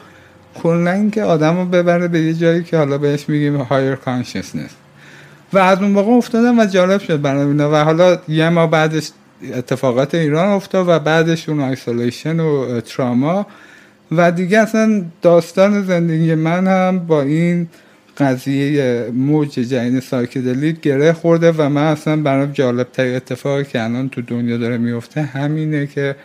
کلا 0.55 0.91
اینکه 0.91 1.23
آدم 1.23 1.57
رو 1.57 1.65
ببره 1.65 2.07
به 2.07 2.21
یه 2.21 2.33
جایی 2.33 2.63
که 2.63 2.77
حالا 2.77 2.97
بهش 2.97 3.29
میگیم 3.29 3.55
higher 3.55 3.95
consciousness 3.95 4.69
و 5.53 5.57
از 5.57 5.81
اون 5.81 5.91
موقع 5.91 6.11
افتادم 6.11 6.59
و 6.59 6.65
جالب 6.65 7.01
شد 7.01 7.21
برای 7.21 7.45
اینا 7.45 7.71
و 7.71 7.75
حالا 7.75 8.17
یه 8.27 8.49
ماه 8.49 8.67
بعدش 8.67 9.11
اتفاقات 9.53 10.15
ایران 10.15 10.49
افتاد 10.49 10.87
و 10.87 10.99
بعدش 10.99 11.49
اون 11.49 11.59
isolation 11.59 12.39
و 12.39 12.81
تراما 12.81 13.47
و 14.11 14.31
دیگه 14.31 14.59
اصلا 14.59 15.05
داستان 15.21 15.83
زندگی 15.83 16.35
من 16.35 16.67
هم 16.67 16.99
با 16.99 17.21
این 17.21 17.67
قضیه 18.17 19.05
موج 19.13 19.49
جدید 19.49 19.99
psychedelic 19.99 20.81
گره 20.81 21.13
خورده 21.13 21.51
و 21.51 21.69
من 21.69 21.83
اصلا 21.83 22.15
برام 22.15 22.51
جالب 22.51 22.87
ترین 22.91 23.15
اتفاقی 23.15 23.63
که 23.63 23.83
الان 23.83 24.09
تو 24.09 24.21
دنیا 24.21 24.57
داره 24.57 24.77
میفته 24.77 25.21
همینه 25.21 25.87
که 25.87 26.15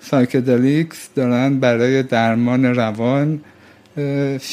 psychedelics 0.00 1.08
دارن 1.14 1.60
برای 1.60 2.02
درمان 2.02 2.64
روان 2.64 3.40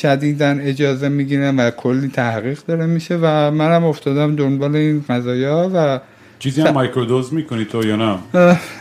شدیداً 0.01 0.59
اجازه 0.61 1.09
می‌گیرن 1.09 1.59
و 1.59 1.69
کلی 1.71 2.07
تحقیق 2.07 2.59
داره 2.67 2.85
میشه 2.85 3.19
و 3.21 3.51
منم 3.51 3.83
افتادم 3.83 4.35
دنبال 4.35 4.75
این 4.75 5.05
قضايا 5.09 5.71
و 5.73 5.99
چیزی 6.39 6.61
هم 6.61 6.73
microdose 6.73 7.33
می‌کنی 7.33 7.65
تو 7.65 7.87
یا 7.87 7.95
نه؟ 7.95 8.17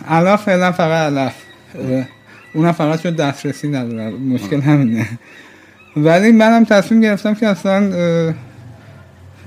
الان 0.09 0.37
فعلا 0.37 0.73
فقط 0.73 1.13
علف. 1.13 1.35
اونم 2.55 2.73
فقط 2.73 3.03
چون 3.03 3.15
دسترسی 3.15 3.69
ندارم. 3.69 4.13
مشکل 4.13 4.61
همینه. 4.61 5.09
ولی 5.97 6.33
منم 6.33 6.65
تصمیم 6.65 7.01
گرفتم 7.01 7.35
که 7.35 7.47
اصلا 7.47 7.93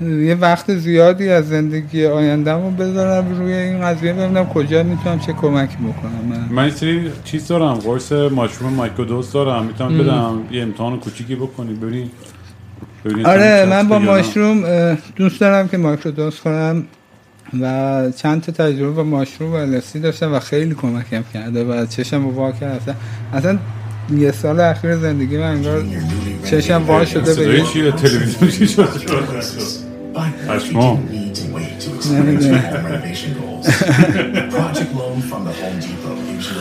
یه 0.00 0.34
وقت 0.34 0.76
زیادی 0.76 1.28
از 1.28 1.48
زندگی 1.48 2.06
آیندم 2.06 2.62
رو 2.62 2.70
بذارم 2.70 3.38
روی 3.38 3.52
این 3.52 3.80
قضیه 3.80 4.12
ببینم 4.12 4.46
کجا 4.46 4.82
می‌تونم 4.82 5.18
چه 5.18 5.32
کمکی 5.32 5.76
بکنم. 5.76 6.48
من 6.50 6.64
من 6.64 6.70
سری 6.70 7.10
چیز 7.24 7.48
دارم 7.48 7.74
قرص 7.74 8.12
ماشروم 8.12 8.72
مایکرودوز 8.72 9.32
دارم 9.32 9.64
می‌تونم 9.64 9.98
بدم 9.98 10.42
یه 10.52 10.62
امتحان 10.62 11.00
کوچیکی 11.00 11.34
بکنی 11.34 11.74
ببین 11.74 12.10
آره 13.24 13.66
من 13.70 13.88
با 13.88 13.98
ماشروم 13.98 14.64
دوست 15.16 15.40
دارم 15.40 15.68
که 15.68 15.76
مایکرودوز 15.76 16.40
کنم 16.40 16.84
و 17.60 18.04
چند 18.16 18.42
تا 18.42 18.52
تجربه 18.52 18.90
با 18.90 19.04
ماشروم 19.04 19.52
و 19.52 19.54
السی 19.54 20.00
داشتم 20.00 20.34
و 20.34 20.38
خیلی 20.40 20.74
کمکم 20.74 21.24
کرده 21.34 21.64
و 21.64 21.86
چشم 21.86 22.24
رو 22.24 22.30
وا 22.30 22.52
کرد. 22.52 22.80
اصلا 22.80 22.94
اصلا 23.34 23.58
یه 24.18 24.32
سال 24.32 24.60
اخیر 24.60 24.96
زندگی 24.96 25.38
من 25.38 25.50
انگار 25.50 25.84
چشم 26.44 26.82
وا 26.86 27.04
شده 27.04 27.34
به 27.34 27.64
چی 30.10 30.16
شده 30.26 30.48
پشما 30.48 30.98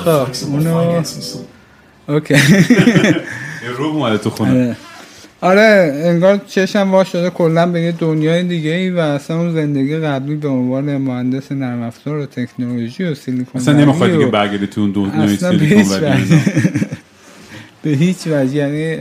خب 0.04 0.28
اونو 0.46 1.04
اوکی 2.08 2.36
رو 3.78 3.86
اومده 3.86 4.18
تو 4.18 4.30
خونه. 4.30 4.76
آره. 5.42 6.02
انگار 6.06 6.42
چشم 6.48 6.92
وا 6.92 7.04
شده. 7.04 7.30
کلا 7.30 7.66
به 7.66 7.82
یه 7.82 7.92
دنیای 7.92 8.44
دیگه 8.44 8.72
ای 8.72 8.90
و 8.90 9.00
اصلا 9.00 9.40
اون 9.40 9.54
زندگی 9.54 9.98
قبلی 9.98 10.36
به 10.36 10.48
عنوان 10.48 10.98
مهندس 10.98 11.52
نرم 11.52 11.82
افزار 11.82 12.18
و 12.18 12.26
تکنولوژی 12.26 13.04
و 13.04 13.16
سیلیکون 13.16 13.62
اصلا 13.62 13.74
نمی‌خواد 13.74 14.12
دیگه 14.12 14.26
برگردی 14.26 14.68
تو 14.68 14.82
اون 14.82 14.92
دنیای 14.92 15.38
سیلیکون 15.38 15.84
به 17.84 17.90
هیچ 17.90 18.28
وجه. 18.28 18.56
یعنی 18.56 18.98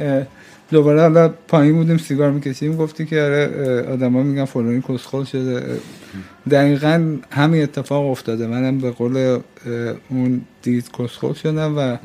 دوباره 0.71 1.01
حالا 1.01 1.29
پایین 1.29 1.75
بودیم 1.75 1.97
سیگار 1.97 2.31
می‌کشیم. 2.31 2.77
گفتی 2.77 3.07
که 3.07 3.23
آره 3.23 3.83
آدما 3.93 4.23
میگن 4.23 4.45
فلانی 4.45 4.83
کسخل 4.89 5.25
شده. 5.25 5.67
دقیقا 6.51 7.17
همین 7.31 7.63
اتفاق 7.63 8.11
افتاده. 8.11 8.47
منم 8.47 8.79
به 8.79 8.91
قول 8.91 9.39
اون 10.09 10.41
دید 10.63 10.91
کسخل 10.99 11.33
شدم 11.33 11.75
و 11.79 11.97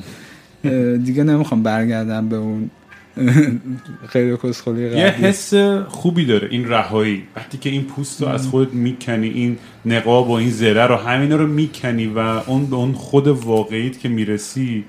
دیگه 0.98 1.24
نمی‌خوام 1.24 1.64
برگردم 1.64 2.30
به 2.30 2.36
اون 2.36 2.70
خیلی 4.12 4.38
کسخلی 4.44 4.82
یه 4.82 5.08
حس 5.08 5.54
خوبی 5.88 6.26
داره 6.26 6.48
این 6.52 6.70
رهایی. 6.70 7.24
وقتی 7.36 7.58
که 7.58 7.70
این 7.70 7.84
پوست 7.84 8.22
رو 8.22 8.28
از 8.28 8.48
خودت 8.48 8.74
می‌کنی 8.74 9.28
این 9.30 9.58
نقاب 9.86 10.30
و 10.30 10.32
این 10.32 10.50
زره 10.50 10.88
رو 10.88 10.96
همینا 10.96 11.36
رو 11.36 11.48
می‌کنی 11.48 12.08
و 12.08 12.20
اون 12.20 12.66
به 12.66 12.76
اون 12.76 12.94
خود 12.94 13.28
واقعیت 13.28 14.00
که 14.00 14.10
می‌رسی 14.10 14.86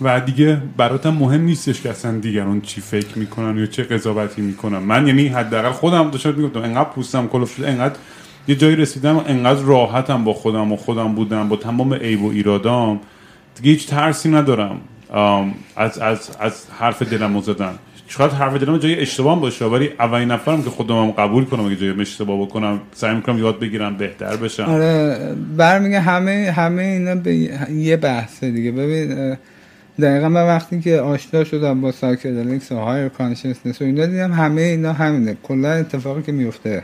و 0.00 0.20
دیگه 0.20 0.62
براتم 0.76 1.14
مهم 1.14 1.42
نیستش 1.42 1.80
که 1.80 1.90
اصلا 1.90 2.18
دیگران 2.18 2.60
چی 2.60 2.80
فکر 2.80 3.18
می‌کنن 3.18 3.58
یا 3.58 3.66
چه 3.66 3.82
قضاوتی 3.82 4.42
می‌کنن. 4.42 4.78
من 4.78 5.06
یعنی 5.06 5.28
حداقل 5.28 5.70
خودم 5.70 6.10
داشتم 6.10 6.34
می‌گفتم 6.34 6.62
انقدر 6.62 6.88
پوستم 6.88 7.26
کلوف 7.26 7.56
شده 7.56 7.68
انقدر 7.68 7.94
یه 8.48 8.56
جایی 8.56 8.76
رسیدم 8.76 9.16
و 9.16 9.22
انقدر 9.26 9.62
راحتم 9.62 10.24
با 10.24 10.32
خودم 10.32 10.72
و 10.72 10.76
خودم 10.76 11.14
بودم 11.14 11.48
با 11.48 11.56
تمام 11.56 11.94
عیب 11.94 12.22
و 12.22 12.30
ایرادام. 12.30 13.00
دیگه 13.56 13.70
هیچ 13.70 13.86
ترسی 13.86 14.30
ندارم. 14.30 14.80
از, 15.76 15.98
از, 15.98 16.30
از 16.40 16.66
حرف 16.78 17.02
دلم 17.02 17.40
زدن. 17.40 17.72
شاید 18.08 18.32
حرف 18.32 18.54
دلم 18.54 18.78
جای 18.78 19.00
اشتباه 19.00 19.40
باشه 19.40 19.64
ولی 19.64 19.90
اولین 19.98 20.30
نفرم 20.30 20.62
که 20.62 20.70
خودم 20.70 21.10
قبول 21.10 21.44
کنم 21.44 21.64
اگه 21.66 21.76
جای 21.76 22.00
اشتباه 22.00 22.40
بکنم 22.40 22.80
سعی 22.92 23.14
می‌کنم 23.14 23.38
یاد 23.38 23.60
بگیرم 23.60 23.96
بهتر 23.96 24.36
بشم. 24.36 24.64
آره 24.64 25.18
برمیگه 25.56 26.00
همه 26.00 26.52
همه 26.56 26.82
اینا 26.82 27.14
به 27.14 27.34
یه 27.72 27.96
بحثه 27.96 28.50
دیگه. 28.50 28.72
ببین 28.72 29.36
دقیقا 30.00 30.28
من 30.28 30.46
وقتی 30.46 30.80
که 30.80 31.00
آشنا 31.00 31.44
شدم 31.44 31.80
با 31.80 31.92
psychedelics 31.92 32.72
و 32.72 32.76
higher 32.76 33.08
consciousness 33.08 33.82
و 33.82 33.84
اینا 33.84 34.06
دیدم 34.06 34.32
همه 34.32 34.60
اینا 34.60 34.92
همینه. 34.92 35.36
کلا 35.42 35.72
اتفاقی 35.72 36.22
که 36.22 36.32
میفته 36.32 36.82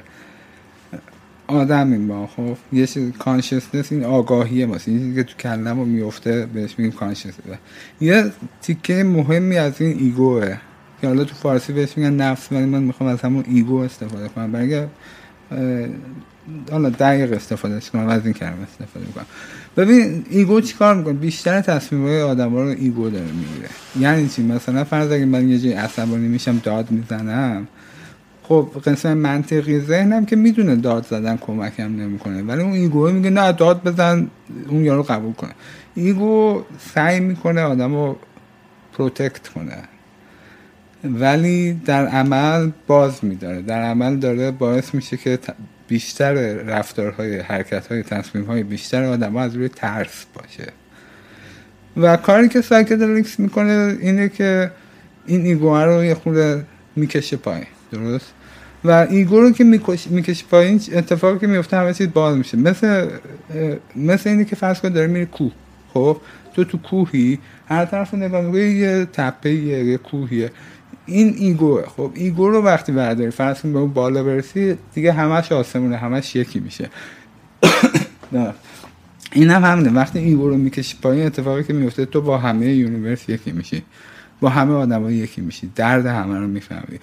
آدم 1.47 1.93
این 1.93 2.09
با 2.09 2.27
خب؟ 2.27 2.57
یه 2.73 2.87
چیز 2.87 3.13
consciousness 3.19 3.93
این 3.93 4.05
آگاهی 4.05 4.65
ماست. 4.65 4.89
این 4.89 4.99
چیزی 4.99 5.15
که 5.15 5.23
تو 5.23 5.37
کلم 5.37 5.79
رو 5.79 5.85
میفته 5.85 6.47
بهش 6.55 6.75
میگیم 6.79 6.93
کانشنسنس 6.93 7.45
یه 8.01 8.33
تیکه 8.63 9.05
مهمی 9.05 9.59
از 9.59 9.81
این 9.81 9.99
ego 9.99 10.42
ه 10.42 10.57
که 11.01 11.07
حالا 11.07 11.25
تو 11.25 11.35
فارسی 11.35 11.73
بهش 11.73 11.97
میگن 11.97 12.13
نفس 12.13 12.53
ولی 12.53 12.65
من 12.65 12.83
می‌خوام 12.83 13.11
از 13.11 13.21
همون 13.21 13.45
ego 13.49 13.79
استفاده 13.79 14.29
کنم. 14.29 14.53
برای 14.53 14.87
حالا 16.71 16.89
دقیق 16.89 17.33
استفاده 17.33 17.81
کنم 17.81 18.07
از 18.07 18.25
این 18.25 18.35
کلمه 18.35 18.63
استفاده 18.63 19.07
کنم. 19.15 19.27
ببین 19.77 20.25
ego 20.31 20.61
چیکار 20.61 20.95
می‌کنه؟ 20.95 21.13
بیشتر 21.13 21.61
تصمیم 21.61 22.07
های 22.07 22.23
آدم 22.23 22.55
رو 22.55 22.61
ego 22.61 23.11
داره 23.11 23.25
می‌گیره. 23.25 23.69
یعنی 24.01 24.29
چی؟ 24.29 24.43
مثلا 24.43 24.85
فرض 24.85 25.13
اگه 25.13 25.25
من 25.25 25.49
یه 25.49 25.59
جای 25.59 25.73
عصبانی 25.73 26.29
میشم 26.29 26.59
داد 26.59 26.91
می‌زنم. 26.91 27.69
خب 28.43 28.69
قسم 28.87 29.15
منطقی 29.15 29.81
ذهنم 29.81 30.27
که 30.27 30.37
می‌دونه 30.37 30.77
داد 30.77 31.07
زدن 31.07 31.37
کمکم 31.37 31.97
نمی‌کنه. 31.97 32.43
ولی 32.43 32.63
اون 32.63 32.73
ego 32.73 33.11
میگه 33.11 33.31
نه 33.31 33.53
داد 33.53 33.83
بزن 33.83 34.31
اون 34.69 34.85
یارو 34.85 35.03
قبول 35.03 35.33
کنه. 35.33 35.53
ego 35.95 36.63
سعی 36.95 37.21
می‌کنه 37.21 37.61
آدم 37.61 37.95
رو 37.95 38.17
protect 38.93 39.49
کنه. 39.49 39.77
ولی 41.05 41.73
در 41.73 42.07
عمل 42.07 42.71
باز 42.87 43.25
میداره. 43.25 43.63
در 43.63 43.83
عمل 43.83 44.17
داره 44.17 44.51
باعث 44.51 44.95
میشه 44.95 45.17
که 45.17 45.39
بیشتر 45.95 46.33
رفتارهای 46.55 47.39
حرکتهای 47.39 48.03
تصمیمهای 48.03 48.63
بیشتر 48.63 49.05
آدم 49.05 49.37
از 49.37 49.57
روی 49.57 49.69
ترس 49.69 50.25
باشه. 50.35 50.73
و 51.97 52.17
کاری 52.17 52.49
که 52.49 52.61
psychedelics 52.61 53.41
می‌کنه 53.41 53.97
اینه 54.01 54.29
که 54.29 54.71
این 55.27 55.47
ego 55.47 55.75
ه 55.75 55.85
رو 55.85 56.05
یه 56.05 56.15
خورده 56.15 56.65
می‌کشه 56.97 57.37
پایین 57.37 57.67
درست؟ 57.93 58.33
و 58.85 59.07
ego 59.11 59.41
رو 59.41 59.53
که 59.53 59.65
می‌کشه 60.11 60.45
پایین 60.51 60.81
اتفاقی 60.93 61.39
که 61.39 61.47
میفته 61.47 61.77
همه 61.77 61.95
چیز 61.95 62.09
باز 62.13 62.37
میشه. 62.37 62.57
مثل 62.57 63.07
مثل 63.97 64.31
اینه 64.31 64.45
که 64.45 64.57
فرض 64.57 64.81
کن 64.81 64.89
داره 64.89 65.07
میره 65.07 65.27
کوه 65.27 65.53
خب؟ 65.95 66.21
تو 66.55 66.65
تو 66.65 66.79
کوهی 66.79 67.39
هر 67.67 67.85
طرف 67.85 68.15
نگاه 68.15 68.41
میگه 68.41 68.61
یه 68.61 69.05
تپه 69.13 69.51
یه 69.51 69.97
کوهیه. 69.97 70.51
این 71.07 71.35
ego 71.39 71.68
ه. 71.68 71.87
خب 71.87 72.11
ego 72.15 72.49
رو 72.49 72.63
وقتی 72.63 72.93
برداری 72.93 73.31
فرض 73.31 73.61
به 73.61 73.79
اون 73.79 73.93
بالا 73.93 74.25
برسی 74.25 74.79
دیگه 74.95 75.13
همش 75.13 75.53
آسمونه 75.53 75.97
همش 75.97 76.37
یکی 76.37 76.61
میشه. 76.61 76.91
این 79.33 79.51
هم 79.51 79.65
همونه 79.65 79.93
وقتی 79.93 80.19
ego 80.19 80.49
رو 80.49 80.57
می‌کشی 80.57 80.97
پایین 81.03 81.27
اتفاقی 81.27 81.65
که 81.65 81.73
میفته 81.73 82.07
تو 82.07 82.21
با 82.21 82.39
همه 82.39 82.67
universe 82.67 83.29
یکی 83.29 83.53
میشی. 83.53 83.83
با 84.41 84.49
همه 84.49 84.75
آدم 84.75 85.11
یکی 85.11 85.41
میشی. 85.41 85.71
درد 85.75 86.07
همه 86.07 86.39
رو 86.39 86.47
می‌فهمی. 86.47 86.99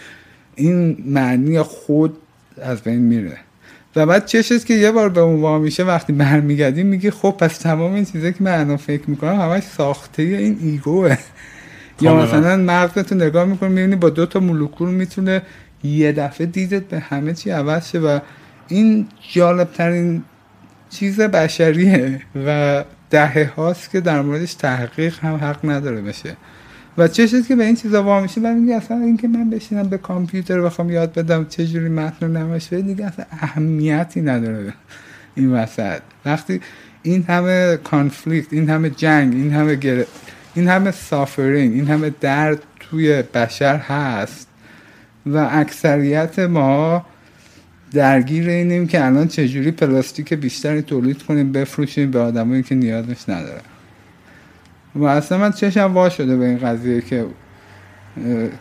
این 0.56 1.04
معنی 1.06 1.62
خود 1.62 2.18
از 2.62 2.82
بین 2.82 3.00
میره. 3.00 3.38
و 3.96 4.06
بعد 4.06 4.26
چشت 4.26 4.66
که 4.66 4.74
یه 4.74 4.92
بار 4.92 5.10
به 5.10 5.22
اون 5.22 5.62
میشه 5.62 5.84
وقتی 5.84 6.14
برمیگردی 6.14 6.84
میگی 6.84 7.12
خب 7.12 7.32
پس 7.32 7.58
تمام 7.58 7.94
این 7.94 8.06
چیزایی 8.06 8.34
که 8.34 8.44
من 8.44 8.76
فکر 8.76 9.10
می‌کنم 9.10 9.42
همش 9.42 9.64
ساخته 9.64 10.24
این 10.24 10.58
ایگوه. 10.62 11.18
یا 12.02 12.16
مثلا 12.16 12.58
مغزتو 12.58 13.16
نگاه 13.16 13.46
می‌کنی 13.46 13.70
می‌بینی 13.70 13.96
با 13.96 14.10
دو 14.10 14.26
تا 14.26 14.40
مولکول 14.40 14.90
می‌تونه 14.90 15.42
یه 15.84 16.12
دفعه 16.12 16.48
دیدت 16.48 16.84
به 16.84 17.00
همه 17.00 17.34
چی 17.34 17.50
عوض 17.50 17.90
شه 17.90 18.00
و 18.00 18.20
این 18.68 19.08
جالب 19.34 19.72
ترین 19.74 20.24
چیز 20.90 21.20
بشریه 21.20 22.22
و 22.46 22.84
دهه 23.10 23.52
هاست 23.56 23.92
که 23.92 24.02
در 24.02 24.22
موردش 24.22 24.54
تحقیق 24.54 25.20
هم 25.20 25.36
حق 25.36 25.70
نداره 25.70 26.02
بشه. 26.02 26.38
و 26.98 27.08
چه 27.08 27.28
که 27.42 27.56
به 27.56 27.64
این 27.64 27.76
چیزا 27.76 28.04
وا 28.04 28.22
میشه 28.22 28.42
و 28.42 28.48
میگه 28.48 28.76
اصلا 28.76 28.98
اینکه 28.98 29.28
من 29.28 29.50
بشینم 29.50 29.84
به 29.84 29.98
کامپیوتر 29.98 30.62
بخوام 30.62 30.90
یاد 30.90 31.14
بدم 31.14 31.46
چه 31.50 31.68
جوری 31.68 31.90
متن 31.90 32.26
رو 32.26 32.32
نوشته 32.32 32.82
دیگه 32.82 33.06
اصلا 33.06 33.26
اهمیتی 33.32 34.22
نداره 34.22 34.74
این 35.36 35.52
وسط. 35.52 36.02
وقتی 36.26 36.62
این 37.04 37.24
همه 37.24 37.78
conflict 37.84 38.54
این 38.54 38.70
همه 38.70 38.90
جنگ 38.90 39.34
این 39.34 39.54
همه 39.54 39.76
گر... 39.76 40.06
این 40.56 40.68
همه 40.68 40.92
suffering 40.92 41.74
این 41.74 41.88
همه 41.88 42.12
درد 42.22 42.64
توی 42.80 43.22
بشر 43.22 43.78
هست 43.78 44.48
و 45.26 45.50
اکثریت 45.52 46.40
ما 46.40 47.06
درگیر 47.92 48.50
اینیم 48.50 48.88
که 48.88 49.06
الان 49.06 49.28
چجوری 49.28 49.72
پلاستیک 49.72 50.34
بیشتری 50.34 50.82
تولید 50.82 51.24
کنیم 51.24 51.52
بفروشیم 51.52 52.12
به 52.12 52.20
آدمایی 52.20 52.64
که 52.64 52.76
نیازش 52.76 53.30
نداره. 53.30 53.62
و 54.96 55.04
اصلا 55.04 55.38
من 55.38 55.52
چشم 55.52 55.94
وا 55.94 56.10
شده 56.10 56.38
به 56.38 56.46
این 56.46 56.58
قضیه 56.58 57.02
که 57.02 57.26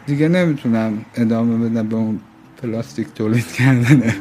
دیگه 0.06 0.28
نمی‌تونم 0.28 1.04
ادامه 1.14 1.68
بدم 1.68 1.88
به 1.88 1.96
اون 1.96 2.20
پلاستیک 2.62 3.06
تولید 3.14 3.52
کردنه 3.52 4.14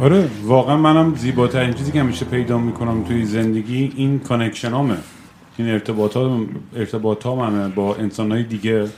آره 0.00 0.28
واقعا 0.44 0.76
منم 0.76 1.14
زیباترین 1.14 1.74
چیزی 1.74 1.92
که 1.92 2.00
همیشه 2.00 2.24
پیدا 2.24 2.58
می‌کنم 2.58 3.04
توی 3.04 3.24
زندگی 3.24 3.92
این 3.96 4.18
connection 4.18 4.70
همه 4.70 4.96
این 5.58 5.68
ارتباطات 5.68 6.40
ارتباط 6.76 7.26
با 7.74 7.94
انسان 7.94 8.32
های 8.32 8.42
دیگه 8.42 8.88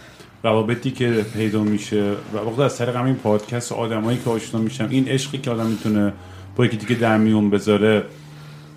روابطی 0.45 0.91
که 0.91 1.25
پیدا 1.35 1.63
میشه 1.63 2.13
و 2.35 2.37
وقتی 2.37 2.63
از 2.63 2.79
طریق 2.79 2.97
همین 2.97 3.15
پادکست 3.15 3.73
آدمایی 3.73 4.19
که 4.25 4.31
آشنا 4.31 4.61
میشم 4.61 4.87
این 4.91 5.09
عشقی 5.09 5.39
که 5.39 5.51
آدم 5.51 5.67
می‌تونه 5.67 6.13
با 6.57 6.67
یکی 6.67 6.77
دیگه 6.77 7.01
در 7.01 7.19
میون 7.19 7.51
بذاره 7.51 8.05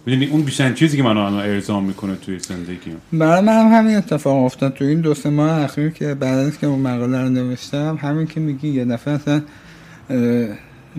می‌دونی 0.06 0.26
اون 0.26 0.42
بیشتر 0.42 0.74
چیزی 0.74 0.98
که 0.98 1.04
منو 1.04 1.20
الان 1.20 1.40
ارزام 1.40 1.84
می‌کنه 1.84 2.16
توی 2.16 2.40
زندگی. 2.40 2.92
برای 3.14 3.42
من 3.42 3.54
هم 3.54 3.80
همین 3.80 3.96
اتفاق 3.98 4.44
افتاد. 4.44 4.74
توی 4.74 4.88
این 4.88 5.02
دو 5.02 5.14
سه 5.14 5.30
ماه 5.30 5.64
اخیر 5.64 5.90
که 5.90 6.14
بعد 6.14 6.38
از 6.38 6.60
که 6.60 6.68
اون 6.68 6.80
مقاله 6.80 7.22
رو 7.22 7.30
نوشتم 7.30 8.00
همین 8.02 8.28
که 8.28 8.40
میگی 8.40 8.68
یه 8.68 8.86
دفعه 8.86 9.14
اصلا 9.14 9.42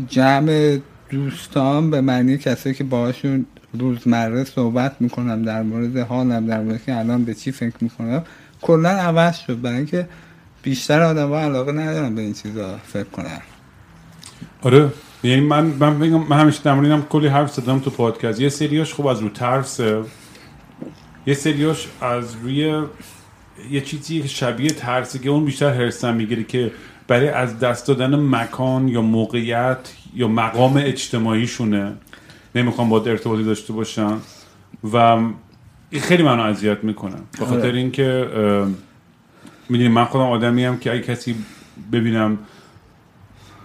جمع 0.08 0.78
دوستان 1.10 1.90
به 1.90 2.00
معنی 2.00 2.38
کسایی 2.38 2.74
که 2.74 2.84
باهاشون 2.84 3.46
روزمره 3.78 4.44
صحبت 4.44 4.96
می‌کنم 5.00 5.42
در 5.42 5.62
مورد 5.62 5.96
حالم 5.96 6.46
در 6.46 6.60
مورد 6.60 6.84
که 6.84 6.98
الان 6.98 7.24
به 7.24 7.34
چی 7.34 7.52
فکر 7.52 7.76
می‌کنم. 7.80 8.24
کلا 8.62 8.88
عوض 8.88 9.36
شد. 9.36 9.60
برای 9.60 9.76
اینکه 9.76 10.08
بیشتر 10.62 11.02
آدم 11.02 11.28
ها 11.28 11.40
علاقه 11.40 11.72
ندارن 11.72 12.14
به 12.14 12.22
این 12.22 12.32
چیزا 12.32 12.78
فکر 12.86 13.04
کنن. 13.04 13.40
آره. 14.62 14.88
یعنی 15.22 15.40
من 15.40 15.64
من 15.64 15.98
بگم 15.98 16.26
من 16.28 16.40
همیشه 16.40 16.62
در 16.62 17.00
کلی 17.00 17.28
حرف 17.28 17.52
زدم 17.52 17.78
تو 17.78 17.90
پادکست. 17.90 18.40
یه 18.40 18.48
سریاش 18.48 18.94
خوب 18.94 19.06
از 19.06 19.20
رو 19.20 19.28
ترسه 19.28 20.02
یه 21.26 21.34
سریاش 21.34 21.88
از 22.00 22.34
روی 22.42 22.82
یه 23.70 23.80
چیزی 23.80 24.28
شبیه 24.28 24.70
ترسه 24.70 25.18
که 25.18 25.28
اون 25.28 25.44
بیشتر 25.44 25.74
هرسن 25.74 26.14
می‌گیره 26.14 26.44
که 26.44 26.72
برای 27.08 27.28
از 27.28 27.58
دست 27.58 27.86
دادن 27.86 28.14
مکان 28.16 28.88
یا 28.88 29.02
موقعیت 29.02 29.78
یا 30.14 30.28
مقام 30.28 30.76
اجتماعیشونه. 30.76 31.92
نمی‌خوام 32.54 32.88
با 32.88 33.04
ارتباطی 33.04 33.44
داشته 33.44 33.72
باشن 33.72 34.16
و 34.92 34.96
این 35.90 36.02
خیلی 36.02 36.22
منو 36.22 36.42
اذیت 36.42 36.84
می‌کنه. 36.84 37.16
به 37.40 37.46
خاطر 37.46 37.68
آره. 37.68 37.78
اینکه 37.78 38.28
می‌دونی 39.68 39.88
من 39.88 40.04
خودم 40.04 40.24
آدمی 40.24 40.64
هم 40.64 40.78
که 40.78 40.92
اگه 40.92 41.00
کسی 41.02 41.34
ببینم 41.92 42.38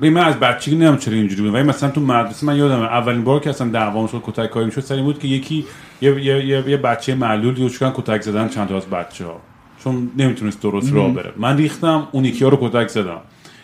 ببین 0.01 0.13
من 0.13 0.23
از 0.23 0.35
بچگی 0.35 0.75
نمی‌دونم 0.75 0.97
چرا 0.97 1.13
اینجوری 1.13 1.41
بود. 1.41 1.53
ولی 1.53 1.63
مثلا 1.63 1.89
تو 1.89 2.01
مدرسه 2.01 2.45
من 2.45 2.57
یادم 2.57 2.81
اولین 2.81 3.23
بار 3.23 3.39
که 3.39 3.49
اصلا 3.49 3.67
دعوام 3.69 4.07
شد 4.07 4.23
کتک 4.25 4.49
کاری 4.49 4.71
شد 4.71 4.81
سری 4.81 5.01
بود 5.01 5.19
که 5.19 5.27
یکی 5.27 5.65
یه, 6.01 6.25
یه, 6.25 6.45
یه, 6.45 6.69
یه 6.69 6.77
بچه 6.77 7.15
معلول 7.15 7.57
یه 7.57 7.69
چون 7.69 7.91
کتک 7.91 8.21
زدن 8.21 8.49
چند 8.49 8.67
تا 8.67 8.77
از 8.77 8.85
بچه 8.85 9.25
ها 9.25 9.39
چون 9.83 10.11
نمی‌تونست 10.17 10.61
درست 10.61 10.93
راه 10.93 11.13
بره. 11.13 11.33
من 11.37 11.57
ریختم 11.57 12.07
اون 12.11 12.25
یکی 12.25 12.43
ها 12.43 12.49
رو 12.49 12.57
کتک 12.61 12.87
زدم. 12.87 13.21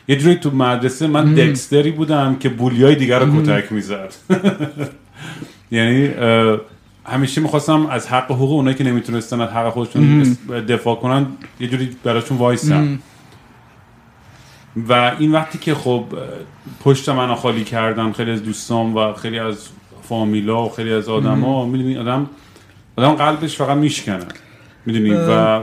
یه 0.08 0.16
جوری 0.16 0.36
تو 0.36 0.56
مدرسه 0.56 1.08
من 1.08 1.34
دکستری 1.34 1.92
بودم 1.92 2.36
که 2.36 2.50
بولیای 2.50 2.96
دیگر 2.96 3.20
رو 3.20 3.42
کتک 3.42 3.72
می‌زد. 3.72 4.14
یعنی 5.72 6.10
همیشه 7.06 7.42
می‌خواستم 7.42 7.86
از 7.86 8.08
حق 8.08 8.32
حقوق 8.32 8.52
اونایی 8.52 8.78
که 8.78 8.84
نمی‌تونستن 8.84 9.42
از 9.42 9.50
حق 9.50 9.70
خودشون 9.70 10.38
دفاع 10.68 10.96
کنن 10.96 11.28
یه 11.60 11.68
جوری 11.68 11.90
براشون 12.04 12.38
وایسم. 12.38 13.00
و 14.90 15.12
این 15.20 15.32
وقتی 15.32 15.58
که 15.58 15.76
خب 15.76 16.06
پشت 16.84 17.10
من 17.10 17.36
خالی 17.36 17.64
کردن 17.64 18.12
خیلی 18.12 18.32
از 18.32 18.44
دوستان 18.44 18.94
و 18.94 19.14
خیلی 19.14 19.40
از 19.40 19.70
فامیلا 20.04 20.66
و 20.66 20.70
خیلی 20.70 20.94
از 20.94 21.10
آدم 21.10 21.40
ها 21.40 21.66
می‌دونی 21.66 21.98
آدم 21.98 22.30
آدم 22.96 23.14
قلبش 23.14 23.56
فقط 23.56 23.78
میشکنه 23.78 24.26
می‌دونی؟ 24.86 25.10
و 25.14 25.62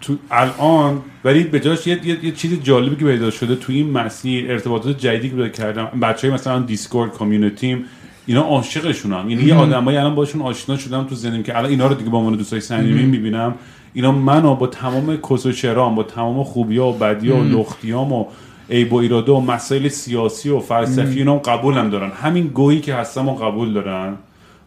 تو 0.00 0.16
الان 0.30 1.02
ولی 1.24 1.44
به 1.44 1.60
جاش 1.60 1.86
یه, 1.86 2.06
یه،, 2.24 2.32
چیز 2.32 2.62
جالبی 2.62 2.96
که 2.96 3.04
پیدا 3.04 3.30
شده 3.30 3.56
تو 3.56 3.72
این 3.72 3.90
مسیر 3.90 4.52
ارتباطات 4.52 4.98
جدیدی 4.98 5.28
که 5.28 5.34
پیدا 5.34 5.48
کردم 5.48 6.00
بچه 6.00 6.26
های 6.26 6.34
مثلا 6.34 6.58
دیسکورد 6.58 7.12
کامیونیتیم 7.12 7.84
اینا 8.26 8.40
عاشقشونن 8.40 9.30
یعنی 9.30 9.44
یه 9.44 9.54
آدمایی 9.54 9.98
الان 9.98 10.14
باشون 10.14 10.42
آشنا 10.42 10.76
شدم 10.76 11.04
تو 11.04 11.14
زندگی 11.14 11.42
که 11.42 11.58
الان 11.58 11.70
اینا 11.70 11.86
رو 11.86 11.94
دیگه 11.94 12.10
با 12.10 12.18
عنوان 12.18 12.36
دوستای 12.36 12.60
صمیمی 12.60 13.02
می‌بینم. 13.02 13.54
اینا 13.94 14.12
منو 14.12 14.54
با 14.54 14.66
تمام 14.66 15.16
کس 15.16 15.46
و 15.46 15.52
شعرام 15.52 15.94
با 15.94 16.02
تمام 16.02 16.44
خوبی 16.44 16.78
ها 16.78 16.92
و 16.92 16.92
بدی 16.92 17.30
ها 17.30 17.38
و 17.38 17.44
لختیام 17.44 18.12
و 18.12 18.26
عیب 18.70 18.92
و 18.92 18.96
ایراده 18.96 19.32
و 19.32 19.40
مسائل 19.40 19.88
سیاسی 19.88 20.48
و 20.50 20.60
فلسفی 20.60 21.18
اینا 21.18 21.38
قبولم 21.38 21.90
دارن. 21.90 22.10
همین 22.10 22.46
گهی 22.46 22.80
که 22.80 22.94
هستم 22.94 23.28
و 23.28 23.34
قبول 23.34 23.72
دارن 23.72 24.14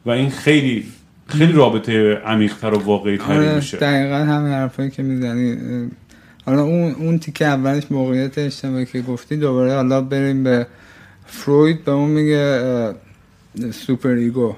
و 0.06 0.10
این 0.10 0.30
خیلی 0.30 0.86
خیلی 1.28 1.52
رابطه 1.52 2.16
عمیقتر 2.16 2.74
و 2.74 2.78
واقعی 2.78 3.18
تری 3.18 3.38
آره 3.38 3.56
میشه. 3.56 3.78
دقیقا 3.78 4.16
همین 4.16 4.54
حرفایی 4.54 4.90
که 4.90 5.04
می‌زنی. 5.04 5.58
حالا 6.46 6.62
اون 6.62 6.92
اون 6.92 7.20
تیکه 7.20 7.46
اولش 7.46 7.84
موقعیت 7.92 8.38
اجتماعی 8.38 8.86
که 8.86 9.02
گفتی 9.02 9.38
دوباره 9.38 9.74
حالا 9.74 10.02
بریم 10.02 10.44
به 10.44 10.68
فروید 11.26 11.86
به 11.86 11.92
اون 11.92 12.10
میگه 12.10 12.62
superego 13.72 14.56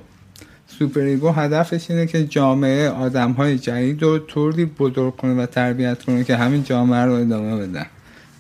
superego 0.68 1.30
هدفش 1.30 1.92
اینه 1.92 2.06
که 2.06 2.24
جامعه 2.24 2.90
آدم 2.90 3.32
های 3.32 3.58
جدید 3.58 4.04
رو 4.04 4.20
طوری 4.20 4.66
بزرگ 4.66 5.16
کنه 5.16 5.44
و 5.44 5.46
تربیت 5.46 6.04
کنه 6.04 6.24
که 6.24 6.36
همین 6.36 6.64
جامعه 6.64 7.06
رو 7.06 7.14
ادامه 7.14 7.68
بدن. 7.68 7.86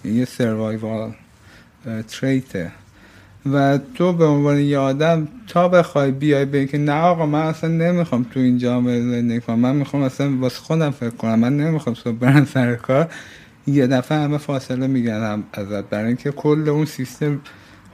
یه 0.06 0.26
survival 0.26 1.14
trait 2.07 2.61
ه 2.61 2.72
و 3.53 3.80
تو 3.95 4.14
به 4.14 4.26
عنوان 4.26 4.60
یه 4.60 4.78
آدم 4.78 5.28
تا 5.48 5.68
بخوای 5.68 6.11
بیای 6.11 6.45
به 6.45 6.65
که 6.65 6.78
نه 6.78 7.02
آقا 7.02 7.26
من 7.26 7.41
اصلا 7.41 7.69
نمی‌خوام 7.69 8.26
تو 8.34 8.40
این 8.40 8.57
جامعه 8.57 9.02
زندگی 9.02 9.40
کنم. 9.40 9.60
من 9.60 9.76
می‌خوام 9.76 10.03
اصلا 10.03 10.38
واسه 10.38 10.60
خودم 10.60 10.91
فکر 10.91 11.10
کنم. 11.10 11.40
من 11.40 11.57
نمی‌خوام 11.57 11.95
صبح 11.95 12.15
برن 12.15 12.45
سر 12.45 12.76
کار. 12.76 13.07
یه 13.68 13.88
دفعه 13.88 14.18
همه 14.18 14.38
فاصله 14.38 14.88
میگیرن 14.88 15.44
ازت. 15.53 15.84
برای 15.84 16.07
اینکه 16.07 16.32
کل 16.32 16.69
اون 16.69 16.86
سیستم 16.86 17.40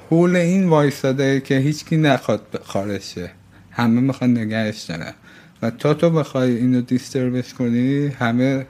حول 0.09 0.35
این 0.35 0.69
وایستاده 0.69 1.39
که 1.39 1.57
هیچکی 1.57 1.97
نخواد 1.97 2.61
خارج 2.63 3.01
شه 3.01 3.31
همه 3.71 4.01
می‌خوان 4.01 4.37
نگهش 4.37 4.81
دارن. 4.81 5.13
و 5.61 5.69
تا 5.69 5.93
تو 5.93 6.09
بخوای 6.09 6.55
اینو 6.55 6.81
دیستربش 6.81 7.53
کنی 7.53 8.07
همه 8.07 8.65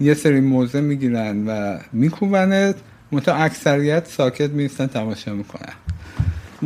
یه 0.00 0.14
سری 0.14 0.40
موزه 0.40 0.80
می‌گیرن 0.80 1.48
و 1.48 1.78
میکوبنت 1.92 2.74
منتها 3.12 3.34
اکثریت 3.34 4.06
ساکت 4.06 4.50
میستن 4.50 4.86
تماشا 4.86 5.34
می‌کنن. 5.34 5.72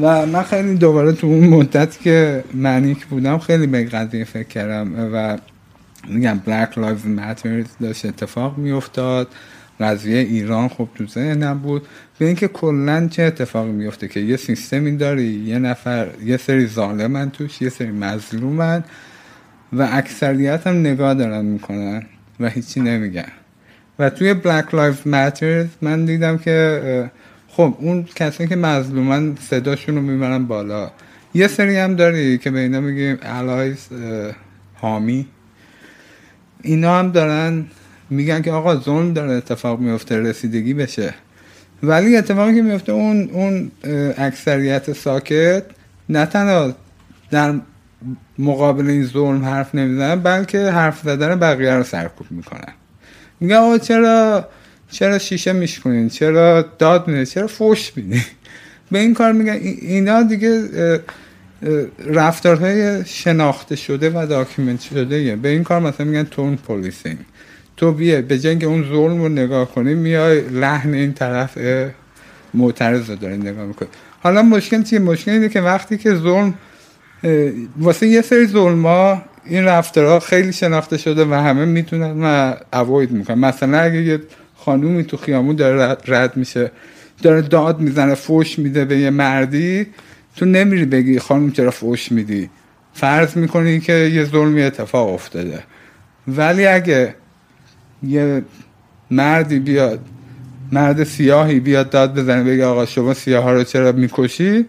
و 0.02 0.26
من 0.26 0.42
خیلی 0.42 0.74
دوباره 0.74 1.12
تو 1.12 1.26
اون 1.26 1.48
مدت 1.48 2.00
که 2.00 2.44
منیک 2.54 3.06
بودم 3.06 3.38
خیلی 3.38 3.66
به 3.66 3.84
قضیه 3.84 4.24
فکر 4.24 4.48
کردم 4.48 5.10
و 5.12 5.38
میگم 6.08 6.40
Black 6.46 6.74
Lives 6.74 7.18
Matter 7.18 7.66
داشت 7.80 8.06
اتفاق 8.06 8.58
میافتاد. 8.58 9.28
قضیه 9.80 10.18
ایران 10.18 10.68
خب 10.68 10.88
تو 10.94 11.06
ذهنم 11.06 11.58
بود. 11.58 11.86
به 12.18 12.26
اینکه 12.26 12.48
کلا 12.48 13.08
چه 13.08 13.22
اتفاقی 13.22 13.70
میفته 13.70 14.08
که 14.08 14.20
یه 14.20 14.36
سیستمی 14.36 14.96
داری 14.96 15.26
یه 15.26 15.58
نفر 15.58 16.08
یه 16.24 16.36
سری 16.36 16.66
ظالمن 16.66 17.30
توش 17.30 17.62
یه 17.62 17.68
سری 17.68 17.90
مظلومن 17.90 18.84
و 19.72 19.88
اکثریت 19.92 20.66
هم 20.66 20.80
نگاه 20.80 21.14
دارن 21.14 21.44
می‌کنن 21.44 22.02
و 22.40 22.48
هیچی 22.48 22.80
نمیگن. 22.80 23.32
و 23.98 24.10
توی 24.10 24.34
Black 24.34 24.64
Lives 24.70 25.06
Matter 25.06 25.66
من 25.82 26.04
دیدم 26.04 26.38
که 26.38 27.10
خب 27.48 27.76
اون 27.80 28.04
کسایی 28.14 28.48
که 28.48 28.56
مظلومن 28.56 29.36
صداشون 29.36 29.94
رو 29.94 30.02
می‌برن 30.02 30.44
بالا. 30.44 30.90
یه 31.34 31.48
سری 31.48 31.76
هم 31.76 31.96
داری 31.96 32.38
که 32.38 32.50
به 32.50 32.58
اینا 32.58 32.80
میگیم 32.80 33.18
الایز 33.22 33.88
حامی. 34.74 35.26
اینا 36.62 36.98
هم 36.98 37.10
دارن 37.10 37.66
میگن 38.10 38.42
که 38.42 38.52
آقا 38.52 38.76
ظلم 38.80 39.12
داره 39.12 39.32
اتفاق 39.32 39.80
میفته 39.80 40.20
رسیدگی 40.20 40.74
بشه. 40.74 41.14
ولی 41.82 42.16
اتفاقی 42.16 42.54
که 42.54 42.62
میفته 42.62 42.92
اون 42.92 43.30
اون 43.32 43.70
اکثریت 44.18 44.92
ساکت 44.92 45.62
نه 46.08 46.26
تنها 46.26 46.72
در 47.30 47.54
مقابل 48.38 48.90
این 48.90 49.04
ظلم 49.04 49.44
حرف 49.44 49.74
نمی‌زنن 49.74 50.20
بلکه 50.20 50.58
حرف 50.58 51.00
زدن 51.00 51.38
بقیه 51.38 51.74
رو 51.74 51.82
سرکوب 51.82 52.26
می‌کنن. 52.30 52.72
میگن 53.40 53.56
آقا 53.56 53.78
چرا 53.78 54.48
چرا 54.90 55.18
شیشه 55.18 55.52
میشکنین 55.52 56.08
چرا 56.08 56.62
داد 56.78 57.08
میده 57.08 57.26
چرا 57.26 57.46
فوش 57.46 57.92
میدین؟ 57.96 58.22
به 58.90 58.98
این 58.98 59.14
کار 59.14 59.32
میگن. 59.32 59.52
اینا 59.52 60.22
دیگه 60.22 60.68
رفتارهای 62.06 63.04
شناخته 63.04 63.76
شده 63.76 64.10
و 64.10 64.26
داکیمنت 64.26 64.80
شده 64.80 65.36
به 65.36 65.48
این 65.48 65.64
کار 65.64 65.80
مثلا 65.80 66.06
میگن 66.06 66.24
تون 66.24 66.56
پولیسینگ. 66.56 67.18
تو 67.78 67.92
بیه 67.92 68.22
به 68.22 68.38
جنگ 68.38 68.64
اون 68.64 68.82
ظلم 68.82 69.22
رو 69.22 69.28
نگاه 69.28 69.74
کنی 69.74 69.94
میای 69.94 70.40
لحن 70.40 70.94
این 70.94 71.12
طرف 71.12 71.58
معترض 72.54 73.10
رو 73.10 73.16
داری 73.16 73.36
نگاه 73.36 73.66
می‌کنی. 73.66 73.88
حالا 74.20 74.42
مشکل 74.42 74.82
چیه؟ 74.82 74.98
مشکل 74.98 75.30
اینه 75.30 75.48
که 75.48 75.60
وقتی 75.60 75.98
که 75.98 76.14
ظلم 76.14 76.54
واسه 77.76 78.06
یه 78.06 78.22
سری 78.22 78.46
ظلم 78.46 78.86
ها 78.86 79.22
این 79.44 79.64
رفتارها 79.64 80.20
خیلی 80.20 80.52
شناخته 80.52 80.98
شده 80.98 81.24
و 81.24 81.34
همه 81.34 81.64
می‌تونن 81.64 82.24
و 82.24 82.54
اوید 82.72 83.10
می‌کنن. 83.10 83.38
مثلا 83.38 83.78
اگه 83.78 84.02
یه 84.02 84.20
خانومی 84.56 85.04
تو 85.04 85.16
خیامون 85.16 85.56
داره 85.56 85.96
رد 86.06 86.36
میشه 86.36 86.70
داره 87.22 87.42
داد 87.42 87.80
می‌زنه 87.80 88.14
فوش 88.14 88.58
میده 88.58 88.84
به 88.84 88.98
یه 88.98 89.10
مردی 89.10 89.86
تو 90.36 90.44
نمیری 90.44 90.84
بگی 90.84 91.18
خانم 91.18 91.50
چرا 91.50 91.70
فوش 91.70 92.12
میدی. 92.12 92.50
فرض 92.94 93.36
می‌کنی 93.36 93.80
که 93.80 93.92
یه 93.92 94.24
ظلمی 94.24 94.62
اتفاق 94.62 95.08
افتاده. 95.14 95.62
ولی 96.28 96.66
اگه 96.66 97.14
یه 98.02 98.42
مردی 99.10 99.58
بیاد 99.58 100.00
مرد 100.72 101.04
سیاهی 101.04 101.60
بیاد 101.60 101.90
داد 101.90 102.18
بزنه 102.18 102.44
بگه 102.44 102.64
آقا 102.64 102.86
شما 102.86 103.14
سیاه 103.14 103.44
ها 103.44 103.52
رو 103.52 103.64
چرا 103.64 103.92
می‌کشی 103.92 104.66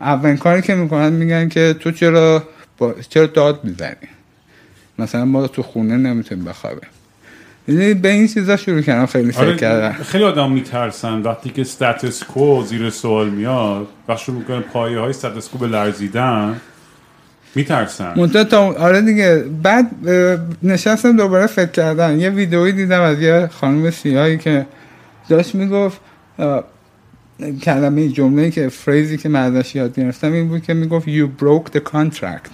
اولین 0.00 0.36
کاری 0.36 0.62
که 0.62 0.74
می‌کنن 0.74 1.12
میگن 1.12 1.48
که 1.48 1.76
تو 1.80 1.90
چرا 1.90 2.42
با... 2.78 2.94
چرا 3.08 3.26
داد 3.26 3.64
می‌زنی؟ 3.64 4.08
مثلا 4.98 5.24
ما 5.24 5.46
تو 5.46 5.62
خونه 5.62 5.96
نمی‌تونیم 5.96 6.44
بخوابیم. 6.44 6.88
یعنی 7.68 7.94
به 7.94 8.08
این 8.08 8.28
چیزا 8.28 8.56
شروع 8.56 8.80
کردم 8.80 9.06
خیلی 9.06 9.32
فکر 9.32 9.40
آره 9.40 9.56
کردم. 9.56 9.92
خیلی 10.02 10.24
آدم 10.24 10.52
میترسن. 10.52 11.22
وقتی 11.22 11.50
که 11.50 11.64
ستاتس 11.64 12.24
کو 12.24 12.64
زیر 12.64 12.90
سوال 12.90 13.30
میاد 13.30 13.86
وقتی 14.08 14.24
شروع 14.24 14.38
می‌کنه 14.38 14.60
پایه 14.60 14.98
های 14.98 15.12
ستاتس 15.12 15.48
کو 15.48 15.58
به 15.58 15.66
لرزیدن 15.66 16.60
میترسن 17.54 18.12
منتها 18.16 18.44
تا 18.44 18.72
آره 18.72 19.00
دیگه. 19.00 19.44
بعد 19.62 20.08
نشستم 20.62 21.16
دوباره 21.16 21.46
فکر 21.46 21.70
کردم. 21.70 22.20
یه 22.20 22.30
ویدئویی 22.30 22.72
دیدم 22.72 23.00
از 23.00 23.20
یه 23.20 23.48
خانم 23.52 23.90
سیاهی 23.90 24.38
که 24.38 24.66
داشت 25.28 25.54
می‌گفت 25.54 26.00
کلمه 27.62 28.08
جمله 28.08 28.50
که 28.50 28.68
فریزی 28.68 29.16
که 29.16 29.28
من 29.28 29.56
ازش 29.56 29.74
یاد 29.74 29.94
گرفتم 29.94 30.32
این 30.32 30.48
بود 30.48 30.62
که 30.62 30.74
می‌گفت 30.74 31.06
you 31.08 31.42
broke 31.42 31.78
the 31.78 31.80
contract. 31.92 32.50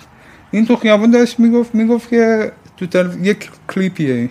این 0.50 0.66
تو 0.66 0.76
خیابون 0.76 1.10
داشت 1.10 1.40
می‌گفت 1.40 1.74
می‌گفت 1.74 2.10
که 2.10 2.52
تو 2.76 2.86
تل... 2.86 3.06
یک 3.22 3.50
کلیپیه. 3.68 4.28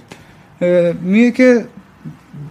میگه 1.01 1.31
که 1.31 1.65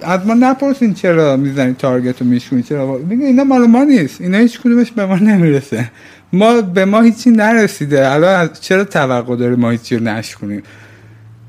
از 0.02 0.26
ما 0.26 0.34
نپرسین 0.34 0.94
چرا 0.94 1.36
می‌زنی 1.36 1.74
تارگت 1.74 2.22
رو 2.22 2.26
میشونی 2.26 2.62
چرا؟ 2.62 2.98
میگه 2.98 3.26
اینا 3.26 3.44
مال 3.44 3.66
ما 3.66 3.84
نیست. 3.84 4.20
اینا 4.20 4.39
هیچ 4.39 4.60
کدومش 4.60 4.93
به 4.93 5.06
ما 5.06 5.16
نمی‌رسه. 5.16 5.90
ما 6.33 6.61
به 6.61 6.85
ما 6.85 7.01
هیچی 7.01 7.31
نرسیده. 7.31 8.11
الان 8.11 8.51
چرا 8.61 8.85
توقع 8.85 9.37
داره 9.37 9.57
ما 9.57 9.71
هیچی 9.71 9.97
رو 9.97 10.05
نشکنیم 10.05 10.63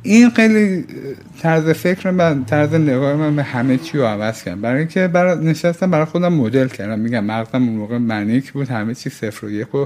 این 0.01 0.29
خیلی 0.29 0.85
طرز 1.41 1.69
فکر 1.69 2.11
من 2.11 2.45
طرز 2.45 2.73
نگاه 2.73 3.15
من 3.15 3.35
به 3.35 3.43
همه 3.43 3.77
چی 3.77 3.97
رو 3.97 4.05
عوض 4.05 4.43
کردم. 4.43 4.61
برای 4.61 4.79
اینکه 4.79 5.07
برای 5.07 5.45
نشستم 5.45 5.91
برای 5.91 6.05
خودم 6.05 6.33
مدل 6.33 6.67
کردم. 6.67 6.99
میگم 6.99 7.23
مغزم 7.23 7.63
اون 7.63 7.75
موقع 7.75 7.97
منیک 7.97 8.51
بود. 8.51 8.69
همه 8.69 8.95
چی 8.95 9.09
صفر 9.09 9.45
و 9.45 9.51
یک 9.51 9.75
و 9.75 9.85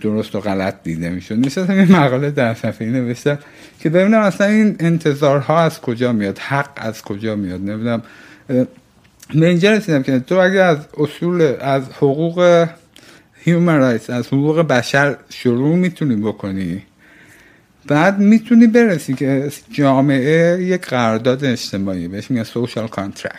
درست 0.00 0.34
و 0.34 0.40
غلط 0.40 0.74
دیده 0.82 1.10
می‌شد. 1.10 1.38
نشستم 1.38 1.72
این 1.72 1.92
مقاله 1.92 2.30
در 2.30 2.54
صفحه 2.54 2.86
نوشتم 2.86 3.38
که 3.80 3.90
ببینم 3.90 4.20
اصلا 4.20 4.46
این 4.46 4.76
انتظارها 4.80 5.60
از 5.60 5.80
کجا 5.80 6.12
میاد؟ 6.12 6.38
حق 6.38 6.70
از 6.76 7.02
کجا 7.02 7.36
میاد؟ 7.36 7.60
نمی‌دونم. 7.60 8.02
به 9.34 9.46
اینجا 9.48 9.72
رسیدم 9.72 10.02
که 10.02 10.18
تو 10.18 10.34
اگه 10.34 10.60
از 10.60 10.78
اصول 10.98 11.52
از 11.60 11.82
حقوق 11.96 12.66
human 13.46 14.00
rights. 14.00 14.10
از 14.10 14.26
حقوق 14.26 14.60
بشر 14.60 15.16
شروع 15.28 15.76
می‌تونی 15.76 16.16
بکنی. 16.16 16.82
بعد 17.86 18.18
می‌تونی 18.18 18.66
برسی 18.66 19.14
که 19.14 19.50
جامعه 19.72 20.62
یک 20.62 20.80
قرارداد 20.80 21.44
اجتماعی 21.44 22.08
بهش 22.08 22.30
میگن 22.30 22.42
social 22.42 22.88
contract 22.88 23.38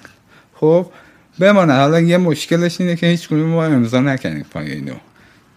خب 0.54 0.86
بمانه. 1.40 1.74
حالا 1.74 2.00
یه 2.00 2.18
مشکلش 2.18 2.82
اینه 2.82 2.96
که 2.96 3.08
هیچ 3.08 3.32
ما 3.32 3.66
امضا 3.66 4.02
نکنیم 4.02 4.46
پای 4.52 4.72
اینو. 4.72 4.94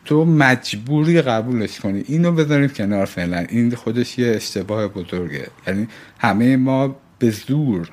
تو 0.05 0.25
مجبوری 0.25 1.23
قبولش 1.23 1.81
کنی. 1.81 2.05
اینو 2.07 2.33
بذاریم 2.33 2.69
کنار 2.69 3.05
فعلا. 3.05 3.47
این 3.49 3.75
خودش 3.75 4.19
یه 4.19 4.29
اشتباه 4.29 4.89
بزرگه. 4.89 5.47
یعنی 5.67 5.89
همه 6.19 6.57
ما 6.57 6.97
به 7.19 7.31
زور 7.31 7.91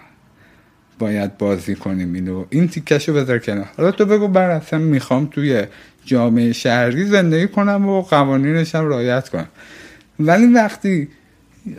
باید 0.99 1.38
بازی 1.38 1.76
کنیم 1.76 2.14
اینو. 2.14 2.45
این 2.49 2.68
تیکشو 2.68 3.14
بذار 3.14 3.40
کنار. 3.40 3.69
حالا 3.77 3.91
تو 3.91 4.06
بگو 4.06 4.27
بر 4.27 4.49
اصلا 4.49 4.80
می‌خوام 4.80 5.26
توی 5.26 5.64
جامعه 6.06 6.53
شهری 6.53 7.06
زندگی 7.06 7.48
کنم 7.48 7.90
و 7.90 8.02
قوانینش 8.02 8.76
هم 8.76 8.90
رعایت 8.90 9.30
کنم. 9.30 9.48
ولی 10.19 10.45
وقتی 10.45 11.07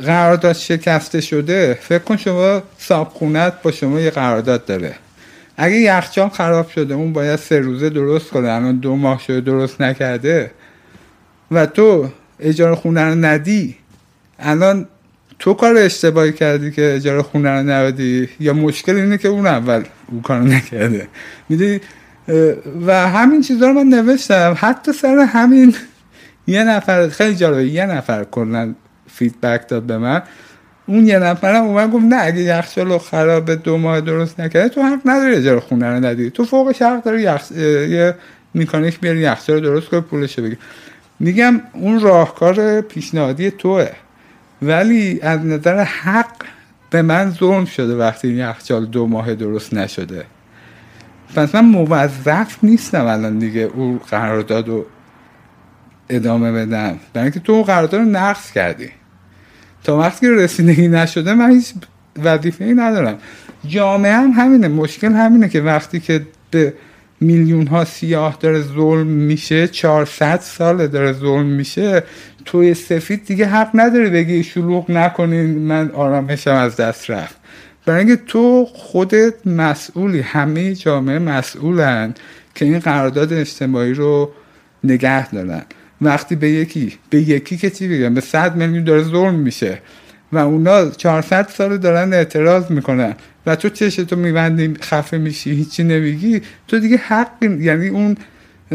قرارداد 0.02 0.52
شکسته 0.52 1.20
شده 1.20 1.78
فکر 1.80 1.98
کن 1.98 2.16
شما 2.16 2.62
صابخونت 2.78 3.62
با 3.62 3.70
شما 3.70 4.00
یه 4.00 4.10
قرارداد 4.10 4.64
داره. 4.64 4.94
اگه 5.56 5.76
یخچال 5.76 6.28
خراب 6.28 6.70
شده 6.70 6.94
اون 6.94 7.12
باید 7.12 7.38
سه 7.38 7.58
روزه 7.58 7.90
درست 7.90 8.30
کنه. 8.30 8.48
الان 8.48 8.76
دو 8.76 8.96
ماه 8.96 9.22
شده 9.26 9.40
درست 9.40 9.80
نکرده. 9.80 10.50
و 11.50 11.66
تو 11.66 12.08
اجاره 12.40 12.74
خونه 12.74 13.04
رو 13.04 13.14
ندی. 13.14 13.76
الان 14.38 14.86
تو 15.38 15.54
کار 15.54 15.76
اشتباهی 15.76 16.32
کردی 16.32 16.70
که 16.70 16.94
اجاره 16.94 17.22
خونه 17.22 17.50
رو 17.50 17.70
ندی 17.70 18.28
یا 18.40 18.52
مشکل 18.52 18.96
اینه 18.96 19.18
که 19.18 19.28
اون 19.28 19.46
اول 19.46 19.84
اون 20.10 20.22
کار 20.22 20.40
نکرده. 20.40 21.08
می‌دونی؟ 21.48 21.80
و 22.86 23.08
همین 23.08 23.42
چیزها 23.42 23.68
رو 23.68 23.74
من 23.74 23.86
نوشتم. 23.86 24.54
حتی 24.58 24.92
سر 24.92 25.18
همین 25.18 25.74
یه 26.46 26.64
نفر 26.64 27.08
خیلی 27.08 27.34
جالبه 27.34 27.66
یه 27.66 27.86
نفر 27.86 28.24
کلا 28.24 28.74
فیدبک 29.06 29.68
داد 29.68 29.82
به 29.82 29.98
من. 29.98 30.22
اون 30.86 31.06
یه 31.06 31.18
نفرم 31.18 31.64
اومد 31.64 31.90
گفت 31.90 32.04
نه 32.04 32.16
اگه 32.20 32.40
یخچال 32.40 32.98
خراب 32.98 33.54
دو 33.54 33.78
ماه 33.78 34.00
درست 34.00 34.40
نکرده 34.40 34.68
تو 34.68 34.82
حق 34.82 35.00
نداری 35.04 35.34
اجاره 35.34 35.60
خونه 35.60 35.86
رو 35.86 36.04
ندی 36.04 36.30
تو 36.30 36.44
فوقش 36.44 36.82
حق 36.82 37.02
داری 37.02 37.22
یخ... 37.22 37.52
یه 37.52 38.14
میکانیک 38.54 39.00
بیاری 39.00 39.20
یخچال 39.20 39.60
درست 39.60 39.88
کنه 39.88 40.00
پولش 40.00 40.38
بگیر. 40.38 40.58
میگم 41.20 41.60
اون 41.72 42.00
راهکار 42.00 42.80
پیشنهادی 42.80 43.50
توه. 43.50 43.88
ولی 44.62 45.20
از 45.22 45.46
نظر 45.46 45.84
حق 45.84 46.34
به 46.90 47.02
من 47.02 47.30
ظلم 47.30 47.64
شده 47.64 47.96
وقتی 47.96 48.28
این 48.28 48.38
یخچال 48.38 48.86
دو 48.86 49.06
ماه 49.06 49.34
درست 49.34 49.74
نشده. 49.74 50.24
پس 51.34 51.54
من 51.54 51.64
موظف 51.64 52.58
نیستم 52.62 53.06
الان 53.06 53.38
دیگه 53.38 53.60
اون 53.60 53.98
قرارداد 53.98 54.68
رو 54.68 54.86
ادامه 56.08 56.52
بدم 56.52 56.98
برای 57.12 57.24
اینکه 57.24 57.40
تو 57.40 57.62
قرارداد 57.62 58.00
رو 58.00 58.06
نقض 58.06 58.52
کردی. 58.52 58.88
تا 59.84 59.98
وقتی 59.98 60.26
که 60.26 60.32
رسیدگی 60.32 60.88
نشده 60.88 61.34
من 61.34 61.50
هیچ 61.50 61.74
وظیفه 62.24 62.64
ای 62.64 62.74
ندارم. 62.74 63.18
جامعه 63.66 64.12
هم 64.12 64.30
همینه. 64.30 64.68
مشکل 64.68 65.12
همینه 65.12 65.48
که 65.48 65.60
وقتی 65.60 66.00
که 66.00 66.26
به 66.50 66.74
میلیون 67.20 67.66
ها 67.66 67.84
سیاه 67.84 68.36
داره 68.40 68.62
ظلم 68.62 69.06
میشه 69.06 69.68
400 69.68 70.40
سال 70.40 70.86
داره 70.86 71.12
ظلم 71.12 71.46
میشه 71.46 72.02
توی 72.44 72.74
سفید 72.74 73.24
دیگه 73.24 73.46
حق 73.46 73.70
نداره 73.74 74.10
بگی 74.10 74.42
شلوغ 74.42 74.90
نکنین 74.90 75.58
من 75.58 75.90
آرامشم 75.90 76.54
از 76.54 76.76
دست 76.76 77.10
رفت. 77.10 77.36
برای 77.86 77.98
اینکه 77.98 78.22
تو 78.26 78.64
خودت 78.74 79.46
مسئولی 79.46 80.20
همه 80.20 80.74
جامعه 80.74 81.18
مسئولن 81.18 82.14
که 82.54 82.64
این 82.64 82.78
قرارداد 82.78 83.32
اجتماعی 83.32 83.94
رو 83.94 84.32
نگه 84.84 85.30
دارن. 85.30 85.62
وقتی 86.00 86.36
به 86.36 86.50
یکی 86.50 86.98
به 87.10 87.20
یکی 87.20 87.56
که 87.56 87.70
چی 87.70 87.88
بگم 87.88 88.14
به 88.14 88.20
صد 88.20 88.56
میلیون 88.56 88.84
داره 88.84 89.02
ظلم 89.02 89.34
میشه 89.34 89.78
و 90.32 90.38
اونا 90.38 90.90
400 90.90 91.48
سال 91.48 91.76
دارن 91.76 92.12
اعتراض 92.12 92.70
می‌کنن 92.70 93.14
و 93.46 93.56
تو 93.56 93.68
چشتو 93.68 94.16
میبندی 94.16 94.74
خفه 94.82 95.18
میشی 95.18 95.50
هیچی 95.50 95.84
نمیگی 95.84 96.42
تو 96.68 96.78
دیگه 96.78 96.96
حق 96.96 97.42
یعنی 97.42 97.88
اون 97.88 98.16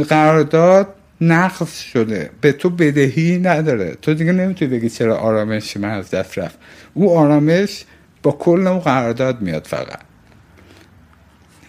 قرارداد 0.10 0.88
نقص 1.22 1.80
شده. 1.80 2.30
به 2.42 2.52
تو 2.52 2.70
بدهی 2.70 3.38
نداره. 3.38 3.98
تو 4.02 4.14
دیگه 4.14 4.32
نمی‌تونی 4.32 4.72
بگی 4.72 4.90
چرا 4.90 5.18
آرامش 5.18 5.78
من 5.78 5.90
از 5.90 6.10
دست 6.10 6.38
رفت. 6.38 6.58
او 6.94 7.18
آرامش 7.18 7.86
با 8.24 8.38
اون 8.46 8.80
قرارداد 8.80 9.42
میاد 9.42 9.68
فقط. 9.68 10.00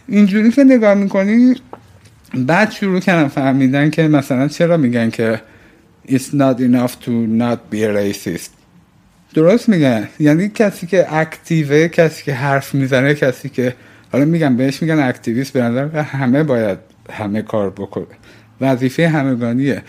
اینجوری 0.08 0.50
که 0.50 0.64
نگاه 0.64 0.94
می‌کنی 0.94 1.54
بعد 2.34 2.70
شروع 2.70 3.00
کردم 3.00 3.28
فهمیدن 3.28 3.90
که 3.90 4.08
مثلا 4.08 4.48
چرا 4.48 4.76
میگن 4.76 5.10
که 5.10 5.40
It's 6.08 6.34
not 6.34 6.58
enough 6.58 6.94
to 7.04 7.10
not 7.40 7.58
be 7.72 7.78
a 7.78 7.90
racist 7.96 8.50
درست 9.34 9.68
میگن. 9.68 10.08
یعنی 10.18 10.48
کسی 10.48 10.86
که 10.86 11.14
اکتیوه 11.14 11.88
کسی 11.88 12.24
که 12.24 12.34
حرف 12.34 12.74
می‌زنه 12.74 13.14
کسی 13.14 13.48
که 13.48 13.74
حالا 14.12 14.24
میگم 14.24 14.56
بهش 14.56 14.82
میگن 14.82 14.98
اکتیویست 14.98 15.52
به 15.52 15.62
نظر 15.62 16.00
همه 16.00 16.42
باید 16.42 16.78
همه 17.12 17.42
کار 17.42 17.70
بکنه 17.70 18.06
وظیفه 18.60 19.08
همگانیه. 19.08 19.82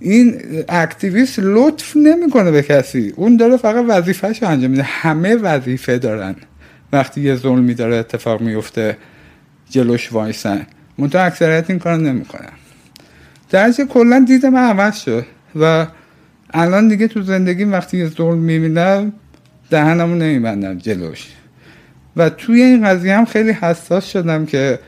این 0.00 0.40
اکتیویست 0.68 1.38
لطف 1.38 1.96
نمی‌کنه 1.96 2.50
به 2.50 2.62
کسی. 2.62 3.12
اون 3.16 3.36
داره 3.36 3.56
فقط 3.56 3.84
وظیفهش 3.88 4.42
انجام 4.42 4.70
میده. 4.70 4.82
همه 4.82 5.36
وظیفه 5.36 5.98
دارن. 5.98 6.34
وقتی 6.92 7.20
یه 7.20 7.36
ظلمی 7.36 7.74
داره 7.74 7.96
اتفاق 7.96 8.40
میفته 8.40 8.96
جلوش 9.70 10.12
وایسن. 10.12 10.66
منتها 10.98 11.22
اکثریت 11.22 11.70
این 11.70 11.78
کار 11.78 11.96
نمی‌کنن. 11.96 12.52
درجه 13.50 13.84
کلا 13.84 14.24
دید 14.28 14.46
من 14.46 14.68
عوض 14.70 14.96
شد 14.96 15.26
و 15.56 15.86
الان 16.50 16.88
دیگه 16.88 17.08
تو 17.08 17.22
زندگی 17.22 17.64
وقتی 17.64 17.98
یه 17.98 18.08
ظلم 18.08 18.38
می‌بینم 18.38 19.12
دهنمو 19.70 20.14
نمیبندم 20.14 20.78
جلوش. 20.78 21.26
و 22.16 22.30
توی 22.30 22.62
این 22.62 22.86
قضیه 22.86 23.16
هم 23.16 23.24
خیلی 23.24 23.50
حساس 23.50 24.10
شدم 24.10 24.46
که 24.46 24.78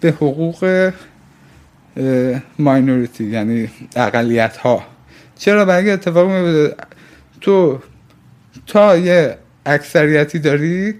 به 0.00 0.08
حقوق 0.10 0.90
ماینوریتی 2.58 3.24
یعنی 3.24 3.70
اقلیت 3.96 4.56
ها 4.56 4.84
چرا؟ 5.38 5.64
برای 5.64 5.90
اتفاق 5.90 6.30
میفته 6.30 6.76
تو 7.40 7.78
تا 8.66 8.96
یه 8.96 9.38
اکثریتی 9.66 10.38
داری 10.38 10.94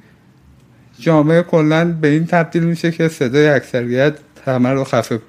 جامعه 0.98 1.43
کلا 1.43 1.85
به 1.93 2.09
این 2.09 2.27
تبدیل 2.27 2.62
میشه 2.62 2.90
که 2.90 3.09
صدای 3.09 3.48
اکثریت 3.48 4.14
همه 4.47 4.69
رو 4.70 4.85
خفه 4.85 5.20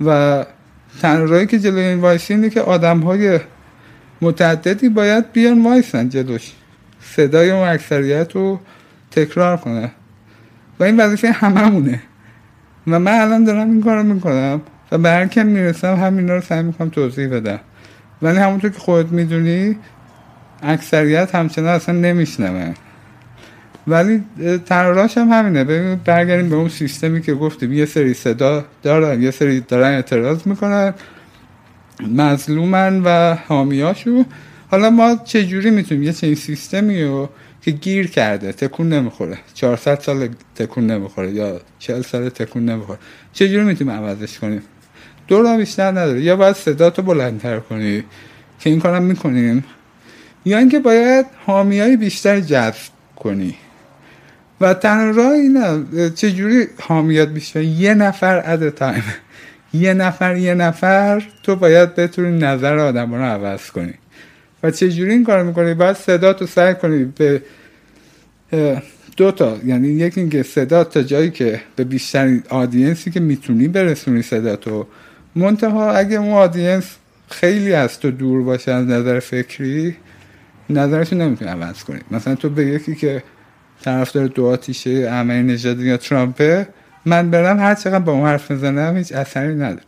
و 0.00 0.44
تنها 1.02 1.44
که 1.44 1.58
جلوی 1.58 1.80
این 1.80 2.00
وایسی 2.00 2.34
اینه 2.34 2.50
که 2.50 2.60
آدم 2.60 3.00
های 3.00 3.40
متعددی 4.20 4.88
باید 4.88 5.32
بیان 5.32 5.64
وایسن 5.64 6.08
جلوش. 6.08 6.52
صدای 7.00 7.50
اون 7.50 7.68
اکثریت 7.68 8.32
رو 8.32 8.60
تکرار 9.10 9.56
کنه. 9.56 9.90
و 10.80 10.84
این 10.84 11.00
وظیفه 11.00 11.30
هممونه. 11.30 12.02
و 12.92 12.98
من 12.98 13.20
الان 13.20 13.44
دارم 13.44 13.70
این 13.70 13.82
کارو 13.82 14.02
می‌کنم 14.02 14.60
و 14.92 14.98
به 14.98 15.08
هر 15.08 15.26
کم 15.26 15.46
می‌رسم 15.46 15.94
همینا 15.94 16.34
رو 16.34 16.40
سعی 16.40 16.62
می‌کنم 16.62 16.88
توضیح 16.88 17.28
بدم. 17.28 17.60
ولی 18.22 18.38
همونطور 18.38 18.70
که 18.70 18.78
خودت 18.78 19.12
می‌دونی 19.12 19.76
اکثریت 20.62 21.34
همچنان 21.34 21.68
اصلا 21.68 21.94
نمیشنون 21.94 22.74
ولی 23.86 24.24
تراش 24.66 25.18
هم 25.18 25.28
همینه. 25.28 25.64
ببین 25.64 26.00
برگردیم 26.04 26.48
به 26.48 26.56
اون 26.56 26.68
سیستمی 26.68 27.22
که 27.22 27.34
گفتیم. 27.34 27.72
یه 27.72 27.86
سری 27.86 28.14
صدا 28.14 28.64
دارن 28.82 29.22
یه 29.22 29.30
سری 29.30 29.60
دارن 29.60 29.88
اعتراض 29.88 30.46
می‌کنن. 30.46 30.94
مظلومن 32.16 33.02
و 33.04 33.36
حامیاشو 33.48 34.24
حالا 34.70 34.90
ما 34.90 35.16
چجوری 35.24 35.70
می‌تونیم؟ 35.70 36.02
یه 36.02 36.12
چنین 36.12 36.34
سیستمی 36.34 37.04
رو 37.04 37.28
که 37.68 37.76
گیر 37.76 38.06
کرده 38.06 38.52
تکون 38.52 38.88
نمی‌خوره. 38.88 39.38
400 39.54 40.00
سال 40.00 40.28
تکون 40.54 40.86
نمی‌خوره 40.86 41.30
یا 41.30 41.60
40 41.78 42.02
سال 42.02 42.28
تکون 42.28 42.64
نمی‌خوره. 42.64 42.98
چجوری 43.32 43.64
می‌تونیم 43.64 43.94
عوضش 43.94 44.38
کنیم؟ 44.38 44.62
دو 45.28 45.56
بیشتر 45.56 45.90
نداره. 45.90 46.20
یا 46.22 46.36
باید 46.36 46.56
صدا 46.56 46.90
تو 46.90 47.02
بلندتر 47.02 47.60
کنی 47.60 48.04
که 48.60 48.70
این 48.70 48.80
کارم 48.80 49.02
می‌کنیم 49.02 49.64
یا 50.44 50.58
اینکه 50.58 50.78
باید 50.78 51.26
حامی 51.46 51.80
های 51.80 51.96
بیشتر 51.96 52.40
جذب 52.40 52.92
کنی. 53.16 53.54
و 54.60 54.74
تنها 54.74 55.10
راه 55.10 55.32
اینه 55.32 56.10
چجوری 56.10 56.66
حامیات 56.80 57.28
بیشتر؟ 57.28 57.62
یه 57.62 57.94
نفر 57.94 58.42
اد 58.44 58.68
تایم. 58.68 59.04
یه 59.72 59.94
نفر 59.94 60.36
یه 60.36 60.54
نفر 60.54 61.22
تو 61.42 61.56
باید 61.56 61.94
بتونی 61.94 62.38
نظر 62.38 62.78
آدم 62.78 63.14
رو 63.14 63.22
عوض 63.22 63.70
کنی. 63.70 63.94
و 64.62 64.70
چجوری 64.70 65.12
این 65.12 65.24
کار 65.24 65.42
می‌کنی؟ 65.42 65.74
باید 65.74 65.96
صدا 65.96 66.32
تو 66.32 66.46
سعی 66.46 66.74
کنی 66.74 67.04
به 67.04 67.42
دو 69.16 69.30
تا 69.30 69.56
یعنی 69.64 69.88
یکی 69.88 70.20
اینکه 70.20 70.42
صدا 70.42 70.84
تا 70.84 71.02
جایی 71.02 71.30
که 71.30 71.60
به 71.76 71.84
بیشترین 71.84 72.42
آدینسی 72.48 73.10
که 73.10 73.20
می‌تونی 73.20 73.68
برسونی 73.68 74.22
صدا 74.22 74.56
تو. 74.56 74.86
منتها 75.36 75.92
اگه 75.92 76.16
اون 76.16 76.32
آدینس 76.32 76.96
خیلی 77.30 77.72
از 77.72 78.00
تو 78.00 78.10
دور 78.10 78.42
باشه 78.42 78.72
از 78.72 78.86
نظر 78.86 79.20
فکری 79.20 79.96
نظرشو 80.70 81.16
نمی‌تونی 81.16 81.50
عوض 81.50 81.84
کنی. 81.84 82.00
مثلا 82.10 82.34
تو 82.34 82.50
به 82.50 82.66
یکی 82.66 82.94
که 82.94 83.22
طرفدار 83.82 84.26
دو 84.26 84.46
آتیشه 84.46 84.90
احمدی 84.90 85.42
نژاد 85.42 85.80
یا 85.80 85.96
ترامپه 85.96 86.68
من 87.04 87.30
برم 87.30 87.58
هر 87.58 87.74
چقدر 87.74 87.98
با 87.98 88.12
اون 88.12 88.26
حرف 88.26 88.50
می‌زنم 88.50 88.96
هیچ 88.96 89.12
اثری 89.12 89.54
نداره. 89.54 89.87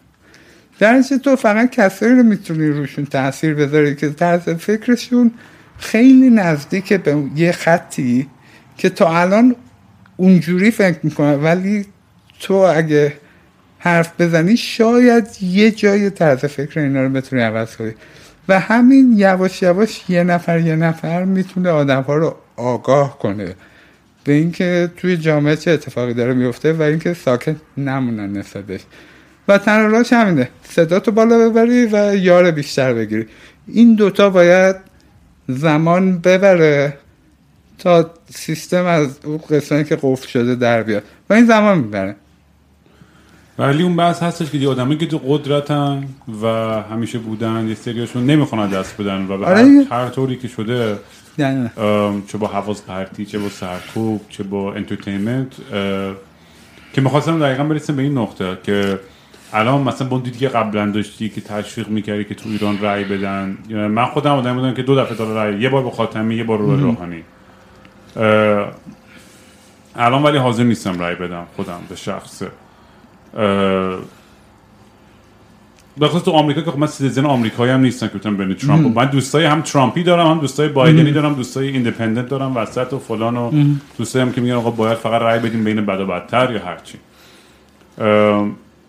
در 0.80 1.02
تو 1.02 1.36
فقط 1.36 1.70
کسایی 1.70 2.12
رو 2.12 2.22
می‌تونی 2.22 2.68
روشون 2.68 3.04
تاثیر 3.04 3.54
بذاری 3.54 3.96
که 3.96 4.08
طرز 4.08 4.48
فکرشون 4.48 5.30
خیلی 5.78 6.30
نزدیک 6.30 6.92
به 6.92 7.22
یه 7.36 7.52
خطی 7.52 8.28
که 8.76 8.88
تا 8.88 9.20
الان 9.20 9.56
اونجوری 10.16 10.70
فکر 10.70 10.98
می‌کنه 11.02 11.36
ولی 11.36 11.86
تو 12.40 12.54
اگه 12.54 13.12
حرف 13.78 14.20
بزنی 14.20 14.56
شاید 14.56 15.26
یه 15.42 15.70
جای 15.70 16.10
طرز 16.10 16.44
فکر 16.44 16.80
اینا 16.80 17.02
رو 17.02 17.08
بتونی 17.08 17.42
عوض 17.42 17.76
کنی. 17.76 17.92
و 18.48 18.60
همین 18.60 19.14
یواش 19.16 19.62
یواش 19.62 20.04
یه 20.08 20.24
نفر 20.24 20.60
یه 20.60 20.76
نفر 20.76 21.24
می‌تونه 21.24 21.70
آدم 21.70 22.02
ها 22.02 22.16
رو 22.16 22.36
آگاه 22.56 23.18
کنه. 23.18 23.54
به 24.24 24.32
اینکه 24.32 24.90
توی 24.96 25.16
جامعه 25.16 25.56
چه 25.56 25.70
اتفاقی 25.70 26.14
داره 26.14 26.34
میفته 26.34 26.72
و 26.72 26.82
اینکه 26.82 27.14
ساکت 27.14 27.56
نمونن 27.76 28.32
نسبتش. 28.32 28.80
و 29.48 29.58
تنها 29.58 29.86
راش 29.86 30.12
همینه. 30.12 30.48
صدا 30.62 31.00
تو 31.00 31.10
بالا 31.12 31.38
ببری 31.38 31.86
و 31.86 32.16
یار 32.16 32.50
بیشتر 32.50 32.94
بگیری. 32.94 33.26
این 33.66 33.94
دوتا 33.94 34.30
باید 34.30 34.76
زمان 35.48 36.18
ببره 36.18 36.98
تا 37.78 38.10
سیستم 38.34 38.84
از 38.84 39.18
اون 39.24 39.38
قسمتی 39.50 39.88
که 39.88 39.98
قفل 40.02 40.28
شده 40.28 40.54
در 40.54 40.82
بیاد. 40.82 41.02
و 41.30 41.34
این 41.34 41.46
زمان 41.46 41.78
می‌بره. 41.78 42.16
ولی 43.58 43.82
اون 43.82 43.96
بحث 43.96 44.22
هستش 44.22 44.50
که 44.50 44.68
آدمی 44.68 44.98
که 44.98 45.06
تو 45.06 45.20
قدرتن 45.28 46.04
و 46.42 46.46
همیشه 46.82 47.18
بودن 47.18 47.68
یه 47.68 47.74
سریاشون 47.74 48.26
نمی‌خوان 48.26 48.70
دست 48.70 49.00
بدن 49.00 49.26
و 49.28 49.38
به 49.38 49.46
آره. 49.46 49.86
هر, 49.90 50.08
طوری 50.08 50.36
که 50.36 50.48
شده 50.48 50.98
چه 52.28 52.38
با 52.38 52.46
حواظ 52.46 52.80
پرتی 52.80 53.24
چه 53.24 53.38
با 53.38 53.48
سرکوب 53.48 54.20
چه 54.28 54.42
با 54.42 54.74
انترتینمنت 54.74 55.52
که 56.92 57.00
می‌خواستم 57.00 57.40
دقیقا 57.40 57.64
برسیم 57.64 57.96
به 57.96 58.02
این 58.02 58.18
نقطه 58.18 58.58
که 58.62 58.98
الان 59.52 59.82
مثلا 59.82 60.08
با 60.08 60.18
دیدی 60.18 60.38
که 60.38 60.48
قبلا 60.48 60.90
داشتی 60.90 61.28
که 61.28 61.40
تشویق 61.40 61.88
می‌کردی 61.88 62.24
که 62.24 62.34
تو 62.34 62.48
ایران 62.48 62.78
رأی 62.80 63.04
بدن. 63.04 63.58
من 63.70 64.04
خودم 64.04 64.34
آدم 64.34 64.54
بودم 64.54 64.74
که 64.74 64.82
دو 64.82 64.96
دفعه 64.96 65.14
داره 65.14 65.34
رأی 65.34 65.60
یه 65.60 65.68
بار 65.68 65.82
به 65.82 65.90
خاتمی 65.90 66.36
یه 66.36 66.44
بار 66.44 66.58
رو 66.58 66.76
روحانی. 66.76 67.22
الان 69.96 70.22
ولی 70.22 70.38
حاضر 70.38 70.62
نیستم 70.62 71.02
رأی 71.02 71.14
بدم 71.14 71.46
خودم 71.56 71.80
به 71.88 71.96
شخصه 71.96 72.48
بخصوص 76.00 76.22
تو 76.22 76.30
آمریکا 76.30 76.60
که 76.60 76.70
خب 76.70 76.78
من 76.78 76.86
citizen 76.86 77.26
آمریکایی 77.26 77.72
هم 77.72 77.80
نیستم 77.80 78.08
که 78.08 78.18
بتونم 78.18 78.36
بین 78.36 78.54
ترامپ 78.54 78.98
من 78.98 79.04
دوستای 79.04 79.44
هم 79.44 79.62
ترامپی 79.62 80.02
دارم 80.02 80.26
هم 80.26 80.38
دوستای 80.38 80.68
بایدنی 80.68 81.12
دارم 81.12 81.34
دوستای 81.34 81.68
independent 81.68 82.28
دارم 82.28 82.56
وسط 82.56 82.92
و 82.92 82.98
فلان 82.98 83.36
و 83.36 83.50
دوستایی 83.98 84.24
هم 84.24 84.32
که 84.32 84.40
میگن 84.40 84.54
آقا 84.54 84.70
باید 84.70 84.98
فقط 84.98 85.22
رأی 85.22 85.38
بدیم 85.38 85.64
بین 85.64 85.86
بد 85.86 86.00
و 86.00 86.06
بدتر 86.06 86.52
یا 86.52 86.60
هرچی. 86.64 86.98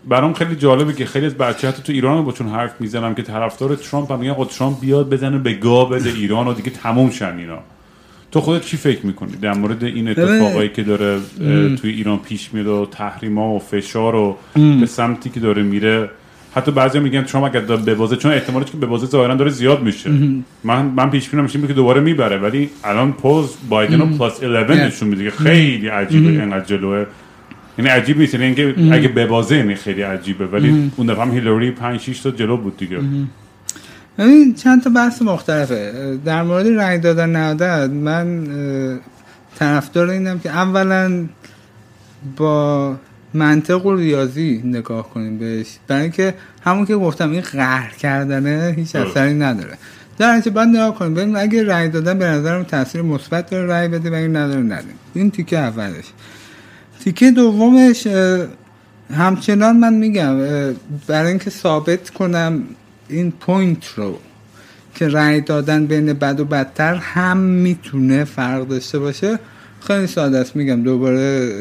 برام 0.07 0.34
خیلی 0.34 0.56
جالبه 0.56 0.94
که 0.94 1.06
خیلی 1.06 1.26
از 1.26 1.36
بچه 1.36 1.68
حتی 1.68 1.84
تو 1.84 1.94
ایران 1.94 2.26
با 2.26 2.32
چون 2.32 2.48
حرف 2.48 2.82
می‌زنم 2.82 3.15
که 3.15 3.22
طرفدار 3.22 3.76
ترامپ 3.76 4.11
هم 4.11 4.19
میگن 4.19 4.32
آقا 4.32 4.45
ترامپ 4.45 4.80
بیاد 4.80 5.10
بزنه 5.10 5.38
به 5.38 5.53
گا 5.53 5.86
بده 5.86 6.10
ایران 6.10 6.48
و 6.48 6.53
دیگه 6.53 6.69
تموم 6.69 7.10
شن 7.10 7.38
اینا. 7.38 7.60
تو 8.32 8.41
خودت 8.41 8.65
چی 8.65 8.78
فکر 8.78 9.06
می‌کنی؟ 9.06 9.32
در 9.32 9.53
مورد 9.53 9.84
این 9.84 10.07
اتفاقایی 10.07 10.69
که 10.69 10.84
داره 10.84 11.19
توی 11.76 11.91
ایران 11.91 12.18
پیش 12.19 12.53
میره 12.53 12.72
و 12.72 12.86
تحریما 12.86 13.56
و 13.56 13.60
فشار 13.60 14.15
و 14.15 14.38
به 14.56 14.86
سمتی 14.86 15.30
که 15.30 15.40
داره 15.40 15.64
میره. 15.64 16.10
حتی 16.56 16.72
بعضی 16.72 16.99
میگن 16.99 17.26
شما 17.26 17.48
اگر 17.48 17.60
ببازه 17.61 18.15
چون 18.15 18.32
احتمالش 18.32 18.72
که 18.72 18.78
ببازه 18.78 19.06
ظاهرا 19.06 19.36
داره 19.36 19.49
زیاد 19.49 19.84
میشه. 19.84 20.10
من 20.64 20.86
من 20.86 21.10
پیش 21.10 21.30
بینم 21.30 21.44
میشه 21.44 21.68
که 21.68 21.73
دوباره 21.73 22.02
می‌بره 22.02 22.38
ولی 22.38 22.69
الان 22.84 23.14
پوز 23.14 23.56
بایدن 23.69 24.02
و 24.02 24.18
پلاس 24.18 24.44
11 24.44 24.88
نشون 24.88 25.10
میده 25.10 25.23
که 25.23 25.32
خیلی 25.32 25.88
عجیبه 25.88 26.30
اینقدر 26.30 26.65
جلوه. 26.65 27.06
یعنی 27.77 27.89
عجیب 27.89 28.18
نیست. 28.18 28.34
یعنی 28.34 28.45
اینکه 28.45 28.76
اگه 28.95 29.07
ببازه 29.07 29.57
یعنی 29.57 29.76
خیلی 29.76 30.02
عجیبه 30.02 30.48
ولی 30.48 30.91
اون 30.98 31.07
دفعه 31.07 31.22
هم 31.22 31.31
هیلاری 31.31 31.72
5 31.72 31.99
6 31.99 32.19
تا 32.19 32.31
جلو 32.31 32.57
بود 32.57 32.77
دیگه. 32.77 32.99
ببین 34.18 34.53
چند 34.53 34.84
تا 34.84 34.89
بحث 34.89 35.22
مختلفه. 35.22 35.93
در 36.26 36.43
مورد 36.43 36.68
رأی 36.68 36.99
دادن 36.99 37.35
ندادن 37.35 37.91
من 37.91 38.48
طرفدار 39.56 40.10
اینم 40.10 40.39
که 40.39 40.49
اولا 40.49 41.26
با 42.38 42.95
منطق 43.34 43.85
و 43.85 43.95
ریاضی 43.95 44.61
نگاه 44.65 45.10
کنیم 45.10 45.38
بهش. 45.38 45.68
برای 45.88 46.02
اینکه 46.02 46.34
همون 46.61 46.85
که 46.85 46.95
گفتم 46.95 47.31
این 47.31 47.41
قهر 47.41 47.91
کردنه 47.99 48.73
هیچ 48.77 48.95
اثری 48.95 49.34
نداره. 49.34 49.77
در 50.18 50.34
نتیجه 50.34 50.52
باید 50.52 50.69
نگاه 50.69 50.95
کنیم. 50.95 51.14
ببین 51.14 51.35
اگه 51.35 51.64
رأی 51.64 51.89
دادن 51.89 52.19
به 52.19 52.26
نظرم 52.26 52.64
تاثیر 52.64 53.02
مثبت 53.02 53.49
داره 53.49 53.68
رأی 53.68 53.88
بده 53.88 54.10
و 54.10 54.14
این 54.14 54.35
نداره 54.35 54.61
ندیم. 54.61 54.95
این 55.14 55.31
تیکه 55.31 55.57
اولش. 55.57 56.06
تیکه 57.03 57.32
دومش 57.32 58.07
همچنان 59.14 59.78
من 59.78 59.94
میگم 59.94 60.38
برای 61.07 61.30
اینکه 61.30 61.49
ثابت 61.49 62.10
کنم 62.10 62.64
این 63.10 63.32
پوینت 63.32 63.86
رو 63.95 64.19
که 64.95 65.07
رأی 65.07 65.41
دادن 65.41 65.86
بین 65.86 66.14
بد 66.14 66.40
و 66.40 66.45
بدتر 66.45 66.95
هم 66.95 67.38
می‌تونه 67.38 68.23
فرق 68.23 68.68
داشته 68.68 68.99
باشه 68.99 69.40
خیلی 69.88 70.07
ساده 70.07 70.38
است 70.38 70.56
میگم 70.56 70.84
دوباره 70.84 71.52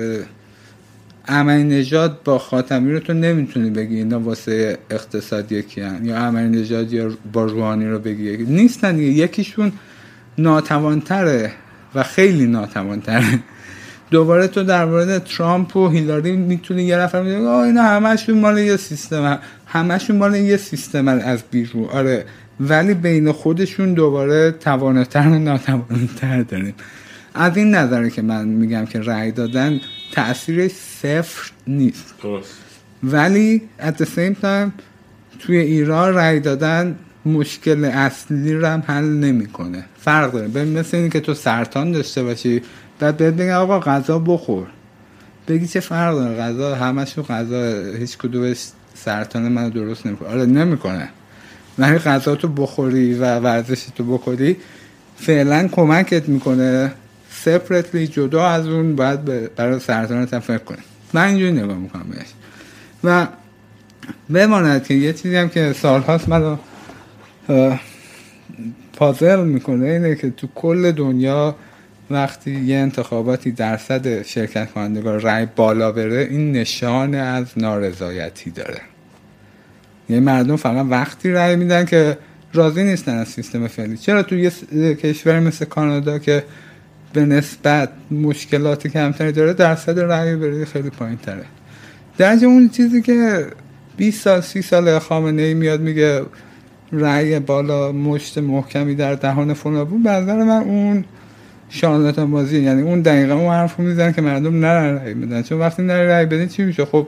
امنی 1.28 1.64
نژاد 1.64 2.22
با 2.24 2.38
خاتمی 2.38 2.92
رو 2.92 3.00
تو 3.00 3.12
نمی‌تونی 3.12 3.70
بگی 3.70 3.96
اینا 3.96 4.20
واسه 4.20 4.78
اقتصاد 4.90 5.52
یکی 5.52 5.80
هن. 5.80 6.04
یا 6.04 6.18
امنی 6.18 6.60
نژاد 6.60 6.92
یا 6.92 7.10
با 7.32 7.44
روحانی 7.44 7.86
رو 7.86 7.98
بگی 7.98 8.36
نیستن. 8.36 8.98
یکیشون 8.98 9.72
ناتوانتره 10.38 11.52
و 11.94 12.02
خیلی 12.02 12.46
ناتوانتره 12.46 13.38
دوباره 14.10 14.46
تو 14.46 14.62
در 14.62 14.84
مورد 14.84 15.24
ترامپ 15.24 15.76
و 15.76 15.88
هیلاری 15.88 16.36
می‌تونی 16.36 16.82
یه 16.82 16.96
نفر 16.96 17.22
میگه 17.22 17.38
آه 17.38 17.64
اینا 17.64 17.82
همشون 17.82 18.38
مال 18.38 18.58
یه 18.58 18.76
سیستم 18.76 19.38
همشون 19.66 20.16
مال 20.16 20.34
یه 20.34 20.56
سیستم 20.56 21.08
از 21.08 21.42
بیرون. 21.50 21.84
آره 21.84 22.24
ولی 22.60 22.94
بین 22.94 23.32
خودشون 23.32 23.94
دوباره 23.94 24.50
تواناتر 24.50 25.28
و 25.28 25.38
ناتوانتر 25.38 26.42
داریم. 26.42 26.74
از 27.34 27.56
این 27.56 27.74
نظره 27.74 28.10
که 28.10 28.22
من 28.22 28.48
میگم 28.48 28.86
که 28.86 29.00
رأی 29.00 29.32
دادن 29.32 29.80
تاثیرش 30.12 30.70
صفر 30.70 31.50
نیست. 31.66 32.14
درست. 32.22 32.54
ولی 33.02 33.62
at 33.80 34.02
the 34.02 34.06
same 34.06 34.42
time 34.42 34.70
توی 35.38 35.56
ایران 35.56 36.14
رأی 36.14 36.40
دادن 36.40 36.96
مشکل 37.26 37.84
اصلی 37.84 38.54
رو 38.54 38.66
هم 38.66 38.82
حل 38.86 39.04
نمی‌کنه. 39.04 39.84
فرق 40.00 40.32
داره. 40.32 40.48
ببین 40.48 40.78
مثل 40.78 40.96
اینه 40.96 41.08
که 41.08 41.20
تو 41.20 41.34
سرطان 41.34 41.92
داشته 41.92 42.22
باشی 42.22 42.62
بعد 43.00 43.16
بهت 43.16 43.34
بگن 43.34 43.50
آقا 43.52 43.80
غذا 43.80 44.18
بخور. 44.18 44.66
بگی 45.48 45.66
چه 45.66 45.80
فرق 45.80 46.14
داره؟ 46.14 46.36
غذا 46.36 46.74
همشون 46.74 47.24
غذا 47.24 47.92
هیچ 47.98 48.18
کدومش 48.18 48.66
سرطان 48.94 49.48
منو 49.48 49.70
درست 49.70 50.06
نمی‌کنه. 50.06 50.28
آره 50.28 50.46
نمی‌کنه. 50.46 51.08
ولی 51.78 51.98
غذا 51.98 52.34
تو 52.34 52.48
بخوری 52.48 53.14
و 53.14 53.38
ورزش 53.38 53.86
تو 53.96 54.04
بخوری 54.04 54.56
فعلا 55.16 55.68
کمکت 55.68 56.28
می‌کنه 56.28 56.92
سپرتلی 57.30 58.06
جدا 58.06 58.46
از 58.48 58.66
اون 58.66 58.96
به- 58.96 59.50
برای 59.56 59.80
سرطانت 59.80 60.34
هم 60.34 60.40
فکر 60.40 60.58
کنی. 60.58 60.78
من 61.12 61.24
اینجوری 61.24 61.52
نگاه 61.52 61.76
می‌کنم 61.76 62.06
بهش. 62.10 62.28
و 63.04 63.26
بماند 64.30 64.84
که 64.84 64.94
یه 64.94 65.12
چیزی 65.12 65.36
هم 65.36 65.48
که 65.48 65.72
سالهاست 65.72 66.28
اه، 67.48 67.80
پازل 68.92 69.44
می‌کنه 69.44 69.86
اینه 69.86 70.14
که 70.14 70.30
تو 70.30 70.48
کل 70.54 70.92
دنیا 70.92 71.56
وقتی 72.10 72.50
یه 72.50 72.76
انتخاباتی 72.76 73.52
درصد 73.52 74.22
شرکت 74.22 74.72
کنندگان 74.72 75.20
رأی 75.20 75.46
بالا 75.56 75.92
بره 75.92 76.28
این 76.30 76.52
نشان 76.52 77.14
از 77.14 77.46
نارضایتی 77.56 78.50
داره. 78.50 78.80
یعنی 80.08 80.24
مردم 80.24 80.56
فقط 80.56 80.86
وقتی 80.90 81.30
رأی 81.30 81.56
میدن 81.56 81.84
که 81.84 82.18
راضی 82.52 82.84
نیستن 82.84 83.18
از 83.18 83.28
سیستم 83.28 83.66
فعلی. 83.66 83.96
چرا 83.96 84.22
تو 84.22 84.36
یه 84.36 84.50
کشور 84.94 85.40
مثل 85.40 85.64
کانادا 85.64 86.18
که 86.18 86.44
به 87.12 87.26
نسبت 87.26 87.88
مشکلات 88.10 88.86
کمتری 88.86 89.32
داره 89.32 89.52
درصد 89.52 89.98
رأی 89.98 90.36
بره 90.36 90.64
خیلی 90.64 90.90
پایین 90.90 91.16
تره 91.16 91.44
درجه 92.18 92.46
اون 92.46 92.68
چیزی 92.68 93.02
که 93.02 93.46
20 93.96 94.22
سال 94.22 94.40
30 94.40 94.62
سال 94.62 94.98
خامنه 94.98 95.42
ای 95.42 95.54
میاد 95.54 95.80
میگه 95.80 96.22
رأی 96.92 97.38
بالا 97.38 97.92
مشت 97.92 98.38
محکمی 98.38 98.94
در 98.94 99.14
دهان 99.14 99.54
فلان 99.54 99.84
بود 99.84 100.02
به 100.02 100.10
نظر 100.10 100.44
من 100.44 100.62
اون 100.62 101.04
شانلاتان 101.70 102.30
بازی. 102.30 102.60
یعنی 102.60 102.82
اون 102.82 103.00
دقیقا 103.00 103.34
اون 103.34 103.52
حرف 103.54 103.76
رو 103.76 103.84
میزن 103.84 104.12
که 104.12 104.22
مردم 104.22 104.60
نرن 104.60 104.96
رأی 104.98 105.14
بدن. 105.14 105.42
چون 105.42 105.58
وقتی 105.58 105.82
نرن 105.82 106.08
رأی 106.08 106.26
بدین 106.26 106.48
چی 106.48 106.62
میشه؟ 106.62 106.84
خب 106.84 107.06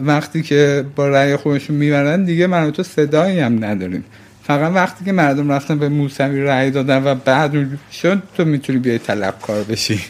وقتی 0.00 0.42
که 0.42 0.84
با 0.96 1.08
رأی 1.08 1.36
خودشون 1.36 1.76
می‌برن 1.76 2.24
دیگه 2.24 2.46
من 2.46 2.70
تو 2.70 2.82
صدایی 2.82 3.40
هم 3.40 3.64
نداریم. 3.64 4.04
فقط 4.42 4.72
وقتی 4.74 5.04
که 5.04 5.12
مردم 5.12 5.52
رفتن 5.52 5.78
به 5.78 5.88
موسوی 5.88 6.42
رأی 6.42 6.70
دادن 6.70 7.04
و 7.04 7.14
بعد 7.14 7.52
شد 7.92 8.22
تو 8.36 8.44
می‌تونی 8.44 8.78
بیای 8.78 8.98
طلبکار 8.98 9.62
بشی. 9.62 10.00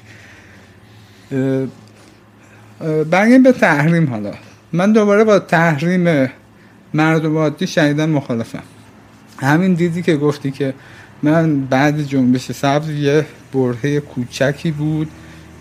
برگردیم 3.10 3.42
به 3.42 3.52
تحریم 3.52 4.10
حالا. 4.10 4.32
من 4.72 4.92
دوباره 4.92 5.24
با 5.24 5.38
تحریم 5.38 6.30
مردم 6.94 7.36
عادی 7.36 7.66
شدیدن 7.66 8.08
مخالفم. 8.08 8.62
همین 9.38 9.74
دیدی 9.74 10.02
که 10.02 10.16
گفتی 10.16 10.50
که 10.50 10.74
من 11.22 11.60
بعد 11.60 12.02
جنبش 12.02 12.52
سبز 12.52 12.90
یه 12.90 13.26
برهه 13.52 14.00
کوچکی 14.00 14.70
بود 14.70 15.08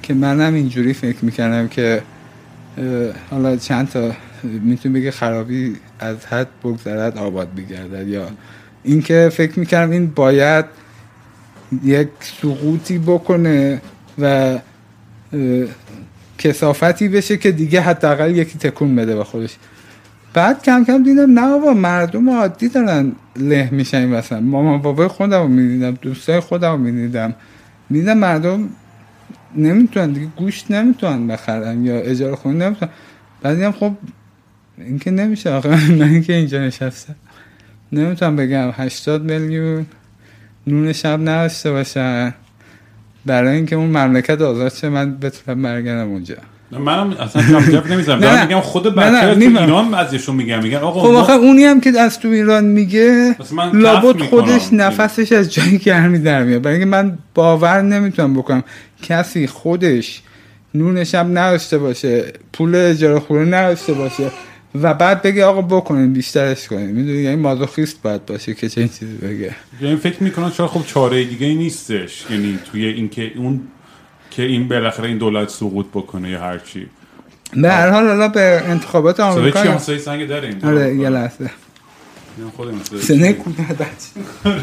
که 0.01 0.13
منم 0.13 0.53
اینجوری 0.53 0.93
فکر 0.93 1.25
می‌کردم 1.25 1.67
که 1.67 2.01
حالا 3.29 3.57
چند 3.57 3.89
تا 3.89 4.11
می‌تونی 4.43 4.99
بگه 4.99 5.11
خرابی 5.11 5.75
از 5.99 6.25
حد 6.25 6.47
بگذرد 6.63 7.17
آباد 7.17 7.55
بگردد 7.55 8.07
یا 8.07 8.29
اینکه 8.83 9.29
فکر 9.33 9.59
می‌کردم 9.59 9.91
این 9.91 10.07
باید 10.07 10.65
یک 11.83 12.09
سقوطی 12.41 12.97
بکنه 12.97 13.81
و 14.19 14.59
کسافتی 16.37 17.07
بشه 17.07 17.37
که 17.37 17.51
دیگه 17.51 17.81
حداقل 17.81 18.35
یکی 18.35 18.57
تکون 18.57 18.95
بده 18.95 19.15
به 19.15 19.23
خودش. 19.23 19.55
بعد 20.35 20.63
کم 20.63 20.83
کم 20.83 21.03
دیدم 21.03 21.39
نه 21.39 21.49
بابا 21.49 21.73
مردم 21.73 22.29
عادی 22.29 22.69
دارن 22.69 23.11
له 23.35 23.69
میشن 23.71 23.97
این 23.97 24.13
وسط 24.13 24.33
مامان 24.33 24.81
بابای 24.81 25.07
خودم 25.07 25.41
رو 25.41 25.47
می‌دیدم 25.47 25.91
دوستای 25.91 26.39
خودم 26.39 26.71
رو 26.71 26.77
می‌دیدم. 26.77 27.35
می‌دیدم 27.89 28.17
مردم 28.17 28.69
نمی‌تونن 29.55 30.11
دیگه 30.11 30.25
گوشت 30.25 30.71
نمی‌تونن 30.71 31.27
بخرن 31.27 31.85
یا 31.85 31.95
اجاره 31.99 32.35
خونه 32.35 32.65
نمی‌تونن. 32.65 32.91
بعد 33.41 33.55
دیدم 33.55 33.71
خب 33.71 33.91
این 34.77 34.99
که 34.99 35.11
نمیشه 35.11 35.51
آخه. 35.51 35.69
من 35.99 36.09
اینکه 36.09 36.33
اینجا 36.33 36.65
نشستم 36.65 37.15
نمی‌تونم 37.91 38.35
بگم. 38.35 38.69
80 38.73 39.31
میلیون 39.31 39.85
نون 40.67 40.93
شب 40.93 41.19
نداشته 41.21 41.71
باشن 41.71 42.33
برای 43.25 43.55
اینکه 43.55 43.75
اون 43.75 43.89
مملکت 43.89 44.41
آزاد 44.41 44.73
شه 44.73 44.89
من 44.89 45.17
بتونم 45.17 45.61
برگردم 45.61 46.09
اونجا. 46.09 46.35
منم 46.71 47.09
اصلا 47.19 47.61
جف 47.61 47.91
نمی‌زنم 47.91 48.19
دارم. 48.19 48.47
میگم 48.47 48.59
خود 48.59 48.99
نه، 48.99 49.09
نه، 49.09 49.35
بچه 49.35 49.49
تو. 49.49 49.61
ایران 49.61 49.93
ازشون 49.93 50.35
میگم 50.35 50.63
میگن 50.63 50.77
آقا 50.77 51.01
خب 51.01 51.15
آخه 51.15 51.33
اونی 51.33 51.63
هم 51.63 51.81
که 51.81 51.99
از 51.99 52.19
تو 52.19 52.27
ایران 52.27 52.65
میگه 52.65 53.35
لابد 53.73 54.05
می‌کنم. 54.05 54.27
خودش 54.27 54.73
نفسش 54.73 55.31
از 55.31 55.53
جای 55.53 55.77
گرمی 55.77 56.19
در 56.19 56.43
میاد. 56.43 56.61
برای 56.61 56.75
اینکه 56.75 56.89
من 56.89 57.17
باور 57.33 57.81
نمی‌تونم 57.81 58.33
بکنم 58.33 58.63
کسی 59.03 59.47
خودش 59.47 60.21
نون 60.73 61.03
شب 61.03 61.27
نداشته 61.29 61.77
باشه 61.77 62.33
پول 62.53 62.75
اجاره 62.75 63.19
خونه 63.19 63.45
نداشته 63.45 63.93
باشه 63.93 64.31
و 64.81 64.93
بعد 64.93 65.21
بگه 65.21 65.45
آقا 65.45 65.61
بکنین 65.61 66.13
بیشترش 66.13 66.67
کنین. 66.67 66.91
می‌دونی؟ 66.91 67.17
یعنی 67.17 67.35
مازوخیست 67.35 68.01
باید 68.01 68.25
باشه 68.25 68.53
که 68.53 68.69
چه 68.69 68.87
چیزی 68.87 69.17
بگه. 69.21 69.55
یعنی 69.81 69.95
فکر 69.95 70.23
می‌کنن 70.23 70.51
شاید 70.51 70.69
خب 70.69 70.85
چاره 70.85 71.23
دیگه 71.23 71.47
نیستش. 71.47 72.25
یعنی 72.29 72.59
توی 72.71 72.85
اینکه 72.85 73.31
اون 73.35 73.61
که 74.35 74.43
این 74.43 74.67
بالاخره 74.67 75.07
این 75.07 75.17
دولت 75.17 75.49
سقوط 75.49 75.85
بکنه 75.93 76.29
یا 76.29 76.39
هر 76.39 76.59
چی. 76.59 76.87
به 77.53 77.71
هر 77.71 77.89
حال 77.89 78.07
حالا 78.07 78.27
به 78.27 78.61
انتخابات 78.65 79.15
صدای 79.15 79.29
آمریکا 79.31 79.63
چی 79.63 79.67
همسایه 79.67 79.99
سنگ 79.99 80.27
داریم؟ 80.27 80.59
آره 80.63 80.95
یه 80.95 81.09
لحظه. 81.09 81.51
صدای 82.37 83.01
سنه 83.01 83.33
چی؟ 83.33 83.63
بچه. 83.63 83.85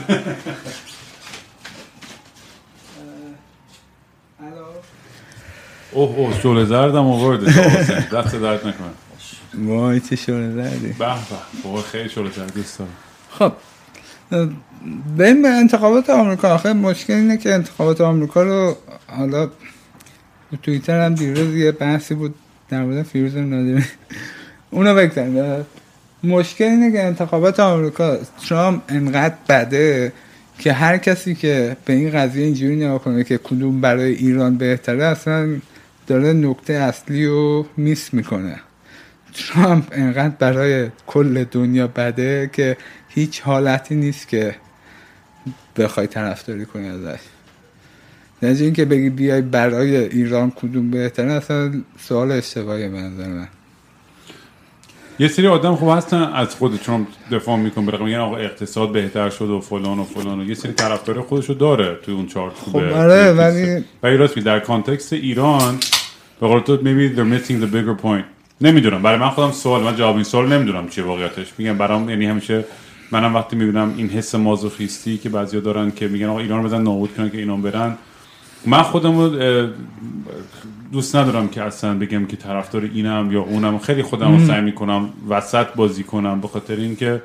اوه 5.92 6.16
اوه 6.16 6.40
شعله 6.40 6.64
زردم 6.64 7.06
آورده. 7.06 7.46
دست 8.12 8.36
درد 8.36 8.66
نکنه. 8.66 8.90
وای 9.54 10.00
چه 10.00 10.16
شوره 10.16 10.50
زردی. 10.50 10.88
به 10.88 11.14
به. 11.62 11.82
خیلی 11.82 12.08
شعله 12.08 12.30
زرد 12.30 12.54
دوست 12.54 12.78
دارم 12.78 12.90
خب 13.30 13.52
بریم 15.16 15.42
به 15.42 15.48
انتخابات 15.48 16.10
آمریکا. 16.10 16.54
آخه 16.54 16.72
مشکل 16.72 17.12
اینه 17.12 17.36
که 17.36 17.54
انتخابات 17.54 18.00
آمریکا 18.00 18.42
رو 18.42 18.76
حالا 19.06 19.46
تو 20.50 20.56
توییتر 20.62 21.00
هم 21.00 21.14
دیروز 21.14 21.56
یه 21.56 21.72
بحثی 21.72 22.14
بود 22.14 22.34
در 22.68 22.82
مورد 22.82 23.02
فیروز 23.02 23.36
نادری. 23.36 23.84
اونو 24.70 24.94
بگذاریم. 24.94 25.66
مشکل 26.24 26.64
اینه 26.64 26.92
که 26.92 27.02
انتخابات 27.02 27.60
آمریکا 27.60 28.18
ترامپ 28.48 28.82
انقدر 28.88 29.34
بده 29.48 30.12
که 30.58 30.72
هر 30.72 30.98
کسی 30.98 31.34
که 31.34 31.76
به 31.84 31.92
این 31.92 32.10
قضیه 32.10 32.44
اینجوری 32.44 32.76
نگاه 32.76 32.98
کنه 32.98 33.24
که 33.24 33.38
کدوم 33.38 33.80
برای 33.80 34.12
ایران 34.14 34.56
بهتره 34.56 35.04
اصلا 35.04 35.56
داره 36.06 36.32
نکته 36.32 36.72
اصلی 36.72 37.26
رو 37.26 37.66
میس 37.76 38.14
می‌کنه. 38.14 38.60
ترامپ 39.34 39.84
انقدر 39.92 40.34
برای 40.38 40.88
کل 41.06 41.44
دنیا 41.44 41.86
بده 41.86 42.50
که 42.52 42.76
هیچ 43.08 43.40
حالتی 43.40 43.94
نیست 43.94 44.28
که 44.28 44.54
بخوای 45.76 46.06
طرفداری 46.06 46.66
کنی 46.66 46.88
ازش. 46.88 47.20
نجه 48.42 48.64
اینکه 48.64 48.84
بگی 48.84 49.10
بیای 49.10 49.42
برای 49.42 49.96
ایران 49.96 50.50
کدوم 50.50 50.90
بهتره 50.90 51.32
اصلا 51.32 51.72
سوال 51.98 52.32
اشتباهی 52.32 52.88
به 52.88 52.98
نظر 52.98 53.28
من. 53.28 53.48
یه 55.18 55.28
سری 55.28 55.46
آدم 55.46 55.76
خوب 55.76 55.88
هستن 55.88 56.22
از 56.22 56.54
خود 56.54 56.76
ترامپ 56.76 57.08
دفاع 57.32 57.56
می‌کنن 57.56 57.86
برای 57.86 58.04
میگن 58.04 58.18
آقا 58.18 58.36
اقتصاد 58.36 58.92
بهتر 58.92 59.30
شد 59.30 59.50
و 59.50 59.60
فلان 59.60 59.98
و 59.98 60.04
فلان 60.04 60.40
و 60.40 60.44
یه 60.44 60.54
سری 60.54 60.72
طرفدار 60.72 61.20
خودشو 61.20 61.52
داره 61.52 61.94
توی 62.02 62.14
اون 62.14 62.26
چارت 62.26 62.54
خب 62.54 62.76
آره 62.76 63.32
ولی 63.32 63.84
ولی 64.02 64.16
راست 64.16 64.38
در 64.38 64.60
کانتکست 64.60 65.12
ایران 65.12 65.78
به 66.40 66.46
قول 66.46 66.60
تو 66.60 66.76
maybe 66.76 67.16
they're 67.16 67.38
missing 67.38 67.64
the 67.64 67.74
bigger 67.74 68.04
point. 68.04 68.24
نمی‌دونم 68.60 69.02
برای 69.02 69.18
من 69.18 69.30
خودم 69.30 69.52
سوال 69.52 69.82
من 69.82 69.96
جواب 69.96 70.14
این 70.14 70.24
سوال 70.24 70.52
نمی‌دونم 70.52 70.88
چیه 70.88 71.04
واقعیتش. 71.04 71.52
میگم 71.58 71.78
برام 71.78 72.10
یعنی 72.10 72.26
همیشه 72.26 72.64
منم 73.12 73.34
وقتی 73.34 73.56
می‌بینم 73.56 73.94
این 73.96 74.08
حس 74.08 74.34
مازوخیستی 74.34 75.18
که 75.18 75.28
بعضیا 75.28 75.60
دارن 75.60 75.90
که 75.90 76.08
میگن 76.08 76.26
آقا 76.26 76.38
ایران 76.38 76.62
رو 76.62 76.68
بزن 76.68 76.82
نابود 76.82 77.14
کنن 77.14 77.30
که 77.30 77.38
ایران 77.38 77.62
برن 77.62 77.98
من 78.66 78.82
خودم 78.82 79.18
رو 79.18 79.28
دوست 80.92 81.16
ندارم 81.16 81.48
که 81.48 81.62
اصلا 81.62 81.98
بگم 81.98 82.26
که 82.26 82.36
طرفدار 82.36 82.82
اینم 82.94 83.32
یا 83.32 83.40
اونم. 83.40 83.78
خیلی 83.78 84.02
خودم 84.02 84.38
رو 84.38 84.46
سعی 84.46 84.60
می‌کنم 84.60 85.08
وسط 85.28 85.66
بازی 85.76 86.04
کنم 86.04 86.40
به 86.40 86.48
خاطر 86.48 86.76
اینکه 86.76 87.22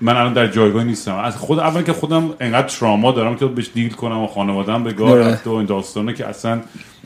من 0.00 0.16
الان 0.16 0.32
در 0.32 0.46
جایگاه 0.46 0.84
نیستم. 0.84 1.14
از 1.14 1.36
خود 1.36 1.58
اول 1.58 1.82
که 1.82 1.92
خودم 1.92 2.30
انقدر 2.40 2.68
تراما 2.68 3.12
دارم 3.12 3.36
که 3.36 3.46
بهش 3.46 3.70
دیل 3.74 3.92
کنم 3.92 4.18
و 4.18 4.26
خانوادم 4.26 4.84
به 4.84 4.92
گار 4.92 5.18
رفته 5.18 5.50
و 5.50 5.52
این 5.52 5.66
داستانه 5.66 6.12
که 6.12 6.26
اصلا 6.26 6.60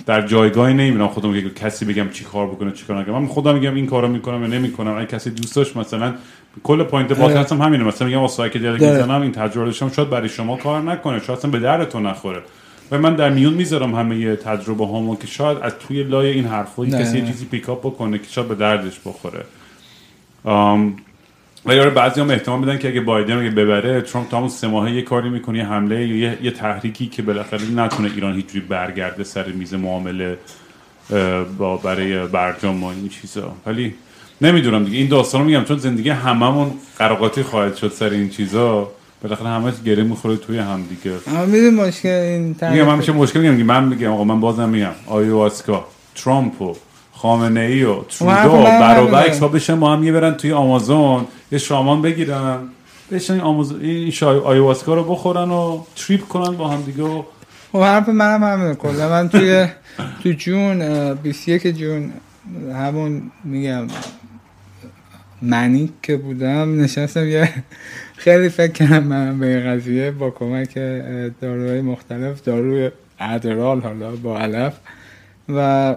در 0.07 0.27
جایگاهی 0.27 0.75
نمی‌بینم 0.75 1.09
خودم 1.09 1.33
که 1.33 1.51
کسی 1.51 1.85
بگم 1.85 2.09
چی 2.11 2.25
کار 2.25 2.47
بکنه 2.47 2.73
چی 2.73 2.85
کار 2.85 3.01
نکنه. 3.01 3.19
من 3.19 3.27
خودم 3.27 3.55
میگم 3.55 3.75
این 3.75 3.87
کارو 3.87 4.09
می‌کنم 4.09 4.43
یا 4.43 4.49
نمی‌کنم. 4.49 4.97
اگه 4.97 5.07
کسی 5.07 5.31
دوست 5.31 5.57
داشت 5.57 5.77
مثلا 5.77 6.15
کل 6.63 6.83
point 6.83 7.13
پادکست 7.13 7.53
هم 7.53 7.63
همینه. 7.63 7.85
مثلا 7.85 8.09
میگم 8.09 8.21
واسه 8.21 8.51
که 8.51 8.59
دیگه 8.59 8.71
می‌زنم 8.71 9.23
این 9.23 9.33
تجربه 9.33 9.73
شما 9.73 9.91
شاید 9.91 10.11
برای 10.11 10.29
شما 10.29 10.57
کار 10.57 10.83
نکنه. 10.83 11.19
شاید 11.19 11.39
اصلا 11.39 11.51
به 11.51 11.59
دردتون 11.59 12.07
نخوره. 12.07 12.43
و 12.91 12.99
من 12.99 13.15
در 13.15 13.31
میون 13.31 13.55
می‌ذارم 13.55 13.95
همه 13.95 14.37
تجربه 14.37 14.87
هامو 14.87 15.17
که 15.17 15.27
شاید 15.27 15.59
از 15.59 15.73
توی 15.89 16.03
لای 16.03 16.29
این 16.31 16.45
حرفایی 16.45 16.93
کسی 16.93 17.19
یه 17.19 17.27
چیزی 17.27 17.45
pick 17.45 17.69
up 17.69 17.81
بکنه 17.81 18.19
که 18.19 18.29
شاید 18.29 18.49
به 18.49 18.55
دردش 18.55 19.01
بخوره. 19.05 19.45
و 21.67 21.75
یاره 21.75 21.91
بعضی 21.91 22.21
هم 22.21 22.31
احتمال 22.31 22.61
میدن 22.61 22.79
که 22.79 22.89
اگه 22.89 23.01
بایدن 23.01 23.39
اگه 23.39 23.51
ببره 23.51 24.01
ترامپ 24.01 24.29
تا 24.29 24.37
همون 24.37 24.49
سه 24.49 24.67
ماهه 24.67 24.93
یه 24.93 25.03
کاری 25.03 25.29
می‌کنه 25.31 25.59
یه 25.59 25.67
حمله 25.67 26.09
یه, 26.09 26.39
یه 26.43 26.51
تحریکی 26.51 27.07
که 27.07 27.23
بالاخره 27.23 27.71
نتونه 27.71 28.11
ایران 28.15 28.35
هیچ 28.35 28.47
برگرده 28.69 29.25
سر 29.25 29.47
میز 29.47 29.75
معامله 29.75 30.39
با 31.59 31.77
برای 31.77 32.27
برجام 32.27 32.85
و 32.85 32.87
این 32.87 33.09
چیزا. 33.09 33.53
ولی 33.67 33.95
نمی‌دونم 34.43 34.85
دیگه. 34.85 34.99
این 34.99 35.09
داستان 35.09 35.43
میگم 35.43 35.65
چون 35.65 35.79
زندگی 35.79 36.11
هممون 36.11 36.71
قراقاتی 36.99 37.43
خواهد 37.43 37.77
شد 37.77 37.93
سر 37.93 38.11
این 38.11 38.29
چیزا. 38.29 38.91
بالاخره 39.23 39.49
همه 39.49 39.73
گره 39.85 40.03
می‌خوره 40.03 40.37
توی 40.37 40.59
هم 40.59 40.83
دیگه. 40.83 41.17
اما 41.27 41.45
می‌دونی 41.47 41.71
مشکل 41.71 42.09
این 42.09 42.57
میگم 42.71 42.85
من 42.87 42.97
میشه 42.97 43.13
مشکل 43.13 43.41
میگم. 43.41 43.67
من 43.67 43.85
میگم 43.85 44.13
آقا 44.13 44.25
من 44.25 44.41
بازم 44.41 44.69
میگم. 44.69 44.93
آیواسکا 45.07 45.85
ترامپ 46.15 46.63
و 46.63 46.75
خامنه 47.13 47.61
ای 47.61 47.85
و 47.85 48.03
ترودو 48.03 48.63
برابکس 48.63 49.41
ها 49.41 49.49
بشن 49.49 49.81
با 49.81 49.93
هم 49.93 50.05
یه 50.05 50.13
برن 50.13 50.35
توی 50.35 50.53
آمازون 50.53 51.25
یه 51.53 51.59
شامان 51.59 52.03
بگیرن. 52.03 52.59
بشن 53.13 53.41
آمازون 53.41 53.81
این 53.81 54.11
شای 54.11 54.39
آیواسکا 54.39 54.95
رو 54.95 55.05
بخورن 55.05 55.51
و 55.51 55.83
تریپ 55.97 56.29
کنن 56.29 56.57
با 56.57 56.69
هم 56.69 56.83
دیگه 56.83 57.03
و 57.03 57.23
خب 57.73 57.79
حرف 57.79 58.09
منم 58.09 58.45
همینه. 58.45 58.75
کلا 58.75 59.09
من 59.09 59.29
توی 59.29 59.67
تو 60.23 60.33
جون 60.33 61.15
21 61.15 61.67
جون 61.67 62.13
همون 62.75 63.23
میگم. 63.45 63.87
منی 65.43 65.93
که 66.03 66.17
بودم 66.17 66.81
نشستم 66.81 67.29
یه 67.29 67.49
خیلی 68.17 68.49
فکر 68.49 68.73
کردم 68.73 69.03
من 69.03 69.39
به 69.39 69.47
این 69.47 69.67
قضیه 69.67 70.11
با 70.11 70.31
کمک 70.31 70.75
داروهای 71.41 71.81
مختلف 71.81 72.43
داروی 72.43 72.91
ادرال 73.21 73.81
حالا 73.81 74.17
با 74.17 74.39
علف. 74.39 74.75
و 75.49 75.97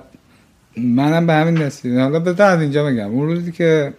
منم 0.78 1.28
به 1.28 1.34
همین 1.34 1.58
رسیدم. 1.58 2.02
حالا 2.02 2.20
بذار 2.20 2.48
از 2.48 2.62
اینجا 2.62 2.86
بگم. 2.86 3.12
اون 3.12 3.28
روزی 3.28 3.52
که 3.52 3.94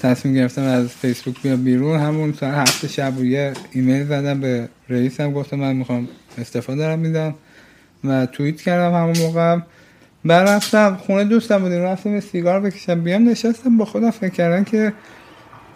تصمیم 0.00 0.34
گرفتم 0.34 0.62
از 0.62 0.88
فیسبوک 0.88 1.42
بیام 1.42 1.64
بیرون 1.64 2.00
همون 2.00 2.32
سر 2.32 2.54
هفته 2.54 2.88
شب 2.88 3.24
یه 3.24 3.52
ایمیل 3.72 4.04
زدم 4.04 4.40
به 4.40 4.68
رئیسم 4.88 5.32
گفتم 5.32 5.56
من 5.56 5.76
می‌خوام 5.76 6.08
استفاده 6.38 6.78
دارم 6.78 6.98
میدم 6.98 7.34
و 8.04 8.26
توییت 8.26 8.60
کردم 8.60 8.94
همون 8.94 9.18
موقع. 9.18 9.58
بعد 10.24 10.48
رفتم 10.48 10.96
خونه 10.96 11.24
دوستم 11.24 11.58
بودیم 11.58 11.82
رفتم 11.82 12.20
سیگار 12.20 12.60
بکشم 12.60 13.00
بیام 13.00 13.28
نشستم 13.28 13.76
با 13.76 13.84
خودم 13.84 14.10
فکر 14.10 14.28
کردم 14.32 14.64
که 14.64 14.92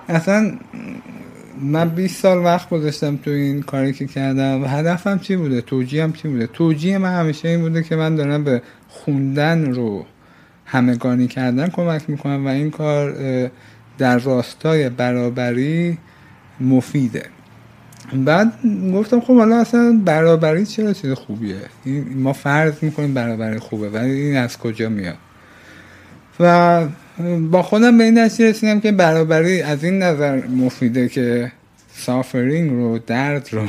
اصلا 0.08 0.52
من 1.60 1.88
20 1.88 2.22
سال 2.22 2.38
وقت 2.38 2.70
گذاشتم 2.70 3.16
تو 3.16 3.30
این 3.30 3.62
کاری 3.62 3.92
که 3.92 4.06
کردم 4.06 4.62
و 4.62 4.66
هدفم 4.66 5.18
چی 5.18 5.36
بوده؟ 5.36 5.60
توجیهم 5.60 6.12
چی 6.12 6.28
بوده؟ 6.28 6.46
توجیه 6.46 6.98
من 6.98 7.20
همیشه 7.20 7.48
این 7.48 7.60
بوده 7.60 7.82
که 7.82 7.96
من 7.96 8.16
دارم 8.16 8.44
به 8.44 8.62
خوندن 8.88 9.72
رو 9.72 10.06
همگانی 10.64 11.26
کردن 11.26 11.68
کمک 11.68 12.10
می‌کنم 12.10 12.46
و 12.46 12.48
این 12.48 12.70
کار 12.70 13.14
در 13.98 14.18
راستای 14.18 14.88
برابری 14.88 15.98
مفیده. 16.60 17.22
بعد 18.12 18.52
گفتم 18.94 19.20
خب 19.20 19.36
حالا 19.36 19.60
اصلا 19.60 20.00
برابری 20.04 20.66
چرا 20.66 20.92
چیز 20.92 21.12
خوبیه؟ 21.12 21.56
ما 22.14 22.32
فرض 22.32 22.72
می‌کنیم 22.82 23.14
برابری 23.14 23.58
خوبه 23.58 23.88
ولی 23.88 24.10
این 24.10 24.36
از 24.36 24.58
کجا 24.58 24.88
میاد؟ 24.88 25.16
و 26.40 26.86
با 27.50 27.62
خودم 27.62 27.98
به 27.98 28.04
این 28.04 28.18
نتیجه 28.18 28.50
رسیدم 28.50 28.80
که 28.80 28.92
برابری 28.92 29.62
از 29.62 29.84
این 29.84 30.02
نظر 30.02 30.46
مفیده 30.46 31.08
که 31.08 31.52
suffering 31.92 32.70
رو 32.70 32.98
درد 32.98 33.48
رو 33.52 33.66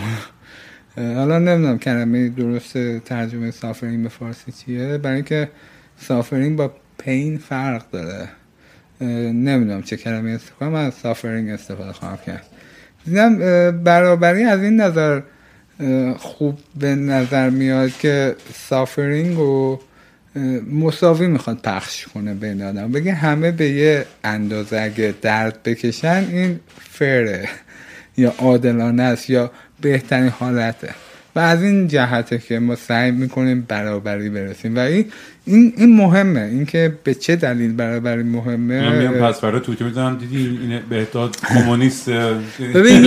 حالا 0.96 1.40
نمی‌دونم 1.40 1.80
کلمه 1.80 2.30
درست 2.30 2.98
ترجمه 3.00 3.52
suffering 3.52 4.04
به 4.04 4.10
فارسی 4.10 4.52
چیه 4.52 4.98
برای 4.98 5.16
اینکه 5.16 5.50
suffering 5.98 6.58
با 6.58 6.72
pain 6.98 7.38
فرق 7.38 7.84
داره. 7.92 8.30
نمی‌دونم 9.32 9.82
چه 9.82 9.98
کلمه 9.98 10.30
استفاده 10.32 10.72
من 10.72 10.86
از 10.86 10.94
suffering 10.94 11.50
استفاده 11.50 11.94
خواهم 11.94 12.18
کرد. 12.26 12.46
دیدم 13.06 13.38
برابری 13.84 14.44
از 14.44 14.64
این 14.64 14.82
نظر 14.82 15.22
خوب 16.18 16.60
به 16.80 16.96
نظر 16.96 17.50
میاد 17.50 17.92
که 17.92 18.36
suffering 18.54 19.38
رو 19.38 19.82
مساوی 20.74 21.28
می‌خواد 21.28 21.58
پخش 21.58 22.08
کنه 22.08 22.34
بین 22.34 22.62
آدم. 22.62 22.92
بگه 22.92 23.14
همه 23.14 23.52
به 23.52 23.70
یه 23.70 24.06
اندازه 24.24 24.80
اگه 24.80 25.14
درد 25.22 25.64
بکشن 25.64 26.28
این 26.32 26.60
fair 26.92 27.38
ه 27.38 27.50
یا 28.18 28.34
عادلانه 28.38 29.04
است 29.04 29.30
یا 29.30 29.52
بهترین 29.82 30.30
حالته. 30.30 30.90
و 31.36 31.40
از 31.40 31.64
این 31.64 31.88
جهته 31.88 32.38
که 32.38 32.60
ما 32.60 32.76
سعی 32.76 33.12
می‌کنیم 33.12 33.66
برابری 33.68 34.30
برسیم. 34.30 34.76
و 34.76 34.80
این 34.80 35.06
این, 35.46 35.96
مهمه. 35.96 36.42
اینکه 36.42 36.94
به 37.04 37.14
چه 37.14 37.36
دلیل 37.36 37.74
برابری 37.74 38.24
مهمه؟ 38.24 38.82
من 38.82 38.98
میام 38.98 39.14
پس 39.14 39.40
برای 39.40 39.62
توتی 39.62 39.84
می‌زنم 39.84 40.18
دیدی 40.18 40.60
این 40.62 40.80
بهتاد 40.90 41.36
کمونیست 41.36 42.10
ببین 42.76 43.06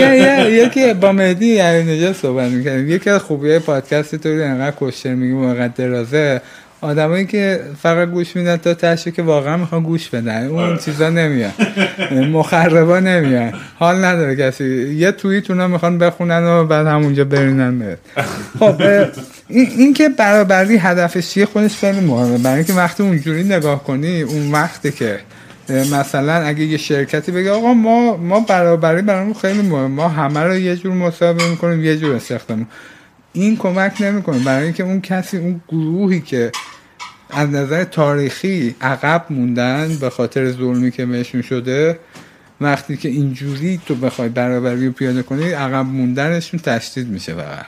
یکی 0.49 0.95
با 0.95 1.13
مهدی 1.13 1.47
یعنی 1.47 1.97
نجا 1.97 2.13
صحبت 2.13 2.51
می‌کنیم 2.51 2.91
یکی 2.91 3.11
از 3.11 3.21
خوبی 3.21 3.59
پادکست 3.59 4.15
تو 4.15 4.29
انقدر 4.29 4.77
کشتر 4.81 5.15
میگیم 5.15 5.37
موقع 5.37 5.69
درازه. 5.69 6.41
آدمایی 6.83 7.27
که 7.27 7.61
فقط 7.83 8.09
گوش 8.09 8.37
میدن 8.37 8.57
تا 8.57 8.75
تشه 8.75 9.11
که 9.11 9.23
واقعا 9.23 9.57
می‌خوان 9.57 9.83
گوش 9.83 10.09
بدن. 10.09 10.47
اون 10.47 10.65
آره. 10.65 10.79
چیزا 10.79 11.09
نمیاد 11.09 11.53
مخربا 12.33 13.01
نمیاد 13.01 13.55
حال 13.79 14.05
نداره 14.05 14.37
کسی. 14.37 14.65
یه 14.95 15.13
توییت 15.13 15.51
اونا 15.51 15.69
می‌خوان 15.69 15.99
بخونن 15.99 16.45
و 16.47 16.65
بعد 16.65 16.87
همونجا 16.87 17.25
برینن 17.25 17.79
بره 17.79 17.99
خب 18.59 18.83
این, 19.49 19.95
که 19.95 20.09
برابری 20.09 20.77
هدفش 20.77 21.31
چیه 21.31 21.47
خودش 21.47 21.77
خیلی 21.77 22.01
مهمه. 22.01 22.39
برای 22.39 22.57
اینکه 22.57 22.73
وقتی 22.73 23.03
اونجوری 23.03 23.45
نگاه 23.45 23.85
کنی 23.85 24.23
اون 24.23 24.53
وقتی 24.53 24.91
که 24.91 25.19
مثلا 25.69 26.33
اگه 26.33 26.65
یه 26.65 26.77
شرکتی 26.77 27.33
بگه 27.33 27.51
آقا 27.51 27.75
ما 27.75 28.17
ما 28.17 28.41
برابری 28.41 29.03
برامون 29.03 29.35
خیلی 29.35 29.63
مهمه. 29.63 29.87
ما 29.87 30.09
همه 30.09 30.41
رو 30.41 30.57
یه 30.57 30.77
جور 30.77 30.93
مسابقه 30.93 31.51
می‌کنیم 31.51 31.85
یه 31.85 31.97
جور 31.97 32.15
استخدام 32.15 32.67
این 33.33 33.57
کمک 33.57 33.97
نمی‌کنه. 34.01 34.39
برای 34.39 34.65
اینکه 34.65 34.83
اون 34.83 35.01
کسی 35.01 35.37
اون 35.37 35.61
گروهی 35.69 36.21
که 36.21 36.53
از 37.31 37.49
نظر 37.49 37.85
تاریخی 37.85 38.75
عقب 38.81 39.27
موندن 39.31 39.97
به 39.97 40.11
خاطر 40.11 40.53
ظلمی 40.53 40.91
که 40.91 41.07
بهشون 41.07 41.43
شده 41.43 41.99
وقتی 42.61 42.97
که 42.97 43.09
اینجوری 43.09 43.81
تو 43.87 43.95
بخوای 43.95 44.29
برابری 44.29 44.87
رو 44.87 44.93
پیاده 44.93 45.23
کنی 45.23 45.51
عقب 45.53 45.87
موندنشون 45.87 46.61
تشدید 46.61 47.09
میشه 47.09 47.35
فقط 47.35 47.67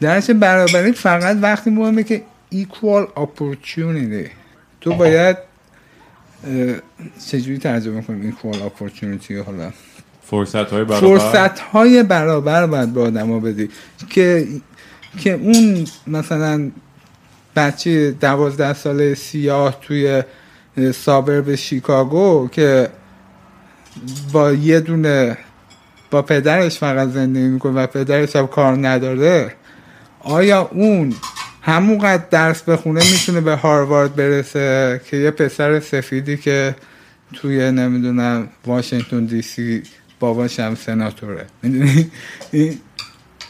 درش 0.00 0.30
برابری 0.30 0.92
فقط 0.92 1.36
وقتی 1.42 1.70
مهمه 1.70 2.02
که 2.02 2.22
equal 2.54 3.06
opportunity. 3.16 4.28
تو 4.80 4.94
باید 4.94 5.36
چجوری 7.30 7.58
ترجمه 7.58 8.02
کنیم 8.02 8.36
equal 8.36 8.56
opportunity 8.56 9.32
حالا؟ 9.32 9.72
فرصت 10.30 10.70
های 10.70 10.84
برابر. 10.84 11.18
فرصت 11.18 11.58
های 11.58 12.02
برابر 12.02 12.66
باید 12.66 12.94
به 12.94 13.00
آدما 13.00 13.40
بدی. 13.40 13.68
که 14.08 14.46
که 15.18 15.32
اون 15.32 15.84
مثلا 16.06 16.70
بچه 17.56 18.10
دوازده 18.10 18.74
ساله 18.74 19.14
سیاه 19.14 19.80
توی 19.80 20.22
سابرب 20.94 21.54
شیکاگو 21.54 22.48
که 22.48 22.88
با 24.32 24.52
یه 24.52 24.80
دونه 24.80 25.38
با 26.10 26.22
پدرش 26.22 26.78
فقط 26.78 27.08
زندگی 27.08 27.48
می‌کنه 27.48 27.72
و 27.72 27.86
پدرش 27.86 28.36
هم 28.36 28.46
کار 28.46 28.88
نداره 28.88 29.52
آیا 30.20 30.68
اون 30.72 31.14
همونقدر 31.62 32.24
درس 32.30 32.62
بخونه 32.62 33.10
می‌تونه 33.12 33.40
به 33.40 33.54
هاروارد 33.54 34.16
برسه 34.16 35.00
که 35.10 35.16
یه 35.16 35.30
پسر 35.30 35.80
سفیدی 35.80 36.36
که 36.36 36.74
توی 37.32 37.70
نمی‌دونم 37.70 38.48
واشنگتن 38.66 39.24
دی 39.24 39.42
سی 39.42 39.82
باباش 40.20 40.60
هم 40.60 40.74
سناتوره 40.74 41.46
می‌دونی؟ 41.62 42.10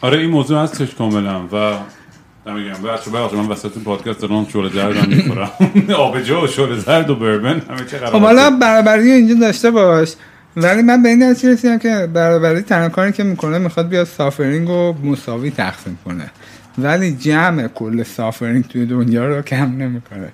آره 0.00 0.18
این 0.18 0.30
موضوع 0.30 0.62
هستش 0.62 0.94
کاملا 0.94 1.46
و 1.52 1.78
نمیگم 2.46 2.82
بچه 2.82 3.10
بخش 3.10 3.34
من 3.34 3.46
وسط 3.46 3.78
پادکست 3.78 4.20
دارم 4.20 4.46
شعله 4.52 4.68
زرد 4.68 4.96
هم 4.96 5.08
می‌خورم. 5.08 5.50
آبجو 5.96 6.44
و 6.44 6.46
شعله 6.46 6.78
زرد 6.78 7.10
و 7.10 7.14
بربن 7.14 7.62
همه 7.70 7.84
چه 7.90 7.98
خب 7.98 8.20
حالا 8.20 8.50
برابری 8.50 9.10
اینجا 9.10 9.34
داشته 9.34 9.70
باش. 9.70 10.14
ولی 10.56 10.82
من 10.82 11.02
به 11.02 11.08
این 11.08 11.22
نتیجه 11.22 11.52
رسیدم 11.52 11.78
که 11.78 12.08
برابری 12.14 12.60
تنها 12.60 12.88
کاری 12.88 13.12
که 13.12 13.24
می‌کنه 13.24 13.58
می‌خواد 13.58 13.88
بیاد 13.88 14.06
suffering 14.06 14.68
رو 14.68 14.96
مساوی 15.04 15.50
تقسیم 15.50 15.98
کنه. 16.04 16.30
ولی 16.78 17.12
جمع 17.12 17.68
کل 17.68 18.02
suffering 18.02 18.64
توی 18.64 18.86
دنیا 18.86 19.26
رو 19.26 19.42
کم 19.42 19.76
نمی‌کنه. 19.76 20.32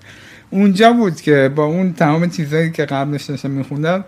اونجا 0.51 0.93
بود 0.93 1.21
که 1.21 1.53
با 1.57 1.65
اون 1.65 1.93
تمام 1.93 2.31
چیزهایی 2.31 2.71
که 2.71 2.85
قبلش 2.85 3.25
داشتم 3.25 3.51
میخوندم 3.51 4.05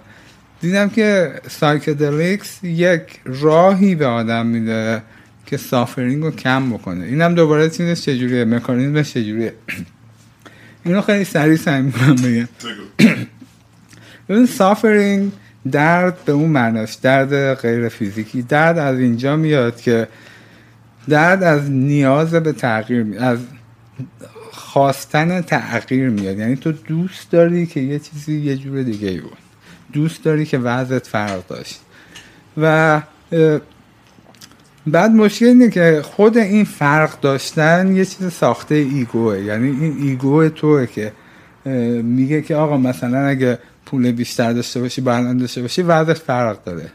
دیدم 0.60 0.88
که 0.88 1.34
psychedelics 1.48 2.64
یک 2.64 3.02
راهی 3.24 3.94
به 3.94 4.06
آدم 4.06 4.46
میده 4.46 5.02
که 5.46 5.56
suffering 5.56 6.22
رو 6.22 6.30
کم 6.30 6.70
بکنه. 6.72 7.04
اینم 7.04 7.34
دوباره 7.34 7.70
چیزش 7.70 8.02
چجوریه؟ 8.02 8.44
مکانیزمش 8.44 9.14
چجوریه؟ 9.14 9.54
اینو 10.84 11.00
خیلی 11.00 11.24
سریع 11.24 11.56
سعی 11.56 11.82
می‌کنم 11.82 12.14
بگم. 12.14 12.48
ببین 14.28 14.46
suffering 14.46 15.32
درد 15.72 16.24
به 16.24 16.32
اون 16.32 16.50
معناش 16.50 16.94
درد 16.94 17.54
غیر 17.54 17.88
فیزیکی. 17.88 18.42
درد 18.42 18.78
از 18.78 18.98
اینجا 18.98 19.36
میاد 19.36 19.80
که 19.80 20.08
درد 21.08 21.42
از 21.42 21.70
نیاز 21.70 22.34
به 22.34 22.52
تغییر 22.52 23.02
می- 23.02 23.16
از 23.18 23.38
خواستن 24.52 25.40
تغییر 25.40 26.08
میاد. 26.08 26.38
یعنی 26.38 26.56
تو 26.56 26.72
دوست 26.72 27.30
داری 27.30 27.66
که 27.66 27.80
یه 27.80 27.98
چیزی 27.98 28.40
یه 28.40 28.56
جور 28.56 28.82
دیگه 28.82 29.08
ای 29.08 29.20
بود. 29.20 29.45
دوست 29.96 30.24
داری 30.24 30.44
که 30.46 30.58
وضعت 30.58 31.06
فرق 31.06 31.46
داشت. 31.46 31.80
و 32.56 33.02
بعد 34.86 35.10
مشکل 35.10 35.46
اینه 35.46 35.70
که 35.70 36.00
خود 36.04 36.38
این 36.38 36.64
فرق 36.64 37.20
داشتن 37.20 37.96
یه 37.96 38.04
چیز 38.04 38.32
ساخته 38.32 38.74
ایگوه. 38.74 39.40
یعنی 39.40 39.68
این 39.68 39.96
ego 39.98 40.48
توه 40.48 40.86
که 40.86 41.12
میگه 42.02 42.42
که 42.42 42.56
آقا 42.56 42.76
مثلا 42.76 43.26
اگه 43.26 43.58
پول 43.86 44.12
بیشتر 44.12 44.52
داشته 44.52 44.80
باشی 44.80 45.00
با 45.00 45.14
الان 45.14 45.36
داشته 45.36 45.62
باشی 45.62 45.82
وضعت 45.82 46.18
فرق 46.18 46.64
داره. 46.64 46.92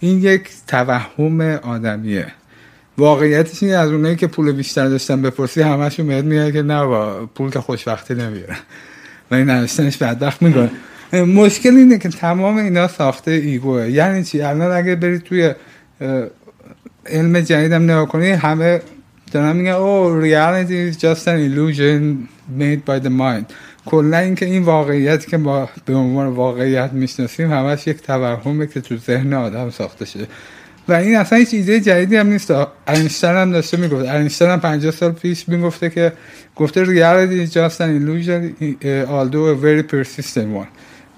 این 0.00 0.18
یک 0.18 0.48
توهم 0.66 1.40
آدمیه. 1.40 2.26
واقعیتش 2.98 3.62
اینه 3.62 3.74
از 3.74 3.90
اونایی 3.90 4.16
که 4.16 4.26
پول 4.26 4.52
بیشتر 4.52 4.88
داشتن 4.88 5.22
بپرسی 5.22 5.62
همشون 5.62 6.06
بهت 6.06 6.24
میگه 6.24 6.52
که 6.52 6.62
نه 6.62 6.86
با 6.86 7.26
پول 7.34 7.50
که 7.50 7.60
خوشبختی 7.60 8.14
نمیاره. 8.14 8.56
و 9.30 9.34
این 9.34 9.50
نداشتنش 9.50 9.96
بدبخت 9.96 10.42
می‌کنه. 10.42 10.70
مشکل 11.22 11.76
اینه 11.76 11.98
که 11.98 12.08
تمام 12.08 12.56
اینا 12.56 12.88
ساخته 12.88 13.30
ایگوه. 13.30 13.90
یعنی 13.90 14.24
چی؟ 14.24 14.42
الان 14.42 14.72
اگه 14.72 14.94
برید 14.94 15.22
توی 15.22 15.54
علم 17.06 17.40
جدیدم 17.40 17.82
نگاه 17.82 18.08
کنی 18.08 18.30
همه 18.30 18.80
دارن 19.32 19.56
میگن 19.56 19.70
او 19.70 20.22
reality 20.22 20.94
is 20.94 20.98
just 20.98 21.26
an 21.26 21.38
illusion 21.48 22.28
made 22.58 22.84
by 22.90 23.06
the 23.06 23.10
mind. 23.10 23.54
کلا 23.86 24.18
اینکه 24.18 24.46
این 24.46 24.62
واقعیت 24.62 25.26
که 25.26 25.36
ما 25.36 25.68
به 25.84 25.94
عنوان 25.94 26.26
واقعیت 26.26 26.92
می‌شناسیم 26.92 27.52
همش 27.52 27.86
یک 27.86 28.02
توهمه 28.02 28.66
که 28.66 28.80
تو 28.80 28.96
ذهن 28.96 29.32
آدم 29.32 29.70
ساخته 29.70 30.04
شده. 30.04 30.26
و 30.88 30.92
این 30.92 31.16
اصلا 31.16 31.38
هیچ 31.38 31.54
ایده 31.54 31.80
جدیدی 31.80 32.16
هم 32.16 32.26
نیست. 32.26 32.52
اینشتین 32.88 33.30
هم 33.30 33.52
داشته 33.52 33.76
می‌گفت. 33.76 34.08
اینشتین 34.08 34.48
هم 34.48 34.60
50 34.60 34.92
سال 34.92 35.12
پیش 35.12 35.48
می‌گفته 35.48 35.90
که 35.90 36.12
گفته 36.56 36.84
reality 36.84 37.48
is 37.48 37.52
just 37.52 37.80
an 37.80 37.90
illusion 37.98 38.42
although 39.08 39.46
a 39.48 39.56
very 39.64 39.82
persistent 39.82 40.50
one. 40.62 40.68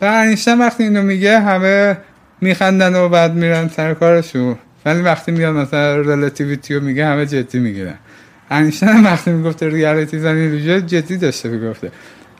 و 0.00 0.34
وقتی 0.60 0.82
اینو 0.82 1.02
میگه 1.02 1.40
همه 1.40 1.96
میخندن 2.40 2.94
و 2.94 3.08
بعد 3.08 3.34
میرن 3.34 3.68
سر 3.68 3.94
کارشون. 3.94 4.56
ولی 4.84 5.02
وقتی 5.02 5.32
میاد 5.32 5.54
مثلا 5.54 5.96
رلاتیویتی 5.96 6.74
رو 6.74 6.80
میگه 6.80 7.06
همه 7.06 7.26
جدی 7.26 7.58
می‌گیرن. 7.58 7.98
هم 8.50 9.04
وقتی 9.04 9.30
می‌گفته 9.30 9.68
reality 9.68 10.18
is 10.18 10.27
an 10.27 10.36
illusion 10.36 10.86
جدی 10.86 11.16
داشته 11.16 11.48
می‌گفته. 11.48 11.92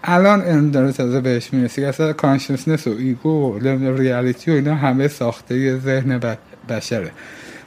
الان 0.05 0.41
علم 0.41 0.70
داره 0.70 0.93
تازه 0.93 1.20
بهش 1.20 1.53
می‌رسه 1.53 1.85
اصلا 1.85 2.12
consciousness 2.12 2.87
و 2.87 2.91
ego 2.99 3.59
و 3.59 3.97
reality 3.97 4.51
و 4.51 4.55
اینا 4.55 4.74
همه 4.74 5.09
ساخته 5.09 5.78
ذهن 5.78 6.20
بشره. 6.69 7.11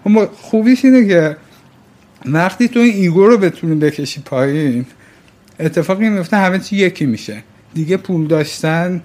اما 0.06 0.26
خوبیش 0.26 0.86
اینه 0.86 1.08
که 1.08 1.38
وقتی 2.26 2.68
تو 2.68 2.80
این 2.80 2.94
ego 2.94 3.28
رو 3.28 3.38
بتونی 3.38 3.76
بکشی 3.76 4.22
پایین 4.22 4.86
اتفاقی 5.60 6.10
میفته 6.10 6.38
همه 6.38 6.60
چی 6.60 6.76
یکی 6.76 7.06
میشه. 7.06 7.44
دیگه 7.74 7.98
پول 7.98 8.28
داشتن 8.28 9.02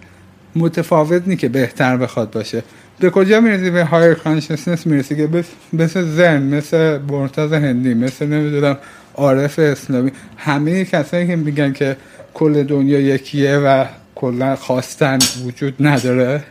متفاوت 0.56 1.22
نی 1.26 1.36
که 1.36 1.48
بهتر 1.48 1.96
بخواد 1.96 2.30
باشه. 2.30 2.62
به 3.00 3.10
کجا 3.10 3.40
می‌رسی؟ 3.40 3.70
به 3.70 3.84
higher 3.84 4.14
consciousness 4.14 4.86
می‌رسی 4.86 5.16
که 5.16 5.28
مثل 5.72 6.02
زن 6.02 6.42
مثل 6.42 6.98
مرتاض 6.98 7.52
هندی 7.52 7.94
مثل 7.94 8.26
نمی‌دونم 8.26 8.78
عارف 9.14 9.58
اسلامی. 9.58 10.12
همه 10.36 10.84
کسایی 10.84 11.26
که 11.26 11.36
میگن 11.36 11.72
که 11.72 11.96
کل 12.34 12.62
دنیا 12.62 13.00
یکیه 13.00 13.56
و 13.56 13.84
کلا 14.14 14.56
خواستن 14.56 15.18
وجود 15.46 15.74
نداره 15.80 16.44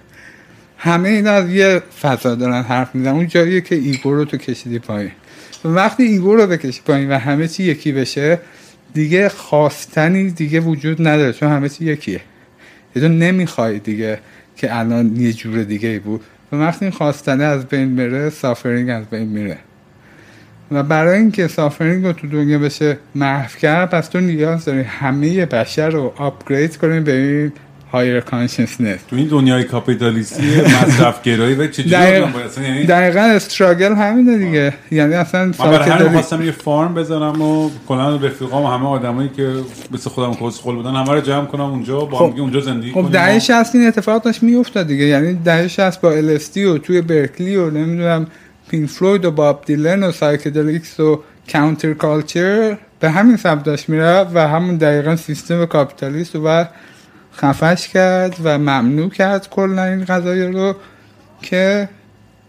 همه 0.77 1.09
اینا 1.09 1.31
از 1.31 1.49
یه 1.49 1.81
فضا 2.01 2.35
دارن 2.35 2.61
حرف 2.61 2.95
می‌زنن. 2.95 3.13
اون 3.13 3.27
جاییه 3.27 3.61
که 3.61 3.75
ego 3.75 4.15
رو 4.15 4.25
تو 4.25 4.37
کشیدی 4.37 4.79
پایین. 4.79 5.11
وقتی 5.65 6.03
ego 6.03 6.35
رو 6.35 6.47
بکشی 6.47 6.81
پایین 6.85 7.11
و 7.11 7.17
همه 7.17 7.47
چی 7.47 7.63
یکی 7.63 7.91
بشه 7.91 8.39
دیگه 8.93 9.29
خواستنی 9.29 10.31
دیگه 10.31 10.59
وجود 10.59 11.07
نداره 11.07 11.33
چون 11.33 11.49
همه 11.49 11.69
چی 11.69 11.85
یکیه. 11.85 12.21
یه 12.95 13.01
تو 13.01 13.07
نمی‌خوای 13.07 13.79
دیگه 13.79 14.19
که 14.55 14.79
الان 14.79 15.15
یه 15.15 15.33
جور 15.33 15.63
دیگه 15.63 15.89
ای 15.89 15.99
بود. 15.99 16.21
و 16.51 16.55
وقتی 16.55 16.89
خواستنه 16.89 17.43
از 17.43 17.65
بین 17.65 17.85
میره 17.85 18.29
suffering 18.29 18.89
از 18.89 19.05
بین 19.05 19.27
میره. 19.27 19.57
و 20.71 20.83
برای 20.83 21.19
اینکه 21.19 21.47
suffering 21.47 22.05
رو 22.05 22.13
تو 22.13 22.27
دنیا 22.27 22.59
بشه 22.59 22.97
محو 23.15 23.57
کرد 23.59 23.89
پس 23.89 24.07
تو 24.07 24.19
نیاز 24.19 24.65
داری 24.65 24.81
همه 24.81 25.45
بشر 25.45 25.89
رو 25.89 26.13
upgrade 26.17 26.77
کنی 26.77 26.99
به 26.99 27.11
این 27.11 27.51
higher 27.93 28.19
consciousness 28.19 28.99
تو 29.09 29.15
این 29.15 29.27
دنیای 29.27 29.63
کاپیتالیستی 29.63 30.61
مصرف 30.61 31.21
گرایی 31.23 31.55
و 31.55 31.67
چجوری 31.67 31.89
دقیقا, 31.89 32.27
یعنی 32.63 32.85
دقیقا 32.85 33.19
struggle 33.19 33.95
همینه 33.95 34.37
دیگه. 34.37 34.73
یعنی 34.91 35.13
اصلا 35.13 35.41
همین 35.41 35.53
psychedelic 35.53 36.11
خواستم 36.11 36.41
یه 36.45 36.51
farm 36.51 36.93
بزنم 36.93 37.41
و 37.41 37.69
کلا 37.87 38.15
رفیقام 38.15 38.63
و 38.63 38.67
همه 38.67 38.87
آدمایی 38.87 39.29
که 39.37 39.53
مثل 39.91 40.09
خودم 40.09 40.33
کسخل 40.33 40.75
بودن 40.75 40.89
همه 40.95 41.11
رو 41.13 41.21
جمع 41.21 41.45
کنم 41.45 41.61
اونجا 41.61 41.99
با 41.99 42.17
خب- 42.17 42.39
اونجا 42.39 42.59
زندگی 42.59 42.89
خب 42.89 42.93
کنیم. 42.95 43.09
دهه 43.11 43.37
و- 43.37 43.39
60 43.39 43.75
این 43.75 43.87
اتفاق 43.87 44.21
داشت 44.23 44.43
میافتاد 44.43 44.87
دیگه. 44.87 45.03
یعنی 45.05 45.33
دهه 45.33 45.67
60 45.67 46.01
با 46.01 46.21
LSD 46.21 46.57
و 46.57 46.77
توی 46.77 47.01
برکلی 47.01 47.55
و 47.55 47.69
نمی‌دونم 47.69 48.27
پینک 48.69 48.89
فلوید 48.89 49.25
و 49.25 49.31
باب 49.31 49.63
دیلن 49.65 50.03
و 50.03 50.11
psychedelics 50.11 50.99
و 50.99 51.23
counterculture 51.51 52.77
به 52.99 53.09
همین 53.09 53.37
سمت 53.37 53.63
داشت 53.63 53.89
میره 53.89 54.25
و 54.33 54.47
همون 54.47 54.75
دقیقا 54.77 55.15
سیستم 55.15 55.65
کاپیتالیست 55.65 56.37
بعد 56.37 56.69
خفش 57.37 57.87
کرد 57.87 58.35
و 58.43 58.57
ممنوع 58.57 59.09
کرد 59.09 59.49
کلا 59.49 59.83
این 59.83 60.05
قضایا 60.05 60.43
رو 60.43 60.75
که 61.41 61.89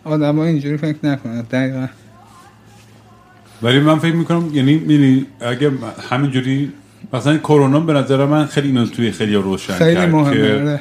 آدم 0.05 0.39
اینجوری 0.39 0.77
فکر 0.77 0.97
نکنن. 1.03 1.41
دقیقا. 1.41 1.87
ولی 3.63 3.81
من 3.81 3.99
فکر 3.99 4.15
می‌کنم 4.15 4.51
یعنی 4.55 4.75
میری 4.75 5.27
اگه 5.41 5.73
همینجوری 6.11 6.73
مثلا 7.13 7.39
کرونا 7.39 7.81
به 7.81 7.93
نظر 7.93 8.27
من 8.27 8.47
خیلی 8.47 8.69
اینو 8.69 8.87
توی 8.87 9.11
خیلی 9.11 9.35
روشن 9.35 9.75
خیلی 9.75 9.95
کرد 9.95 10.11
مهمه 10.11 10.35
که 10.35 10.55
آره. 10.55 10.81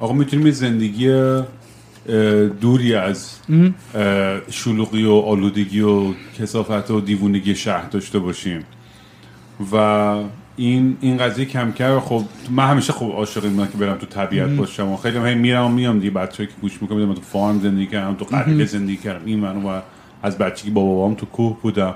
آقا 0.00 0.12
می‌تونیم 0.12 0.50
زندگی 0.50 1.32
دوری 2.60 2.94
از 2.94 3.30
شلوغی 4.50 5.04
و 5.04 5.12
آلودگی 5.12 5.80
و 5.80 6.14
کسافت 6.38 6.90
و 6.90 7.00
دیوونگی 7.00 7.54
شهر 7.54 7.88
داشته 7.88 8.18
باشیم. 8.18 8.64
و 9.72 10.14
این 10.56 10.96
این 11.00 11.16
قضیه 11.16 11.44
کم 11.44 11.72
کرد 11.72 11.98
خب 11.98 12.22
من 12.50 12.66
همیشه 12.66 12.92
خب 12.92 13.06
عاشق 13.06 13.44
این 13.44 13.56
که 13.56 13.78
برم 13.78 13.96
تو 13.96 14.06
طبیعت 14.06 14.50
باشم 14.50 14.88
و 14.88 14.96
خیلی 14.96 15.16
هم 15.16 15.38
میرم 15.38 15.64
و 15.64 15.68
میام 15.68 15.98
دیگه. 15.98 16.10
بچه‌ای 16.10 16.46
که 16.46 16.54
گوش 16.60 16.82
می‌کنم 16.82 17.04
من 17.04 17.14
تو 17.14 17.20
فارم 17.20 17.60
زندگی 17.60 17.86
کردم 17.86 18.14
تو 18.14 18.24
قبیله 18.24 18.64
زندگی 18.64 18.96
کردم. 18.96 19.26
این 19.26 19.40
منو 19.40 19.68
و 19.68 19.80
از 20.22 20.38
بچگی 20.38 20.70
با 20.70 20.84
بابام 20.84 21.14
تو 21.14 21.26
کوه 21.26 21.56
بودم. 21.62 21.94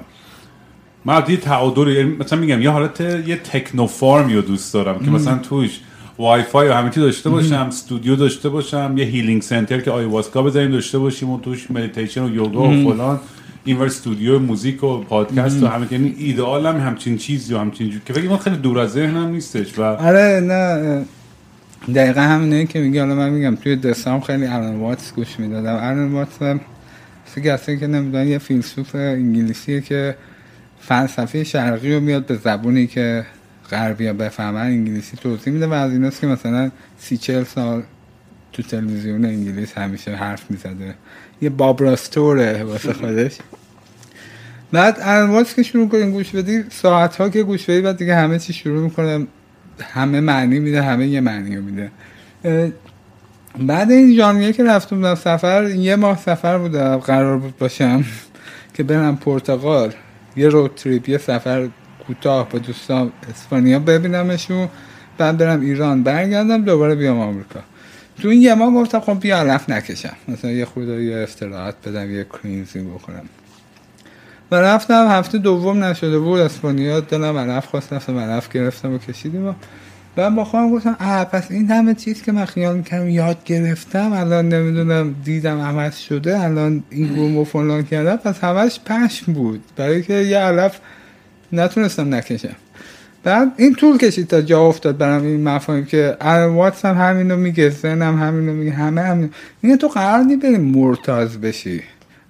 من 1.05 1.23
یه 1.29 1.37
تعادل 1.37 2.05
مثلا 2.05 2.39
میگم 2.39 2.63
یه 2.63 2.71
حالت 2.71 3.01
یه 3.01 3.37
techno 3.37 3.87
farm 3.87 4.29
رو 4.35 4.41
دوست 4.41 4.75
دارم 4.75 4.99
که 4.99 5.11
مثلا 5.11 5.39
توش 5.39 5.81
وای 6.19 6.43
فای 6.43 6.69
و 6.69 6.73
همه 6.73 6.91
چی 6.91 7.01
داشته 7.01 7.31
باشم 7.31 7.55
استودیو 7.55 8.17
داشته 8.17 8.49
باشم 8.49 8.95
یه 8.97 9.05
healing 9.05 9.43
center 9.43 9.81
که 9.81 9.91
ayahuasca 9.91 10.43
بزنیم 10.43 10.71
داشته 10.71 10.99
باشیم 10.99 11.31
و 11.31 11.41
توش 11.41 11.71
مدیتیشن 11.71 12.23
و 12.25 12.35
یوگا 12.35 12.63
و 12.63 12.71
فلان. 12.71 13.21
اینور 13.65 13.87
استودیو 13.87 14.39
موزیک 14.39 14.85
و 14.85 14.99
پادکست 14.99 15.63
و 15.63 15.67
همه 15.67 15.93
یعنی 15.93 16.15
ایدئالم 16.19 16.81
همچین 16.81 17.17
چیزی 17.17 17.55
و 17.55 17.59
همچین 17.59 17.91
جو... 17.91 17.99
که 18.07 18.13
فکر 18.13 18.37
خیلی 18.37 18.57
دور 18.57 18.79
از 18.79 18.91
ذهنم 18.91 19.29
نیستش 19.29 19.79
و 19.79 19.83
آره 19.83 20.41
نه 20.41 21.05
دقیقا 21.95 22.21
همینه 22.21 22.67
که 22.67 22.81
میگه 22.81 23.01
حالا 23.01 23.15
من 23.15 23.31
میگم 23.31 23.57
توی 23.57 23.77
دسام 23.77 24.21
خیلی 24.21 24.47
آلن 24.47 24.77
واتس 24.77 25.13
گوش 25.13 25.41
می‌دادم. 25.41 25.77
آلن 25.77 26.13
واتس 26.13 26.43
هم 26.43 26.61
کسی 27.45 27.79
که 27.79 27.87
نمی‌دونن 27.87 28.29
یه 28.29 28.39
فیلسوف 28.39 28.95
انگلیسیه 28.95 29.81
که 29.81 30.17
فلسفه 30.81 31.45
شرقی 31.45 31.95
رو 31.95 32.01
میاد 32.01 32.27
به 32.27 32.37
زبونی 32.37 32.87
که 32.87 33.27
غربی 33.71 34.07
ها 34.07 34.13
بفهمن 34.13 34.61
انگلیسی 34.61 35.17
توضیح 35.17 35.53
میده 35.53 35.67
و 35.67 35.73
از 35.73 35.93
ایناست 35.93 36.21
که 36.21 36.27
مثلا 36.27 36.71
سی 36.99 37.17
چل 37.17 37.45
سال 37.45 37.83
تو 38.53 38.63
تلویزیون 38.63 39.25
انگلیس 39.25 39.73
همیشه 39.73 40.15
حرف 40.15 40.51
می‌زده. 40.51 40.95
یه 41.43 41.51
بابراستوره 41.51 42.65
واسه 42.65 42.93
خودش. 42.93 43.39
بعد 44.73 44.99
الواز 45.01 45.55
که 45.55 45.63
شروع 45.63 45.89
کنیم 45.89 46.13
گوش 46.13 46.31
بدی 46.31 46.65
ساعت 46.71 47.17
ها 47.17 47.29
که 47.29 47.43
گوش 47.43 47.65
بدی 47.65 47.81
بعد 47.81 47.97
دیگه 47.97 48.15
همه 48.15 48.39
چی 48.39 48.53
شروع 48.53 48.83
می‌کنه 48.83 49.27
همه 49.81 50.21
معنی 50.21 50.59
میده 50.59 50.83
همه 50.83 51.07
یه 51.07 51.21
معنی 51.21 51.57
میده. 51.57 51.91
بعد 53.59 53.91
این 53.91 54.17
ژانویه 54.17 54.53
که 54.53 54.65
رفتم 54.65 54.97
بودم 54.97 55.15
سفر 55.15 55.71
یه 55.71 55.97
ماه 55.97 56.19
سفر 56.19 56.59
بودم 56.59 56.97
قرار 56.97 57.39
بود 57.39 57.59
باشم 57.59 58.05
که 58.75 58.83
برم 58.83 59.17
پرتغال. 59.17 59.93
یه 60.37 60.49
رود 60.49 60.75
تریپ 60.75 61.09
یه 61.09 61.19
سفر 61.19 61.69
کوتاه 62.07 62.49
با 62.49 62.59
دوستان 62.59 63.13
اسپانیا 63.31 63.79
ببینمشون 63.79 64.69
بعد 65.19 65.37
برم 65.37 65.61
ایران 65.61 66.03
برگردم 66.03 66.65
دوباره 66.65 66.95
بیام 66.95 67.19
آمریکا. 67.19 67.61
تو 68.21 68.29
این 68.29 68.43
یه 68.43 68.55
ماه 68.55 68.75
گفتم 68.75 69.01
خب 69.01 69.21
بیا 69.21 69.39
علف 69.39 69.71
نکشم. 69.71 70.17
مثلا 70.29 70.51
یه 70.51 70.65
خود 70.65 70.89
یه 70.89 71.17
استراحت 71.17 71.75
بدم 71.89 72.15
یه 72.15 72.25
کرینزی 72.25 72.81
بکنم 72.81 73.25
و 74.51 74.55
رفتم 74.55 75.09
هفته 75.09 75.39
دوم 75.39 75.85
نشده 75.85 76.19
بود 76.19 76.41
اسپانیا 76.41 77.01
دلم 77.01 77.37
علف 77.37 77.67
خواست 77.67 77.93
رفتم 77.93 78.19
علف 78.19 78.49
گرفتم 78.49 78.95
و 78.95 78.99
کشیدیم. 78.99 79.47
و 79.47 79.53
بعد 80.17 80.35
با 80.35 80.45
خودم 80.45 80.71
گفتم 80.71 80.97
اه 81.01 81.25
پس 81.25 81.51
این 81.51 81.71
همه 81.71 81.95
چیز 81.95 82.23
که 82.23 82.33
من 82.33 82.45
خیال 82.45 82.77
می‌کردم 82.77 83.09
یاد 83.09 83.45
گرفتم 83.45 84.13
الان 84.13 84.49
نمی‌دونم 84.49 85.15
دیدم 85.25 85.61
عوض 85.61 85.97
شده 85.97 86.41
الان 86.41 86.83
این 86.91 87.15
گوم 87.15 87.39
و 87.39 87.45
فلان 87.45 87.83
کردم. 87.83 88.17
پس 88.17 88.45
همش 88.45 88.81
پشم 88.87 89.33
بود. 89.33 89.63
برای 89.77 90.03
که 90.03 90.15
یه 90.15 90.39
علف 90.39 90.79
نتونستم 91.53 92.15
نکشم. 92.15 92.57
بعد 93.25 93.53
این 93.57 93.75
طول 93.75 93.99
کشید 93.99 94.27
تا 94.27 94.41
جا 94.41 94.67
افتاد 94.67 94.99
برام 94.99 95.23
این 95.23 95.49
مفاهیم 95.49 95.85
که 95.85 96.17
واتس 96.51 96.85
هم 96.85 96.95
همینو 96.95 97.37
میگه 97.37 97.71
زنم 97.71 98.19
همینو 98.19 98.53
میگه 98.53 98.73
همه 98.73 99.01
همین 99.01 99.31
میگه 99.63 99.77
تو 99.77 99.89
قرار 99.89 100.25
نی 100.25 100.37
بری 100.37 100.59
مرتاز 100.59 101.41
بشی. 101.41 101.83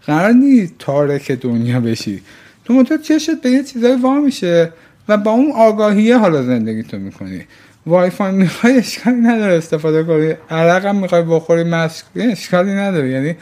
قرار 0.07 0.33
نی 0.33 0.71
تارک 0.79 1.33
دنیا 1.33 1.81
بشی. 1.81 2.23
تو 2.65 2.75
منطقه 2.75 2.99
چشت 2.99 3.41
به 3.43 3.51
یه 3.51 3.63
چیزایی 3.63 3.97
وا 3.97 4.21
میشه 4.21 4.73
و 5.09 5.17
با 5.17 5.31
اون 5.31 5.53
آگاهیه 5.53 6.19
حالا 6.19 6.43
زندگی 6.43 6.83
تو 6.83 6.99
می‌کنی. 6.99 7.41
وای 7.87 8.11
فای 8.11 8.33
می‌خوای 8.33 8.77
اشکالی 8.77 9.21
نداره 9.21 9.55
استفاده 9.55 10.05
کنی. 10.05 10.35
عرق 10.51 10.87
هم 10.87 10.97
می‌خوای 10.97 11.23
بخوری 11.23 11.65
مشک 11.65 12.05
اشکالی 12.17 12.73
نداره. 12.73 13.11
یعنی 13.11 13.37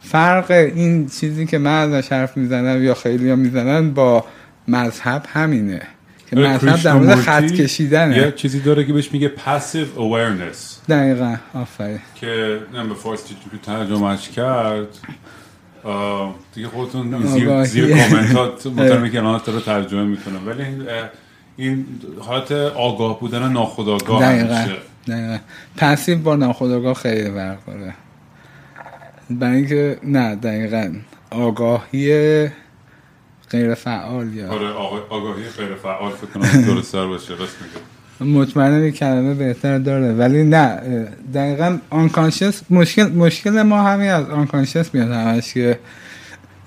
فرق 0.00 0.50
این 0.50 1.08
چیزی 1.08 1.46
که 1.46 1.58
من 1.58 1.92
ازش 1.92 2.12
حرف 2.12 2.36
می‌زنم 2.36 2.84
یا 2.84 2.94
خیلی 2.94 3.34
می‌زنن 3.34 3.90
با 3.90 4.24
مذهب 4.68 5.26
همینه. 5.28 5.82
که 6.34 6.40
مذهب 6.40 6.82
در 6.82 6.92
مورد 6.92 7.14
خط 7.14 7.44
کشیدنه. 7.44 8.16
یه 8.16 8.32
چیزی 8.32 8.60
داره 8.60 8.84
که 8.84 8.92
بهش 8.92 9.12
میگه 9.12 9.32
passive 9.46 9.98
awareness. 9.98 10.88
دقیقا 10.88 11.36
آفرین. 11.54 11.98
که 12.14 12.58
نه 12.74 12.84
به 12.84 12.94
فارسی 12.94 13.34
ترجمهش 13.62 14.28
کرد. 14.28 14.86
دیگه 16.54 16.68
خودتون 16.68 17.26
زیر, 17.26 17.64
زیر 17.64 17.96
کامنتات 17.96 18.66
مطمئنم 18.76 19.10
که 19.10 19.18
الان 19.18 19.40
رو 19.46 19.60
ترجمه 19.60 20.04
می‌کنم 20.04 20.48
ولی 20.48 20.64
این 21.56 21.86
حالت 22.20 22.52
آگاه 22.52 23.20
بودن 23.20 23.52
ناخودآگاه 23.52 24.22
دقیقا 24.22 24.66
دقیقا. 25.08 25.38
پسیو 25.76 26.18
با 26.18 26.36
ناخودآگاه 26.36 26.94
خیلی 26.94 27.30
فرق 27.30 27.58
داره. 27.66 27.94
برای 29.30 29.56
اینکه 29.56 29.98
نه 30.04 30.34
دقیقا. 30.34 30.92
آگاهی 31.30 32.48
غیر 33.52 33.74
فعال 33.74 34.34
یا؟ 34.34 34.48
آره 34.52 34.68
آگاهی 35.08 35.42
غیر 35.58 35.74
فعال 35.74 36.12
فکر 36.12 36.26
کنم 36.26 36.62
درست 36.62 36.96
باشه 36.96 37.34
راست 37.34 37.56
میگه 37.62 38.32
مطمئنم 38.38 38.82
این 38.82 38.90
کلمه 38.90 39.34
بهتر 39.34 39.78
داره 39.78 40.12
ولی 40.12 40.44
نه 40.44 40.80
دقیقا 41.34 41.78
آنکانشس 41.90 42.62
مشکل 42.70 43.06
مشکل 43.08 43.62
ما 43.62 43.82
همین 43.82 44.10
از 44.10 44.30
آنکانشس 44.30 44.94
میاد 44.94 45.10
همش 45.10 45.54
که 45.54 45.78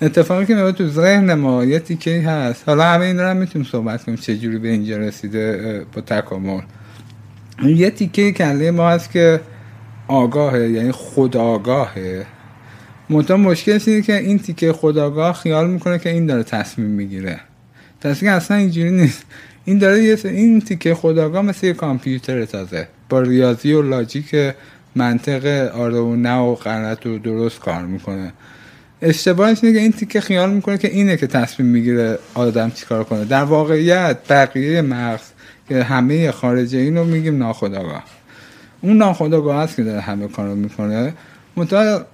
اتفاقی 0.02 0.46
که 0.46 0.72
تو 0.72 0.88
ذهن 0.88 1.34
ما 1.34 1.66
یه 1.66 1.80
تیکه 1.80 2.22
هست. 2.22 2.70
حالا 2.70 2.84
همه 2.84 3.06
این 3.06 3.20
رو 3.20 3.34
می‌تونیم 3.34 3.68
صحبت 3.72 4.04
کنیم 4.04 4.18
چجوری 4.18 4.58
به 4.58 4.68
اینجا 4.68 4.98
رسیده 4.98 5.86
با 5.94 6.02
تکامل. 6.02 6.62
یه 7.64 7.90
تیکه 7.90 8.32
کله 8.32 8.72
ما 8.72 8.90
هست 8.90 9.12
که 9.12 9.42
آگاهه 10.08 10.70
یعنی 10.70 10.92
خداگاهه 10.92 12.26
منتها 13.10 13.38
مشکلش 13.38 13.88
اینه 13.88 14.02
که 14.02 14.18
این 14.18 14.40
تیکه 14.40 14.74
خداگاه 14.74 15.34
خیال 15.34 15.70
می‌کنه 15.70 16.00
که 16.00 16.10
این 16.10 16.26
داره 16.26 16.44
تصمیم 16.44 16.88
می‌گیره. 16.88 17.40
تصمیم 18.02 18.32
اصلا 18.32 18.58
اینجوری 18.58 18.92
نیست. 18.92 19.24
این 19.66 19.78
داره 19.78 20.04
یه 20.04 20.18
این 20.24 20.62
تیکه 20.62 20.96
خداگاه 20.96 21.42
مثل 21.42 21.68
یه 21.68 21.74
کامپیوتر 21.74 22.46
تازه. 22.46 22.88
با 23.10 23.22
ریاضی 23.22 23.74
و 23.74 23.82
لاجیک 23.82 24.36
منطق 24.96 25.46
آره 25.76 26.00
و 26.00 26.16
نه 26.16 26.38
و 26.38 26.56
غلط 26.56 27.06
و 27.06 27.20
درست 27.20 27.60
کار 27.60 27.82
می‌کنه. 27.82 28.34
اشتباهش 29.02 29.64
اینه 29.64 29.76
که 29.76 29.82
این 29.82 29.92
تیکه 29.92 30.22
خیال 30.22 30.50
می‌کنه 30.54 30.78
که 30.78 30.88
اینه 30.88 31.18
که 31.18 31.28
تصمیم 31.28 31.70
می‌گیره 31.70 32.20
آدم 32.34 32.72
چیکار 32.72 33.04
کنه. 33.04 33.26
در 33.26 33.44
واقعیت 33.44 34.18
بقیه 34.30 34.82
مغز 34.82 35.24
که 35.70 35.84
همه 35.84 36.32
خارجه 36.32 36.78
اینو 36.78 37.04
میگیم 37.04 37.38
ناخداگاه. 37.38 38.04
اون 38.82 38.98
ناخداگاه 38.98 39.64
هست 39.64 39.76
که 39.76 39.84
داره 39.84 40.02
همه 40.02 40.28
کارو 40.28 40.56
می‌کنه. 40.56 41.14
منتها 41.56 42.06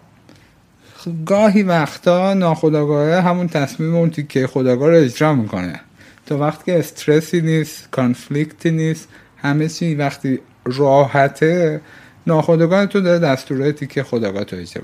گاهی 1.26 1.64
وقتا 1.64 2.34
ناخداگاه 2.34 3.22
همون 3.22 3.48
تصمیم 3.48 3.96
اون 3.96 4.10
تیکه 4.10 4.48
خداگاه 4.48 4.90
رو 4.90 4.96
اجرا 4.96 5.34
می‌کنه. 5.36 5.80
تا 6.26 6.38
وقتی 6.38 6.64
که 6.66 6.80
استرسی 6.80 7.42
نیست 7.42 7.88
کانفلیکتی 7.92 8.72
نیست 8.72 9.08
همه 9.38 9.68
چی 9.68 9.96
وقتی 9.96 10.40
راحته 10.66 11.82
ناخداگاه 12.28 12.86
تو 12.86 13.02
داره 13.02 13.20
دستورهای 13.20 13.72
تیکه 13.72 14.04
خداگاه 14.04 14.44
تو 14.44 14.56
اجرا 14.56 14.84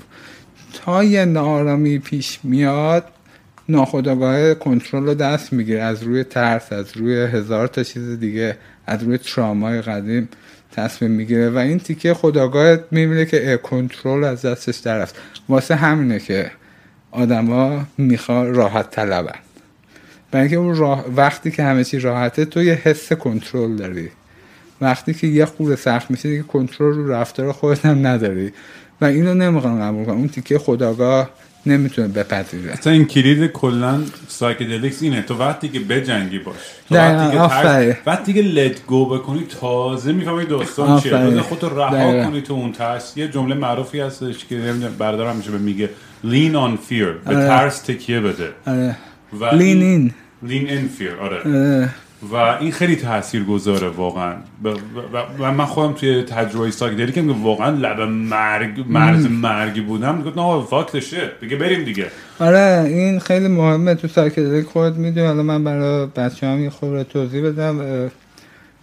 تا 0.73 1.03
یه 1.03 1.25
نارامی 1.25 1.99
پیش 1.99 2.39
میاد 2.43 3.03
ناخداگاه 3.69 4.53
کنترل 4.53 5.03
رو 5.03 5.13
دست 5.13 5.53
می‌گیره. 5.53 5.81
از 5.81 6.03
روی 6.03 6.23
ترس 6.23 6.73
از 6.73 6.97
روی 6.97 7.15
هزار 7.15 7.67
تا 7.67 7.83
چیز 7.83 8.19
دیگه 8.19 8.57
از 8.85 9.03
روی 9.03 9.17
ترامای 9.17 9.81
قدیم. 9.81 10.29
تصمیم 10.77 11.11
می‌گیره 11.11 11.49
و 11.49 11.57
این 11.57 11.79
تیکه 11.79 12.13
خداگاه 12.13 12.77
می‌بینه 12.91 13.25
که 13.25 13.59
کنترل 13.63 14.23
از 14.23 14.41
دستش 14.41 14.77
در 14.77 15.07
واسه 15.49 15.75
همینه 15.75 16.19
که 16.19 16.51
آدما 17.11 17.83
می‌خوان 17.97 18.53
راحت 18.53 18.91
طلبن. 18.91 19.39
برای 20.31 20.41
اینکه 20.41 20.57
اون 20.57 20.75
راه... 20.75 21.05
وقتی 21.15 21.51
که 21.51 21.63
همه 21.63 21.83
چی 21.83 21.99
راحته 21.99 22.45
تو 22.45 22.63
یه 22.63 22.73
حس 22.73 23.13
کنترل 23.13 23.75
داری. 23.75 24.09
وقتی 24.81 25.13
که 25.13 25.27
یه 25.27 25.45
خورده 25.45 25.75
سخت 25.75 26.11
میشه 26.11 26.29
دیگه 26.29 26.43
کنترل 26.43 26.95
رو 26.95 27.11
رفتار 27.11 27.51
خودت 27.51 27.85
هم 27.85 28.07
نداری. 28.07 28.53
و 29.01 29.05
اینو 29.05 29.33
نمی‌خوام 29.33 29.81
قبول 29.81 30.05
کنم 30.05 30.17
اون 30.17 30.27
تیکه 30.27 30.59
خداگاه 30.59 31.29
نمی‌تونه 31.67 32.07
بپذیره. 32.07 32.71
اصلا 32.71 32.93
این 32.93 33.05
کلید 33.05 33.51
کلا 33.51 34.01
سایکدلیکس 34.27 35.03
اینه. 35.03 35.21
تو 35.21 35.37
وقتی 35.37 35.69
که 35.69 35.79
بجنگی 35.79 36.39
باش 36.39 36.55
تو 36.89 36.95
وقتی 36.95 37.37
که 37.37 37.97
وقتی 38.05 38.33
که 38.33 38.41
لت 38.41 38.85
گو 38.85 39.05
بکنی 39.05 39.43
تازه 39.61 40.11
می‌فهمی 40.11 40.45
داستان 40.45 40.99
چیه. 40.99 41.41
خودتو 41.41 41.69
رها 41.69 42.23
کنی 42.23 42.41
تو 42.41 42.53
اون 42.53 42.71
ترس. 42.71 43.17
یه 43.17 43.27
جمله 43.27 43.55
معروفی 43.55 43.99
هستش 43.99 44.45
که 44.45 44.73
برادرم 44.99 45.35
میشه 45.35 45.51
به 45.51 45.57
میگه 45.57 45.89
lean 46.23 46.53
on 46.53 46.77
fear. 46.89 47.25
به 47.25 47.35
آره. 47.35 47.47
ترس 47.47 47.79
تکیه 47.79 48.19
بده. 48.19 48.49
آره. 48.67 48.95
lean 49.33 49.81
in. 49.81 50.11
Lean 50.49 50.67
in 50.69 51.01
fear. 51.01 51.21
آره, 51.21 51.41
آره. 51.45 51.89
و 52.31 52.35
این 52.35 52.71
خیلی 52.71 52.95
تاثیر 52.95 53.43
گذاره 53.43 53.89
واقعا. 53.89 54.33
و 55.39 55.51
من 55.51 55.65
خودم 55.65 55.93
توی 55.93 56.23
تجربه 56.23 56.71
ساکدلی 56.71 57.11
که 57.11 57.21
واقعا 57.21 57.69
لب 57.69 58.01
مرگ 58.01 58.85
مرز 58.89 59.25
مرگی 59.25 59.81
بودم 59.81 60.15
می‌گفت 60.15 60.37
نه 60.37 60.61
فاکتشه 60.69 61.31
بگه 61.41 61.55
بریم 61.55 61.83
دیگه. 61.83 62.07
آره 62.39 62.83
این 62.87 63.19
خیلی 63.19 63.47
مهمه 63.47 63.95
تو 63.95 64.07
ساکدلی 64.07 64.63
خودت 64.63 64.95
می‌دونی. 64.95 65.27
حالا 65.27 65.43
من 65.43 65.63
برای 65.63 66.05
بچه 66.15 66.47
هم 66.47 66.63
یه 66.63 66.69
خورده 66.69 67.03
توضیح 67.03 67.43
بدم. 67.43 68.09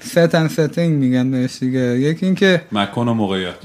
ست 0.00 0.34
ان 0.34 0.48
ستینگ 0.48 0.98
میگن 0.98 1.30
بهش 1.30 1.58
دیگه. 1.58 1.80
یکی 1.80 2.26
اینکه 2.26 2.62
مکان 2.72 3.08
و 3.08 3.14
موقعیت. 3.14 3.54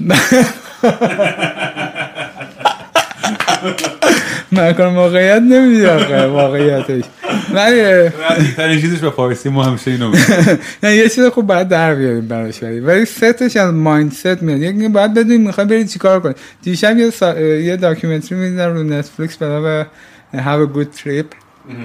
مکان 4.52 4.92
موقعیت 4.94 5.42
نمیدی 5.42 5.84
واقعیتش. 6.26 7.04
ولی 7.54 8.08
ترین 8.56 8.80
چیزش 8.80 8.98
به 8.98 9.10
فارسی 9.10 9.48
ما 9.48 9.64
همیشه 9.64 9.90
اینو 9.90 10.12
نه 10.82 10.96
یه 10.96 11.08
چیز 11.08 11.24
خوب 11.24 11.46
باید 11.46 11.68
در 11.68 11.94
بیاریم 11.94 12.28
براش 12.28 12.62
ولی. 12.62 12.80
ولی 12.80 13.04
ستش 13.04 13.56
از 13.56 13.74
مایندست 13.74 14.42
میاد. 14.42 14.60
یکی 14.60 14.88
باید 14.88 15.14
بدونیم 15.14 15.40
می‌خوای 15.40 15.66
بری 15.66 15.84
چیکار 15.84 16.20
کنی 16.20 16.34
دیشب 16.62 16.98
یه 16.98 17.10
سا... 17.10 17.40
یه 17.40 17.76
داکیومنتری 17.76 18.38
می‌دیدم 18.38 18.74
رو 18.74 18.82
نتفلیکس 18.82 19.36
به 19.36 19.46
نام 19.46 19.86
Have 20.34 20.60
a 20.60 20.76
good 20.76 21.00
trip. 21.02 21.26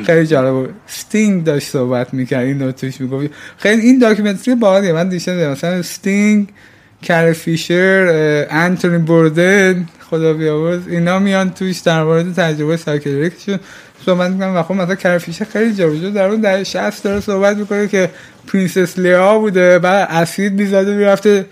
خیلی 0.05 0.27
جالب. 0.27 0.51
بود 0.51 0.73
ستینگ 0.87 1.43
داشت 1.43 1.67
صحبت 1.67 2.13
می‌کرد. 2.13 2.45
این 2.45 2.71
توش 2.71 3.01
می‌گفت. 3.01 3.29
خیلی 3.57 3.81
این 3.81 3.99
داکیومنتری 3.99 4.55
باحالیه. 4.55 4.93
من 4.93 5.09
دیشب 5.09 5.31
مثلا 5.31 5.81
ستینگ 5.81 6.47
کر 7.01 7.33
فیشر 7.33 8.07
انتونی 8.49 8.97
بوردن 8.97 9.87
خدا 10.09 10.33
بیامرز 10.33 10.87
اینا 10.87 11.19
میان 11.19 11.49
توش 11.49 11.79
در 11.79 12.03
مورد 12.03 12.33
تجربه 12.33 12.77
سایکدلیکشون 12.77 13.59
صحبت 14.05 14.31
می‌کنن 14.31 14.55
و 14.55 14.63
خب 14.63 14.73
مثلا 14.73 14.95
کر 14.95 15.17
فیشر 15.17 15.45
خیلی 15.45 15.73
جابجا 15.73 16.09
در 16.09 16.25
اون 16.25 16.41
در 16.41 16.63
60 16.63 17.03
داره 17.03 17.19
صحبت 17.19 17.57
می‌کنه 17.57 17.87
که 17.87 18.09
پرنسس 18.47 18.99
لیا 18.99 19.39
بوده 19.39 19.79
بعد 19.79 20.07
اسید 20.11 20.53
می‌زده 20.53 20.95
می‌رفته 20.95 21.45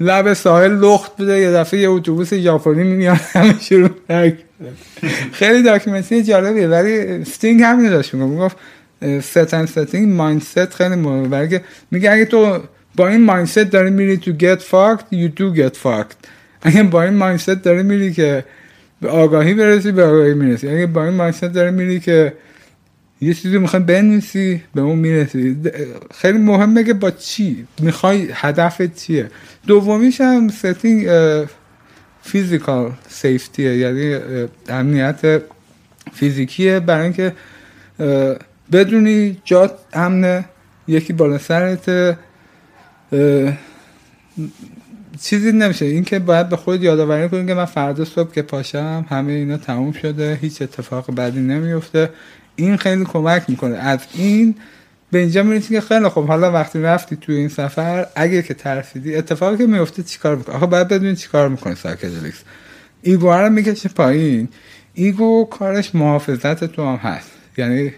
لب 0.00 0.32
ساحل 0.32 0.72
لخت 0.72 1.16
بوده 1.16 1.38
یه 1.38 1.50
دفعه 1.50 1.80
یه 1.80 1.90
اتوبوس 1.90 2.34
ژاپنی 2.34 2.82
میاد 2.82 3.16
همه 3.32 3.54
شروع. 3.60 3.90
خیلی 5.32 5.62
داکیومنتری 5.62 6.22
جالبیه 6.22 6.68
ولی 6.68 7.24
ستینگ 7.24 7.62
همین 7.62 7.90
داشت 7.90 8.14
می‌گفت. 8.14 8.56
می‌گفت 9.02 9.20
ست 9.20 9.54
اند 9.54 9.68
ستینگ 9.68 10.14
مایندست 10.14 10.74
خیلی 10.74 10.94
مهمه. 10.94 11.28
برای 11.28 11.60
میگه 11.90 12.12
اگه 12.12 12.24
تو 12.24 12.58
با 12.96 13.08
این 13.08 13.24
مایندست 13.24 13.58
داری 13.58 13.90
میری 13.90 14.16
تو 14.16 14.32
get 14.38 14.58
fucked 14.60 15.14
you 15.14 15.40
do 15.40 15.58
get 15.58 15.74
fucked. 15.84 16.28
اگه 16.62 16.82
با 16.82 17.02
این 17.02 17.14
مایندست 17.14 17.50
داری 17.50 17.82
میری 17.82 18.12
که 18.12 18.44
به 19.00 19.08
آگاهی 19.08 19.54
برسی 19.54 19.92
به 19.92 20.04
آگاهی 20.04 20.34
می‌رسی. 20.34 20.68
اگه 20.68 20.86
با 20.86 21.04
این 21.04 21.14
مایندست 21.14 21.44
داری 21.44 21.70
میری 21.70 22.00
که 22.00 22.32
یه 23.20 23.34
چیزی 23.34 23.58
می‌خوای 23.58 23.82
بنویسی 23.82 24.62
به 24.74 24.80
اون 24.80 24.98
می‌رسی. 24.98 25.56
خیلی 26.14 26.38
مهمه 26.38 26.84
که 26.84 26.94
با 26.94 27.10
چی؟ 27.10 27.66
می‌خوای 27.80 28.28
هدفت 28.32 28.94
چیه؟ 28.94 29.30
دومیش 29.66 30.20
هم 30.20 30.48
ستینگ 30.48 31.08
فیزیکال 32.22 32.92
سیفتیه 33.08 33.76
یعنی 33.76 34.18
امنیت 34.68 35.42
فیزیکیه. 36.12 36.80
برای 36.80 37.02
اینکه 37.02 37.32
بدونی 38.72 39.36
جات 39.44 39.78
امنه 39.92 40.44
یکی 40.88 41.12
بالا 41.12 41.38
سرت 41.38 42.16
چیزی 45.20 45.52
نمیشه. 45.52 45.84
این 45.84 46.04
که 46.04 46.18
باید 46.18 46.48
به 46.48 46.56
خود 46.56 46.82
یادآوری 46.82 47.28
کنی 47.28 47.46
که 47.46 47.54
من 47.54 47.64
فردا 47.64 48.04
صبح 48.04 48.32
که 48.32 48.42
پاشم 48.42 49.06
همه 49.08 49.32
اینا 49.32 49.56
تموم 49.56 49.92
شده 49.92 50.38
هیچ 50.40 50.62
اتفاق 50.62 51.14
بدی 51.14 51.40
نمیفته. 51.40 52.10
این 52.56 52.76
خیلی 52.76 53.04
کمک 53.04 53.42
می‌کنه. 53.48 53.76
از 53.76 54.00
این 54.14 54.54
به 55.12 55.18
اینجا 55.18 55.42
می‌رسی 55.42 55.74
که 55.74 55.80
خیلی 55.80 56.08
خب 56.08 56.24
حالا 56.26 56.52
وقتی 56.52 56.82
رفتی 56.82 57.16
توی 57.16 57.36
این 57.36 57.48
سفر 57.48 58.06
اگه 58.16 58.42
که 58.42 58.54
ترسیدی 58.54 59.16
اتفاقی 59.16 59.56
که 59.56 59.66
میفته 59.66 60.02
چیکار 60.02 60.36
می‌کنه 60.36 60.56
آخه 60.56 60.66
باید 60.66 60.88
بدونی 60.88 61.16
چیکار 61.16 61.48
می‌کنه 61.48 61.74
سایکدلیکس 61.74 62.42
ایگو 63.02 63.32
رو 63.32 63.50
می‌کشه 63.50 63.88
پایین. 63.88 64.48
ایگو 64.94 65.44
کارش 65.44 65.94
محافظت 65.94 66.64
تو 66.64 66.86
هم 66.86 66.96
هست. 66.96 67.30
یعنی 67.56 67.92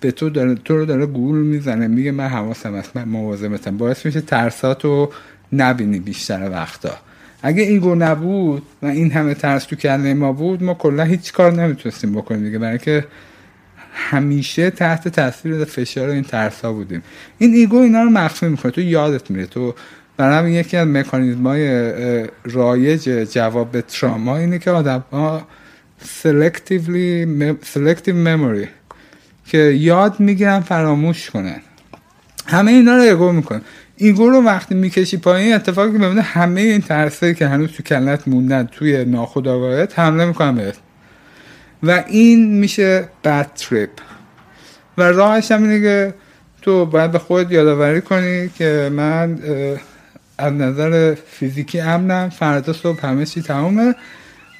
به 0.00 0.10
تو 0.10 0.30
داره 0.30 0.54
تو 0.54 0.76
رو 0.76 0.86
داره 0.86 1.06
گول 1.06 1.38
می‌زنه. 1.38 1.86
میگه 1.86 2.12
من 2.12 2.28
حواسم 2.28 2.74
هست. 2.74 2.96
من 2.96 3.04
مواظبتم. 3.04 3.76
باعث 3.76 4.06
میشه 4.06 4.20
ترساتو 4.20 5.10
نبینی 5.52 5.98
بیشتر 5.98 6.50
وقتا. 6.50 6.94
اگه 7.42 7.62
ایگو 7.62 7.94
نبود 7.94 8.62
و 8.82 8.86
این 8.86 9.10
همه 9.10 9.34
ترس 9.34 9.64
تو 9.64 9.76
کله 9.76 10.14
ما 10.14 10.32
بود 10.32 10.62
ما 10.62 10.74
کلا 10.74 11.04
هیچ 11.04 11.32
کار 11.32 11.52
نمی‌تونستیم 11.52 12.12
بکنیم 12.12 12.44
دیگه. 12.44 12.58
برای 12.58 12.78
که 12.78 13.04
همیشه 13.92 14.70
تحت 14.70 15.08
تاثیر 15.08 15.64
فشار 15.64 16.08
این 16.08 16.22
ترس 16.22 16.60
ها 16.60 16.72
بودیم. 16.72 17.02
این 17.38 17.54
ایگو 17.54 17.76
اینا 17.76 18.02
رو 18.02 18.10
مخفی 18.10 18.46
می‌کنه. 18.46 18.72
تو 18.72 18.80
یادت 18.80 19.30
میره. 19.30 19.46
تو 19.46 19.74
برای 20.16 20.38
همین 20.38 20.54
یکی 20.54 20.76
از 20.76 20.88
مکانیزم 20.88 21.46
های 21.46 22.26
رایج 22.44 23.08
جواب 23.08 23.72
به 23.72 23.82
تراما 23.82 24.36
اینه 24.36 24.58
که 24.58 24.70
آدم 24.70 25.04
ها 25.12 25.46
selectively 26.22 27.26
selective 27.74 28.26
memory 28.26 28.66
که 29.46 29.58
یاد 29.58 30.20
می‌گیرن 30.20 30.60
فراموش 30.60 31.30
کنن. 31.30 31.60
همه 32.46 32.70
اینا 32.70 32.96
رو 32.96 33.02
ایگو 33.02 33.32
می‌کنه 33.32 33.60
ایگو 34.00 34.30
رو 34.30 34.42
وقتی 34.42 34.74
می‌کشی 34.74 35.16
پایین 35.16 35.54
اتفاقی 35.54 35.92
که 35.92 35.98
ببینه 35.98 36.22
همه 36.22 36.60
این 36.60 36.80
ترسه 36.80 37.34
که 37.34 37.46
هنوز 37.46 37.70
تو 37.70 37.82
کلت 37.82 38.28
موندن 38.28 38.68
توی 38.72 39.04
ناخودآگاهت 39.04 39.98
حمله 39.98 40.24
می‌کنن 40.24 40.54
بهت 40.54 40.76
و 41.82 42.04
این 42.08 42.58
میشه 42.58 43.08
بد 43.24 43.54
تریپ 43.54 43.90
و 44.98 45.02
راهش 45.02 45.52
هم 45.52 45.62
اینه 45.62 45.80
که 45.80 46.14
تو 46.62 46.86
باید 46.86 47.10
به 47.10 47.18
خودت 47.18 47.52
یادآوری 47.52 48.00
کنی 48.00 48.48
که 48.48 48.90
من 48.92 49.38
از 50.38 50.52
نظر 50.52 51.14
فیزیکی 51.14 51.80
امنم 51.80 52.28
فردا 52.28 52.72
صبح 52.72 53.06
همه 53.06 53.26
چی 53.26 53.42
تمومه 53.42 53.94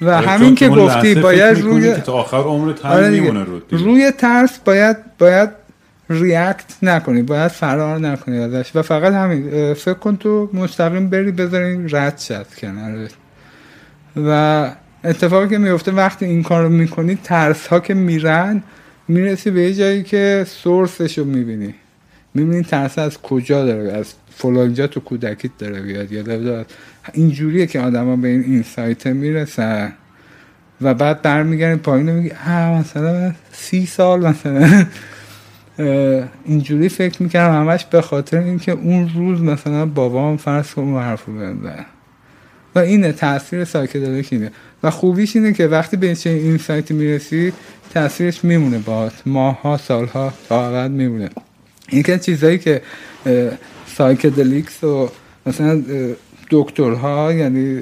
و 0.01 0.09
آره، 0.09 0.27
همین 0.27 0.55
که 0.55 0.69
گفتی 0.69 1.15
باید 1.15 1.59
روی 1.59 1.95
که 1.95 2.01
تا 2.01 2.13
آخر 2.13 2.37
عمرت 2.37 2.85
آره 2.85 3.05
هم 3.05 3.11
دیگه. 3.11 3.21
میمونه 3.21 3.43
رو 3.43 3.59
دیگه. 3.59 3.83
روی 3.83 4.11
ترس 4.11 4.59
باید 4.65 4.97
باید 5.17 5.49
ریاکت 6.11 6.65
نکنی 6.83 7.21
باید 7.21 7.47
فرار 7.47 7.99
نکنی 7.99 8.37
ازش. 8.37 8.71
و 8.75 8.81
فقط 8.81 9.13
همین 9.13 9.73
فکر 9.73 9.93
کن 9.93 10.17
تو 10.17 10.49
مستقیم 10.53 11.09
بری 11.09 11.31
بذاری 11.31 11.87
رد 11.89 12.17
شد 12.17 12.47
کنارت 12.57 13.11
و 14.15 14.71
اتفاقی 15.03 15.49
که 15.49 15.57
میفته 15.57 15.91
وقتی 15.91 16.25
این 16.25 16.43
کار 16.43 16.63
رو 16.63 16.69
می‌کنی 16.69 17.19
ترس 17.23 17.67
ها 17.67 17.79
که 17.79 17.93
میرن 17.93 18.63
می‌رسی 19.07 19.51
به 19.51 19.61
یه 19.61 19.73
جایی 19.73 20.03
که 20.03 20.45
سورسش 20.47 21.17
رو 21.17 21.25
می‌بینی. 21.25 21.75
می‌بینی 22.33 22.63
ترس 22.63 22.99
از 22.99 23.21
کجا 23.21 23.65
داره 23.65 23.91
از 23.91 24.13
فلانجا 24.35 24.87
تو 24.87 24.99
کودکیت 24.99 25.51
داره 25.59 25.81
بیاد. 25.81 26.11
یا 26.11 26.65
اینجوریه 27.13 27.65
که 27.65 27.79
آدما 27.79 28.15
به 28.15 28.27
این 28.27 28.43
اینسایت 28.43 29.07
می‌رسن. 29.07 29.93
و 30.81 30.93
بعد 30.93 31.21
برمیگردی 31.21 31.79
پایین 31.79 32.11
میگی 32.11 32.31
مثلا 32.79 33.33
سی 33.51 33.85
سال 33.85 34.27
مثلا 34.27 34.85
اینجوری 36.45 36.89
فکر 36.89 37.23
می‌کردم 37.23 37.61
همش 37.61 37.85
به 37.85 38.01
خاطر 38.01 38.37
اینکه 38.37 38.71
اون 38.71 39.11
روز 39.15 39.41
مثلا 39.41 39.85
بابام 39.85 40.37
فرض 40.37 40.73
کن 40.73 40.81
اون 40.81 41.01
حرف 41.01 41.25
رو. 41.25 41.33
و 42.75 42.79
اینه 42.79 43.11
تاثیر 43.11 43.65
سایکدلیک 43.65 44.27
اینه. 44.31 44.51
و 44.83 44.91
خوبیش 44.91 45.35
اینه 45.35 45.53
که 45.53 45.67
وقتی 45.67 45.97
به 45.97 46.15
چه 46.15 46.29
این 46.29 46.57
سایتی 46.57 46.93
می‌رسی 46.93 47.53
تاثیرش 47.93 48.43
میمونه 48.43 48.77
باهات. 48.77 49.13
ماها 49.25 49.77
سالها 49.77 50.33
تا 50.49 50.67
ابد 50.67 50.91
میمونه. 50.91 51.29
این 51.89 52.03
که 52.03 52.19
چیزایی 52.19 52.57
که 52.57 52.81
سایکدلیکس 53.87 54.83
و 54.83 55.09
مثلا 55.45 55.83
دکترها 56.49 57.33
یعنی 57.33 57.81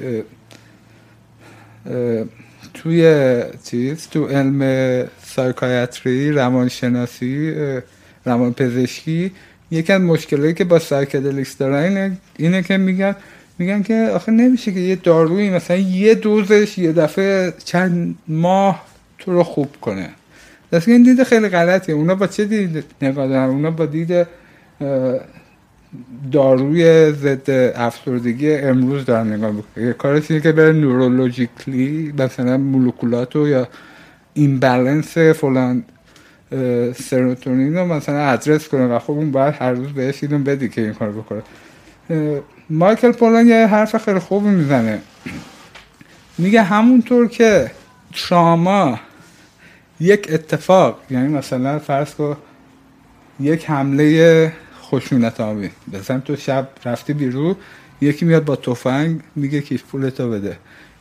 توی 2.74 3.44
چیز 3.64 4.08
تو 4.08 4.28
علم 4.28 4.62
سایکایتری 5.36 6.32
روانشناسی 6.32 7.54
روانپزشکی. 8.26 9.32
یکی 9.72 9.94
از 9.94 10.02
مشکلاتی 10.02 10.54
که 10.54 10.64
با 10.64 10.80
سایکدلیکس 10.80 11.58
دارن 11.58 11.84
اینه, 11.84 12.18
اینه 12.38 12.64
که 12.64 12.78
میگن 12.78 13.16
میگن 13.60 13.82
که 13.82 14.10
آخه 14.14 14.32
نمیشه 14.32 14.72
که 14.72 14.80
یه 14.80 14.96
دارویی 14.96 15.50
مثلا 15.50 15.78
یه 15.78 16.16
دوزش 16.16 16.78
یه 16.78 16.92
دفعه 16.92 17.54
چند 17.66 18.16
ماه 18.28 18.86
تو 19.18 19.34
رو 19.34 19.44
خوب 19.44 19.70
کنه. 19.82 20.10
دست 20.72 20.88
این 20.88 21.04
دید 21.04 21.24
خیلی 21.24 21.50
غلطیه 21.50 21.96
اونا 21.96 22.16
با 22.16 22.28
چه 22.28 22.46
دید 22.46 22.84
نگاه 23.02 23.32
اونا 23.32 23.72
با 23.72 23.86
دید 23.86 24.28
داروی 26.32 27.12
ضد 27.12 27.74
افسردگی 27.76 28.54
امروز 28.54 29.06
دارن 29.06 29.34
نگاه 29.34 29.52
می‌کنه 29.52 29.94
کارش 29.94 30.28
که 30.28 30.52
بره 30.52 30.72
نورولوژیکلی 30.72 32.14
مثلا 32.18 32.58
مولکولاتو 32.58 33.48
یا 33.48 33.68
ایمبالانس 34.40 35.18
فلان 35.18 35.84
سروتونین 36.96 37.78
رو 37.78 37.86
مثلا 37.86 38.20
ادرس 38.20 38.68
کنه 38.68 38.88
و 38.88 39.00
خب 39.00 39.12
اون 39.12 39.32
باید 39.32 39.56
هر 39.60 39.72
روز 39.72 39.94
بهش 39.94 40.24
اینو 40.24 40.40
بدی 40.40 40.70
که 40.70 40.82
این 40.82 40.94
کار 40.94 41.12
بکنه. 41.12 41.42
مایکل 42.70 43.12
پولان 43.12 43.48
یه 43.48 43.68
حرف 43.68 43.98
خیلی 44.06 44.20
خوبی 44.20 44.50
می‌زنه. 44.50 45.02
میگه 46.38 46.62
همونطور 46.62 47.28
که 47.28 47.72
تراما 48.14 49.00
یک 50.00 50.28
اتفاق 50.32 51.00
یعنی 51.10 51.28
مثلا 51.28 51.80
فرض 51.80 52.14
کن 52.14 52.38
یک 53.40 53.70
حمله 53.70 54.54
خشونت 54.82 55.40
آمیز 55.40 55.70
مثلا 55.94 56.20
تو 56.20 56.36
شب 56.36 56.68
رفتی 56.86 57.14
بیرون 57.14 57.56
یکی 58.02 58.26
میاد 58.26 58.46
با 58.46 58.56
تفنگ 58.56 59.20
میگه 59.36 59.62
کیف 59.62 59.84
پولتو 59.84 60.32
بده. 60.32 60.58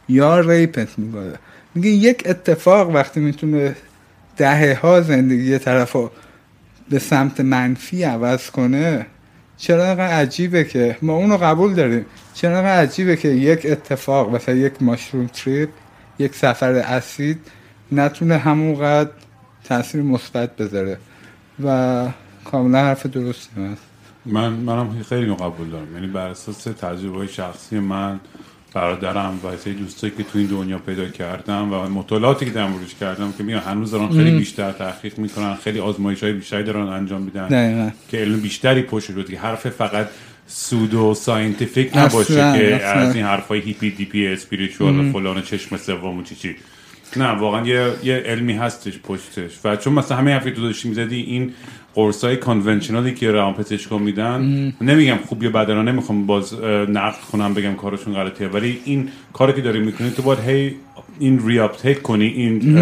یا 0.09 0.41
ریپت 0.41 0.99
می‌کنه 0.99 1.33
میگه 1.79 1.91
یک 1.91 2.23
اتفاق 2.27 2.91
وقتی 2.91 3.21
می‌تونه 3.21 3.77
دهه 4.37 4.79
ها 4.83 5.01
زندگی 5.01 5.51
یه 5.51 5.59
طرف 5.59 5.93
رو 5.93 6.11
به 6.91 6.99
سمت 6.99 7.41
منفی 7.41 8.03
عوض 8.03 8.51
کنه 8.51 9.07
چرا 9.57 9.85
عجیبه 9.85 10.65
که 10.65 10.97
ما 11.03 11.13
اونو 11.13 11.37
قبول 11.37 11.75
داریم. 11.75 12.07
چرا 12.35 12.59
عجیبه 12.59 13.17
که 13.17 13.29
یک 13.29 13.67
اتفاق 13.67 14.35
مثلا 14.35 14.55
یک 14.55 14.83
ماشروم 14.83 15.27
تریپ 15.27 15.69
یک 16.19 16.35
سفر 16.35 16.73
اسید 16.73 17.39
نتونه 17.93 18.39
همونقدر 18.39 19.11
تاثیر 19.65 20.03
مثبت 20.03 20.57
بذاره. 20.57 20.99
و 21.65 22.07
کاملا 22.45 22.79
حرف 22.79 23.07
درستی 23.07 23.65
هست 23.73 23.83
من 24.27 24.53
منم 24.53 25.03
خیلی 25.09 25.35
قبول 25.35 25.71
دارم. 25.71 25.95
یعنی 25.95 26.07
بر 26.07 26.29
اساس 26.29 26.65
تجربه 26.65 27.27
شخصی 27.27 27.79
من 27.79 28.21
برادرم 28.79 29.41
و 29.45 29.57
سری 29.57 29.75
دوستایی 29.75 30.13
که 30.17 30.23
تو 30.23 30.39
این 30.39 30.47
دنیا 30.47 30.79
پیدا 30.79 31.09
کردم 31.09 31.73
و 31.73 31.89
مطالعاتی 31.89 32.45
که 32.45 32.51
در 32.51 32.67
موردش 32.67 32.95
کردم 33.01 33.33
که 33.39 33.45
میگن 33.45 33.59
هنوز 33.59 33.91
دارن 33.91 34.09
خیلی 34.09 34.39
بیشتر 34.39 34.73
تحقیق 34.73 35.19
می‌کنن 35.19 35.55
خیلی 35.55 35.81
آزمایش 35.81 36.23
های 36.23 36.33
بیشتری 36.33 36.63
دارن 36.63 36.89
انجام 36.89 37.23
میدن. 37.23 37.93
که 38.11 38.19
علم 38.19 38.41
بیشتری 38.41 38.83
پشت 38.83 39.11
رو 39.11 39.23
دیگه. 39.23 39.39
حرف 39.39 39.67
فقط 39.67 40.09
سودو 40.47 41.15
ساینتیفیک 41.15 41.89
اصلاً، 41.89 42.05
نباشه 42.07 42.35
که 42.35 42.75
اصلاً. 42.75 42.93
از 42.93 43.15
این 43.17 43.25
حرفای 43.25 43.61
هیپی 43.61 43.91
دیپی 43.91 44.27
اسپریچوال 44.27 44.99
و 45.01 45.13
فلان 45.13 45.43
چشم 45.43 45.77
سوم 45.77 46.19
و 46.19 46.23
چی 46.23 46.35
چی. 46.35 46.57
نه 47.17 47.27
واقعا 47.27 47.67
یه, 47.67 47.93
یه 48.05 48.15
علمی 48.15 48.53
هستش 48.53 48.99
پشتش. 48.99 49.51
و 49.65 49.77
چون 49.77 49.93
مثلا 49.93 50.17
همه 50.17 50.33
حرفی 50.33 50.51
تو 50.51 50.63
داشتی 50.63 50.89
می‌زدی 50.89 51.21
این 51.21 51.53
قرصای 51.99 52.37
کانونشنالی 52.37 53.15
که 53.15 53.31
روان 53.31 53.55
پزشکا 53.55 53.99
میدن 53.99 54.73
نمیگم 54.81 55.17
خوب 55.27 55.43
یا 55.43 55.51
بد 55.51 55.71
نمی‌خوام 55.71 56.27
باز 56.27 56.55
نقد 56.89 57.21
کنم 57.33 57.55
بگم 57.55 57.75
کارشون 57.75 58.15
غلطه 58.15 58.49
ولی 58.49 58.81
این 58.85 59.09
کاری 59.33 59.53
که 59.53 59.61
داری 59.61 59.81
می‌کنی 59.81 60.11
تو 60.11 60.23
باید 60.23 60.39
هی 60.41 60.75
این 61.19 61.47
ریاپتیک 61.47 62.03
کنی 62.03 62.27
این 62.27 62.79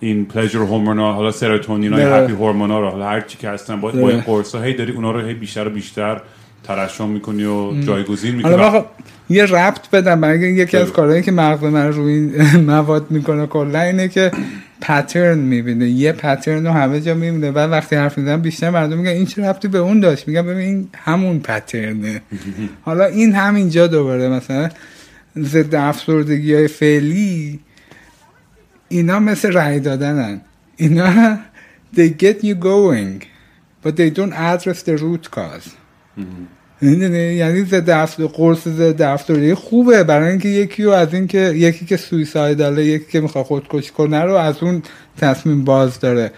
این 0.00 0.24
پلژر 0.24 0.58
هورمونا 0.58 1.12
حالا 1.12 1.30
سروتونین 1.30 1.92
های 1.92 2.04
بله. 2.04 2.14
هپی 2.14 2.32
هورمونا 2.32 2.80
رو 2.80 2.88
حالا 2.88 3.08
هر 3.08 3.20
چی 3.20 3.38
که 3.38 3.48
هستن 3.48 3.80
باید 3.80 3.96
با 3.96 4.02
بله. 4.02 4.14
این 4.14 4.22
قرصا 4.22 4.62
هی 4.62 4.74
داری 4.74 4.92
اونا 4.92 5.10
رو 5.10 5.20
هی 5.20 5.34
بیشتر 5.34 5.66
و 5.66 5.70
بیشتر 5.70 6.20
ترشح 6.64 7.06
می‌کنی 7.06 7.44
و 7.44 7.80
جایگزین 7.80 8.34
می‌کنی؟ 8.34 8.52
حالا 8.52 8.70
من 8.70 8.80
خب 8.80 8.86
یه 9.30 9.44
ربط 9.44 9.90
بدم 9.90 10.24
اینکه 10.24 10.46
یکی 10.46 10.76
از. 10.76 10.90
کارهایی 10.92 11.22
که 11.22 11.32
مغز 11.32 11.64
من 11.64 11.92
روی 11.92 12.12
این 12.12 12.60
مواد 12.70 13.10
می‌کنه 13.10 13.46
کلا 13.46 13.80
اینه 13.80 14.08
که 14.08 14.30
پترن 14.80 15.38
می‌بینه. 15.38 15.88
یه 15.88 16.12
پترن 16.12 16.66
رو 16.66 16.72
همه 16.72 17.00
جا 17.00 17.14
می‌بینه. 17.14 17.50
بعد 17.50 17.70
وقتی 17.70 17.96
حرف 17.96 18.18
می‌زنم 18.18 18.40
بیشتر 18.40 18.70
مردم 18.70 18.96
میگن 18.96 19.10
این 19.10 19.26
چه 19.26 19.48
ربطی 19.48 19.68
به 19.68 19.78
اون 19.78 20.00
داشت؟ 20.00 20.28
میگم 20.28 20.42
ببین 20.42 20.58
این 20.58 20.88
همون 20.94 21.40
پترنه 21.40 22.22
حالا 22.86 23.04
این 23.04 23.34
همینجا 23.34 23.86
دوباره 23.86 24.28
مثلا 24.28 24.68
ضد 25.38 25.74
افسردگی 25.74 26.54
های 26.54 26.68
فعلی 26.68 27.60
اینا 28.88 29.18
مثل 29.18 29.52
رأی 29.52 29.80
دادنن. 29.80 30.40
اینا 30.76 31.38
they 31.96 32.08
get 32.22 32.44
you 32.44 32.54
going 32.54 33.22
but 33.84 33.96
they 33.96 34.10
don't 34.10 34.32
address 34.32 34.82
the 34.82 34.96
root 34.96 35.30
cause. 35.30 35.81
یعنی 36.82 37.64
ضد 37.64 37.90
افسر 37.90 38.26
قرص 38.26 38.68
ضد 38.68 39.02
افسردگی 39.02 39.54
خوبه 39.54 40.04
برای 40.04 40.30
اینکه 40.30 40.48
یکی 40.48 40.84
رو 40.84 40.90
از 40.90 41.14
این 41.14 41.26
که 41.26 41.38
یکی 41.38 41.84
که 41.86 41.96
سویسایداله 41.96 42.84
یکی 42.84 43.04
که 43.12 43.20
می‌خواد 43.20 43.44
خودکشی 43.44 43.90
کنه 43.90 44.20
رو 44.20 44.34
از 44.34 44.62
اون 44.62 44.82
تصمیم 45.18 45.64
باز 45.64 46.00
داره. 46.00 46.32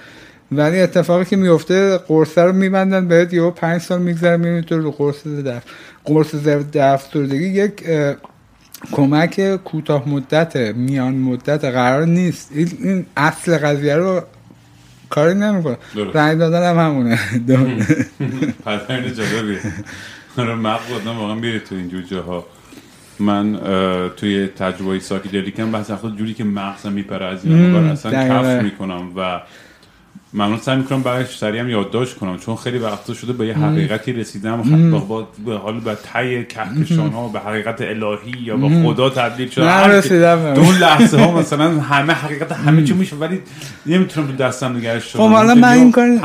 ولی 0.53 0.81
اتفاقی 0.81 1.25
که 1.25 1.37
میفته 1.37 1.99
قرصه 1.99 2.43
رو 2.43 2.53
میبندن 2.53 3.09
بهت 3.09 3.33
یهو 3.33 3.51
پنج 3.51 3.81
سال 3.81 4.03
میگذره 4.03 4.37
می‌بینی 4.37 4.63
تو 4.63 4.79
رو 4.79 4.91
قرص 4.91 5.17
ضد 5.27 5.63
قرص 6.05 6.35
ضد 6.35 6.77
افسردگی 6.77 7.47
یک 7.47 7.73
کمک 8.93 9.57
کوتاه 9.65 10.09
مدت 10.09 10.57
میان 10.57 11.15
مدت 11.15 11.65
قرار 11.65 12.07
نیست. 12.07 12.51
این 12.55 13.07
اصل 13.17 13.57
قضیه 13.57 13.97
رو 13.97 14.23
کاری 15.11 15.35
نمی‌کنه. 15.35 15.77
رنگ 16.15 16.39
دادن 16.39 16.71
هم 16.71 16.87
همونه. 16.87 17.19
پترن 18.67 19.15
جالبیه 19.15 19.59
آره 20.39 20.55
مغز 20.55 20.93
آدم 20.93 21.19
واقعا 21.19 21.35
میره 21.35 21.59
تو 21.59 21.75
این 21.75 22.05
جاها. 22.11 22.47
من 23.19 23.61
توی 24.17 24.47
تجربه 24.47 24.99
ساکیدلیکم 24.99 25.73
بحث 25.73 25.91
خود 25.91 26.19
جوری 26.19 26.35
که 26.35 26.45
مغزم 26.45 26.93
میپره 26.93 27.27
از 27.27 27.45
این 27.45 27.75
اصلا. 27.75 28.29
کف 28.29 28.63
می‌کنم 28.63 29.13
و 29.17 29.41
من 30.37 30.59
سعی 30.59 30.77
می‌کنم 30.77 31.03
برایش 31.03 31.37
سریع 31.37 31.61
هم 31.61 31.69
یادداشت 31.69 32.17
کنم 32.17 32.39
چون 32.39 32.57
خیلی 32.57 32.79
وقتا 32.79 33.15
شده 33.15 33.33
به 33.33 33.47
یه 33.47 33.59
حقیقتی 33.59 34.13
رسیدم 34.13 34.91
با, 34.91 34.99
با, 34.99 35.29
به 35.47 35.57
حال 35.59 35.81
به 35.81 35.97
تای 36.13 36.45
کهکشان 36.45 37.11
ها 37.11 37.29
به 37.29 37.39
حقیقت 37.41 37.81
الهی 37.81 38.35
یا 38.45 38.57
به 38.57 38.69
خدا 38.83 39.11
تبدیل 39.11 39.49
شده 39.49 39.65
نرسیدم. 39.65 40.55
تو 40.55 40.61
اون 40.61 40.75
لحظه 40.75 41.19
ها 41.19 41.39
مثلا 41.39 41.81
همه 41.81 42.13
حقیقت 42.13 42.53
همه 42.53 42.85
چی 42.85 42.93
میشه 42.93 43.17
ولی 43.17 43.41
نمی‌تونم 43.87 44.27
تو 44.27 44.33
دستم 44.33 44.77
نگهش 44.77 45.17
خب 45.17 45.29
حالا 45.29 45.55
من 45.55 45.73
این 45.73 45.93
کار. 45.93 46.19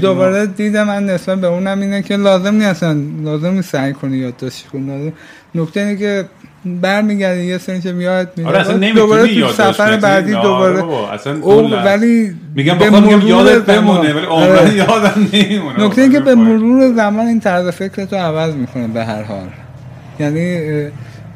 دوباره 0.00 0.46
دیدم 0.46 0.86
من 0.86 1.06
نسبت 1.06 1.40
به 1.40 1.46
اونم 1.46 1.80
اینه 1.80 2.02
که 2.02 2.16
لازم 2.16 2.54
نیست 2.54 2.66
اصلا 2.66 3.00
لازم 3.22 3.50
نیست 3.50 3.70
سعی 3.70 3.92
کنی 3.92 4.16
یادداشت 4.16 4.68
کنی. 4.68 5.12
نکته 5.54 5.80
اینه 5.80 5.96
که 5.96 6.24
برمیگردی 6.64 7.44
یه 7.44 7.58
سری 7.58 7.80
که 7.80 7.92
میاد 7.92 8.32
میاد 8.36 8.48
آره 8.48 8.60
اصلا 8.60 8.92
دوباره 8.92 9.40
تو 9.40 9.52
سفر. 9.52 9.96
بعدی 9.96 10.34
آره 10.34 10.42
دوباره 10.42 11.12
اصلا 11.12 11.38
او 11.40 11.70
ولی 11.70 12.34
میگم 12.54 12.78
به 12.78 12.86
بخوام 12.86 13.02
میگم 13.02 13.16
مرور 13.16 13.28
یادت 13.28 13.64
بمونه 13.66 14.12
ولی 14.12 14.26
آره. 14.26 14.58
عمرن 14.58 14.76
یادم 14.76 15.28
نمیمونه 15.32 15.84
نکته 15.84 16.02
اینه 16.02 16.14
که 16.14 16.20
به 16.20 16.34
مرور 16.34 16.94
زمان 16.94 17.26
این 17.26 17.40
طرز 17.40 17.68
فکرتو 17.68 18.16
عوض 18.16 18.54
می‌کنه 18.54 18.88
به 18.88 19.04
هر 19.04 19.22
حال 19.22 19.48
یعنی 20.20 20.58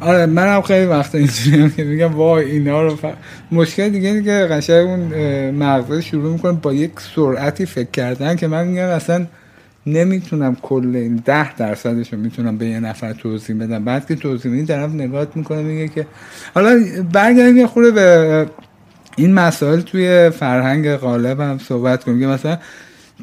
آره 0.01 0.27
منم 0.27 0.63
خیلی 0.63 0.87
وقتا 0.87 1.19
اینجوریم 1.19 1.71
که 1.71 1.85
میگم 1.85 2.15
وای 2.15 2.51
اینا 2.51 2.83
رو 2.83 2.97
ف... 2.97 3.05
مشکل 3.53 3.89
دیگه 3.89 4.09
اینه 4.09 4.23
که 4.23 4.47
قشنگ 4.51 4.87
اون 4.87 5.01
مغزه 5.51 6.01
شروع 6.01 6.33
می‌کنه 6.33 6.53
با 6.53 6.73
یک 6.73 6.93
سرعتی 7.17 7.67
فکر 7.67 7.91
کردن 7.91 8.37
که 8.37 8.47
من 8.47 8.67
میگم 8.67 8.89
اصلا 8.89 9.27
نمی‌تونم 9.87 10.57
کل 10.63 10.97
این 10.97 11.23
ده 11.25 11.55
درصدش 11.55 12.13
رو 12.13 12.19
می‌تونم 12.19 12.57
به 12.57 12.67
یه 12.67 12.81
نفر 12.81 13.13
توضیح 13.13 13.57
بدم. 13.57 13.85
بعد 13.85 14.07
که 14.07 14.15
توضیح 14.15 14.53
میدی 14.53 14.67
طرف 14.67 14.91
نگاهت 14.91 15.37
می‌کنه 15.37 15.63
میگه 15.63 15.89
که 15.89 16.07
حالا 16.55 16.85
برگردیم 17.13 17.57
یه 17.57 17.67
خورده 17.67 17.91
به 17.91 18.47
این 19.17 19.35
مسائل 19.35 19.81
توی 19.81 20.31
فرهنگ 20.31 20.97
غالب 20.97 21.41
هم 21.41 21.59
صحبت 21.59 22.05
کنیم. 22.05 22.21
که 22.21 22.27
مثلا 22.27 22.59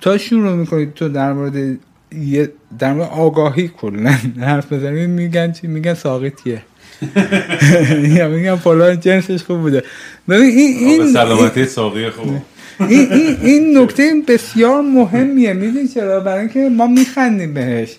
تا 0.02 0.18
شروع 0.18 0.56
می‌کنید 0.56 0.94
تو 0.94 1.10
در 1.10 1.34
مورد 1.34 1.78
یه 2.16 2.52
در 2.80 2.94
مورد 2.94 3.10
آگاهی 3.10 3.68
کلا 3.68 4.16
حرف 4.40 4.74
بزنید 4.74 5.10
میگن 5.10 5.52
چی؟ 5.52 5.68
میگن 5.68 5.94
ساقطیه 5.94 6.62
یا 8.18 8.30
میگن 8.30 8.56
فلان 8.56 9.00
جنسش 9.00 9.44
خوب 9.44 9.60
بوده. 9.60 9.84
ببین 10.30 10.50
این 10.50 10.78
این 10.78 11.14
سلامتی 11.14 11.66
ساقی 11.66 12.10
خوب. 12.10 12.42
این, 12.90 13.12
این, 13.12 13.38
این 13.42 13.78
نکته 13.78 14.14
بسیار 14.28 14.82
مهمیه. 14.82 15.54
می‌دونی 15.54 15.88
چرا؟ 15.88 16.20
برای 16.20 16.40
اینکه 16.40 16.70
ما 16.70 16.88
میخندیم 16.88 17.54
بهش. 17.54 17.98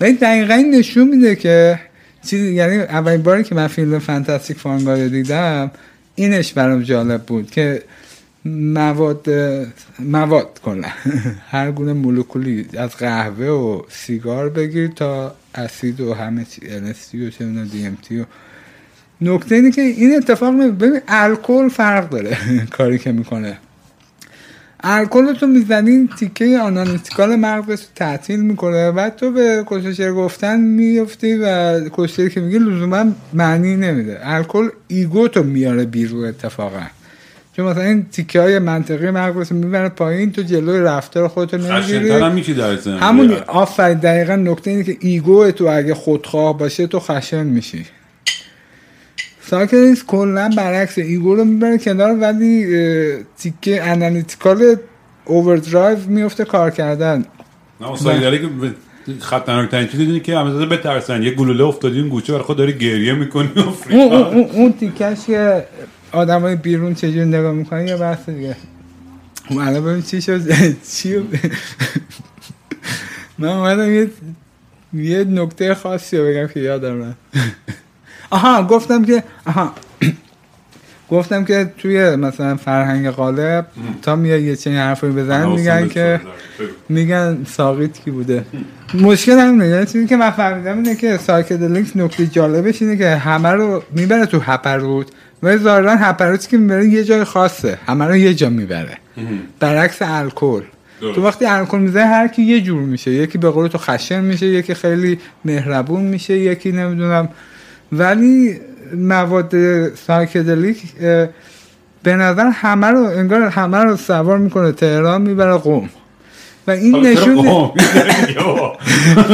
ولی 0.00 0.12
دقیقا 0.12 0.54
این 0.54 0.74
نشون 0.74 1.08
میده 1.08 1.36
که 1.36 1.80
چیزی 2.26 2.54
یعنی 2.54 2.76
اولین 2.76 3.22
باری 3.22 3.44
که 3.44 3.54
من 3.54 3.66
فیلم 3.66 3.98
فانتاستیک 3.98 4.56
فانگا 4.56 4.94
رو 4.94 5.08
دیدم 5.08 5.70
اینش 6.14 6.52
برام 6.52 6.82
جالب 6.82 7.22
بود 7.22 7.50
که 7.50 7.82
مواد 8.44 9.26
مواد 9.98 10.60
کلا. 10.64 10.88
هر 11.50 11.72
گونه 11.72 11.92
مولکولی 11.92 12.66
از 12.78 12.96
قهوه 12.96 13.46
و 13.46 13.82
سیگار 13.88 14.48
بگیر 14.48 14.88
تا 14.88 15.34
اسید 15.54 16.00
و 16.00 16.14
همه 16.14 16.44
چی 16.44 16.60
LSD 16.60 17.14
و 17.14 17.30
چه 17.30 17.44
DMT 17.44 18.12
و 18.12 18.24
نکته 19.20 19.54
اینه 19.54 19.70
که 19.70 19.82
این 19.82 20.16
اتفاق 20.16 20.54
ببین 20.54 21.00
الکل 21.08 21.68
فرق 21.68 22.08
داره. 22.08 22.38
کاری 22.76 22.98
که 22.98 23.12
می‌کنه. 23.12 23.58
الکل 24.80 25.32
تو 25.32 25.46
می‌زنی 25.46 26.08
تیکه 26.18 26.58
analytical 26.58 27.36
مغزت 27.36 27.70
رو 27.70 27.76
تعطیل 27.94 28.40
می‌کنه 28.40 28.92
بعد 28.92 29.16
تو 29.16 29.30
به 29.30 29.64
کسشر 29.66 30.12
گفتن 30.12 30.60
میفتی 30.60 31.34
و 31.34 31.80
کسشری 31.92 32.30
که 32.30 32.40
میگه 32.40 32.58
لزوما 32.58 33.04
معنی 33.32 33.76
نمیده. 33.76 34.18
الکل 34.22 34.68
ego 34.88 35.28
تو 35.28 35.42
میاره 35.42 35.84
بیرون 35.84 36.24
اتفاقا. 36.24 36.80
چون 37.56 37.66
مثلا 37.66 37.82
این 37.82 38.06
تیکه 38.12 38.40
های 38.40 38.58
منطقی 38.58 39.10
مغزت 39.10 39.52
می‌بره 39.52 39.88
پایین 39.88 40.32
تو 40.32 40.42
جلوی 40.42 40.80
رفتار 40.80 41.28
خودتو 41.28 41.58
نمی‌گیری 41.58 42.10
همون 43.00 43.32
آفرین 43.46 43.98
دقیقا 43.98 44.36
نکته 44.36 44.70
اینه 44.70 44.84
که 44.84 44.96
ego 45.00 45.50
تو 45.50 45.66
اگه 45.66 45.94
خودخواه 45.94 46.58
باشه 46.58 46.86
تو 46.86 47.00
خشن 47.00 47.46
میشی. 47.46 47.86
psychedelics 49.50 50.04
کلا 50.04 50.50
برعکس. 50.56 50.98
ego 50.98 51.34
رو 51.34 51.44
می‌بره 51.44 51.78
کنار 51.78 52.18
ولی 52.20 52.66
تیکه 53.38 53.84
analytical 53.84 54.76
overdrive 55.24 55.98
میفته 56.06 56.44
کار 56.44 56.70
کردن. 56.70 57.24
نه 57.80 58.20
داره 58.20 58.38
که 58.38 58.46
به- 58.46 58.74
خطرناکترین 59.20 59.88
چیزی 59.88 60.02
اینه 60.02 60.20
که 60.20 60.38
همه 60.38 60.66
بترسن. 60.66 61.22
یه 61.22 61.30
گلوله 61.30 61.64
افتادی 61.64 62.00
اون 62.00 62.08
گوشه 62.08 62.32
برای 62.32 62.44
خود 62.44 62.56
داری 62.56 62.72
گریه 62.78 63.12
می‌کنی 63.12 63.50
اون, 63.56 63.64
اون, 63.90 64.12
اون, 64.12 64.44
اون 64.50 64.72
تیکش 64.72 65.26
که 65.26 65.64
آدم 66.12 66.40
های 66.40 66.56
بیرون 66.56 66.94
چجوری 66.94 67.24
نگاه 67.24 67.52
می‌کنن 67.52 67.88
یه 67.88 67.96
بحث 67.96 68.28
دیگه. 68.28 68.56
اون 69.50 69.62
الان 69.62 69.84
ببین 69.84 70.02
چی 70.02 70.22
شد. 70.22 70.40
چی؟ 70.94 71.16
من 73.38 73.48
اومدم 73.48 73.92
یه 73.94 74.10
یه 74.92 75.24
نکته 75.24 75.74
خاصی 75.74 76.18
رو 76.18 76.26
بگم 76.26 76.46
که 76.46 76.60
یادم 76.60 77.02
رفت 77.02 77.16
آها 78.30 78.62
گفتم 78.62 79.04
که 79.04 79.22
آها. 79.46 79.72
گفتم 81.10 81.44
که 81.44 81.72
توی 81.78 82.16
مثلا 82.16 82.56
فرهنگ 82.56 83.10
غالب 83.10 83.66
تا 84.02 84.16
میاد 84.16 84.40
یه 84.40 84.56
چنین 84.56 84.76
حرفی 84.76 85.06
بزنن 85.06 85.48
میگن 85.48 85.88
که 85.88 86.20
میگن 86.88 87.38
ساقیت 87.50 87.98
کی 88.04 88.10
بوده؟ 88.10 88.44
مشکل 88.94 89.38
همینه. 89.38 89.68
یعنی 89.68 89.86
چیزی 89.86 90.06
که 90.06 90.16
من 90.16 90.30
فهمیدم 90.30 90.76
اینه 90.76 90.96
که 90.96 91.16
psychedelics 91.16 91.96
نکته 91.96 92.26
جالبش 92.26 92.82
اینه 92.82 92.96
که 92.96 93.08
همه 93.08 93.48
رو 93.48 93.82
می‌بره 93.90 94.26
تو 94.26 94.40
هپروت. 94.40 95.06
و 95.42 95.56
ظاهرا 95.56 95.96
هپروتی 95.96 96.48
که 96.48 96.56
می‌بره 96.56 96.88
یه 96.88 97.04
جای 97.04 97.24
خاصه. 97.24 97.78
همه 97.86 98.04
رو 98.04 98.16
یه 98.16 98.34
جا 98.34 98.50
می‌بره. 98.50 98.98
برعکس 99.60 99.96
الکل. 100.00 100.62
تو 101.14 101.22
وقتی 101.22 101.46
الکل 101.46 101.78
می‌زنه 101.78 102.06
هر 102.06 102.28
کی 102.28 102.42
یه 102.42 102.60
جور 102.60 102.82
میشه. 102.82 103.10
یکی 103.10 103.38
به 103.38 103.50
قول 103.50 103.68
تو 103.68 103.78
خشن 103.78 104.20
میشه 104.20 104.46
یکی 104.46 104.74
خیلی 104.74 105.18
مهربون 105.44 106.02
میشه 106.02 106.38
یکی 106.38 106.72
نمی‌دونم 106.72 107.28
ولی 107.92 108.60
مواد 108.96 109.54
psychedelic 109.94 110.82
به 112.02 112.16
نظر 112.16 112.50
همه 112.54 112.86
رو 112.86 113.02
انگار 113.02 113.42
همه 113.42 113.78
رو 113.78 113.96
سوار 113.96 114.38
می‌کنه 114.38 114.72
تهران 114.72 115.22
می‌بره 115.22 115.54
قوم 115.54 115.88
و 116.66 116.70
این 116.70 117.06
نشون 117.06 117.42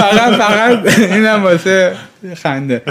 فقط 0.01 0.35
فقط 0.35 0.99
اینم 0.99 1.43
واسه 1.43 1.93
خنده. 2.35 2.83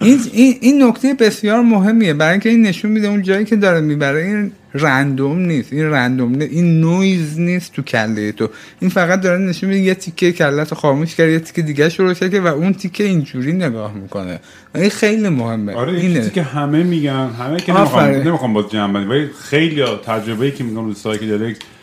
این, 0.00 0.20
این, 0.32 0.54
این 0.60 0.82
نکته 0.82 1.14
بسیار 1.14 1.62
مهمیه. 1.62 2.14
برای 2.14 2.30
اینکه 2.30 2.48
این 2.48 2.62
نشون 2.62 2.90
میده 2.90 3.08
اون 3.08 3.22
جایی 3.22 3.44
که 3.44 3.56
داره 3.56 3.80
می‌بره 3.80 4.24
این 4.24 4.52
random 4.74 5.38
نیست. 5.38 5.72
این 5.72 5.90
random 5.90 6.34
نیست 6.34 6.52
این 6.52 6.80
نویز 6.80 7.38
نیست 7.40 7.72
تو 7.72 7.82
کله 7.82 8.32
تو. 8.32 8.48
این 8.80 8.90
فقط 8.90 9.20
داره 9.20 9.38
نشون 9.38 9.68
میده 9.68 9.80
یه 9.80 9.94
تیکه 9.94 10.32
کلت 10.32 10.74
خاموش 10.74 11.14
کرد 11.14 11.30
یه 11.30 11.38
تیکه 11.38 11.62
دیگه 11.62 11.88
رو 11.88 12.06
روشن 12.06 12.28
کرد 12.28 12.44
و 12.44 12.46
اون 12.46 12.72
تیکه 12.72 13.04
اینجوری 13.04 13.52
نگاه 13.52 13.94
می‌کنه. 13.94 14.40
این 14.74 14.90
خیلی 14.90 15.28
مهمه. 15.28 15.74
آره 15.74 15.92
این 15.92 16.16
اینه. 16.16 16.30
که 16.30 16.42
همه 16.42 16.82
میگن 16.82 17.30
همه 17.30 17.60
که. 17.60 17.72
نمی‌خوام 17.72 18.04
نمی‌خوام 18.04 18.52
باز 18.52 18.70
جمع 18.70 19.04
ولی 19.04 19.28
خیلی 19.42 19.84
تجربه 20.06 20.44
ای 20.44 20.52
که 20.52 20.64
میگم 20.64 20.84
رو 20.84 20.94
psychedelics 20.94 21.58
احس- 21.58 21.77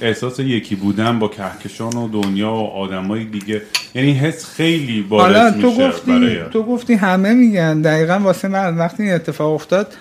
احساس 0.00 0.38
یکی 0.38 0.74
بودن 0.74 1.18
با 1.18 1.28
کهکشان 1.28 1.96
و 1.96 2.08
دنیا 2.08 2.52
و 2.52 2.66
آدمای 2.66 3.24
دیگه. 3.24 3.62
یعنی 3.94 4.08
این 4.08 4.16
حس 4.16 4.44
خیلی 4.44 5.02
بارز 5.02 5.52
تو 5.52 5.70
میشه 5.70 5.88
گفتی 5.88 6.10
برای 6.10 6.38
تو 6.52 6.62
گفتی 6.62 6.94
همه 6.94 7.34
میگن. 7.34 7.80
دقیقا 7.80 8.18
واسه 8.18 8.48
من 8.48 8.76
وقتی 8.76 9.02
این 9.02 9.12
اتفاق 9.12 9.54
افتاد 9.54 9.94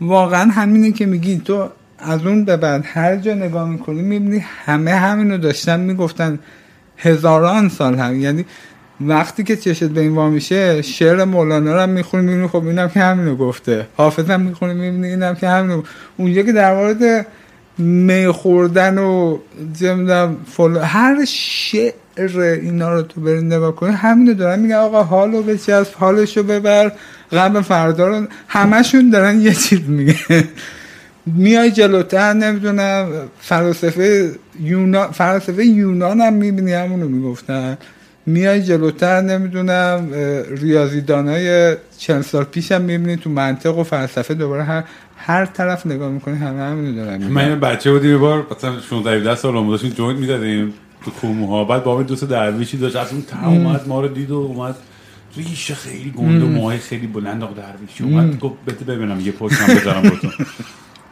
واقعا 0.00 0.50
همینه 0.50 0.92
که 0.92 1.06
میگی. 1.06 1.38
تو 1.38 1.68
از 1.98 2.26
اون 2.26 2.44
به 2.44 2.56
بعد 2.56 2.84
هر 2.86 3.16
جا 3.16 3.34
نگاه 3.34 3.68
می‌کنی 3.68 4.02
می‌بینی 4.02 4.44
همه 4.64 4.90
همینو 4.90 5.38
داشتن 5.38 5.80
می‌گفتن 5.80 6.38
هزاران 6.96 7.68
سال 7.68 7.94
هم. 7.94 8.20
یعنی 8.20 8.44
وقتی 9.00 9.44
که 9.44 9.56
چشت 9.56 9.84
به 9.84 10.00
این 10.00 10.28
میشه 10.28 10.82
شعر 10.82 11.24
مولانا 11.24 11.74
رو 11.74 11.80
هم 11.80 11.88
می‌خونی 11.88 12.26
می‌بینی 12.26 12.48
خب 12.48 12.66
اینم 12.66 12.88
که 12.88 13.00
همینو 13.00 13.36
گفته. 13.36 13.86
حافظ 13.96 14.30
هم 14.30 14.40
می‌خونی 14.40 14.74
می‌بینی 14.74 15.08
اینم 15.08 15.34
که 15.34 15.48
همینو 15.48 15.82
اونجا 16.16 16.42
که 16.42 16.52
در 16.52 16.74
مورد 16.74 17.26
می 17.80 18.26
خوردن 18.26 18.98
و 18.98 19.38
فلان. 20.46 20.84
هر 20.84 21.24
شعر 21.24 22.40
اینا 22.40 22.94
رو 22.94 23.02
تو 23.02 23.20
بری 23.20 23.42
نگاه 23.42 23.76
کنی 23.76 23.92
همینو 23.92 24.34
دارن 24.34 24.58
میگن 24.58 24.74
آقا 24.74 25.02
حالو 25.02 25.42
بچسب 25.42 25.94
حالشو 25.94 26.42
ببر 26.42 26.92
غم 27.32 27.62
فردا 27.62 28.08
رو. 28.08 28.26
همشون 28.48 29.10
دارن 29.10 29.40
یه 29.40 29.54
چیز 29.54 29.88
میگن 29.88 30.44
میای 31.26 31.70
جلوتر 31.70 32.32
نمی‌دونم 32.32 33.08
فلسفه 33.40 34.30
یونان 34.60 35.10
فلسفه 35.10 35.64
یونان 35.66 36.20
هم 36.20 36.32
می‌بینی 36.32 36.72
همونو 36.72 37.08
می‌گفتن. 37.08 37.78
میای 38.26 38.62
جلوتر 38.62 39.20
نمی‌دونم 39.20 40.08
ریاضیدانای 40.50 41.76
چند 41.98 42.22
سال 42.22 42.44
پیش 42.44 42.72
هم 42.72 42.82
می‌بینی 42.82 43.16
تو 43.16 43.30
منطق 43.30 43.78
و 43.78 43.84
فلسفه 43.84 44.34
دوباره 44.34 44.62
هر 44.62 44.84
هر 45.26 45.46
طرف 45.46 45.86
نگاه 45.86 46.10
می‌کنی 46.10 46.38
همه 46.38 46.62
همینو 46.62 47.04
دارن. 47.04 47.22
من 47.24 47.60
بچه 47.60 47.92
بودیم 47.92 48.10
یه 48.10 48.16
بار 48.16 48.46
مثلا 48.56 48.80
16 48.80 49.16
17 49.16 49.34
سال 49.34 49.68
داشتیم 49.68 49.90
جوینت 49.90 50.18
می‌زدیم 50.18 50.74
تو 51.04 51.10
کوموها 51.10 51.64
بعد 51.64 51.84
با 51.84 52.02
دوست 52.02 52.24
درویشی 52.24 52.76
داشت 52.76 52.96
از 52.96 53.12
اون 53.12 53.22
ته 53.22 53.48
اومد 53.48 53.88
ما 53.88 54.00
رو 54.00 54.08
دید 54.08 54.30
و 54.30 54.34
اومد. 54.36 54.76
ریشه 55.36 55.74
خیلی 55.74 56.10
گنده 56.10 56.44
و 56.44 56.48
موهای 56.48 56.78
خیلی 56.78 57.06
بلند 57.06 57.42
آقا 57.42 57.54
درویشی 57.54 58.04
اومد. 58.04 58.38
گفت 58.38 58.54
بده 58.66 58.84
ببینم 58.84 59.20
یه 59.20 59.32
پاک 59.32 59.52
هم 59.52 59.74
بذارم 59.76 60.02
باتون 60.02 60.30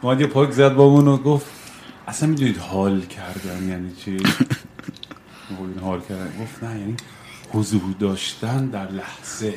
اومد 0.01 0.21
یه 0.21 0.27
پاک 0.27 0.51
زد 0.51 0.73
با 0.73 0.89
و 0.89 1.17
گفت 1.17 1.45
اصلا 2.07 2.29
می‌دونید 2.29 2.57
حال 2.57 3.01
کردن 3.01 3.69
یعنی 3.69 3.91
چی؟ 4.05 4.17
حال 5.81 5.99
کردن. 6.09 6.29
گفت 6.41 6.63
نه 6.63 6.79
یعنی 6.79 6.95
حضور 7.51 7.81
داشتن 7.99 8.65
در 8.65 8.91
لحظه. 8.91 9.53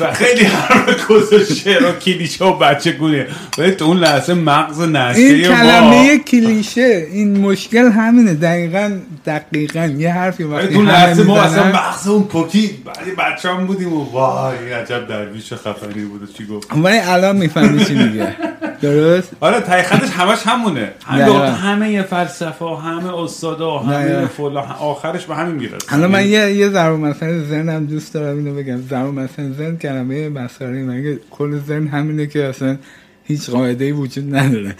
و 0.00 0.12
خیلی 0.12 0.44
حرف 0.44 1.06
گذاشته 1.06 1.78
و 1.78 1.92
کلیشه 1.92 2.44
و 2.44 2.58
بچه 2.58 2.92
گونه. 2.92 3.26
ولی 3.58 3.70
تو 3.70 3.84
اون 3.84 3.98
لحظه 3.98 4.34
مغز 4.34 4.80
این 4.80 4.96
نشته 4.96 5.48
ما. 5.48 5.56
کلمه 5.56 6.18
کلیشه 6.18 7.06
این 7.12 7.38
مشکل 7.38 7.90
همینه. 7.90 8.34
دقیقا 8.34 8.98
دقیقا. 9.26 9.84
یه 9.98 10.12
حرفی 10.12 10.44
ولی 10.44 10.54
وقتی 10.54 10.74
تو 10.74 10.80
همه 10.80 10.92
لحظه 10.92 11.22
ما 11.22 11.40
اصلا 11.40 11.64
مغز 11.64 12.08
اون 12.08 12.22
پوکی 12.22 12.70
بعدی 12.84 13.10
بچه 13.10 13.48
هم 13.48 13.66
بودیم 13.66 13.92
و 13.92 14.04
وای 14.12 14.72
عجب 14.72 15.08
درویش 15.08 15.52
خفنی 15.52 16.04
بود 16.04 16.22
و 16.22 16.26
چی 16.26 16.46
گفت. 16.46 16.68
ولی 16.76 16.98
الان 16.98 17.36
می‌فهمی 17.36 17.84
چی 17.84 17.94
میگه. 17.94 18.36
درست؟ 18.80 19.30
آره 19.40 19.60
تای 19.60 19.82
خطش 19.82 20.08
همش 20.10 20.38
همونه. 20.46 20.90
همه. 21.06 21.50
همه 21.50 22.02
فلسفه 22.02 22.64
ها 22.64 22.76
همه 22.76 23.18
استادا 23.18 23.78
همه 23.78 24.04
دقیقا. 24.04 24.26
فلا 24.26 24.60
آخرش 24.60 25.24
به 25.24 25.34
همین 25.34 25.54
می‌رسه. 25.54 25.94
الان 25.94 26.10
من 26.10 26.26
یه 26.26 26.52
یه 26.52 26.68
ضرب 26.68 26.98
مثلا 26.98 27.44
ذهنم 27.44 27.86
دوست 27.86 28.14
دارم 28.14 28.36
اینو 28.36 28.54
بگم. 28.54 28.80
ضرب 28.90 29.06
مثلا 29.06 29.52
ذهن 29.66 29.76
کلمه 29.76 30.28
مسخره 30.28 30.82
مگه 30.84 31.18
کل 31.30 31.58
ذهن 31.58 31.86
همینه 31.86 32.26
که 32.26 32.44
اصلا 32.44 32.78
هیچ 33.24 33.50
قاعده 33.50 33.84
ای 33.84 33.92
وجود 33.92 34.34
نداره. 34.36 34.74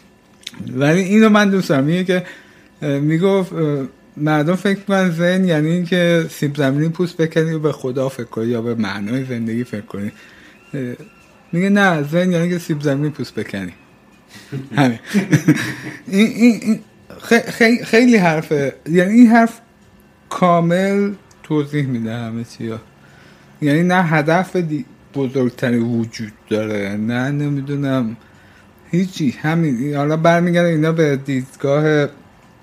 ولی 0.82 1.00
اینو 1.00 1.28
من 1.28 1.50
دوست 1.50 1.68
دارم. 1.68 2.04
که 2.04 2.26
می‌گفت 2.80 3.52
مردم 4.16 4.54
فکر 4.54 4.80
کنن 4.80 5.10
ذهن 5.10 5.44
یعنی 5.44 5.70
اینکه 5.70 6.26
سیب 6.30 6.56
زمینی 6.56 6.88
پوست 6.88 7.16
بکنی 7.16 7.52
و 7.52 7.58
به 7.58 7.72
خدا 7.72 8.08
فکر 8.08 8.24
کنی 8.24 8.46
یا 8.46 8.62
به 8.62 8.74
معنای 8.74 9.24
زندگی 9.24 9.64
فکر 9.64 9.80
کنی. 9.86 10.12
میگه 11.52 11.70
نه 11.70 12.02
ذهن 12.02 12.32
یعنی 12.32 12.48
که 12.50 12.58
سیب 12.58 12.80
زمینی 12.80 13.10
پوست 13.10 13.34
بکنی. 13.34 13.72
همین. 14.76 14.98
این, 16.08 16.26
این, 16.26 16.60
این 16.62 16.80
خی- 17.20 17.50
خی- 17.50 17.84
خیلی 17.84 18.16
حرفه. 18.16 18.74
یعنی 18.90 19.12
این 19.12 19.26
حرف 19.26 19.60
کامل 20.28 21.12
توضیح 21.42 21.86
میده 21.86 22.14
همه 22.14 22.44
چیا 22.44 22.80
یعنی 23.62 23.82
نه 23.82 24.02
هدف 24.02 24.56
بزرگتری 25.14 25.78
وجود 25.78 26.32
داره 26.48 26.96
نه 26.96 27.30
نمی‌دونم. 27.30 28.16
هیچی 28.90 29.30
همین. 29.30 29.94
حالا 29.94 30.16
برمیگرده 30.16 30.68
اینا 30.68 30.92
به 30.92 31.16
دیدگاه 31.16 32.08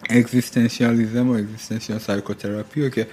existentialism 0.09 1.29
و 1.29 1.33
existential 1.33 1.99
psychotherapy 1.99 2.81
و 2.81 2.89
که 2.89 3.07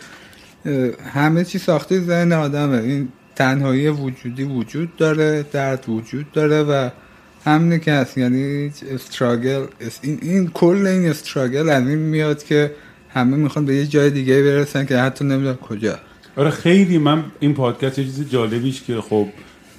همه 1.15 1.45
چی 1.45 1.59
ساخته 1.59 2.01
ذهن 2.01 2.33
آدمه. 2.33 2.79
این 2.79 3.09
تنهایی 3.37 3.89
وجودی 3.89 4.45
وجود 4.45 4.97
داره 4.97 5.45
درد 5.53 5.89
وجود 5.89 6.33
داره 6.33 6.63
و 6.63 6.91
همینه 7.45 7.79
که 7.79 7.93
هست. 7.93 8.19
یعنی 8.19 8.73
struggle 8.91 9.67
این, 10.03 10.19
این 10.23 10.51
کل 10.51 10.87
این 10.87 11.11
struggle 11.11 11.69
از 11.69 11.89
این 11.89 11.99
میاد 11.99 12.45
که 12.45 12.73
همه 13.15 13.37
می‌خوان 13.37 13.67
به 13.67 13.75
یه 13.75 13.87
جای 13.87 14.11
دیگه 14.11 14.43
برسن 14.43 14.87
که 14.87 14.99
حتی 14.99 15.25
نمی‌دونم 15.25 15.57
کجا. 15.57 15.99
آره 16.37 16.51
خیلی 16.51 16.99
من 16.99 17.25
این 17.41 17.55
پادکست 17.55 17.99
یه 17.99 18.05
چیز 18.05 18.31
جالبیش 18.31 18.83
که 18.83 19.01
خب 19.01 19.27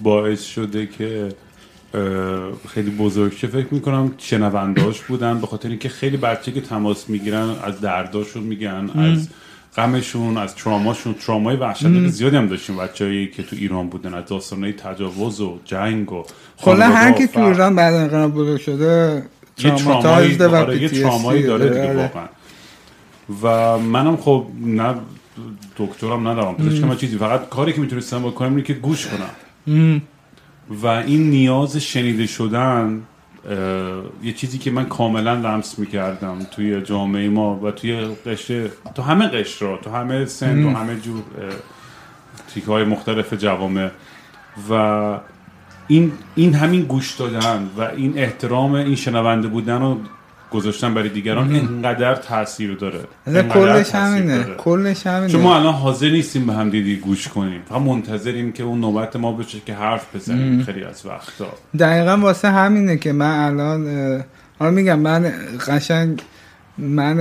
باعث 0.01 0.43
شده 0.43 0.87
که 0.87 1.29
خیلی 2.69 2.91
بزرگ 2.91 3.33
شه 3.33 3.47
فکر 3.47 3.67
می‌کنم 3.71 4.13
شنونداش 4.17 5.01
بودن 5.01 5.41
به 5.41 5.47
خاطر 5.47 5.69
اینکه 5.69 5.89
خیلی 5.89 6.17
بچه 6.17 6.51
که 6.51 6.61
تماس 6.61 7.09
می‌گیرن 7.09 7.55
از 7.63 7.81
درداشون 7.81 8.43
میگن 8.43 8.89
از 8.95 9.29
غمشون 9.75 10.37
از 10.37 10.55
تراماشون 10.55 11.13
ترامای 11.13 11.55
وحشتناک 11.55 12.07
زیادی 12.07 12.35
هم 12.37 12.47
داشتیم 12.47 12.77
بچه‌ای 12.77 13.27
که 13.27 13.43
تو 13.43 13.55
ایران 13.55 13.89
بودن 13.89 14.13
از 14.13 14.25
داستانهای 14.25 14.73
تجاوز 14.73 15.41
و 15.41 15.59
جنگ 15.65 16.11
و 16.13 16.23
کلا 16.61 16.85
هر 16.85 16.91
خانواده 16.93 17.27
کی 17.27 17.33
تو. 17.33 17.39
ایران 17.39 17.75
بعد 17.75 17.93
انقلاب 17.93 18.33
بزرگ 18.33 18.61
شده 18.61 19.23
تراماتایزده 19.57 20.47
و 20.47 20.55
آره، 20.55 20.81
یه 20.81 20.89
PTSD 20.89 21.01
ترامایی 21.01 21.43
داره 21.43 21.69
دیگه 21.69 21.89
آره. 21.89 21.95
واقعا 21.95 22.27
و 23.43 23.77
منم 23.77 24.17
خب 24.17 24.45
نه 24.61 24.95
دکترم 25.77 26.27
ندارم. 26.27 26.55
پزشکم 26.55 26.95
چیزی 26.95 27.17
فقط 27.17 27.49
کاری 27.49 27.73
که 27.73 27.81
می‌تونستم 27.81 28.21
بکنم 28.23 28.49
اینه 28.49 28.61
که 28.61 28.73
گوش 28.73 29.07
کنم. 29.07 30.01
و 30.69 30.87
این 30.87 31.29
نیاز 31.29 31.77
شنیده 31.77 32.27
شدن 32.27 33.01
یه 34.23 34.33
چیزی 34.35 34.57
که 34.57 34.71
من 34.71 34.85
کاملا 34.85 35.33
لمس 35.33 35.79
می‌کردم 35.79 36.39
توی 36.51 36.81
جامعه 36.81 37.29
ما 37.29 37.59
و 37.59 37.71
توی 37.71 37.95
قشر 38.25 38.69
تو 38.95 39.01
همه 39.01 39.27
قشر 39.27 39.77
تو 39.77 39.89
همه 39.89 40.25
سن 40.25 40.63
تو 40.63 40.69
همه 40.69 40.99
جور 40.99 41.23
تیکه 42.53 42.67
های 42.67 42.83
مختلف 42.83 43.33
جوامع. 43.33 43.89
و 44.69 44.73
این 45.87 46.11
این 46.35 46.53
همین 46.53 46.81
گوش 46.81 47.15
دادن 47.15 47.69
و 47.77 47.81
این 47.81 48.17
احترام 48.17 48.73
این 48.73 48.95
شنونده 48.95 49.47
بودن 49.47 49.81
رو 49.81 49.97
گذاشتن 50.51 50.93
برای 50.93 51.09
دیگران 51.09 51.51
اینقدر 51.51 52.15
تاثیر 52.15 52.75
داره. 52.75 52.99
کلش 53.49 53.95
همینه. 53.95 54.43
کلش 54.57 55.07
همینه. 55.07 55.31
چون 55.31 55.41
ما 55.41 55.55
الان 55.55 55.73
حاضر 55.73 56.09
نیستیم 56.09 56.45
به 56.45 56.53
هم 56.53 56.69
دیدی 56.69 56.95
گوش 56.95 57.27
کنیم. 57.27 57.61
فقط 57.69 57.81
منتظریم 57.81 58.51
که 58.51 58.63
اون 58.63 58.79
نوبت 58.79 59.15
ما 59.15 59.31
بشه 59.31 59.57
که 59.65 59.73
حرف 59.73 60.15
بزنیم 60.15 60.63
خیلی 60.63 60.83
از 60.83 61.05
وقتا. 61.05 61.53
دقیقا 61.79 62.17
واسه 62.17 62.49
همینه 62.49 62.97
که 62.97 63.13
من 63.13 63.45
الان 63.45 64.23
حالا 64.59 64.71
میگم 64.71 64.99
من 64.99 65.31
قشنگ 65.67 66.21
من 66.77 67.17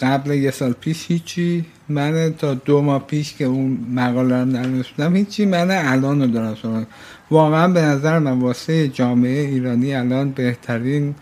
قبل 0.00 0.30
یه 0.30 0.50
سال 0.50 0.72
پیش 0.72 1.04
هیچی 1.08 1.64
من 1.88 2.34
تا 2.38 2.54
دو 2.54 2.82
ماه 2.82 3.06
پیش 3.06 3.34
که 3.34 3.44
اون 3.44 3.78
مقاله 3.94 4.38
رو 4.38 4.44
ننوشتم 4.44 5.16
هیچی 5.16 5.46
من 5.46 5.70
الان 5.70 6.22
رو 6.22 6.26
دارم. 6.26 6.86
واقعا 7.30 7.68
به 7.68 7.80
نظر 7.80 8.18
من 8.18 8.38
واسه 8.40 8.88
جامعه 8.88 9.40
ایرانی 9.40 9.94
الان 9.94 10.30
بهترین 10.30 11.14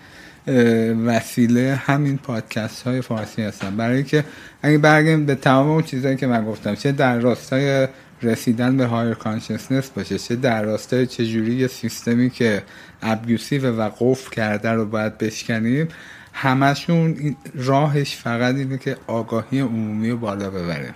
وسیله 1.06 1.74
همین 1.74 2.16
پادکست 2.18 2.82
های 2.82 3.00
فارسی 3.00 3.42
هستن. 3.42 3.76
برای 3.76 4.04
که 4.04 4.24
اگه 4.62 4.78
برگردیم 4.78 5.26
به 5.26 5.34
تمام 5.34 5.70
اون 5.70 5.82
چیزایی 5.82 6.16
که 6.16 6.26
من 6.26 6.44
گفتم 6.44 6.74
چه 6.74 6.92
در 6.92 7.18
راستای 7.18 7.88
رسیدن 8.22 8.76
به 8.76 8.86
higher 8.86 9.14
consciousness 9.14 9.90
باشه 9.90 10.18
چه 10.18 10.36
در 10.36 10.62
راستای 10.62 11.06
چجوری 11.06 11.54
یه 11.54 11.66
سیستمی 11.66 12.30
که 12.30 12.62
abusive 13.02 13.70
و 13.70 13.90
قفل 13.98 14.30
کرده 14.30 14.70
رو 14.70 14.86
باید 14.86 15.18
بشکنیم 15.18 15.88
همشون 16.32 17.36
راهش 17.54 18.16
فقط 18.16 18.54
اینه 18.54 18.78
که 18.78 18.96
آگاهی 19.06 19.60
عمومی 19.60 20.10
رو 20.10 20.16
بالا 20.16 20.50
ببریم. 20.50 20.94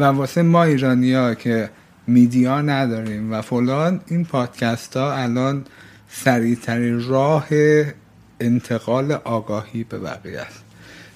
و 0.00 0.04
واسه 0.04 0.42
ما 0.42 0.64
ایرانی 0.64 1.14
ها 1.14 1.34
که 1.34 1.70
media 2.06 2.60
نداریم 2.60 3.32
و 3.32 3.42
فلان 3.42 4.00
این 4.06 4.24
پادکست 4.24 4.96
ها 4.96 5.14
الان 5.14 5.64
سریعترین 6.08 7.08
راه 7.08 7.46
انتقال 8.44 9.12
آگاهی 9.12 9.84
به 9.84 9.98
بقیه 9.98 10.40
است. 10.40 10.64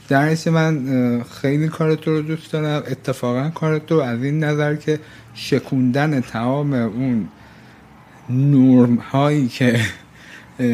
در 0.09 0.51
من 0.51 1.23
خیلی 1.43 1.69
کار 1.69 1.95
تو 1.95 2.11
رو 2.11 2.23
دوست 2.23 2.53
دارم. 2.53 2.83
اتفاقا 2.87 3.51
کار 3.55 3.79
تو 3.79 3.95
از 3.95 4.23
این 4.23 4.45
نظر 4.45 4.75
که 4.75 5.01
شکوندن 5.35 6.21
تمام 6.21 6.73
اون 6.73 7.29
نورم 8.31 8.95
هایی 8.95 9.49
که 9.49 9.81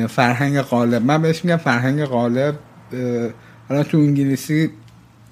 فرهنگ 0.09 0.61
غالب. 0.61 1.03
من 1.03 1.23
بهش 1.23 1.45
میگم 1.45 1.57
فرهنگ 1.57 2.05
غالب 2.05 2.55
حالا 3.69 3.83
تو 3.83 3.99
انگلیسی 3.99 4.71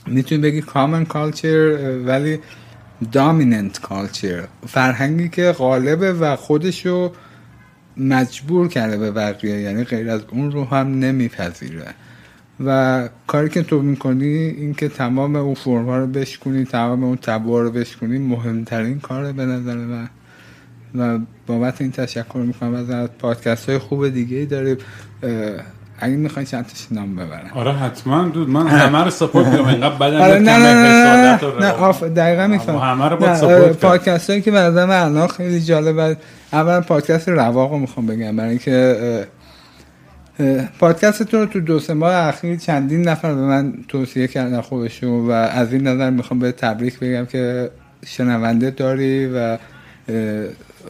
می‌تونی 0.06 0.40
بگی 0.40 0.62
common 0.62 1.06
culture 1.12 1.78
ولی 2.06 2.38
dominant 3.12 3.74
culture. 3.88 4.66
فرهنگی 4.68 5.28
که 5.28 5.52
غالبه 5.52 6.12
و 6.12 6.36
خودشو 6.36 7.12
مجبور 8.00 8.68
کرده 8.68 8.98
به 8.98 9.10
بقیه 9.10 9.60
یعنی 9.60 9.84
غیر 9.84 10.10
از 10.10 10.20
اون 10.30 10.52
رو 10.52 10.64
هم 10.64 10.98
نمیپذیره. 10.98 11.94
و 12.64 13.08
کاری 13.26 13.48
که 13.48 13.62
تو 13.62 13.82
می‌کنی 13.82 14.26
این 14.26 14.74
که 14.74 14.88
تمام 14.88 15.36
اون 15.36 15.54
فرم 15.54 15.84
ها 15.86 15.98
رو 15.98 16.06
بشکنی 16.06 16.64
تمام 16.64 17.04
اون 17.04 17.16
تبوها 17.16 17.60
رو 17.60 17.70
بشکنی 17.70 18.18
مهمترین 18.18 19.00
کاره 19.00 19.32
به 19.32 19.46
نظر 19.46 19.76
من. 19.76 20.08
و 20.94 21.18
بابت 21.46 21.80
این 21.80 21.90
تشکر 21.90 22.38
می‌کنم. 22.38 22.74
از 22.74 23.08
پادکست 23.18 23.68
های 23.68 23.78
خوب 23.78 24.08
دیگه 24.08 24.36
ای 24.36 24.46
داریم 24.46 24.76
اگه 26.00 26.16
می‌خوای 26.16 26.46
چند 26.46 26.66
تاش 26.66 26.86
نام 26.90 27.16
ببرم. 27.16 27.50
آره 27.54 27.72
حتما 27.72 28.24
dude. 28.24 28.48
من 28.48 28.66
همه 28.66 29.04
رو 29.04 29.10
support 29.10 29.46
می‌کنم. 29.46 29.66
اینقدر 29.66 29.94
بدن 29.94 30.20
آره 30.20 30.38
نه 30.38 30.58
نه 30.58 30.74
نه 30.74 31.38
نه, 31.38 31.60
نه. 31.60 31.70
آف 31.72 32.02
دقیقا 32.02 32.46
میفهمم. 32.46 32.76
همه 32.76 33.08
رو 33.08 33.16
باید 33.16 33.34
support. 33.34 33.72
پادکست 33.72 34.30
هایی 34.30 34.42
که 34.42 34.50
به 34.50 34.58
نظر 34.58 34.84
من 34.84 35.02
الان 35.02 35.28
خیلی 35.28 35.60
جالبه 35.60 36.16
اولا 36.52 36.80
پادکست 36.80 37.28
رواق 37.28 37.72
رو 37.72 37.78
می‌خوام 37.78 38.06
بگم. 38.06 38.36
برای 38.36 38.50
اینکه 38.50 39.26
پادکست 40.78 41.22
تو 41.22 41.38
رو 41.38 41.46
تو 41.46 41.60
دو 41.60 41.80
سه 41.80 41.94
ماه 41.94 42.14
اخیر 42.14 42.56
چندین 42.56 43.08
نفر 43.08 43.34
به 43.34 43.40
من 43.40 43.74
توصیه 43.88 44.26
کردن 44.26 44.60
خودشون 44.60 45.28
و 45.28 45.30
از 45.30 45.72
این 45.72 45.86
نظر 45.86 46.10
می‌خوام 46.10 46.40
به 46.40 46.52
تبریک 46.52 46.98
بگم 46.98 47.26
که 47.26 47.70
شنونده 48.06 48.70
داری 48.70 49.26
و 49.26 49.58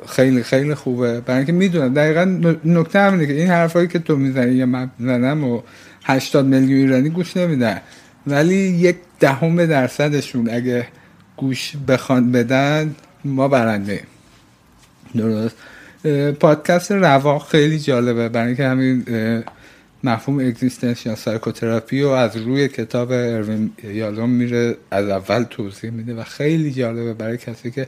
خیلی 0.08 0.42
خیلی 0.42 0.74
خوبه. 0.74 1.20
برای 1.20 1.36
اینکه 1.36 1.52
می‌دونم 1.52 1.94
دقیقا 1.94 2.24
نکته 2.64 2.98
همینه 2.98 3.26
که 3.26 3.32
این 3.32 3.48
حرفایی 3.48 3.88
که 3.88 3.98
تو 3.98 4.16
می‌زنی 4.16 4.54
یا 4.54 4.66
من 4.66 4.90
می‌زنم 4.98 5.44
و 5.44 5.60
80 6.04 6.46
میلیون 6.46 6.80
ایرانی 6.80 7.08
گوش 7.08 7.36
نمیدن. 7.36 7.80
ولی 8.26 8.54
یک 8.54 8.96
دهم 9.20 9.66
درصدشون 9.66 10.48
اگه 10.50 10.86
گوش 11.36 11.72
بخوان 11.88 12.32
بدن 12.32 12.94
ما 13.24 13.48
برنده. 13.48 14.00
درست؟ 15.16 15.56
پادکست 16.40 16.92
رواق 16.92 17.48
خیلی 17.48 17.78
جالبه. 17.78 18.28
برای 18.28 18.46
اینکه 18.46 18.64
همین 18.64 19.04
مفهوم 20.04 20.38
existential 20.38 21.06
psychotherapy 21.06 22.02
رو 22.02 22.08
از 22.08 22.36
روی 22.36 22.68
کتاب 22.68 23.10
اروین 23.10 23.70
یالوم 23.84 24.30
میره 24.30 24.76
از 24.90 25.08
اول 25.08 25.42
توضیح 25.42 25.90
میده 25.90 26.14
و 26.14 26.24
خیلی 26.24 26.72
جالبه 26.72 27.14
برای 27.14 27.38
کسی 27.38 27.70
که 27.70 27.86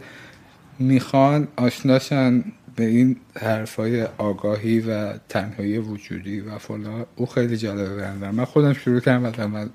می‌خوان 0.78 1.48
آشناشن 1.56 2.44
به 2.76 2.84
این 2.84 3.16
حرفای 3.40 4.06
آگاهی 4.18 4.80
و 4.80 5.12
تنهایی 5.28 5.78
وجودی 5.78 6.40
و 6.40 6.58
فلان. 6.58 7.06
او 7.16 7.26
خیلی 7.26 7.56
جالبه 7.56 7.94
به 7.94 8.06
نظر 8.06 8.30
من 8.30 8.44
خودم 8.44 8.72
شروع 8.72 9.00
کردم 9.00 9.54
اه، 9.54 9.70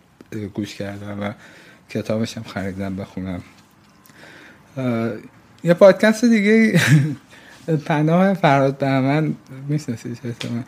گوش 0.54 0.76
کردم 0.76 1.18
و 1.22 1.34
کتابش 1.90 2.38
هم 2.38 2.44
خریدم 2.44 2.96
بخونم. 2.96 3.42
یه 5.64 5.74
پادکست 5.74 6.26
دیگه 6.26 6.82
پناه 7.86 8.34
فراد 8.34 8.78
بهمن 8.78 9.36
میشناسیش 9.68 10.18
احتمال 10.26 10.64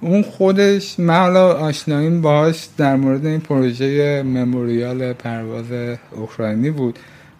اون 0.00 0.22
خودش 0.22 1.00
من 1.00 1.18
حالا 1.18 1.52
آشناییم 1.52 2.20
باهاش 2.20 2.68
در 2.76 2.96
مورد 2.96 3.26
این 3.26 3.40
پروژه 3.40 4.22
مموریال 4.22 5.12
پرواز 5.12 5.96
اوکراینی 6.10 6.70
بود. 6.70 6.98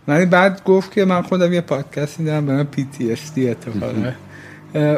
ولی 0.08 0.26
بعد 0.26 0.64
گفت 0.64 0.92
که 0.92 1.04
من 1.04 1.22
خودم 1.22 1.52
یه 1.52 1.60
پادکستی 1.60 2.24
دارم 2.24 2.46
به 2.46 2.52
من 2.52 2.66
PTSD 2.76 3.38
اتفاقا. 3.38 4.12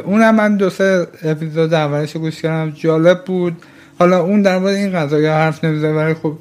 اونم 0.01 0.35
من 0.35 0.57
دو 0.57 0.71
سه 0.71 1.07
اپیزود 1.23 1.75
اولش 1.75 2.17
گوش 2.17 2.43
کردم 2.43 2.71
جالب 2.71 3.25
بود. 3.25 3.57
حالا 3.99 4.21
اون 4.21 4.43
در 4.43 4.59
مورد 4.59 4.75
این 4.75 4.93
قضايا 4.93 5.35
حرف 5.35 5.65
نمی‌زنه 5.65 5.93
ولی 5.93 6.15
خب 6.15 6.39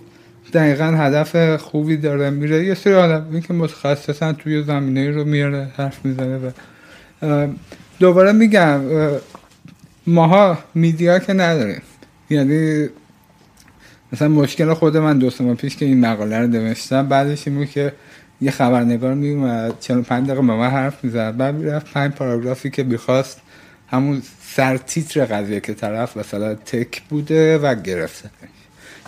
دقیقا 0.54 0.86
هدف 0.86 1.56
خوبی 1.56 1.98
داره. 1.98 2.30
میره 2.30 2.66
یه 2.66 2.74
سری 2.74 2.94
آدم 2.94 3.40
که 3.40 3.54
متخصصن 3.54 4.32
توی 4.32 4.64
زمینه 4.64 5.12
رو 5.12 5.24
میاره 5.24 5.68
حرف 5.78 6.06
می‌زنه 6.06 6.40
و 7.22 7.48
دوباره 8.00 8.32
میگم 8.32 8.82
اه، 8.92 9.12
ماها 10.08 10.58
میدیا 10.76 11.20
که 11.20 11.34
نداریم. 11.34 11.82
یعنی 12.30 12.90
مثلا 14.14 14.28
مشکل 14.28 14.74
خود 14.74 14.98
من 14.98 15.18
دو 15.18 15.30
سه 15.30 15.54
پیش 15.54 15.76
که 15.76 15.86
این 15.86 16.00
مقاله 16.00 16.40
رو 16.40 16.48
نوشتم 16.48 17.08
بعدش 17.08 17.48
این 17.48 17.66
که 17.66 17.94
یه 18.42 18.52
خبرنگار 18.52 19.14
میومد 19.14 19.80
45 19.80 20.26
دقیقه 20.26 20.42
با 20.42 20.58
من 20.58 20.70
حرف 20.70 21.04
می‌زد 21.04 21.38
بعد 21.38 21.56
می‌رفت 21.56 21.94
پنج 21.94 22.12
پاراگرافی 22.12 22.70
که 22.70 22.84
می‌خواست 22.84 23.42
همون 23.88 24.22
سرتیتر 24.56 25.26
قضیه 25.26 25.60
که 25.60 25.74
طرف 25.74 26.18
مثلا 26.18 26.56
تک 26.56 27.02
بوده 27.10 27.58
و 27.58 27.76
گرفته 27.76 28.30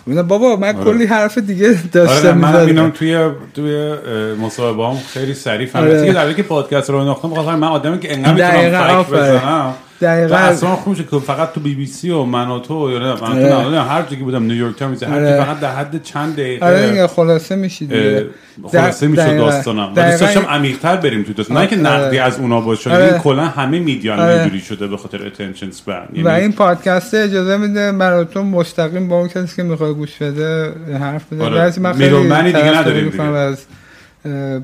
بابا 0.06 0.56
من 0.56 0.76
آره. 0.76 0.84
کلی 0.84 1.06
حرف 1.06 1.38
دیگه 1.38 1.68
آره 1.68 1.78
داشتم 1.92 2.38
من 2.38 2.48
می‌زدم. 2.48 2.66
اینم 2.66 2.90
توی 2.90 3.30
توی 3.54 3.94
مصاحبه 4.34 4.86
هم 4.86 4.96
خیلی 4.96 5.34
سریع 5.34 5.56
آره. 5.56 5.66
فهمیدم 5.66 6.04
که 6.04 6.12
در 6.12 6.32
که 6.32 6.42
پادکست 6.42 6.90
رو 6.90 6.96
انداختم 6.96 7.30
بخاطر 7.30 7.56
من 7.56 7.68
آدمی 7.68 7.98
که 7.98 8.14
انقدر 8.14 8.56
می‌تونم 8.56 9.02
فکر. 9.02 9.16
بزنم 9.16 9.74
دقیقاً. 10.00 10.36
اصلا 10.36 10.76
خوب 10.76 10.96
که 11.10 11.18
فقط 11.18 11.52
تو 11.52 11.60
بی 11.60 11.74
بی 11.74 11.86
سی 11.86 12.10
و 12.10 12.22
من 12.22 12.48
و 12.48 12.58
تو 12.58 12.90
یا 12.90 12.98
نه 12.98 13.06
من 13.06 13.18
تو 13.18 13.54
آره. 13.54 13.68
نه، 13.68 13.82
هر 13.82 14.02
جایی 14.02 14.22
بودم 14.22 14.42
نیویورک 14.42 14.76
تایمز 14.76 15.02
هر 15.02 15.14
آره. 15.14 15.44
فقط 15.44 15.60
در 15.60 15.74
حد 15.74 16.02
چند 16.02 16.36
دقیقه 16.36 16.66
آره 16.66 17.06
خلاصه 17.06 17.56
میشی 17.56 17.86
دیگه 17.86 18.26
خلاصه 18.72 19.06
میشه. 19.06 19.36
داستانم 19.36 19.92
و 19.92 19.94
دقیقاً. 19.94 20.10
دوست 20.10 20.20
داشتم 20.20 20.50
عمیق‌تر 20.50 20.96
بریم 20.96 21.22
تو 21.22 21.32
داستان 21.32 21.56
نه 21.56 21.66
که 21.66 21.76
آره. 21.76 21.86
نقدی 21.86 22.18
از 22.18 22.38
اونا 22.38 22.60
باشه. 22.60 22.94
این 22.94 23.18
کلا 23.18 23.44
همه 23.44 23.78
media 23.78 24.12
آره. 24.12 24.40
اینجوری 24.40 24.60
شده 24.60 24.86
به 24.86 24.96
خاطر 24.96 25.26
attention 25.26 25.70
span 25.70 26.08
و 26.24 26.28
این 26.28 26.52
پادکست 26.52 27.14
اجازه 27.14 27.56
میده 27.56 27.92
براتون 27.92 28.46
مستقیم 28.46 29.08
با 29.08 29.18
اون 29.18 29.28
کسی 29.28 29.56
که 29.56 29.62
می‌خواد 29.62 29.94
گوش 29.94 30.16
بده 30.22 30.72
حرف 31.00 31.32
بده 31.32 31.44
آره. 31.44 31.78
من 31.78 31.92
خیلی 31.92 32.52
دیگه 32.52 32.78
نداریم 32.78 33.08
دیگه. 33.08 33.22
از 33.22 33.66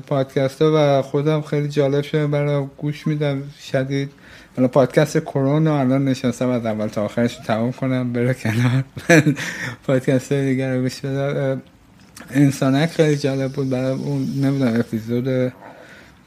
پادکست 0.07 0.61
ها 0.61 0.71
و 0.75 1.01
خودم 1.01 1.41
خیلی 1.41 1.67
جالب 1.67 2.01
شده 2.01 2.27
برای 2.27 2.63
گوش 2.77 3.07
میدم 3.07 3.37
شدید 3.71 4.11
حالا 4.55 4.67
پادکست 4.67 5.17
کرونا 5.17 5.79
الان 5.79 6.05
نشستم 6.05 6.49
از 6.49 6.65
اول 6.65 6.87
تا 6.87 7.05
آخرش 7.05 7.37
رو 7.37 7.43
تمام 7.43 7.71
کنم 7.71 8.13
بره 8.13 8.33
کنار 8.33 8.83
پادکست 9.87 10.31
های 10.31 10.45
دیگر 10.45 10.75
رو 10.75 10.81
گوش 10.81 10.99
بدم 10.99 11.61
انسانک 12.31 12.89
خیلی 12.89 13.17
جالب 13.17 13.51
بود 13.51 13.69
برای 13.69 13.91
اون 13.91 14.27
نمی‌دونم 14.41 14.79
اپیزود 14.79 15.53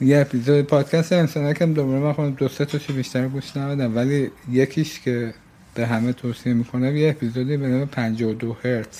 یه 0.01 0.19
اپیزود 0.19 0.63
پادکست 0.63 1.13
انسانک 1.13 1.63
هم 1.63 1.73
دوباره 1.73 1.99
من 1.99 2.13
خودم 2.13 2.31
دو 2.31 2.49
سه 2.49 2.65
تاشو 2.65 2.93
بیشتر 2.93 3.29
گوش 3.29 3.57
ندادم 3.57 3.97
ولی 3.97 4.31
یکیش 4.53 5.01
که 5.01 5.35
به 5.75 5.87
همه 5.87 6.13
توصیه 6.13 6.53
می‌کنم 6.53 6.97
یه 6.97 7.09
اپیزودی 7.11 7.57
به 7.57 7.67
نام 7.69 7.87
52 7.87 8.57
هرتز 8.65 8.99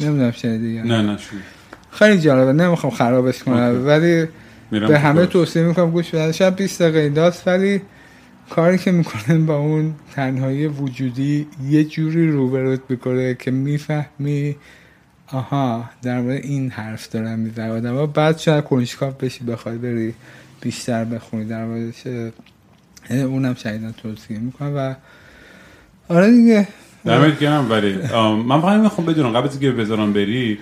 نمی‌دونم 0.00 0.30
شنیدی 0.30 0.68
یا 0.68 0.82
نه 0.82 1.02
نه 1.02 1.12
نه 1.12 1.18
شو. 1.18 1.36
خیلی 1.90 2.20
جالبه 2.20 2.52
نمی‌خوام 2.52 2.92
خرابش 2.92 3.42
کنم. 3.42 3.82
ولی 3.86 4.26
به 4.70 4.98
همه. 4.98 5.26
توصیه 5.26 5.62
می‌کنم 5.62 5.90
گوش 5.90 6.10
بدن 6.10 6.32
شاید 6.32 6.56
20 6.56 6.82
دقیقه 6.82 7.32
ولی 7.46 7.82
کاری 8.50 8.78
که 8.78 8.92
می‌کنه 8.92 9.38
با 9.38 9.56
اون 9.56 9.94
تنهایی 10.14 10.66
وجودی 10.66 11.46
یه 11.68 11.84
جوری 11.84 12.30
روبروت 12.30 12.88
بکنه 12.88 13.34
که 13.34 13.50
می‌فهمی 13.50 14.56
آها 15.32 15.90
در 16.02 16.20
مورد 16.20 16.42
این 16.42 16.70
حرف 16.70 17.10
دارم 17.10 17.38
می‌زنم. 17.38 17.96
و 17.96 18.06
بعد 18.06 18.38
شاید 18.38 18.64
کنشکاف 18.64 19.14
بشی 19.14 19.44
بخوای 19.44 19.78
بری 19.78 20.14
بیشتر 20.60 21.04
بخونی. 21.04 21.44
در 21.44 21.64
موردش 21.64 22.06
یعنی 23.10 23.22
اونم 23.22 23.54
شدیدا 23.54 23.92
توصیه 23.92 24.38
می‌کنم 24.38 24.72
و 24.76 24.94
آره 26.08 26.30
دیگه. 26.30 26.68
دمت 27.04 27.38
گرم. 27.40 27.70
ولی 27.70 27.96
من 28.46 28.60
فقط 28.60 28.80
می‌خوام 28.80 29.06
بدونم 29.06 29.32
قبل 29.32 29.48
از 29.48 29.52
اینکه 29.52 29.70
بذارم 29.70 30.12
بری 30.12 30.58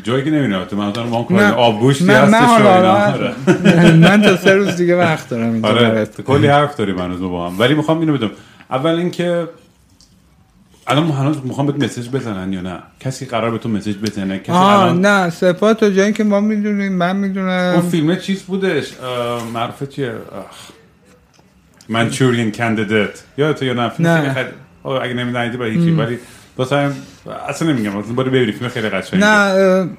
جایی 0.00 0.24
که 0.24 0.30
نمی‌دونم 0.30 0.64
تو 0.64 0.76
من 0.76 0.92
ما 1.08 1.22
کنم 1.22 1.38
نه. 1.38 1.52
آب 1.52 1.80
گوشتی 1.80 2.04
من, 2.04 2.14
هستش 2.14 2.34
حالا 2.34 2.94
آره. 2.94 3.34
من 3.92 4.22
تا 4.22 4.36
سه 4.36 4.54
روز 4.54 4.76
دیگه 4.76 4.96
وقت 4.96 5.28
دارم 5.28 5.52
اینجا 5.52 5.68
آره. 5.68 6.06
کلی 6.06 6.46
حرف 6.46 6.76
داریم 6.76 6.98
هنوز 6.98 7.20
ما 7.20 7.28
با 7.28 7.48
هم. 7.48 7.60
ولی 7.60 7.74
می‌خوام 7.74 8.00
اینو 8.00 8.12
بدونم 8.12 8.30
اول 8.70 8.90
اینکه 8.90 9.48
الان 10.86 11.10
هنوز 11.10 11.36
می‌خوام 11.44 11.66
بهت 11.66 11.82
مسیج 11.82 12.08
بزنن 12.08 12.52
یا 12.52 12.60
نه؟ 12.60 12.78
کسی 13.00 13.26
قرار 13.26 13.50
به 13.50 13.58
تو 13.58 13.68
مسیج 13.68 13.96
بزنه 13.96 14.38
کسی 14.38 14.52
آه 14.52 14.80
الان 14.80 15.00
نه 15.00 15.30
سپاه 15.30 15.74
تا 15.74 15.90
جایی 15.90 16.12
که 16.12 16.24
ما 16.24 16.40
می‌دونیم 16.40 16.92
من 16.92 17.16
می‌دونم. 17.16 17.72
اون 17.74 17.90
فیلم 17.90 18.16
چیز 18.16 18.42
بودش 18.42 18.92
اه، 19.02 19.50
معروفه 19.54 19.86
چیه؟ 19.86 20.12
منچورین 21.88 22.52
کندیدت 22.52 23.22
یادت 23.38 23.62
یا 23.62 23.72
نه؟ 23.72 23.88
فیلم 23.88 24.08
نه. 24.08 24.46
اگه 24.84 25.14
نمی‌دونی 25.14 25.56
برای 25.56 25.70
هیچی 25.70 25.90
ولی 25.90 26.18
هم- 26.72 26.94
اصلا 27.48 27.72
نمیگم 27.72 27.96
اصلا 27.96 28.12
برو 28.12 28.30
ببینی 28.30 28.52
فیلم 28.52 28.70
خیلی 28.70 28.88
قشنگه. 28.88 29.24
نه 29.26 29.90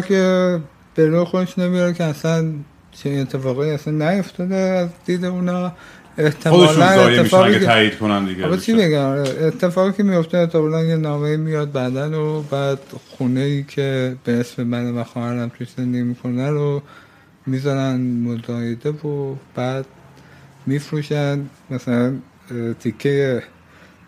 که 0.00 0.58
به 0.94 1.06
رو 1.06 1.24
خودش 1.24 1.58
نمیاره 1.58 1.92
که 1.92 2.04
اصلا 2.04 2.52
چه 2.92 3.10
اتفاقی 3.10 3.70
اصلا 3.70 4.10
نیفتاده 4.12 4.54
از 4.54 4.88
دید 5.06 5.24
اونا. 5.24 5.72
خودشون 6.16 6.82
احتمالا 6.82 7.20
اتفاقی 7.20 7.48
اگه 7.50 7.58
که 7.58 7.66
تایید 7.66 7.98
کنن 7.98 8.24
دیگه 8.24 8.56
چی. 8.56 8.74
بگم 8.74 8.98
آره، 9.04 9.44
اتفاقی 9.46 9.92
که 9.92 10.02
میفته 10.02 10.38
احتمالا 10.38 10.84
یه 10.84 10.96
نامه 10.96 11.36
میاد 11.36 11.72
بعدن 11.72 12.14
و 12.14 12.42
بعد 12.42 12.78
خونه 13.10 13.40
ای 13.40 13.62
که 13.62 14.16
به 14.24 14.40
اسم 14.40 14.62
من 14.62 14.90
و 14.94 15.04
خواهرم 15.04 15.50
توی 15.58 15.66
زندگی 15.76 16.02
می‌کنه 16.02 16.50
رو 16.50 16.82
می‌ذارن 17.46 18.00
مزایده 18.00 18.90
و 18.90 19.34
بعد 19.54 19.84
میفروشن. 20.66 21.40
مثلا 21.70 22.12
تیکه 22.80 23.42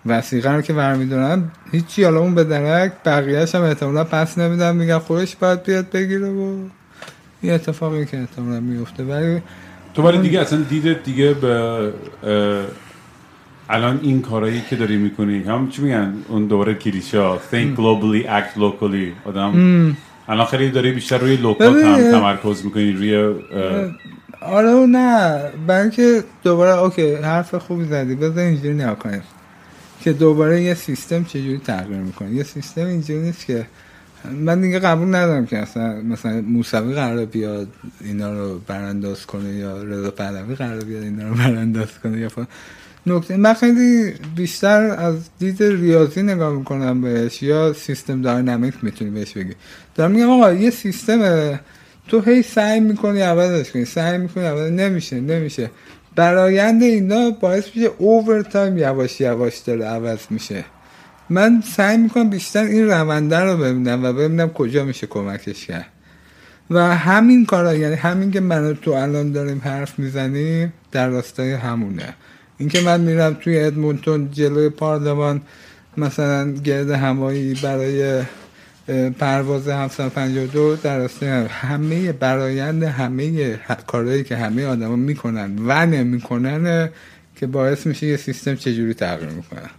وسیقه 0.07 0.53
رو 0.53 0.63
که 0.63 0.73
برمیدارن 0.73 1.51
هیچی 1.73 2.05
حالا 2.05 2.21
اون 2.21 2.35
به 2.35 2.45
درک 2.45 2.93
بقیهش 3.05 3.55
هم 3.55 3.63
احتمالا 3.63 4.05
پس 4.05 4.39
نمیدن 4.39 4.77
میگن 4.77 4.99
خودش 4.99 5.37
باید 5.37 5.63
بیاد 5.63 5.91
بگیره 5.91 6.29
و 6.29 6.57
یه 7.43 7.53
اتفاقی 7.53 8.07
که 8.07 8.19
احتمالا 8.21 8.61
میفته 8.61 9.05
ولی 9.05 9.43
تو 9.95 10.03
ولی 10.03 10.19
دیگه 10.19 10.41
اصلا 10.41 10.61
دیدت 10.61 11.03
دیگه 11.03 11.35
به 11.35 11.93
الان 13.69 14.01
این 14.03 14.23
کارایی 14.23 14.63
که 14.71 14.77
داری 14.77 14.97
می‌کنی 14.97 15.43
هم 15.43 15.69
چی 15.69 15.83
میگن؟ 15.83 16.15
اون 16.29 16.47
دوباره 16.47 16.75
کلیشه 16.75 17.37
think 17.37 17.77
globally 17.77 18.27
act 18.27 18.59
locally 18.59 19.29
آدم 19.29 19.97
الان 20.29 20.47
خیلی 20.47 20.71
داری 20.71 20.93
بیشتر 20.93 21.19
روی 21.19 21.37
local 21.37 21.81
هم 21.81 22.11
تمرکز 22.11 22.65
می‌کنی 22.65 22.93
روی 22.93 23.35
آره 24.41 24.71
و 24.71 24.87
نه 24.87 25.41
بلکه 25.67 26.25
دوباره 26.43 26.79
okay 26.79 27.15
حرف 27.15 27.55
خوبی 27.55 27.85
زدی 27.85 28.15
بذار 28.15 28.45
اینجوری 28.45 28.75
نگاه 28.75 28.99
کنیم. 28.99 29.23
که 30.05 30.13
دوباره 30.13 30.63
یه 30.63 30.75
سیستم 30.75 31.25
چجوری 31.25 31.59
تغییر 31.59 31.99
می‌کنه. 31.99 32.31
یه 32.31 32.43
سیستم 32.43 32.87
اینجوری 32.87 33.21
نیست 33.21 33.47
که 33.47 33.67
من 34.41 34.61
دیگه 34.61 34.79
قبول 34.79 35.09
ندارم 35.09 35.47
که 35.47 35.59
اصلا 35.59 36.03
مثلا 36.03 36.41
موسوی 36.41 36.95
قرار 36.95 37.25
بیاد 37.25 37.69
اینا 38.01 38.33
رو 38.33 38.59
برانداز 38.67 39.27
کنه 39.27 39.53
یا 39.53 39.83
رضا 39.83 40.11
پهلوی 40.11 40.55
قرار 40.55 40.85
بیاد 40.85 41.03
اینا 41.03 41.29
رو 41.29 41.35
برانداز 41.35 41.89
کنه 42.03 42.19
یا 42.19 42.29
فلان. 42.29 42.47
نکته 43.07 43.37
من 43.37 43.55
خیلی 43.55 44.13
بیشتر 44.37 44.81
از 44.81 45.15
دید 45.39 45.63
ریاضی 45.63 46.23
نگاه 46.23 46.53
می‌کنم 46.53 47.01
بهش 47.01 47.43
یا 47.43 47.73
سیستم 47.73 48.23
dynamic 48.23 48.75
می‌تونی 48.83 49.11
بهش 49.11 49.33
بگی. 49.33 49.55
دارم 49.95 50.11
میگم 50.11 50.31
آقا 50.31 50.53
یه 50.53 50.71
سیستم 50.71 51.21
تو 52.09 52.21
هی 52.21 52.43
سعی 52.43 52.81
می‌کنی 52.81 53.21
عوضش 53.21 53.71
کنی 53.71 53.85
سعی 53.85 54.19
می‌کنی 54.19 54.45
عوض 54.45 54.71
نمیشه 54.71 55.21
نمیشه. 55.21 55.71
برایند 56.17 56.83
اینا 56.83 57.31
باعث 57.31 57.65
میشه 57.75 57.91
اوور 57.99 58.43
تایم 58.43 58.79
یواش 58.79 59.21
یواش 59.21 59.59
داره 59.59 59.85
عوض 59.85 60.19
میشه. 60.31 60.65
من 61.31 61.63
سعی 61.77 61.97
می‌کنم 61.97 62.31
بیشتر 62.31 62.65
این 62.65 62.87
رونده 62.87 63.39
رو 63.41 63.57
ببینم 63.57 64.05
و 64.05 64.13
ببینم 64.13 64.49
کجا 64.49 64.85
میشه 64.85 65.07
کمکش 65.07 65.67
کرد. 65.67 65.87
و 66.71 66.97
همین 66.97 67.47
کارا 67.47 67.75
یعنی 67.75 67.95
همین 67.95 68.31
که 68.31 68.41
من 68.41 68.75
تو 68.75 68.91
الان 68.91 69.33
داریم 69.33 69.61
حرف 69.65 69.99
می‌زنیم 69.99 70.73
در 70.93 71.09
راستای 71.09 71.53
همونه. 71.53 72.15
اینکه 72.59 72.81
من 72.81 73.01
میرم 73.01 73.35
توی 73.35 73.61
ادمونتون 73.61 74.31
جلوی 74.31 74.69
پارلمان 74.69 75.43
مثلا 75.97 76.53
گرد 76.53 76.91
هوایی 76.91 77.55
برای 77.63 78.23
پرواز 79.19 79.69
752 79.69 80.77
در 80.77 81.09
هم. 81.23 81.47
همه 81.51 82.13
برایند 82.13 82.83
همه 82.83 83.57
کارهایی 83.87 84.25
که 84.25 84.37
همه 84.37 84.65
آدما 84.65 84.97
می‌کنن 84.97 85.59
و 85.67 85.87
نمی‌کنن 85.87 86.91
که 87.37 87.47
باعث 87.47 87.87
میشه 87.87 88.07
یه 88.07 88.17
سیستم 88.17 88.55
چجوری 88.55 88.95
تغییر 88.95 89.31
می‌کنه 89.31 89.71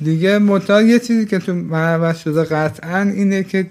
دیگه 0.00 0.38
متا 0.38 0.82
یه 0.82 0.98
چیزی 0.98 1.26
که 1.26 1.38
تو 1.38 1.54
من 1.54 1.84
عوض 1.84 2.18
شده 2.18 2.44
قطعا 2.44 3.00
اینه 3.02 3.42
که 3.42 3.70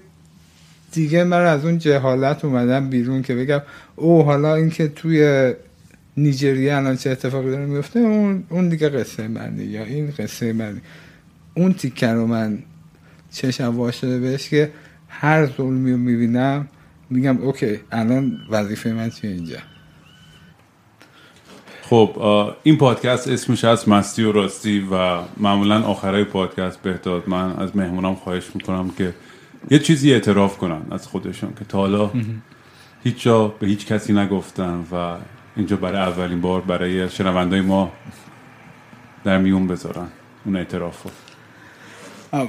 دیگه 0.92 1.24
من 1.24 1.46
از 1.46 1.64
اون 1.64 1.78
جهالت 1.78 2.44
اومدم 2.44 2.90
بیرون 2.90 3.22
که 3.22 3.34
بگم 3.34 3.62
او 3.96 4.22
حالا 4.22 4.54
اینکه 4.54 4.88
توی 4.88 5.52
نیجریه 6.16 6.76
الان 6.76 6.96
چه 6.96 7.10
اتفاقی 7.10 7.50
داره 7.50 7.66
میفته 7.66 7.98
اون 7.98 8.44
اون 8.48 8.68
دیگه 8.68 8.88
قصه 8.88 9.28
منه 9.28 9.64
یا 9.64 9.84
این 9.84 10.10
قصه 10.18 10.52
منه 10.52 10.80
اون 11.54 11.72
تیکه 11.72 12.08
رو 12.08 12.26
من 12.26 12.58
چشم 13.36 13.76
وا 13.76 13.90
شده 13.90 14.20
بهش 14.20 14.48
که 14.48 14.72
هر 15.08 15.46
ظلمی 15.46 15.92
رو 15.92 15.98
می‌بینم 15.98 16.68
میگم 17.10 17.38
اوکی 17.38 17.80
الان 17.92 18.38
وظیفه 18.50 18.92
من 18.92 19.10
چیه 19.10 19.30
اینجا؟ 19.30 19.56
خب 21.82 22.10
این 22.62 22.76
پادکست 22.78 23.28
اسمش 23.28 23.64
هست 23.64 23.88
مستی 23.88 24.22
و 24.22 24.32
راستی 24.32 24.88
و 24.92 25.20
معمولا 25.36 25.82
آخرای 25.82 26.24
پادکست 26.24 26.82
بهداد. 26.82 27.28
من 27.28 27.56
از 27.56 27.76
مهمونام 27.76 28.14
خواهش 28.14 28.44
می‌کنم 28.54 28.90
که 28.98 29.14
یه 29.70 29.78
چیزی 29.78 30.12
اعتراف 30.12 30.58
کنن 30.58 30.82
از 30.90 31.06
خودشون 31.06 31.54
که 31.58 31.64
تا 31.64 31.78
حالا 31.78 32.10
هیچ 33.04 33.22
جا 33.22 33.48
به 33.48 33.66
هیچ 33.66 33.86
کسی 33.86 34.12
نگفتن 34.12 34.84
و 34.92 35.16
اینجا 35.56 35.76
برای 35.76 35.98
اولین 35.98 36.40
بار 36.40 36.60
برای 36.60 37.10
شنوندای 37.10 37.60
ما 37.60 37.92
در 39.24 39.38
میون 39.38 39.66
بذارن. 39.66 40.08
اون 40.44 40.56
اعتراف 40.56 41.02
رو. 41.02 41.10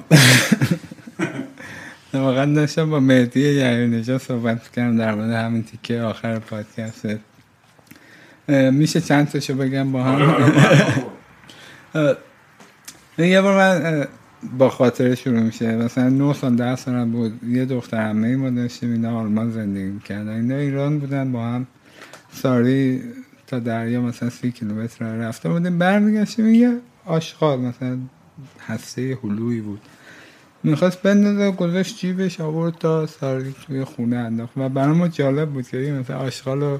واقعا 2.14 2.54
داشتم 2.54 2.90
با 2.90 3.00
مهدی 3.00 3.40
یعی 3.40 3.88
نجا 3.88 4.18
صحبت 4.18 4.72
کردم 4.72 4.98
در 4.98 5.16
مورد 5.16 5.32
همین 5.32 5.64
تیکه 5.64 6.02
آخر 6.02 6.40
پادکست. 6.40 7.08
میشه 8.72 9.02
چند 9.02 9.28
تاشو 9.28 9.56
بگم 9.56 9.92
با 9.92 10.04
هم؟ 10.04 10.54
اه، 11.96 12.16
یه 13.18 13.42
بار 13.42 13.58
من 13.58 14.08
با 14.58 14.70
خاطره 14.70 15.16
شروع 15.16 15.40
میشه. 15.40 15.76
مثلا 15.76 16.10
9 16.10 16.34
سال 16.34 16.56
10 16.56 16.76
سالم 16.76 17.12
بود. 17.12 17.44
یه 17.44 17.66
دختر 17.66 18.10
همه 18.10 18.36
ما 18.36 18.50
داشتیم 18.50 18.92
اینا 18.92 19.20
آلمان 19.20 19.52
زندگی 19.52 19.84
می‌کردن. 19.84 20.30
اینا 20.30 20.56
ایران 20.56 21.00
بودن 21.00 21.32
با 21.32 21.44
هم 21.44 21.68
ساری 22.32 23.02
تا 23.48 23.60
دریا 23.60 24.02
مثلا 24.02 24.30
سی 24.30 24.52
کیلومتر 24.52 25.16
رفته 25.16 25.50
بودیم 25.50 25.78
برمیگشتیم 25.78 26.54
یه 26.54 26.78
آشغال 27.06 27.60
مثلا 27.60 27.98
هسته 28.68 29.18
هلویی 29.24 29.62
بود. 29.62 29.82
می‌خواست 30.64 31.02
بندازه 31.02 31.52
گذاشت 31.52 31.98
جیبش 31.98 32.42
آورد 32.42 32.74
تا 32.74 33.06
ساری 33.06 33.56
توی 33.66 33.84
خونه 33.84 34.16
انداخت. 34.18 34.52
و 34.58 34.70
برای 34.70 34.96
ما 34.96 35.08
جالب 35.08 35.50
بود 35.50 35.68
که 35.68 35.78
مثلا 35.78 36.18
آشغال 36.18 36.62
رو 36.62 36.80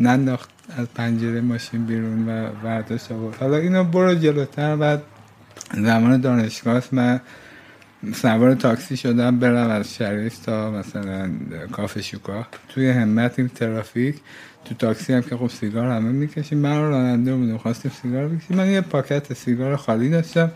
ننداخت 0.00 0.50
از 0.76 0.86
پنجره 0.94 1.40
ماشین 1.40 1.86
بیرون 1.86 2.28
و 2.28 2.50
برداشت 2.64 3.12
آورد 3.12 3.36
حالا 3.36 3.56
اینو 3.56 3.84
برو 3.84 4.14
جلوتر 4.14 4.76
بعد 4.76 5.02
زمان 5.74 6.20
دانشگاه 6.20 6.82
من 6.92 7.20
سوار 8.14 8.54
تاکسی 8.54 8.96
شدم 8.96 9.38
برم 9.38 9.70
از 9.70 9.94
شریف 9.94 10.38
تا 10.38 10.70
مثلا 10.70 11.30
کافه 11.72 12.02
شوکا. 12.02 12.46
توی 12.68 12.90
همت 12.90 13.38
این 13.38 13.48
ترافیک 13.48 14.16
تو 14.64 14.74
تاکسی 14.74 15.12
هم 15.12 15.22
که 15.22 15.36
خب 15.36 15.46
سیگار 15.46 15.90
همه 15.90 16.12
می‌کشیم. 16.12 16.58
من 16.58 16.80
راننده 16.80 17.34
بودم 17.34 17.58
خواستیم 17.58 17.92
سیگار 18.02 18.28
بکشیم. 18.28 18.56
من 18.56 18.70
یه 18.70 18.80
پاکت 18.80 19.34
سیگار 19.34 19.76
خالی 19.76 20.10
داشتم. 20.10 20.50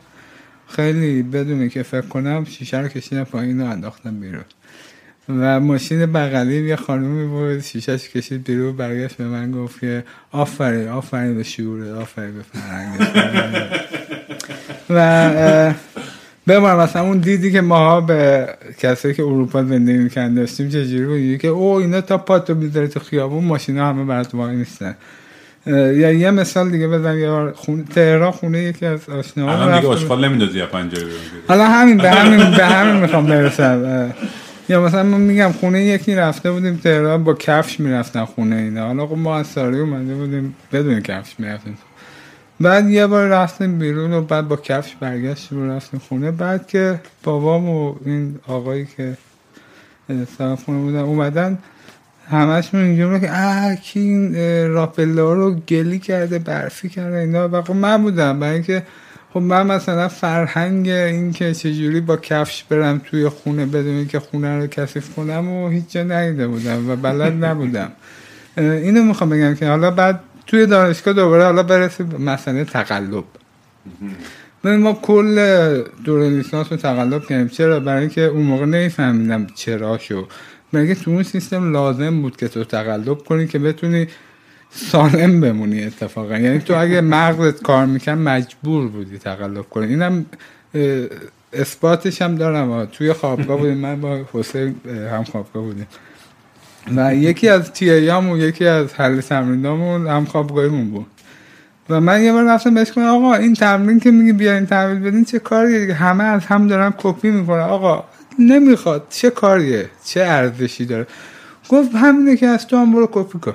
خیلی 0.69 1.23
بدون 1.23 1.69
که 1.69 1.83
فکر 1.83 2.07
کنم 2.07 2.45
شیشه 2.45 2.81
رو 2.81 2.89
کشیدم 2.89 3.25
پایین 3.25 3.61
رو 3.61 3.71
انداختم 3.71 4.21
بیرون. 4.21 4.45
و 5.29 5.61
ماشین 5.61 6.07
بغلی 6.07 6.69
یه 6.69 6.77
خانومی 6.77 7.27
بود 7.27 7.61
شیشهش 7.61 8.09
کشید 8.09 8.45
بیرون 8.45 8.77
برگشت 8.77 9.17
به 9.17 9.25
من 9.25 9.53
گفت 9.53 9.81
که 9.81 10.05
آفرین 10.33 10.89
آفرین 10.89 11.35
به 11.35 11.43
شعوره 11.43 11.93
آفرین 11.93 12.35
به 12.35 12.43
فرهنگ 12.43 13.01
و 14.91 15.75
ببینم 16.47 16.77
مثلا 16.77 17.03
اون 17.03 17.19
دیدی 17.19 17.53
که 17.53 17.61
ماها 17.61 18.01
به 18.01 18.49
کسایی 18.79 19.15
که 19.15 19.23
اروپا 19.23 19.65
زندگی 19.65 19.99
می‌کردن 19.99 20.35
داشتیم 20.35 20.69
چجوری 20.69 21.07
بود؟ 21.07 21.41
که 21.41 21.49
او 21.49 21.73
اینا 21.73 22.01
تا 22.01 22.19
پاتو 22.19 22.55
می‌ذاره 22.55 22.89
تو 22.89 23.01
خیابون 23.01 23.45
ماشینا 23.45 23.89
همه 23.89 24.05
برات 24.05 24.35
وای 24.35 24.57
نیستن 24.57 24.97
یا 25.67 26.13
یه 26.13 26.31
مثال 26.31 26.71
دیگه 26.71 26.89
بزن 26.89 27.17
یا 27.17 27.53
خونه 27.57 27.85
تهران 27.85 28.31
خونه 28.31 28.63
یکی 28.63 28.87
از 28.87 29.09
آشناها 29.09 29.63
الان 29.63 29.81
دیگه 29.81 29.93
آشغال 29.93 30.25
نمیندازی 30.25 30.59
یا 30.59 30.67
پنجره 30.67 31.07
حالا 31.49 31.65
همین 31.69 31.97
به 31.97 32.11
همین 32.11 32.51
به 32.51 32.67
همین 32.67 33.03
می‌خوام 33.03 33.27
برسم. 33.27 34.13
یا 34.69 34.81
مثلا 34.81 35.03
من 35.03 35.21
میگم 35.21 35.53
خونه 35.61 35.85
یکی 35.85 36.15
رفته 36.15 36.53
بودیم 36.53 36.77
تهران 36.77 37.25
با 37.25 37.35
کفش 37.35 37.81
می‌رفتن 37.81 38.25
خونه 38.25 38.57
اینا. 38.57 38.87
حالا 38.87 39.07
خب 39.07 39.17
ما 39.17 39.37
از 39.37 39.47
ساری 39.47 39.81
اومده 39.81 40.15
بودیم 40.15 40.57
بدون 40.73 41.01
کفش 41.01 41.35
می‌رفتیم. 41.39 41.79
بعد 42.61 42.91
یه 42.91 43.07
بار 43.07 43.29
رفتیم 43.29 43.79
بیرون 43.79 44.13
و 44.13 44.21
بعد 44.21 44.49
با 44.49 44.57
کفش 44.57 44.95
برگشتیم 45.01 45.59
و 45.59 45.73
رفتیم 45.73 46.01
خونه. 46.09 46.31
بعد 46.31 46.67
که 46.67 47.01
بابام 47.23 47.69
و 47.69 47.95
این 48.05 48.39
آقایی 48.47 48.89
که 48.97 49.17
طرف 50.39 50.65
خونه 50.65 50.79
بودن 50.79 50.99
اومدن 50.99 51.59
همشون 52.31 52.81
اینجوری 52.81 53.21
که 53.21 53.31
اه 53.31 53.77
کی 53.77 54.01
این 54.01 54.35
راپلا 54.69 55.33
رو 55.33 55.55
گلی 55.55 55.99
کرده 55.99 56.39
برفی 56.39 56.89
کرده 56.89 57.17
اینا. 57.17 57.49
و 57.53 57.63
خب 57.63 57.75
من 57.75 58.03
بودم 58.03 58.41
برای 58.41 58.55
اینکه 58.55 58.83
خب 59.35 59.41
من 59.41 59.67
مثلا 59.67 60.09
فرهنگ 60.09 60.89
این 60.89 61.33
که 61.33 61.55
چجوری 61.55 62.01
با 62.01 62.17
کفش 62.17 62.65
برم 62.65 63.01
توی 63.05 63.29
خونه 63.29 63.67
بدون 63.67 64.07
که 64.07 64.21
خونه 64.21 64.59
رو 64.59 64.67
کثیف 64.67 65.15
کنم 65.15 65.49
و 65.49 65.69
هیچ 65.69 65.85
جا 65.89 66.03
ندیده 66.03 66.49
بودم 66.49 66.91
و 66.91 66.97
بلد 66.97 67.45
نبودم. 67.45 67.93
اینو 68.57 69.03
می‌خوام 69.03 69.31
بگم 69.31 69.55
که 69.55 69.69
حالا 69.69 69.91
بعد 69.91 70.21
توی 70.47 70.67
دانشگاه 70.67 71.15
دوباره 71.15 71.45
حالا 71.45 71.63
برسیم 71.63 72.07
مسئله 72.07 72.65
تقلب. 72.65 73.25
ما 74.65 74.93
کل 74.93 75.35
دوره 76.05 76.31
لیسانس 76.31 76.67
رو 76.71 76.77
تقلب 76.77 77.23
کردیم. 77.25 77.49
چرا؟ 77.49 77.81
برای 77.81 78.01
اینکه 78.01 78.21
اون 78.21 78.43
موقع 78.43 78.65
نمیفهمیدم 78.65 79.47
چرا 79.55 79.99
شو 79.99 80.27
برای 80.75 80.95
تو 80.95 81.11
اون 81.11 81.23
سیستم 81.23 81.73
لازم 81.73 82.23
بود 82.23 82.37
که 82.37 82.49
تو 82.49 82.65
تقلب 82.65 83.19
کنی 83.19 83.47
که 83.47 83.59
بتونی 83.59 84.07
سالم 84.71 85.41
بمونی 85.41 85.85
اتفاقا؟ 85.85 86.39
یعنی 86.39 86.59
تو 86.59 86.75
اگه 86.75 87.01
مغزت 87.01 87.63
کار 87.63 87.87
میکن 87.87 88.13
مجبور 88.13 88.89
بودی 88.89 89.19
تقلب 89.19 89.63
کنی. 89.63 89.87
اینم 89.87 90.27
اثباتش 91.53 92.23
هم 92.23 92.35
دارم. 92.35 92.85
توی 92.85 93.13
خوابگاه 93.13 93.59
بودیم. 93.59 93.77
من 93.77 94.01
با 94.01 94.21
حسین 94.33 94.75
هم 95.13 95.25
خوابگاه 95.25 95.63
بودیم. 95.63 95.87
و 96.97 97.15
یکی 97.15 97.49
از 97.49 97.73
TA 97.73 97.95
یامون 97.95 98.41
یکی 98.41 98.67
از 98.67 98.95
حل 98.95 99.21
تمرینامون 99.21 100.07
هم 100.07 100.25
خوابگاهیمون 100.25 100.91
بود. 100.91 101.07
و 101.91 102.01
من 102.01 102.23
یه 102.23 102.33
بار 102.33 102.45
رفتم 102.45 102.75
بهش 102.75 102.93
کنم 102.93 103.05
آقا 103.05 103.35
این 103.35 103.55
تمرین 103.55 104.01
که 104.01 104.11
میگی 104.11 104.33
بیاین 104.33 104.67
تمرین 104.67 105.03
بدین 105.03 105.25
چه 105.25 105.39
کاریه؟ 105.39 105.95
همه 105.95 106.25
از 106.25 106.47
هم 106.47 106.67
دارن 106.67 106.95
کپی 106.99 107.31
می‌کنن 107.31 107.61
آقا 107.61 108.05
نمی‌خواد. 108.39 109.07
چه 109.11 109.31
کاریه؟ 109.31 109.91
چه 110.05 110.21
ارزشی 110.21 110.85
داره؟ 110.85 111.07
گفت 111.69 111.95
همینه 111.95 112.37
که 112.37 112.47
از 112.47 112.67
تو 112.67 112.77
هم 112.77 112.93
برو 112.93 113.09
کپی 113.13 113.39
کن. 113.39 113.55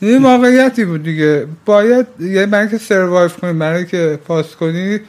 این 0.00 0.22
واقعیتی 0.32 0.84
بود 0.84 1.02
دیگه. 1.02 1.46
باید 1.64 2.06
یه 2.20 2.46
برای 2.46 2.68
که 2.68 2.78
survive 2.78 3.36
کنی 3.36 3.52
برای 3.52 3.86
که 3.86 4.18
پاس 4.24 4.56
کنی 4.56 5.00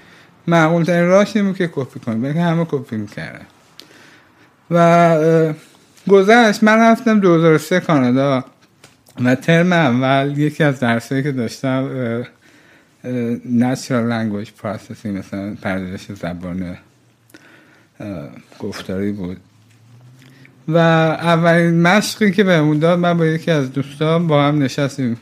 معقول 0.48 0.84
ترین 0.84 1.08
راش 1.08 1.36
نمو 1.36 1.54
که 1.54 1.70
کپی 1.74 2.00
کنی. 2.00 2.20
برای 2.20 2.34
که 2.34 2.42
همه 2.42 2.66
کپی 2.66 2.98
می‌کردن. 2.98 3.46
و 4.72 5.54
گذشت. 6.10 6.64
من 6.64 6.80
رفتم 6.80 7.20
2003 7.20 7.80
کانادا 7.80 8.46
و 9.26 9.36
ترم 9.36 9.74
اول 9.74 10.38
یکی 10.38 10.64
از 10.64 10.80
درسایی 10.80 11.24
که 11.24 11.32
داشتم 11.32 11.90
Natural 13.44 14.04
Language 14.12 14.50
Processing 14.64 15.06
مثلا 15.06 15.56
پردازش 15.62 16.12
زبان 16.12 16.78
گفتاری 18.60 19.12
بود. 19.12 19.38
و 20.68 20.78
اولین 20.78 21.82
مشقی 21.82 22.32
که 22.32 22.44
بهمون 22.44 22.80
داد 22.80 23.00
من 23.00 23.18
با 23.18 23.26
یکی 23.26 23.52
از 23.52 23.74
دوستان 23.74 24.28
با 24.28 24.44
هم 24.44 24.64
نشستیم 24.64 25.18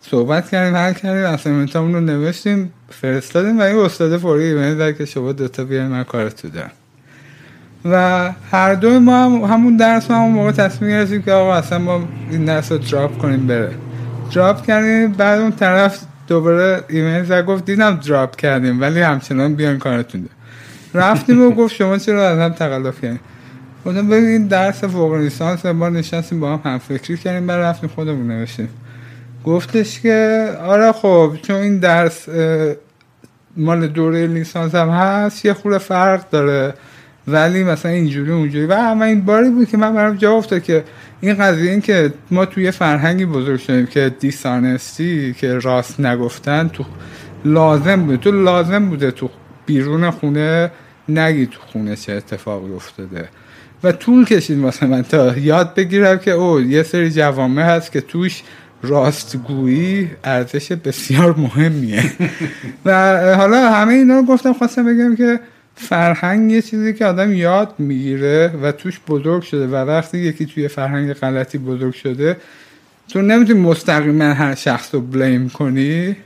صحبت 0.00 0.50
کردیم 0.50 0.76
حل 0.76 0.92
کردیم 0.92 1.24
اسایمنتامون 1.24 1.94
رو 1.94 2.00
نوشتیم 2.00 2.72
فرستادیم 2.90 3.58
و 3.58 3.62
این 3.62 3.76
استاد 3.76 4.18
فوری 4.18 4.44
ایمیل 4.44 4.74
داد 4.74 4.96
که 4.96 5.04
شما 5.04 5.32
دوتا 5.32 5.64
بیاین 5.64 5.86
من 5.86 6.04
کارتو 6.04 6.48
دارم. 6.48 6.70
و 7.84 8.32
هر 8.52 8.74
دوی 8.74 8.98
ما 8.98 9.24
هم 9.24 9.32
همون 9.32 9.76
درس 9.76 10.10
ما 10.10 10.16
همون 10.16 10.32
موقع 10.32 10.52
تصمیم 10.52 10.90
گرفتیم 10.90 11.22
که 11.22 11.32
آقا 11.32 11.54
اصلا 11.54 11.78
ما 11.78 12.08
این 12.30 12.44
درس 12.44 12.72
رو 12.72 12.78
دراپ 12.78 13.18
کنیم 13.18 13.46
بره. 13.46 13.74
دراپ 14.34 14.66
کردیم 14.66 15.12
بعد 15.12 15.40
اون 15.40 15.52
طرف 15.52 16.00
دوباره 16.26 16.84
ایمیل 16.88 17.24
زد 17.24 17.44
گفت 17.44 17.64
دیدم 17.64 17.96
دراپ 17.96 18.36
کردیم 18.36 18.80
ولی 18.80 19.00
همچنان 19.00 19.54
بیان 19.54 19.78
کارتون 19.78 20.20
ده 20.20 20.39
رفتیم 20.94 21.42
و 21.42 21.50
گفت 21.50 21.74
شما 21.74 21.98
چرا 21.98 22.28
از 22.28 22.38
هم 22.38 22.52
تقلف 22.52 23.00
کردیم 23.00 23.20
گفتم 23.86 24.08
ببین 24.08 24.46
درس 24.46 24.84
فوق 24.84 25.14
لیسانس 25.14 25.66
ما 25.66 25.88
نشستیم 25.88 26.40
با 26.40 26.56
هم 26.56 26.72
هم 26.72 26.78
فکری 26.78 27.16
کردیم 27.16 27.46
بعد 27.46 27.60
رفتیم 27.60 27.88
خودمون 27.88 28.26
نوشتیم. 28.26 28.68
گفتش 29.44 30.00
که 30.00 30.48
آره 30.62 30.92
خب 30.92 31.32
چون 31.42 31.56
این 31.56 31.78
درس 31.78 32.28
مال 33.56 33.86
دوره 33.86 34.26
لیسانس 34.26 34.74
هم 34.74 34.88
هست 34.88 35.44
یه 35.44 35.52
خورده 35.52 35.78
فرق 35.78 36.30
داره 36.30 36.74
ولی 37.28 37.64
مثلا 37.64 37.92
اینجوری 37.92 38.32
اونجوری. 38.32 38.66
و 38.66 38.74
همه 38.74 39.06
این 39.06 39.20
باری 39.20 39.50
بود 39.50 39.68
که 39.68 39.76
من 39.76 39.94
برام 39.94 40.16
جواب 40.16 40.36
افتاد 40.38 40.62
که 40.62 40.84
این 41.20 41.34
قضیه 41.34 41.70
این 41.70 41.80
که 41.80 42.12
ما 42.30 42.44
توی 42.44 42.70
فرهنگی 42.70 43.26
بزرگ 43.26 43.60
شدیم 43.60 43.86
که 43.86 44.14
دیسانستی 44.20 45.34
که 45.34 45.58
راست 45.58 46.00
نگفتن 46.00 46.68
تو 46.68 46.84
لازم 47.44 48.02
بود. 48.02 48.20
تو 48.20 48.30
لازم 48.30 48.88
بوده 48.88 49.10
تو 49.10 49.30
بیرون 49.70 50.10
خونه 50.10 50.70
نگی 51.08 51.46
تو 51.46 51.60
خونه 51.60 51.96
چه 51.96 52.12
اتفاقی 52.12 52.72
افتاده. 52.72 53.28
و 53.84 53.92
طول 53.92 54.24
کشید 54.24 54.58
واسه 54.58 54.86
من 54.86 55.02
تا 55.02 55.38
یاد 55.38 55.74
بگیرم 55.74 56.18
که 56.18 56.30
او 56.30 56.60
یه 56.60 56.82
سری 56.82 57.10
جوامع 57.10 57.62
هست 57.62 57.92
که 57.92 58.00
توش 58.00 58.42
راستگویی 58.82 60.10
ارزش 60.24 60.72
بسیار 60.72 61.34
مهمیه. 61.38 62.12
و 62.84 62.90
حالا 63.36 63.70
همه 63.70 63.92
اینا 63.92 64.16
رو 64.16 64.24
گفتم 64.24 64.52
خواستم 64.52 64.84
بگم 64.84 65.16
که 65.16 65.40
فرهنگ 65.74 66.52
یه 66.52 66.62
چیزی 66.62 66.94
که 66.94 67.06
آدم 67.06 67.32
یاد 67.32 67.74
می‌گیره 67.78 68.52
و 68.62 68.72
توش 68.72 69.00
بزرگ 69.08 69.42
شده 69.42 69.66
و 69.66 69.74
وقتی 69.74 70.18
یکی 70.18 70.46
توی 70.46 70.68
فرهنگ 70.68 71.12
غلطی 71.12 71.58
بزرگ 71.58 71.94
شده 71.94 72.36
تو 73.08 73.22
نمی‌تونی 73.22 73.60
مستقیما 73.60 74.24
هر 74.24 74.54
شخص 74.54 74.94
رو 74.94 75.00
بلیم 75.00 75.48
کنی. 75.48 76.16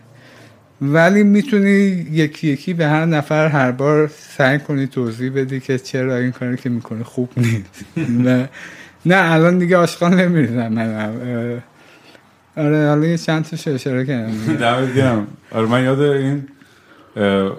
ولی 0.93 1.23
می‌تونی 1.23 2.07
یکی 2.13 2.49
یکی 2.49 2.75
به 2.75 2.87
هر 2.87 3.05
نفر 3.05 3.49
هر 3.49 3.71
بار 3.71 4.11
سعی 4.37 4.59
کنی 4.59 4.87
توضیح 4.87 5.33
بدی 5.35 5.61
که 5.61 5.79
چرا 5.79 6.17
این 6.17 6.33
کاری 6.33 6.57
که 6.57 6.69
می‌کنه 6.71 7.05
خوب 7.05 7.31
نیست. 7.37 7.85
نه. 9.07 9.19
الان 9.33 9.59
دیگه 9.59 9.77
آشغال 9.77 10.15
نمیریزم 10.15 10.69
منم 10.69 11.63
آره 12.57 12.89
حالا 12.89 13.07
یه 13.07 13.19
چند 13.19 13.45
تا 13.45 13.73
اشاره 13.73 14.07
کردم. 14.07 15.27
آره 15.51 15.67
من 15.67 15.85
یاد 15.85 16.01
این 16.01 16.49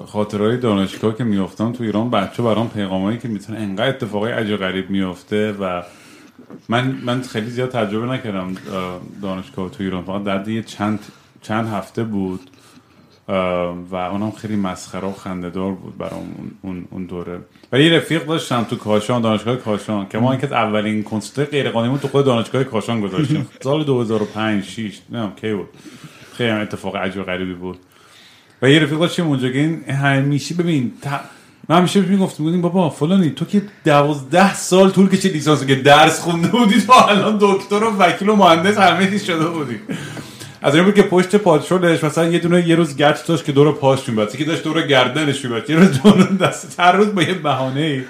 خاطرهای 0.05 0.57
دانشگاه 0.57 1.17
که 1.17 1.23
میافتم 1.23 1.71
تو 1.71 1.83
ایران 1.83 2.09
بچه 2.09 2.43
برام 2.43 2.69
پیغامایی 2.69 3.17
که 3.17 3.27
می‌تونه 3.27 3.59
انقدر 3.59 3.89
اتفاقای 3.89 4.31
عجیب 4.31 4.57
غریب 4.57 4.89
میافته 4.89 5.51
و 5.51 5.83
من 6.69 6.95
من 7.05 7.21
خیلی 7.21 7.49
زیاد 7.49 7.71
تجربه 7.71 8.07
نکردم 8.07 8.55
دانشگاه 9.21 9.69
تو 9.69 9.83
ایران. 9.83 10.03
فقط 10.03 10.23
در 10.23 10.49
یه 10.49 10.63
چند 10.63 10.99
چند 11.41 11.67
هفته 11.67 12.03
بود. 12.03 12.39
و 13.27 13.95
اونم 13.95 14.31
خیلی 14.31 14.55
مسخره 14.55 15.07
و 15.07 15.11
خندهدار 15.11 15.71
بود 15.71 15.97
برام 15.97 16.53
اون, 16.61 16.87
اون 16.91 17.05
دوره. 17.05 17.39
و 17.71 17.79
یه 17.79 17.97
رفیق 17.97 18.25
داشتم 18.25 18.63
تو 18.63 18.75
کاشان 18.75 19.21
دانشگاه 19.21 19.55
کاشان 19.55 20.07
که 20.09 20.17
ما 20.17 20.31
اینکه 20.31 20.55
اولین 20.55 21.03
کنسرت 21.03 21.49
غیر 21.49 21.69
قانونی 21.69 21.99
تو 21.99 22.07
خود 22.07 22.25
دانشگاه 22.25 22.63
کاشان 22.63 23.01
گذاشتیم. 23.01 23.47
سال 23.63 23.83
2005 23.83 24.63
6 24.63 24.79
نمی‌دونم 24.79 25.33
کی 25.41 25.53
بود. 25.53 25.69
خیلی 26.33 26.49
اتفاق 26.49 26.95
عجیب 26.95 27.23
غریبی 27.23 27.53
بود. 27.53 27.77
و 28.61 28.69
یه 28.69 28.79
رفیق 28.79 28.99
داشتیم 28.99 29.27
اونجا 29.27 29.49
که 29.49 29.57
این 29.57 29.83
همیشه 29.83 30.55
ببین 30.55 30.91
تا... 31.01 31.19
من 31.69 31.77
همیشه 31.77 32.01
می‌گفتم 32.01 32.43
بودیم 32.43 32.61
بابا 32.61 32.89
فلانی 32.89 33.29
تو 33.29 33.45
که 33.45 33.61
دوازده 33.85 34.53
سال 34.53 34.89
طول 34.89 35.09
کشید 35.09 35.33
لیسانس 35.33 35.65
که 35.65 35.75
درس 35.75 36.19
خونده 36.19 36.47
بودی 36.47 36.81
تو 36.81 36.93
الان 36.93 37.37
دکتر 37.41 37.83
و 37.83 37.97
وکیل 37.97 38.29
و 38.29 38.35
مهندس 38.35 38.77
همه 38.77 39.17
شده 39.17 39.45
بودی. 39.45 39.79
از 40.65 40.75
این 40.75 40.83
بود 40.83 40.95
که 40.95 41.03
پشت 41.03 41.35
پادشولش 41.35 42.03
مثلا 42.03 42.25
یه 42.25 42.39
دونه 42.39 42.67
یه 42.67 42.75
روز 42.75 42.97
گچ 42.97 43.25
داشت 43.27 43.45
که 43.45 43.51
دور 43.51 43.71
پاش 43.71 44.09
میبست 44.09 44.37
که 44.37 44.45
داشت 44.45 44.63
دور 44.63 44.81
گردنش 44.81 45.45
میبست 45.45 45.69
یه 45.69 45.75
روز 45.75 46.01
دور 46.01 46.23
دست 46.23 46.79
هر 46.79 46.91
روز 46.91 47.15
با 47.15 47.21
یه 47.21 47.33
بهانه 47.33 48.03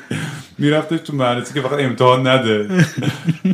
میرفتش 0.58 1.00
تو 1.00 1.16
مدرسه 1.16 1.54
که 1.54 1.62
فقط 1.62 1.80
امتحان 1.80 2.28
نده. 2.28 2.70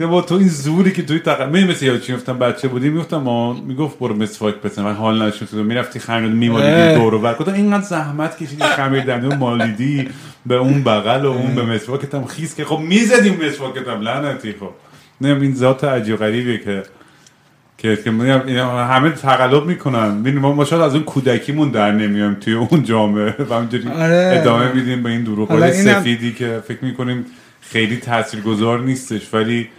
با 0.07 0.21
تو 0.21 0.35
این 0.35 0.47
زوری 0.47 0.91
که 0.91 1.03
توی 1.03 1.19
تق 1.19 1.49
می 1.49 1.63
مثل 1.63 1.85
یاد 1.85 2.01
چی 2.01 2.13
گفتم 2.13 2.39
بچه 2.39 2.67
بودی 2.67 2.89
می‌گفتم 2.89 3.17
ما 3.17 3.53
می‌گفت 3.53 3.99
برو 3.99 4.15
مسواک 4.15 4.55
بزن. 4.63 4.85
و 4.85 4.93
حال 4.93 5.21
نشد 5.27 5.53
می‌رفتی 5.53 5.99
خمیر 5.99 6.29
میمالیدی 6.31 6.95
دور 6.95 7.13
و 7.13 7.19
بر. 7.19 7.33
گفتم 7.33 7.53
اینقدر 7.53 7.83
زحمت 7.83 8.37
کشیدی 8.37 8.63
خمیر 8.63 9.03
دندون 9.03 9.35
مالیدی 9.35 10.09
به 10.45 10.55
اون 10.55 10.83
بغل 10.83 11.25
و 11.25 11.31
اون 11.31 11.55
به 11.55 11.65
مسواکت 11.65 12.15
هم 12.15 12.25
خیس 12.25 12.55
که 12.55 12.65
خب 12.65 12.77
می‌زدیم 12.77 13.39
مسواکت 13.45 13.87
هم. 13.87 14.01
لعنتی 14.01 14.51
خب. 14.59 14.69
نه 15.21 15.41
این 15.41 15.55
ذات 15.55 15.83
عجیب 15.83 16.15
غریبه 16.15 16.57
که 16.57 16.83
که 17.81 17.97
که 18.03 18.11
همه 18.11 19.09
تقلب 19.09 19.65
می‌کنن. 19.65 20.37
ما 20.39 20.53
ما 20.53 20.65
شاید 20.65 20.81
از 20.81 20.93
اون 20.93 21.03
کودکیمون 21.03 21.71
در 21.71 21.91
نمیایم 21.91 22.33
توی 22.33 22.53
اون 22.53 22.83
جامعه. 22.83 23.35
و 23.49 23.53
همینجوری 23.53 23.87
آره. 23.87 24.39
ادامه 24.41 24.73
میدیم 24.73 25.03
به 25.03 25.09
این 25.09 25.23
دروغ 25.23 25.71
سفیدی 25.71 26.33
که 26.33 26.61
فکر 26.67 26.85
می‌کنیم 26.85 27.25
خیلی 27.61 27.97
تاثیرگذار 27.97 28.79
نیستش. 28.79 29.33
ولی 29.33 29.69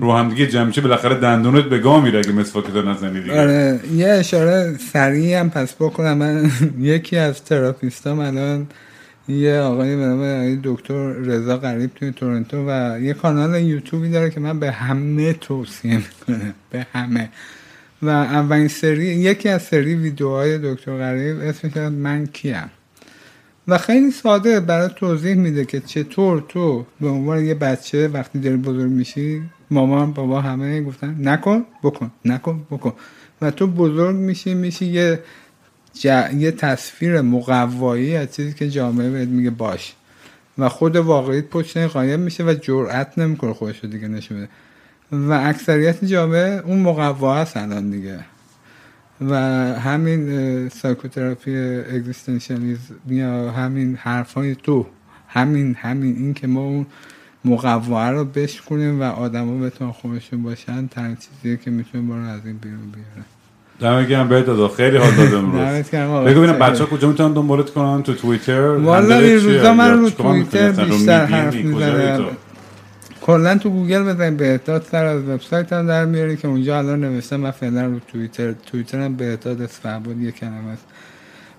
رو 0.00 0.12
هم 0.12 0.28
دیگه 0.28 0.46
جمعشه 0.46 0.80
بالاخره 0.80 1.14
دندونت 1.14 1.64
به 1.64 1.78
گاه 1.78 2.04
میره 2.04 2.18
اگه 2.18 2.32
مسواک 2.32 2.64
تو 2.64 2.82
نزنی 2.82 3.20
دیگه. 3.20 3.40
آره. 3.40 3.80
یه 3.94 4.08
اشاره 4.08 4.76
سریعی 4.92 5.34
هم 5.34 5.50
پس 5.50 5.74
بکنم. 5.74 6.18
من 6.18 6.50
یکی 6.80 7.16
از 7.16 7.44
تراپیستام 7.44 8.18
الان 8.18 8.66
یه 9.28 9.58
آقای 9.58 9.96
به 9.96 10.02
نام 10.02 10.60
دکتر 10.64 11.12
رضا 11.12 11.56
غریب 11.56 11.94
توی 11.94 12.10
تورنتو 12.10 12.64
و 12.68 13.00
یه 13.00 13.14
کانال 13.14 13.62
یوتیوبی 13.62 14.10
داره 14.10 14.30
که 14.30 14.40
من 14.40 14.60
به 14.60 14.70
همه 14.70 15.32
توصیه 15.32 15.96
می‌کنم. 15.96 16.54
به 16.70 16.86
همه. 16.92 17.30
و 18.02 18.08
اولین 18.08 18.68
سری 18.68 19.04
یکی 19.04 19.48
از 19.48 19.62
سری 19.62 19.94
ویدیوهای 19.94 20.58
دکتر 20.58 20.98
غریب 20.98 21.40
اسمش 21.40 21.76
من 21.76 22.26
کیم. 22.26 22.70
و 23.68 23.78
خیلی 23.78 24.10
ساده 24.10 24.60
برای 24.60 24.88
توضیح 24.96 25.34
میده 25.34 25.64
که 25.64 25.80
چطور 25.80 26.44
تو 26.48 26.86
به 27.00 27.08
عنوان 27.08 27.44
یه 27.44 27.54
بچه 27.54 28.08
وقتی 28.08 28.38
داری 28.38 28.56
بزرگ 28.56 28.90
میشی 28.90 29.42
مامان 29.70 30.12
بابا 30.12 30.40
همه 30.40 30.82
گفتن 30.82 31.16
نکن 31.20 31.64
بکن 31.82 32.10
نکن 32.24 32.66
بکن. 32.70 32.92
و 33.42 33.50
تو 33.50 33.66
بزرگ 33.66 34.16
میشی 34.16 34.54
میشی 34.54 34.86
یه 34.86 35.20
ج- 36.00 36.34
یه 36.34 36.50
تصویر 36.50 37.20
مقوایی 37.20 38.16
از 38.16 38.34
چیزی 38.34 38.52
که 38.52 38.70
جامعه 38.70 39.10
بهت 39.10 39.28
میگه 39.28 39.50
باش. 39.50 39.94
و 40.58 40.68
خود 40.68 40.96
واقعیت 40.96 41.44
پشت 41.44 41.76
این 41.76 41.86
قایم 41.86 42.20
میشه 42.20 42.44
و 42.44 42.54
جرأت 42.54 43.18
نمی‌کنه 43.18 43.52
خودش 43.52 43.84
رو 43.84 43.90
دیگه 43.90 44.08
نشون 44.08 44.38
بده. 44.38 44.48
و 45.12 45.32
اکثریت 45.32 46.04
جامعه 46.04 46.62
اون 46.64 46.78
مقوا 46.78 47.36
هست 47.36 47.56
الان 47.56 47.90
دیگه. 47.90 48.18
و 49.20 49.34
همین 49.78 50.68
psychotherapy 50.68 51.56
existentialism 51.56 52.94
یا 53.08 53.50
همین 53.50 53.96
حرفای 53.96 54.54
تو 54.54 54.86
همین 55.28 55.74
همین 55.74 56.16
این 56.16 56.34
که 56.34 56.46
ما 56.46 56.60
اون 56.60 56.86
مقوا 57.44 58.10
رو 58.10 58.24
بشکنیم 58.24 59.00
و 59.00 59.02
آدما 59.02 59.58
بتونن 59.58 59.92
خودشون 59.92 60.42
باشن 60.42 60.86
تنها 60.86 61.14
چیزیه 61.14 61.56
که 61.56 61.70
می‌تونه 61.70 62.04
ما 62.04 62.16
رو 62.16 62.24
از 62.24 62.46
این 62.46 62.56
بیرون 62.56 62.90
بیاره. 62.90 63.37
دمت 63.80 64.08
گرم 64.08 64.28
بهداد. 64.28 64.68
خیلی 64.68 64.96
حال 64.96 65.10
داد 65.10 65.34
امروز. 65.34 65.60
بگو 66.26 66.40
ببینم 66.40 66.58
بچه 66.58 66.84
ها 66.84 66.90
کجا 66.90 67.08
می‌تونن 67.08 67.32
دنبالت 67.32 67.70
کنن 67.70 68.02
تو 68.02 68.14
توییتر؟ 68.14 68.60
والا 68.60 69.18
این؟ 69.18 69.40
روزا 69.40 69.72
من 69.74 69.98
رو 69.98 70.10
توییتر 70.10 70.70
بیشتر؟ 70.70 71.24
حرف 71.24 71.54
می‌زنم. 71.54 72.16
تو؟ 72.16 72.24
کلا 73.20 73.58
تو 73.58 73.70
گوگل 73.70 74.02
بزنید 74.02 74.36
بهداد 74.36 74.86
سر 74.90 75.04
از 75.04 75.22
وبسایت 75.28 75.72
هم 75.72 75.86
در 75.86 76.04
میاری 76.04 76.36
که 76.36 76.48
اونجا 76.48 76.78
الان 76.78 77.00
نوشتم 77.00 77.36
من 77.36 77.50
فعلا 77.50 77.86
رو 77.86 77.98
توییتر 78.12 78.52
توییتر 78.52 79.00
هم 79.00 79.16
بهداد 79.16 79.62
اسفهبد 79.62 80.20
یه 80.20 80.32
کلمه 80.32 80.70
است. 80.72 80.84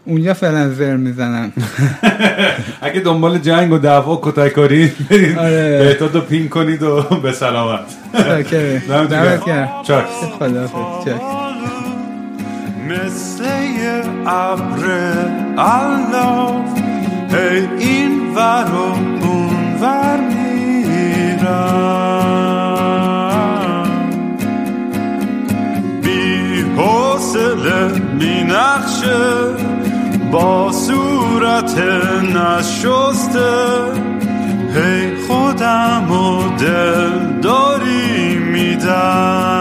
اونجا 0.06 0.34
فعلا 0.34 0.70
زر 0.70 0.96
می‌زنم. 0.96 1.52
اگه 2.82 3.00
دنبال 3.00 3.38
جنگ 3.38 3.72
و 3.72 3.78
دعوا 3.78 4.16
و 4.16 4.20
کتککاری 4.22 4.92
برید 5.10 5.38
آره. 5.38 5.80
بهتاد 5.80 6.16
رو 6.16 6.22
پین 6.22 6.50
کنید 6.50 6.84
و 6.84 7.02
به 7.02 7.32
سلامت. 7.32 7.80
دمت 8.90 9.46
گرم. 9.46 9.70
خداحافظ. 10.40 11.06
چاک. 11.06 11.39
مثل 12.90 13.46
ابر 14.28 14.84
الاف 15.58 16.80
هی 17.32 17.68
این 17.80 18.36
ور 18.36 18.72
و 18.74 18.78
اون 19.26 19.76
ور 19.82 20.20
میرم 20.20 21.50
بی 26.02 26.62
حوصله 26.78 27.88
بی 28.20 28.44
نقشه 28.44 29.26
با 30.32 30.72
صورت 30.72 31.78
نشسته 32.36 33.76
هی 34.76 35.16
خودم 35.28 36.12
و 36.12 36.58
دل 36.58 37.40
داری 37.42 38.38
میدم 38.38 39.60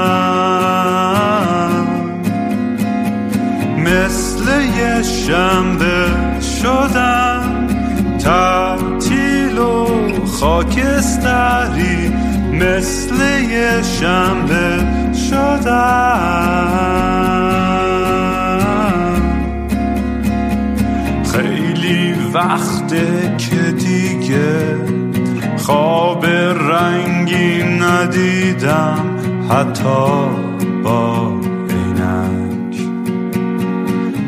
شنبه 5.02 6.06
شدم 6.40 7.66
تعطیل 8.18 9.58
و 9.58 9.86
خاکستری 10.26 12.12
مثل 12.52 13.14
یه 13.50 13.82
شنبه 13.82 14.78
شدم 15.30 16.18
خیلی 21.32 22.14
وقته 22.34 23.36
که 23.38 23.72
دیگه 23.72 24.76
خواب 25.56 26.26
رنگی 26.26 27.62
ندیدم 27.62 29.18
حتی 29.50 30.08
با 30.84 31.32